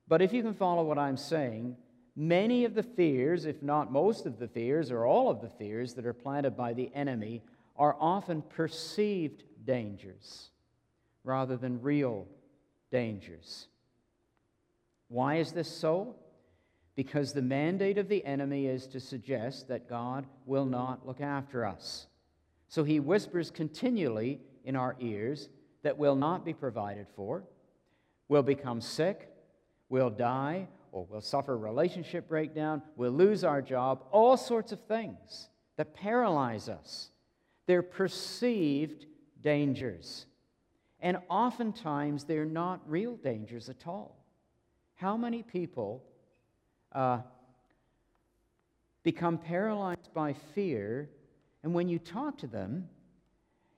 But 0.07 0.21
if 0.21 0.33
you 0.33 0.41
can 0.41 0.53
follow 0.53 0.83
what 0.83 0.97
I'm 0.97 1.17
saying, 1.17 1.77
many 2.15 2.65
of 2.65 2.75
the 2.75 2.83
fears, 2.83 3.45
if 3.45 3.61
not 3.63 3.91
most 3.91 4.25
of 4.25 4.39
the 4.39 4.47
fears, 4.47 4.91
or 4.91 5.05
all 5.05 5.29
of 5.29 5.41
the 5.41 5.49
fears 5.49 5.93
that 5.93 6.05
are 6.05 6.13
planted 6.13 6.57
by 6.57 6.73
the 6.73 6.91
enemy, 6.93 7.41
are 7.75 7.95
often 7.99 8.41
perceived 8.41 9.43
dangers 9.65 10.49
rather 11.23 11.57
than 11.57 11.81
real 11.81 12.27
dangers. 12.91 13.67
Why 15.07 15.37
is 15.37 15.51
this 15.51 15.69
so? 15.69 16.15
Because 16.95 17.33
the 17.33 17.41
mandate 17.41 17.97
of 17.97 18.09
the 18.09 18.23
enemy 18.25 18.67
is 18.67 18.85
to 18.87 18.99
suggest 18.99 19.67
that 19.69 19.89
God 19.89 20.25
will 20.45 20.65
not 20.65 21.07
look 21.07 21.21
after 21.21 21.65
us. 21.65 22.07
So 22.67 22.83
he 22.83 22.99
whispers 22.99 23.49
continually 23.49 24.41
in 24.65 24.75
our 24.75 24.95
ears 24.99 25.49
that 25.81 25.97
we'll 25.97 26.15
not 26.15 26.45
be 26.45 26.53
provided 26.53 27.07
for, 27.15 27.43
we'll 28.27 28.43
become 28.43 28.79
sick, 28.79 29.32
we'll 29.93 30.09
die, 30.09 30.67
or 30.91 31.05
we'll 31.07 31.21
suffer 31.21 31.55
relationship 31.55 32.27
breakdown, 32.27 32.81
we'll 32.95 33.11
lose 33.11 33.43
our 33.43 33.61
job, 33.61 34.03
all 34.09 34.35
sorts 34.35 34.71
of 34.71 34.79
things 34.87 35.49
that 35.77 35.93
paralyze 35.93 36.67
us. 36.67 37.11
They're 37.67 37.83
perceived 37.83 39.05
dangers. 39.39 40.25
And 40.99 41.17
oftentimes, 41.29 42.23
they're 42.23 42.43
not 42.43 42.81
real 42.89 43.17
dangers 43.17 43.69
at 43.69 43.85
all. 43.85 44.17
How 44.95 45.15
many 45.15 45.43
people 45.43 46.03
uh, 46.91 47.19
become 49.03 49.37
paralyzed 49.37 50.11
by 50.11 50.33
fear, 50.55 51.07
and 51.61 51.71
when 51.71 51.87
you 51.87 51.99
talk 51.99 52.39
to 52.39 52.47
them, 52.47 52.89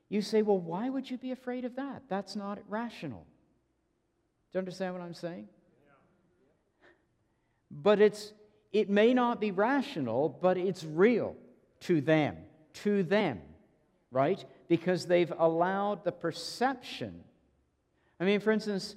you 0.08 0.22
say, 0.22 0.44
Well, 0.44 0.60
why 0.60 0.90
would 0.90 1.12
you 1.12 1.18
be 1.18 1.32
afraid 1.32 1.66
of 1.66 1.76
that? 1.76 2.04
That's 2.08 2.38
not 2.38 2.60
rational. 2.70 3.26
Do 4.54 4.58
you 4.58 4.60
understand 4.60 4.94
what 4.94 5.04
I'm 5.04 5.14
saying? 5.14 5.50
But 7.76 8.02
it's, 8.02 8.34
it 8.72 8.90
may 8.90 9.14
not 9.14 9.40
be 9.40 9.52
rational, 9.52 10.30
but 10.42 10.58
it's 10.58 10.84
real 10.84 11.36
to 11.82 12.02
them. 12.02 12.38
To 12.84 13.04
them, 13.04 13.42
right? 14.12 14.44
because 14.68 15.06
they've 15.06 15.32
allowed 15.38 16.04
the 16.04 16.12
perception. 16.12 17.24
I 18.20 18.26
mean, 18.26 18.40
for 18.40 18.52
instance, 18.52 18.96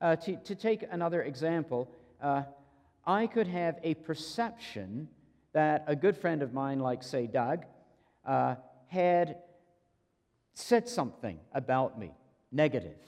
uh, 0.00 0.16
to, 0.16 0.36
to 0.36 0.54
take 0.54 0.84
another 0.90 1.22
example, 1.22 1.90
uh, 2.22 2.42
I 3.06 3.26
could 3.26 3.46
have 3.48 3.78
a 3.82 3.94
perception 3.94 5.08
that 5.52 5.84
a 5.86 5.96
good 5.96 6.16
friend 6.16 6.42
of 6.42 6.52
mine, 6.52 6.78
like, 6.78 7.02
say, 7.02 7.26
Doug, 7.26 7.64
uh, 8.24 8.56
had 8.86 9.38
said 10.54 10.88
something 10.88 11.38
about 11.52 11.98
me, 11.98 12.12
negative. 12.52 12.98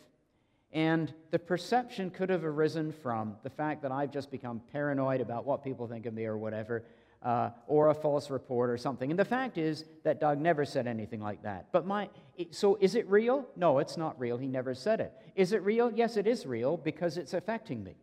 And 0.72 1.12
the 1.30 1.38
perception 1.38 2.10
could 2.10 2.30
have 2.30 2.44
arisen 2.44 2.92
from 2.92 3.36
the 3.42 3.50
fact 3.50 3.82
that 3.82 3.90
I've 3.90 4.12
just 4.12 4.30
become 4.30 4.60
paranoid 4.72 5.20
about 5.20 5.44
what 5.44 5.64
people 5.64 5.88
think 5.88 6.06
of 6.06 6.14
me 6.14 6.26
or 6.26 6.38
whatever, 6.38 6.84
uh, 7.22 7.50
or 7.66 7.88
a 7.88 7.94
false 7.94 8.30
report 8.30 8.70
or 8.70 8.76
something. 8.76 9.10
And 9.10 9.18
the 9.18 9.24
fact 9.24 9.58
is 9.58 9.84
that 10.04 10.20
Doug 10.20 10.40
never 10.40 10.64
said 10.64 10.86
anything 10.86 11.20
like 11.20 11.42
that. 11.42 11.66
But 11.72 11.86
my, 11.86 12.08
so 12.50 12.78
is 12.80 12.94
it 12.94 13.08
real? 13.08 13.46
No, 13.56 13.78
it's 13.78 13.96
not 13.96 14.18
real. 14.18 14.38
He 14.38 14.46
never 14.46 14.74
said 14.74 15.00
it. 15.00 15.12
Is 15.34 15.52
it 15.52 15.62
real? 15.62 15.90
Yes, 15.90 16.16
it 16.16 16.28
is 16.28 16.46
real 16.46 16.76
because 16.76 17.16
it's 17.16 17.34
affecting 17.34 17.82
me. 17.82 17.96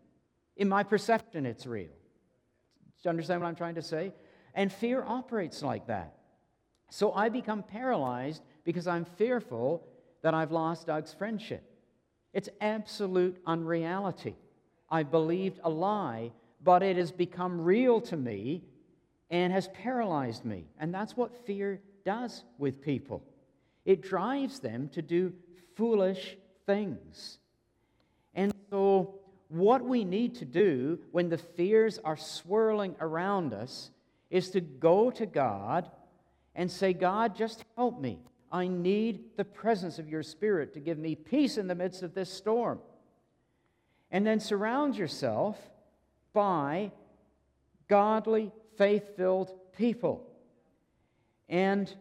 In 0.58 0.68
my 0.68 0.84
perception, 0.84 1.46
it's 1.46 1.66
real. 1.66 1.88
Do 1.88 3.04
you 3.04 3.10
understand 3.10 3.42
what 3.42 3.48
I'm 3.48 3.56
trying 3.56 3.76
to 3.76 3.82
say? 3.82 4.14
And 4.54 4.74
fear 4.74 5.04
operates 5.04 5.62
like 5.62 5.88
that. 5.88 6.16
So 6.90 7.14
I 7.14 7.30
become 7.30 7.64
paralyzed 7.64 8.42
because 8.66 8.88
I'm 8.88 9.06
fearful 9.06 9.88
that 10.22 10.34
I've 10.34 10.52
lost 10.52 10.88
Doug's 10.88 11.14
friendship. 11.14 11.64
It's 12.38 12.50
absolute 12.62 13.42
unreality. 13.48 14.36
I 14.92 15.02
believed 15.02 15.60
a 15.64 15.72
lie, 15.72 16.32
but 16.64 16.84
it 16.84 16.96
has 16.96 17.12
become 17.12 17.60
real 17.62 18.00
to 18.02 18.16
me 18.16 18.62
and 19.32 19.52
has 19.52 19.70
paralyzed 19.70 20.46
me. 20.46 20.66
And 20.80 20.94
that's 20.94 21.18
what 21.18 21.48
fear 21.48 21.82
does 22.06 22.44
with 22.60 22.80
people 22.80 23.24
it 23.86 24.04
drives 24.04 24.60
them 24.60 24.90
to 24.90 25.02
do 25.02 25.34
foolish 25.76 26.38
things. 26.68 27.40
And 28.36 28.54
so, 28.70 29.16
what 29.48 29.84
we 29.84 30.04
need 30.04 30.36
to 30.36 30.46
do 30.46 31.00
when 31.12 31.30
the 31.30 31.40
fears 31.40 31.98
are 32.04 32.18
swirling 32.18 32.96
around 33.00 33.52
us 33.52 33.90
is 34.30 34.52
to 34.52 34.62
go 34.62 35.10
to 35.10 35.26
God 35.26 35.90
and 36.54 36.70
say, 36.70 36.94
God, 36.94 37.36
just 37.36 37.66
help 37.76 38.00
me. 38.00 38.20
I 38.52 38.68
need 38.68 39.38
the 39.38 39.46
presence 39.46 40.00
of 40.00 40.10
your 40.10 40.24
Spirit 40.24 40.74
to 40.74 40.80
give 40.80 40.98
me 40.98 41.16
peace 41.16 41.58
in 41.58 41.68
the 41.68 41.76
midst 41.76 42.04
of 42.04 42.14
this 42.14 42.32
storm. 42.32 42.80
And 44.10 44.26
then 44.26 44.40
surround 44.40 44.96
yourself 44.96 45.58
by 46.34 46.92
godly, 47.88 48.52
faith 48.78 49.16
filled 49.18 49.52
people. 49.78 50.26
And 51.50 51.94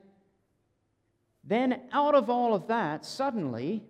then, 1.42 1.80
out 1.92 2.14
of 2.14 2.28
all 2.28 2.54
of 2.54 2.68
that, 2.68 3.04
suddenly 3.04 3.82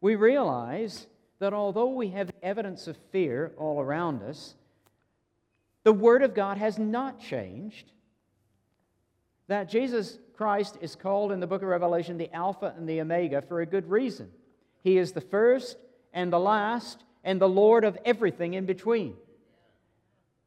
we 0.00 0.14
realize 0.14 1.06
that 1.38 1.52
although 1.52 1.90
we 1.90 2.08
have 2.10 2.30
evidence 2.42 2.86
of 2.86 2.96
fear 3.10 3.52
all 3.56 3.80
around 3.80 4.22
us, 4.22 4.54
the 5.82 5.92
Word 5.92 6.22
of 6.22 6.34
God 6.34 6.58
has 6.58 6.78
not 6.78 7.20
changed. 7.20 7.92
That 9.48 9.68
Jesus 9.68 10.18
Christ 10.36 10.78
is 10.80 10.94
called 10.94 11.32
in 11.32 11.40
the 11.40 11.46
book 11.46 11.62
of 11.62 11.68
Revelation 11.68 12.18
the 12.18 12.32
Alpha 12.34 12.74
and 12.76 12.88
the 12.88 13.00
Omega 13.00 13.42
for 13.42 13.60
a 13.60 13.66
good 13.66 13.88
reason. 13.88 14.30
He 14.82 14.98
is 14.98 15.12
the 15.12 15.20
first 15.20 15.78
and 16.12 16.32
the 16.32 16.38
last 16.38 17.02
and 17.24 17.40
the 17.40 17.48
Lord 17.48 17.84
of 17.84 17.98
everything 18.04 18.54
in 18.54 18.66
between. 18.66 19.16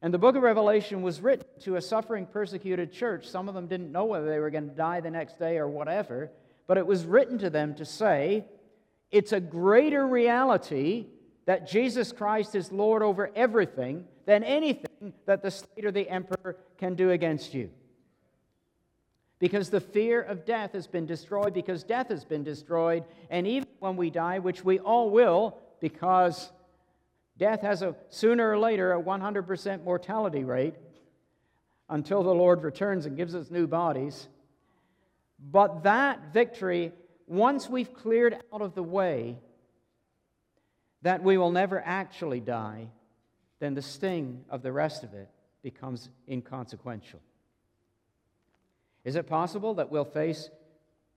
And 0.02 0.14
the 0.14 0.18
book 0.18 0.34
of 0.34 0.42
Revelation 0.42 1.02
was 1.02 1.20
written 1.20 1.46
to 1.60 1.76
a 1.76 1.80
suffering, 1.80 2.26
persecuted 2.26 2.92
church. 2.92 3.26
Some 3.26 3.48
of 3.48 3.54
them 3.54 3.66
didn't 3.66 3.92
know 3.92 4.06
whether 4.06 4.30
they 4.30 4.38
were 4.38 4.50
going 4.50 4.70
to 4.70 4.74
die 4.74 5.00
the 5.00 5.10
next 5.10 5.38
day 5.38 5.58
or 5.58 5.68
whatever, 5.68 6.30
but 6.66 6.78
it 6.78 6.86
was 6.86 7.04
written 7.04 7.36
to 7.38 7.50
them 7.50 7.74
to 7.74 7.84
say, 7.84 8.44
it's 9.10 9.32
a 9.32 9.40
greater 9.40 10.06
reality 10.06 11.06
that 11.44 11.68
Jesus 11.68 12.12
Christ 12.12 12.54
is 12.54 12.70
Lord 12.70 13.02
over 13.02 13.30
everything 13.34 14.06
than 14.24 14.44
anything 14.44 15.12
that 15.26 15.42
the 15.42 15.50
state 15.50 15.84
or 15.84 15.90
the 15.90 16.08
emperor 16.08 16.56
can 16.78 16.94
do 16.94 17.10
against 17.10 17.52
you. 17.52 17.70
Because 19.40 19.70
the 19.70 19.80
fear 19.80 20.22
of 20.22 20.44
death 20.44 20.72
has 20.74 20.86
been 20.86 21.06
destroyed, 21.06 21.52
because 21.52 21.82
death 21.82 22.08
has 22.08 22.24
been 22.24 22.44
destroyed, 22.44 23.04
and 23.28 23.46
even 23.46 23.68
when 23.80 23.96
we 23.96 24.10
die, 24.10 24.38
which 24.38 24.64
we 24.64 24.78
all 24.78 25.10
will, 25.10 25.58
because 25.80 26.52
Death 27.40 27.62
has 27.62 27.80
a 27.80 27.96
sooner 28.10 28.50
or 28.50 28.58
later 28.58 28.92
a 28.92 29.02
100% 29.02 29.82
mortality 29.82 30.44
rate 30.44 30.74
until 31.88 32.22
the 32.22 32.34
Lord 32.34 32.62
returns 32.62 33.06
and 33.06 33.16
gives 33.16 33.34
us 33.34 33.50
new 33.50 33.66
bodies. 33.66 34.28
But 35.38 35.84
that 35.84 36.34
victory, 36.34 36.92
once 37.26 37.66
we've 37.66 37.94
cleared 37.94 38.36
out 38.52 38.60
of 38.60 38.74
the 38.74 38.82
way 38.82 39.38
that 41.00 41.22
we 41.22 41.38
will 41.38 41.50
never 41.50 41.80
actually 41.82 42.40
die, 42.40 42.88
then 43.58 43.72
the 43.72 43.80
sting 43.80 44.44
of 44.50 44.60
the 44.60 44.70
rest 44.70 45.02
of 45.02 45.14
it 45.14 45.30
becomes 45.62 46.10
inconsequential. 46.28 47.20
Is 49.04 49.16
it 49.16 49.26
possible 49.26 49.74
that 49.74 49.90
we'll 49.90 50.04
face 50.04 50.50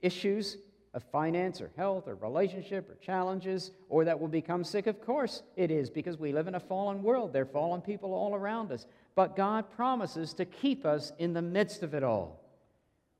issues 0.01 0.57
of 0.93 1.03
finance 1.11 1.59
or 1.59 1.71
health 1.75 2.07
or 2.07 2.15
relationship 2.15 2.89
or 2.89 2.95
challenges 2.95 3.71
or 3.89 4.05
that 4.05 4.19
we'll 4.19 4.29
become 4.29 4.63
sick? 4.63 4.87
Of 4.87 5.01
course 5.01 5.43
it 5.55 5.71
is 5.71 5.89
because 5.89 6.17
we 6.17 6.31
live 6.31 6.47
in 6.47 6.55
a 6.55 6.59
fallen 6.59 7.03
world. 7.03 7.33
There 7.33 7.43
are 7.43 7.45
fallen 7.45 7.81
people 7.81 8.13
all 8.13 8.35
around 8.35 8.71
us. 8.71 8.85
But 9.15 9.35
God 9.35 9.69
promises 9.75 10.33
to 10.35 10.45
keep 10.45 10.85
us 10.85 11.11
in 11.19 11.33
the 11.33 11.41
midst 11.41 11.83
of 11.83 11.93
it 11.93 12.03
all. 12.03 12.39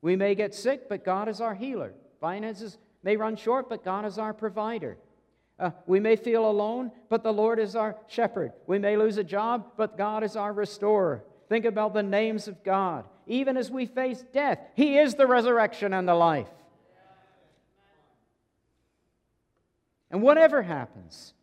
We 0.02 0.16
may 0.16 0.36
get 0.36 0.54
sick, 0.54 0.90
but 0.90 1.06
God 1.06 1.30
is 1.30 1.40
our 1.42 1.56
healer. 1.56 1.94
Finances 2.20 2.78
may 3.04 3.16
run 3.16 3.36
short, 3.36 3.70
but 3.70 3.84
God 3.84 4.06
is 4.06 4.18
our 4.18 4.34
provider. 4.34 4.98
Uh, 5.60 5.72
we 5.86 6.00
may 6.00 6.16
feel 6.16 6.50
alone, 6.50 6.92
but 7.10 7.24
the 7.24 7.32
Lord 7.32 7.60
is 7.60 7.76
our 7.76 7.96
shepherd. 8.08 8.54
We 8.66 8.80
may 8.80 8.98
lose 8.98 9.18
a 9.18 9.24
job, 9.24 9.74
but 9.78 9.98
God 9.98 10.24
is 10.24 10.36
our 10.36 10.52
restorer. 10.52 11.24
Think 11.48 11.66
about 11.66 11.94
the 11.94 12.04
names 12.04 12.48
of 12.48 12.64
God. 12.64 13.06
Even 13.28 13.58
as 13.58 13.72
we 13.72 13.86
face 13.86 14.24
death, 14.34 14.60
He 14.76 14.98
is 14.98 15.16
the 15.16 15.28
resurrection 15.28 15.94
and 15.94 16.08
the 16.08 16.16
life. 16.16 16.50
And 20.12 20.22
whatever 20.22 20.62
happens, 20.62 21.34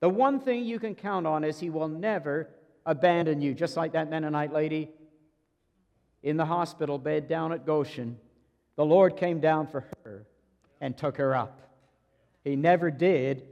the 0.00 0.08
one 0.08 0.40
thing 0.40 0.64
you 0.64 0.78
can 0.78 0.94
count 0.94 1.26
on 1.26 1.44
is 1.44 1.58
He 1.58 1.70
will 1.70 1.88
never 1.88 2.48
abandon 2.84 3.40
you, 3.40 3.54
just 3.54 3.76
like 3.76 3.92
that 3.92 4.10
Mennonite 4.10 4.52
lady. 4.52 4.90
in 6.22 6.36
the 6.36 6.44
hospital 6.44 6.98
bed 6.98 7.28
down 7.28 7.52
at 7.52 7.64
Goshen, 7.64 8.18
the 8.76 8.84
Lord 8.84 9.16
came 9.16 9.40
down 9.40 9.66
for 9.66 9.84
her 10.04 10.26
and 10.80 10.96
took 10.96 11.16
her 11.16 11.34
up. 11.34 11.60
He 12.44 12.56
never 12.56 12.90
did 12.90 13.42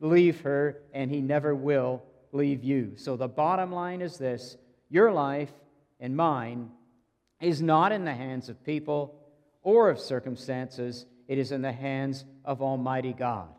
leave 0.00 0.40
her, 0.42 0.78
and 0.92 1.10
He 1.10 1.20
never 1.20 1.54
will 1.54 2.02
leave 2.32 2.64
you. 2.64 2.92
So 2.96 3.16
the 3.16 3.28
bottom 3.28 3.72
line 3.72 4.00
is 4.00 4.18
this 4.18 4.56
your 4.90 5.12
life 5.12 5.52
and 6.00 6.16
mine 6.16 6.70
is 7.40 7.62
not 7.62 7.92
in 7.92 8.04
the 8.04 8.14
hands 8.14 8.48
of 8.48 8.64
people 8.64 9.14
or 9.62 9.90
of 9.90 10.00
circumstances, 10.00 11.06
it 11.26 11.38
is 11.38 11.52
in 11.52 11.62
the 11.62 11.72
hands 11.72 12.24
of 12.44 12.62
Almighty 12.62 13.12
God. 13.12 13.54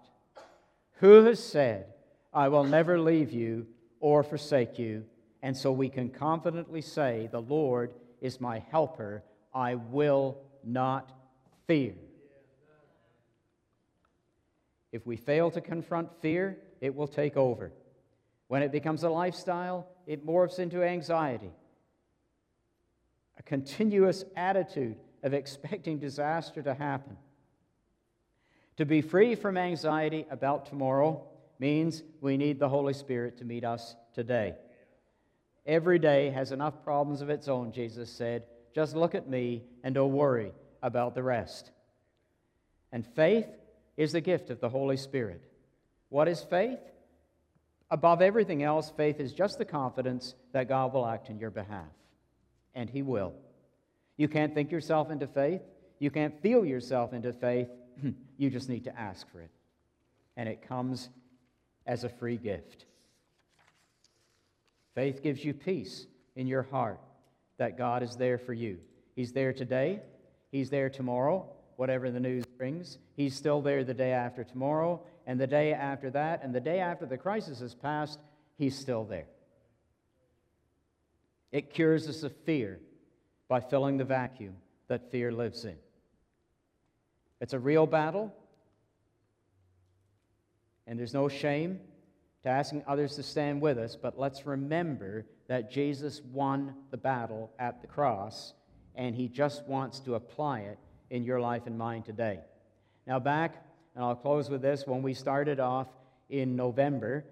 Who 0.96 1.26
has 1.26 1.42
said, 1.42 1.94
I 2.34 2.50
will 2.50 2.64
never 2.64 3.00
leave 3.00 3.32
you 3.32 3.68
or 4.00 4.24
forsake 4.24 4.78
you? 4.78 5.06
And 5.42 5.56
so 5.56 5.72
we 5.72 5.90
can 5.90 6.10
confidently 6.10 6.82
say, 6.82 7.30
The 7.32 7.42
Lord 7.42 7.94
is 8.22 8.42
my 8.42 8.60
helper. 8.72 9.24
I 9.54 9.76
will 9.76 10.38
not 10.64 11.12
fear. 11.68 11.94
If 14.92 15.06
we 15.06 15.16
fail 15.16 15.52
to 15.52 15.62
confront 15.62 16.10
fear, 16.22 16.58
it 16.82 16.94
will 16.94 17.08
take 17.08 17.38
over. 17.38 17.72
When 18.48 18.64
it 18.64 18.72
becomes 18.72 19.04
a 19.04 19.10
lifestyle, 19.10 19.88
it 20.08 20.26
morphs 20.26 20.60
into 20.60 20.84
anxiety. 20.84 21.52
A 23.40 23.44
continuous 23.44 24.24
attitude 24.36 24.98
of 25.24 25.34
expecting 25.34 25.98
disaster 25.98 26.61
to 26.61 26.74
happen. 26.74 27.18
To 28.78 28.86
be 28.86 29.02
free 29.02 29.36
from 29.36 29.57
anxiety 29.57 30.26
about 30.30 30.66
tomorrow 30.66 31.28
means 31.60 32.03
we 32.22 32.38
need 32.38 32.60
the 32.60 32.70
Holy 32.70 32.94
Spirit 32.94 33.38
to 33.38 33.45
meet 33.45 33.66
us 33.66 33.95
today. 34.14 34.56
Every 35.66 35.99
day 35.99 36.30
has 36.30 36.52
enough 36.52 36.84
problems 36.84 37.22
of 37.22 37.30
its 37.30 37.48
own, 37.48 37.72
Jesus 37.72 38.10
said. 38.10 38.44
Just 38.74 38.95
look 38.95 39.16
at 39.16 39.28
me 39.30 39.64
and 39.84 39.94
don't 39.94 40.14
worry 40.14 40.53
about 40.82 41.16
the 41.16 41.24
rest. 41.24 41.72
And 42.91 43.06
faith 43.06 43.48
is 43.98 44.14
the 44.14 44.22
gift 44.22 44.49
of 44.49 44.61
the 44.61 44.70
Holy 44.70 44.98
Spirit. 44.98 45.44
What 46.07 46.28
is 46.28 46.41
faith? 46.41 46.80
Above 47.91 48.22
everything 48.22 48.64
else, 48.64 48.91
faith 48.95 49.20
is 49.20 49.34
just 49.34 49.57
the 49.57 49.66
confidence 49.66 50.36
that 50.53 50.70
God 50.70 50.94
will 50.94 51.06
act 51.06 51.30
in 51.30 51.40
your 51.40 51.52
behalf. 51.52 51.90
And 52.76 52.90
He 52.90 53.02
will. 53.02 53.34
You 54.18 54.28
can't 54.28 54.54
think 54.54 54.72
yourself 54.72 55.12
into 55.12 55.28
faith. 55.28 55.62
You 56.00 56.12
can't 56.12 56.41
feel 56.41 56.66
yourself 56.66 57.14
into 57.14 57.34
faith. 57.34 57.70
Hmm. 58.02 58.12
you 58.38 58.50
just 58.50 58.70
need 58.70 58.86
to 58.86 59.00
ask 59.00 59.30
for 59.32 59.41
it. 59.41 59.52
And 60.38 60.48
it 60.48 60.68
comes 60.68 61.10
as 61.86 62.04
a 62.04 62.10
free 62.10 62.38
gift. 62.38 62.86
Faith 64.96 65.22
gives 65.22 65.44
you 65.44 65.54
peace 65.54 66.06
in 66.36 66.48
your 66.48 66.64
heart 66.64 67.00
that 67.58 67.78
God 67.78 68.04
is 68.04 68.16
there 68.16 68.38
for 68.38 68.54
you. 68.54 68.80
He's 69.16 69.34
there 69.34 69.54
today, 69.54 70.02
He's 70.52 70.70
there 70.70 70.90
tomorrow, 70.90 71.48
whatever 71.76 72.10
the 72.10 72.20
news 72.20 72.46
brings. 72.58 72.98
He's 73.16 73.36
still 73.36 73.62
there 73.62 73.84
the 73.84 73.94
day 73.94 74.12
after 74.12 74.44
tomorrow, 74.44 75.02
and 75.28 75.40
the 75.40 75.48
day 75.48 75.74
after 75.74 76.10
that, 76.12 76.44
and 76.44 76.54
the 76.54 76.60
day 76.60 76.80
after 76.80 77.06
the 77.06 77.18
crisis 77.18 77.60
has 77.60 77.76
passed, 77.76 78.20
He's 78.58 78.78
still 78.78 79.04
there. 79.04 79.28
It 81.52 81.74
cures 81.74 82.08
us 82.08 82.24
of 82.24 82.36
fear 82.46 82.80
by 83.48 83.60
filling 83.60 83.98
the 83.98 84.06
vacuum 84.06 84.56
that 84.88 85.12
fear 85.12 85.32
lives 85.32 85.66
in. 85.66 85.76
It's 87.42 87.54
a 87.54 87.60
real 87.60 87.88
battle, 87.88 88.34
and 90.86 91.00
there's 91.00 91.14
no 91.14 91.30
shame 91.30 91.80
to 92.44 92.50
asking 92.50 92.84
others 92.88 93.16
to 93.16 93.24
stand 93.24 93.62
with 93.62 93.78
us, 93.78 93.96
but 93.96 94.20
let's 94.20 94.46
remember 94.46 95.26
that 95.48 95.72
Jesus 95.72 96.22
won 96.32 96.76
the 96.92 96.98
battle 96.98 97.52
at 97.60 97.82
the 97.82 97.88
cross, 97.88 98.54
and 98.96 99.16
he 99.16 99.28
just 99.28 99.66
wants 99.66 100.00
to 100.02 100.16
apply 100.16 100.62
it 100.62 100.80
in 101.10 101.24
your 101.24 101.40
life 101.40 101.64
and 101.66 101.78
mine 101.78 102.04
today. 102.04 102.40
Now, 103.08 103.20
back, 103.20 103.66
and 103.96 104.04
I'll 104.04 104.16
close 104.16 104.50
with 104.50 104.62
this, 104.62 104.86
when 104.86 105.02
we 105.02 105.14
started 105.14 105.60
off 105.60 105.88
in 106.30 106.56
November 106.56 107.26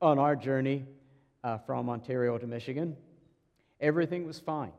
on 0.00 0.18
our 0.18 0.34
journey 0.34 0.86
uh, 1.44 1.58
from 1.58 1.90
Ontario 1.90 2.38
to 2.38 2.46
Michigan, 2.46 2.96
everything 3.80 4.26
was 4.26 4.38
fine. 4.38 4.72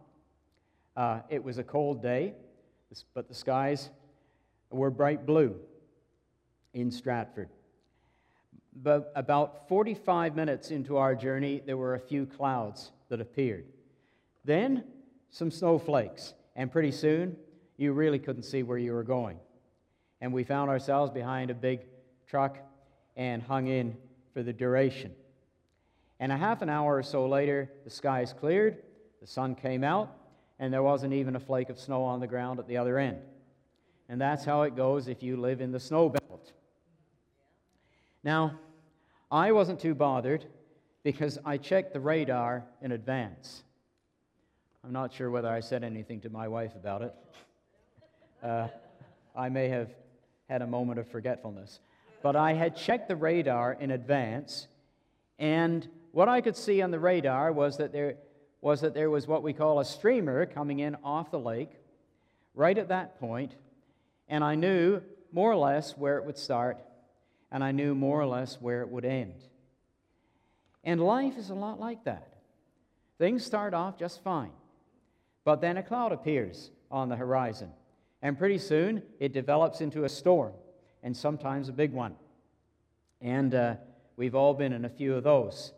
Uh, 0.95 1.19
it 1.30 1.44
was 1.44 1.57
a 1.57 1.64
cold 1.64 2.02
day, 2.02 2.34
but 3.14 3.28
the 3.28 3.34
skies 3.34 3.90
were 4.72 4.90
bright 4.90 5.26
blue 5.26 5.56
in 6.74 6.91
Stratford. 6.91 7.49
But 8.76 9.11
about 9.15 9.68
45 9.68 10.36
minutes 10.36 10.72
into 10.72 10.98
our 10.98 11.15
journey, 11.15 11.61
there 11.65 11.78
were 11.78 11.95
a 11.95 11.99
few 11.99 12.26
clouds 12.26 12.91
that 13.10 13.22
appeared. 13.22 13.65
Then 14.45 14.84
some 15.30 15.52
snowflakes, 15.52 16.34
and 16.56 16.72
pretty 16.72 16.91
soon 16.91 17.36
you 17.78 17.94
really 17.94 18.19
couldn't 18.19 18.44
see 18.44 18.64
where 18.64 18.78
you 18.78 18.94
were 18.94 19.03
going. 19.03 19.38
And 20.22 20.34
we 20.34 20.44
found 20.44 20.69
ourselves 20.69 21.11
behind 21.11 21.52
a 21.52 21.53
big 21.53 21.82
truck 22.28 22.57
and 23.15 23.41
hung 23.41 23.68
in 23.68 23.95
for 24.34 24.44
the 24.44 24.53
duration. 24.53 25.14
And 26.19 26.32
a 26.32 26.38
half 26.38 26.61
an 26.61 26.69
hour 26.69 26.98
or 26.98 27.03
so 27.03 27.28
later, 27.28 27.72
the 27.84 27.90
skies 27.90 28.34
cleared, 28.34 28.78
the 29.28 29.34
sun 29.34 29.56
came 29.56 29.84
out, 29.84 30.16
and 30.58 30.74
there 30.74 30.82
wasn't 30.82 31.12
even 31.12 31.36
a 31.36 31.40
flake 31.40 31.70
of 31.70 31.78
snow 31.78 32.02
on 32.04 32.22
the 32.22 32.28
ground 32.28 32.60
at 32.60 32.68
the 32.68 32.78
other 32.78 32.98
end. 32.98 33.18
And 34.08 34.22
that's 34.22 34.45
how 34.45 34.62
it 34.62 34.74
goes 34.74 35.10
if 35.10 35.22
you 35.22 35.36
live 35.36 35.60
in 35.60 35.74
the 35.74 35.82
snow 35.82 36.08
belt. 36.08 36.54
Now, 38.24 38.58
I 39.30 39.52
wasn't 39.52 39.82
too 39.82 39.94
bothered 39.94 40.45
because 41.04 41.38
I 41.44 41.58
checked 41.58 41.91
the 41.91 41.99
radar 41.99 42.64
in 42.82 42.94
advance. 42.94 43.64
I'm 44.86 44.94
not 44.94 45.12
sure 45.12 45.30
whether 45.30 45.49
I 45.49 45.60
said 45.60 45.84
anything 45.84 46.22
to 46.22 46.30
my 46.30 46.48
wife 46.48 46.76
about 46.76 47.02
it. 47.02 47.14
Uh, 48.44 48.68
I 49.36 49.49
may 49.49 49.68
have 49.68 49.90
had 50.48 50.62
a 50.62 50.68
moment 50.68 50.99
of 50.99 51.08
forgetfulness. 51.08 51.80
But 52.22 52.36
I 52.36 52.54
had 52.54 52.76
checked 52.76 53.08
the 53.08 53.16
radar 53.16 53.74
in 53.74 53.90
advance, 53.90 54.68
and 55.40 55.90
what 56.12 56.30
I 56.30 56.41
could 56.41 56.56
see 56.56 56.84
on 56.84 56.91
the 56.91 56.99
radar 56.99 57.52
was 57.52 57.78
that 57.78 57.91
there 57.91 58.18
was 58.62 58.82
that 58.82 58.94
there 58.94 59.10
was 59.10 59.28
what 59.28 59.44
we 59.44 59.54
call 59.54 59.80
a 59.80 59.86
streamer 59.86 60.46
coming 60.46 60.80
in 60.80 60.96
off 61.04 61.32
the 61.32 61.40
lake 61.40 61.72
right 62.54 62.78
at 62.78 62.90
that 62.90 63.20
point, 63.20 63.56
and 64.28 64.44
I 64.44 64.56
knew 64.56 65.02
more 65.32 65.52
or 65.52 65.58
less 65.58 65.98
where 65.98 66.18
it 66.18 66.26
would 66.26 66.38
start, 66.38 66.78
and 67.52 67.64
I 67.64 67.72
knew 67.72 67.94
more 67.94 68.20
or 68.20 68.26
less 68.26 68.60
where 68.60 68.82
it 68.82 68.90
would 68.90 69.06
end. 69.06 69.36
And 70.84 71.02
life 71.02 71.38
is 71.38 71.50
a 71.50 71.56
lot 71.56 71.80
like 71.80 72.04
that. 72.06 72.34
Things 73.20 73.46
start 73.46 73.74
off 73.74 73.98
just 73.98 74.24
fine, 74.24 74.52
but 75.44 75.62
then 75.62 75.78
a 75.78 75.84
cloud 75.84 76.12
appears 76.12 76.72
on 76.90 77.10
the 77.10 77.16
horizon, 77.16 77.72
and 78.22 78.38
pretty 78.38 78.58
soon 78.58 79.04
it 79.20 79.34
develops 79.34 79.82
into 79.82 80.04
a 80.04 80.10
storm, 80.10 80.54
and 81.04 81.16
sometimes 81.16 81.70
a 81.70 81.74
big 81.74 81.94
one. 81.94 82.16
And 83.22 83.54
uh, 83.54 83.76
we've 84.16 84.36
all 84.36 84.54
been 84.54 84.74
in 84.74 84.86
a 84.86 84.90
few 84.90 85.16
of 85.16 85.24
those. 85.24 85.74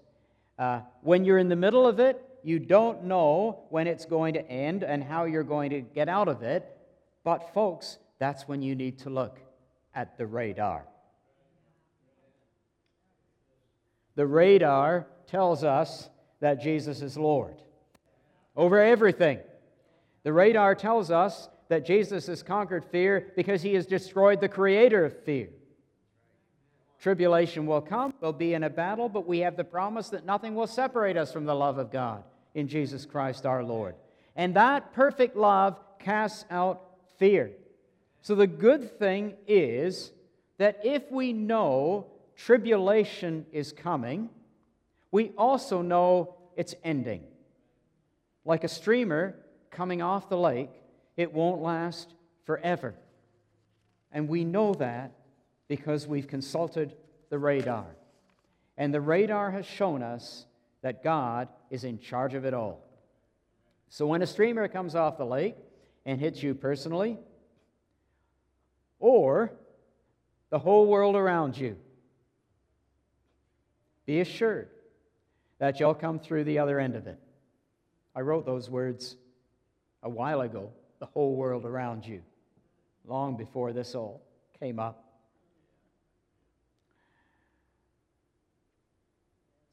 Uh, 0.58 0.82
when 1.02 1.26
you're 1.26 1.38
in 1.38 1.50
the 1.50 1.56
middle 1.56 1.88
of 1.88 2.00
it, 2.00 2.22
you 2.44 2.60
don't 2.60 3.04
know 3.04 3.66
when 3.70 3.88
it's 3.88 4.06
going 4.06 4.34
to 4.34 4.48
end 4.50 4.84
and 4.84 5.04
how 5.04 5.26
you're 5.26 5.44
going 5.44 5.70
to 5.72 5.82
get 5.82 6.10
out 6.10 6.28
of 6.28 6.44
it. 6.44 6.78
But, 7.24 7.54
folks, 7.54 7.98
that's 8.20 8.48
when 8.48 8.62
you 8.62 8.76
need 8.76 9.00
to 9.00 9.10
look 9.10 9.40
at 9.94 10.18
the 10.18 10.26
radar. 10.26 10.86
The 14.16 14.28
radar 14.28 15.08
tells 15.28 15.64
us 15.64 16.10
that 16.40 16.62
Jesus 16.62 17.02
is 17.02 17.18
Lord 17.18 17.56
over 18.56 18.80
everything. 18.80 19.40
The 20.24 20.34
radar 20.34 20.76
tells 20.76 21.12
us 21.12 21.48
that 21.70 21.86
Jesus 21.86 22.28
has 22.28 22.44
conquered 22.44 22.84
fear 22.84 23.32
because 23.36 23.62
he 23.62 23.74
has 23.76 23.86
destroyed 23.86 24.42
the 24.42 24.50
creator 24.50 25.06
of 25.06 25.24
fear. 25.24 25.50
Tribulation 27.00 27.66
will 27.66 27.80
come, 27.80 28.14
we'll 28.20 28.34
be 28.34 28.54
in 28.54 28.64
a 28.64 28.70
battle, 28.70 29.08
but 29.08 29.26
we 29.26 29.40
have 29.40 29.56
the 29.56 29.64
promise 29.64 30.10
that 30.10 30.26
nothing 30.26 30.56
will 30.56 30.68
separate 30.68 31.16
us 31.16 31.32
from 31.32 31.46
the 31.46 31.56
love 31.56 31.78
of 31.78 31.92
God 31.92 32.24
in 32.54 32.68
Jesus 32.68 33.06
Christ 33.06 33.46
our 33.46 33.64
Lord. 33.64 33.96
And 34.36 34.56
that 34.56 34.94
perfect 34.94 35.36
love 35.36 35.80
casts 36.00 36.46
out 36.50 36.82
fear. 37.18 37.52
So 38.22 38.36
the 38.36 38.48
good 38.48 38.98
thing 39.00 39.36
is 39.48 40.12
that 40.58 40.80
if 40.84 41.12
we 41.12 41.34
know 41.34 42.08
tribulation 42.36 43.46
is 43.52 43.72
coming, 43.72 44.30
we 45.12 45.32
also 45.38 45.82
know 45.82 46.36
it's 46.56 46.76
ending. 46.84 47.24
Like 48.46 48.64
a 48.64 48.68
streamer 48.68 49.36
coming 49.72 50.02
off 50.02 50.30
the 50.30 50.38
lake, 50.38 50.72
it 51.18 51.34
won't 51.34 51.62
last 51.62 52.14
forever. 52.46 52.96
And 54.12 54.28
we 54.28 54.44
know 54.44 54.74
that 54.76 55.12
because 55.68 56.08
we've 56.08 56.28
consulted 56.28 56.96
the 57.30 57.38
radar. 57.38 57.86
And 58.78 58.94
the 58.94 59.02
radar 59.02 59.52
has 59.52 59.66
shown 59.66 60.02
us 60.02 60.46
that 60.82 61.04
God 61.04 61.48
is 61.70 61.84
in 61.84 62.00
charge 62.00 62.34
of 62.34 62.46
it 62.46 62.54
all. 62.54 62.86
So 63.90 64.08
when 64.08 64.22
a 64.22 64.28
streamer 64.28 64.68
comes 64.68 64.96
off 64.96 65.18
the 65.18 65.26
lake 65.26 65.56
and 66.06 66.20
hits 66.20 66.42
you 66.42 66.54
personally, 66.54 67.18
or 69.00 69.52
the 70.50 70.60
whole 70.60 70.88
world 70.88 71.16
around 71.16 71.58
you, 71.58 71.78
be 74.06 74.20
assured 74.22 74.70
that 75.60 75.80
you'll 75.80 75.94
come 75.94 76.20
through 76.20 76.44
the 76.44 76.60
other 76.60 76.80
end 76.80 76.96
of 76.96 77.08
it. 77.08 77.20
I 78.16 78.22
wrote 78.22 78.46
those 78.46 78.70
words 78.70 79.16
a 80.02 80.10
while 80.10 80.42
ago, 80.42 80.72
the 81.00 81.06
whole 81.06 81.36
world 81.36 81.66
around 81.66 82.06
you, 82.06 82.22
long 83.06 83.38
before 83.38 83.74
this 83.74 83.96
all 83.96 84.22
came 84.60 84.80
up. 84.80 85.09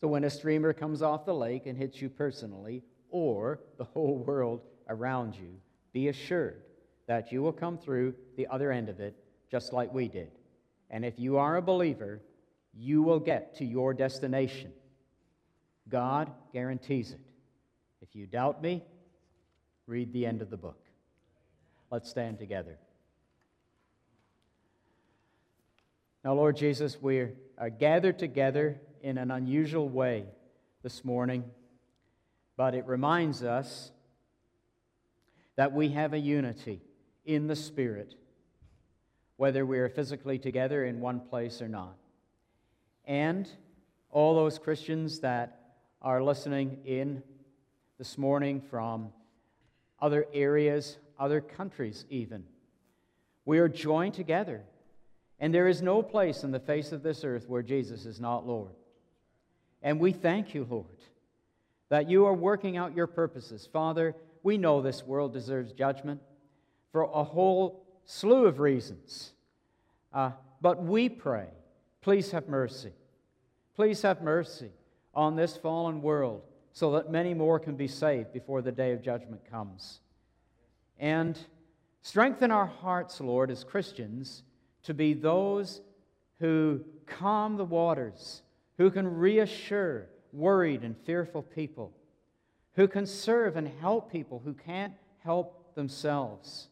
So 0.06 0.10
when 0.10 0.22
a 0.22 0.30
streamer 0.30 0.72
comes 0.72 1.02
off 1.02 1.26
the 1.26 1.34
lake 1.34 1.66
and 1.66 1.76
hits 1.76 2.00
you 2.00 2.08
personally, 2.08 2.84
or 3.10 3.58
the 3.76 3.82
whole 3.82 4.18
world 4.18 4.60
around 4.88 5.34
you, 5.34 5.56
be 5.92 6.06
assured 6.06 6.62
that 7.08 7.32
you 7.32 7.42
will 7.42 7.50
come 7.50 7.76
through 7.76 8.14
the 8.36 8.46
other 8.46 8.70
end 8.70 8.88
of 8.88 9.00
it 9.00 9.16
just 9.50 9.72
like 9.72 9.92
we 9.92 10.06
did. 10.06 10.30
And 10.90 11.04
if 11.04 11.18
you 11.18 11.38
are 11.38 11.56
a 11.56 11.60
believer, 11.60 12.22
you 12.72 13.02
will 13.02 13.18
get 13.18 13.56
to 13.56 13.64
your 13.64 13.92
destination. 13.94 14.70
God 15.88 16.30
guarantees 16.52 17.10
it. 17.10 17.20
If 18.00 18.14
you 18.14 18.28
doubt 18.28 18.62
me, 18.62 18.84
read 19.88 20.12
the 20.12 20.24
end 20.24 20.40
of 20.40 20.50
the 20.50 20.56
book. 20.56 20.78
Let's 21.90 22.08
stand 22.08 22.38
together. 22.38 22.78
Now, 26.22 26.34
Lord 26.34 26.56
Jesus, 26.56 26.96
we 27.02 27.26
are 27.58 27.70
gathered 27.70 28.20
together 28.20 28.80
in 29.02 29.18
an 29.18 29.30
unusual 29.30 29.88
way 29.88 30.24
this 30.82 31.04
morning, 31.04 31.44
but 32.56 32.74
it 32.74 32.86
reminds 32.86 33.42
us 33.42 33.90
that 35.56 35.72
we 35.72 35.88
have 35.90 36.12
a 36.12 36.18
unity 36.18 36.80
in 37.24 37.46
the 37.46 37.56
Spirit, 37.56 38.14
whether 39.36 39.66
we 39.66 39.78
are 39.78 39.88
physically 39.88 40.38
together 40.38 40.84
in 40.84 41.00
one 41.00 41.20
place 41.20 41.60
or 41.60 41.68
not. 41.68 41.96
And 43.04 43.48
all 44.10 44.34
those 44.34 44.58
Christians 44.58 45.20
that 45.20 45.60
are 46.02 46.22
listening 46.22 46.78
in 46.84 47.22
this 47.98 48.18
morning 48.18 48.60
from 48.60 49.08
other 50.00 50.26
areas, 50.32 50.98
other 51.18 51.40
countries, 51.40 52.04
even. 52.10 52.44
We 53.44 53.58
are 53.58 53.68
joined 53.68 54.14
together, 54.14 54.62
and 55.38 55.54
there 55.54 55.68
is 55.68 55.82
no 55.82 56.02
place 56.02 56.44
on 56.44 56.50
the 56.50 56.60
face 56.60 56.92
of 56.92 57.02
this 57.02 57.24
earth 57.24 57.48
where 57.48 57.62
Jesus 57.62 58.04
is 58.04 58.20
not 58.20 58.46
Lord. 58.46 58.72
And 59.82 60.00
we 60.00 60.12
thank 60.12 60.54
you, 60.54 60.66
Lord, 60.68 60.86
that 61.88 62.08
you 62.08 62.26
are 62.26 62.34
working 62.34 62.76
out 62.76 62.96
your 62.96 63.06
purposes. 63.06 63.68
Father, 63.72 64.14
we 64.42 64.58
know 64.58 64.80
this 64.80 65.04
world 65.04 65.32
deserves 65.32 65.72
judgment 65.72 66.20
for 66.92 67.02
a 67.02 67.24
whole 67.24 67.84
slew 68.04 68.46
of 68.46 68.58
reasons. 68.58 69.32
Uh, 70.12 70.30
but 70.60 70.82
we 70.82 71.08
pray, 71.08 71.48
please 72.00 72.30
have 72.30 72.48
mercy. 72.48 72.92
Please 73.74 74.02
have 74.02 74.22
mercy 74.22 74.70
on 75.14 75.36
this 75.36 75.56
fallen 75.56 76.00
world 76.00 76.42
so 76.72 76.92
that 76.92 77.10
many 77.10 77.34
more 77.34 77.58
can 77.58 77.76
be 77.76 77.88
saved 77.88 78.32
before 78.32 78.62
the 78.62 78.72
day 78.72 78.92
of 78.92 79.02
judgment 79.02 79.40
comes. 79.50 80.00
And 80.98 81.38
strengthen 82.02 82.50
our 82.50 82.66
hearts, 82.66 83.20
Lord, 83.20 83.50
as 83.50 83.64
Christians, 83.64 84.42
to 84.84 84.94
be 84.94 85.14
those 85.14 85.80
who 86.38 86.84
calm 87.06 87.56
the 87.56 87.64
waters 87.64 88.42
who 88.78 88.90
can 88.90 89.06
reassure 89.06 90.08
worried 90.32 90.82
and 90.82 90.96
fearful 91.04 91.42
people, 91.42 91.92
who 92.74 92.86
can 92.86 93.06
serve 93.06 93.56
and 93.56 93.68
help 93.80 94.12
people 94.12 94.40
who 94.44 94.52
can't 94.52 94.92
help 95.24 95.74
themselves. 95.74 96.68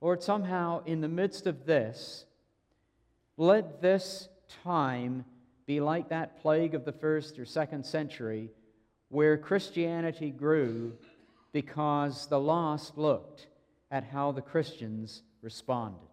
Lord, 0.00 0.22
somehow 0.22 0.84
in 0.84 1.00
the 1.00 1.08
midst 1.08 1.46
of 1.46 1.66
this, 1.66 2.24
let 3.36 3.82
this 3.82 4.28
time 4.62 5.24
be 5.66 5.80
like 5.80 6.10
that 6.10 6.40
plague 6.40 6.74
of 6.74 6.84
the 6.84 6.92
first 6.92 7.38
or 7.38 7.44
second 7.44 7.84
century 7.84 8.50
where 9.08 9.36
Christianity 9.36 10.30
grew 10.30 10.92
because 11.52 12.26
the 12.26 12.38
lost 12.38 12.98
looked 12.98 13.46
at 13.90 14.04
how 14.04 14.32
the 14.32 14.42
Christians 14.42 15.22
responded. 15.40 16.08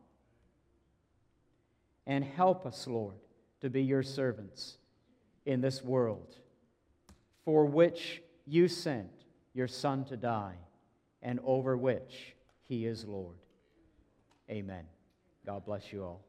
And 2.08 2.24
help 2.24 2.66
us, 2.66 2.88
Lord, 2.88 3.16
to 3.62 3.70
be 3.70 3.84
your 3.84 4.04
servants 4.04 4.78
in 5.46 5.62
this 5.62 5.84
world, 5.84 6.38
for 7.44 7.66
which 7.66 8.22
you 8.46 8.68
sent 8.68 9.12
your 9.54 9.68
Son 9.68 10.06
to 10.06 10.18
die, 10.18 10.56
and 11.22 11.40
over 11.44 11.78
which 11.78 12.36
he 12.64 12.86
is 12.86 13.06
Lord. 13.06 13.38
Amen. 14.50 14.86
God 15.46 15.66
bless 15.66 15.92
you 15.92 16.04
all. 16.04 16.22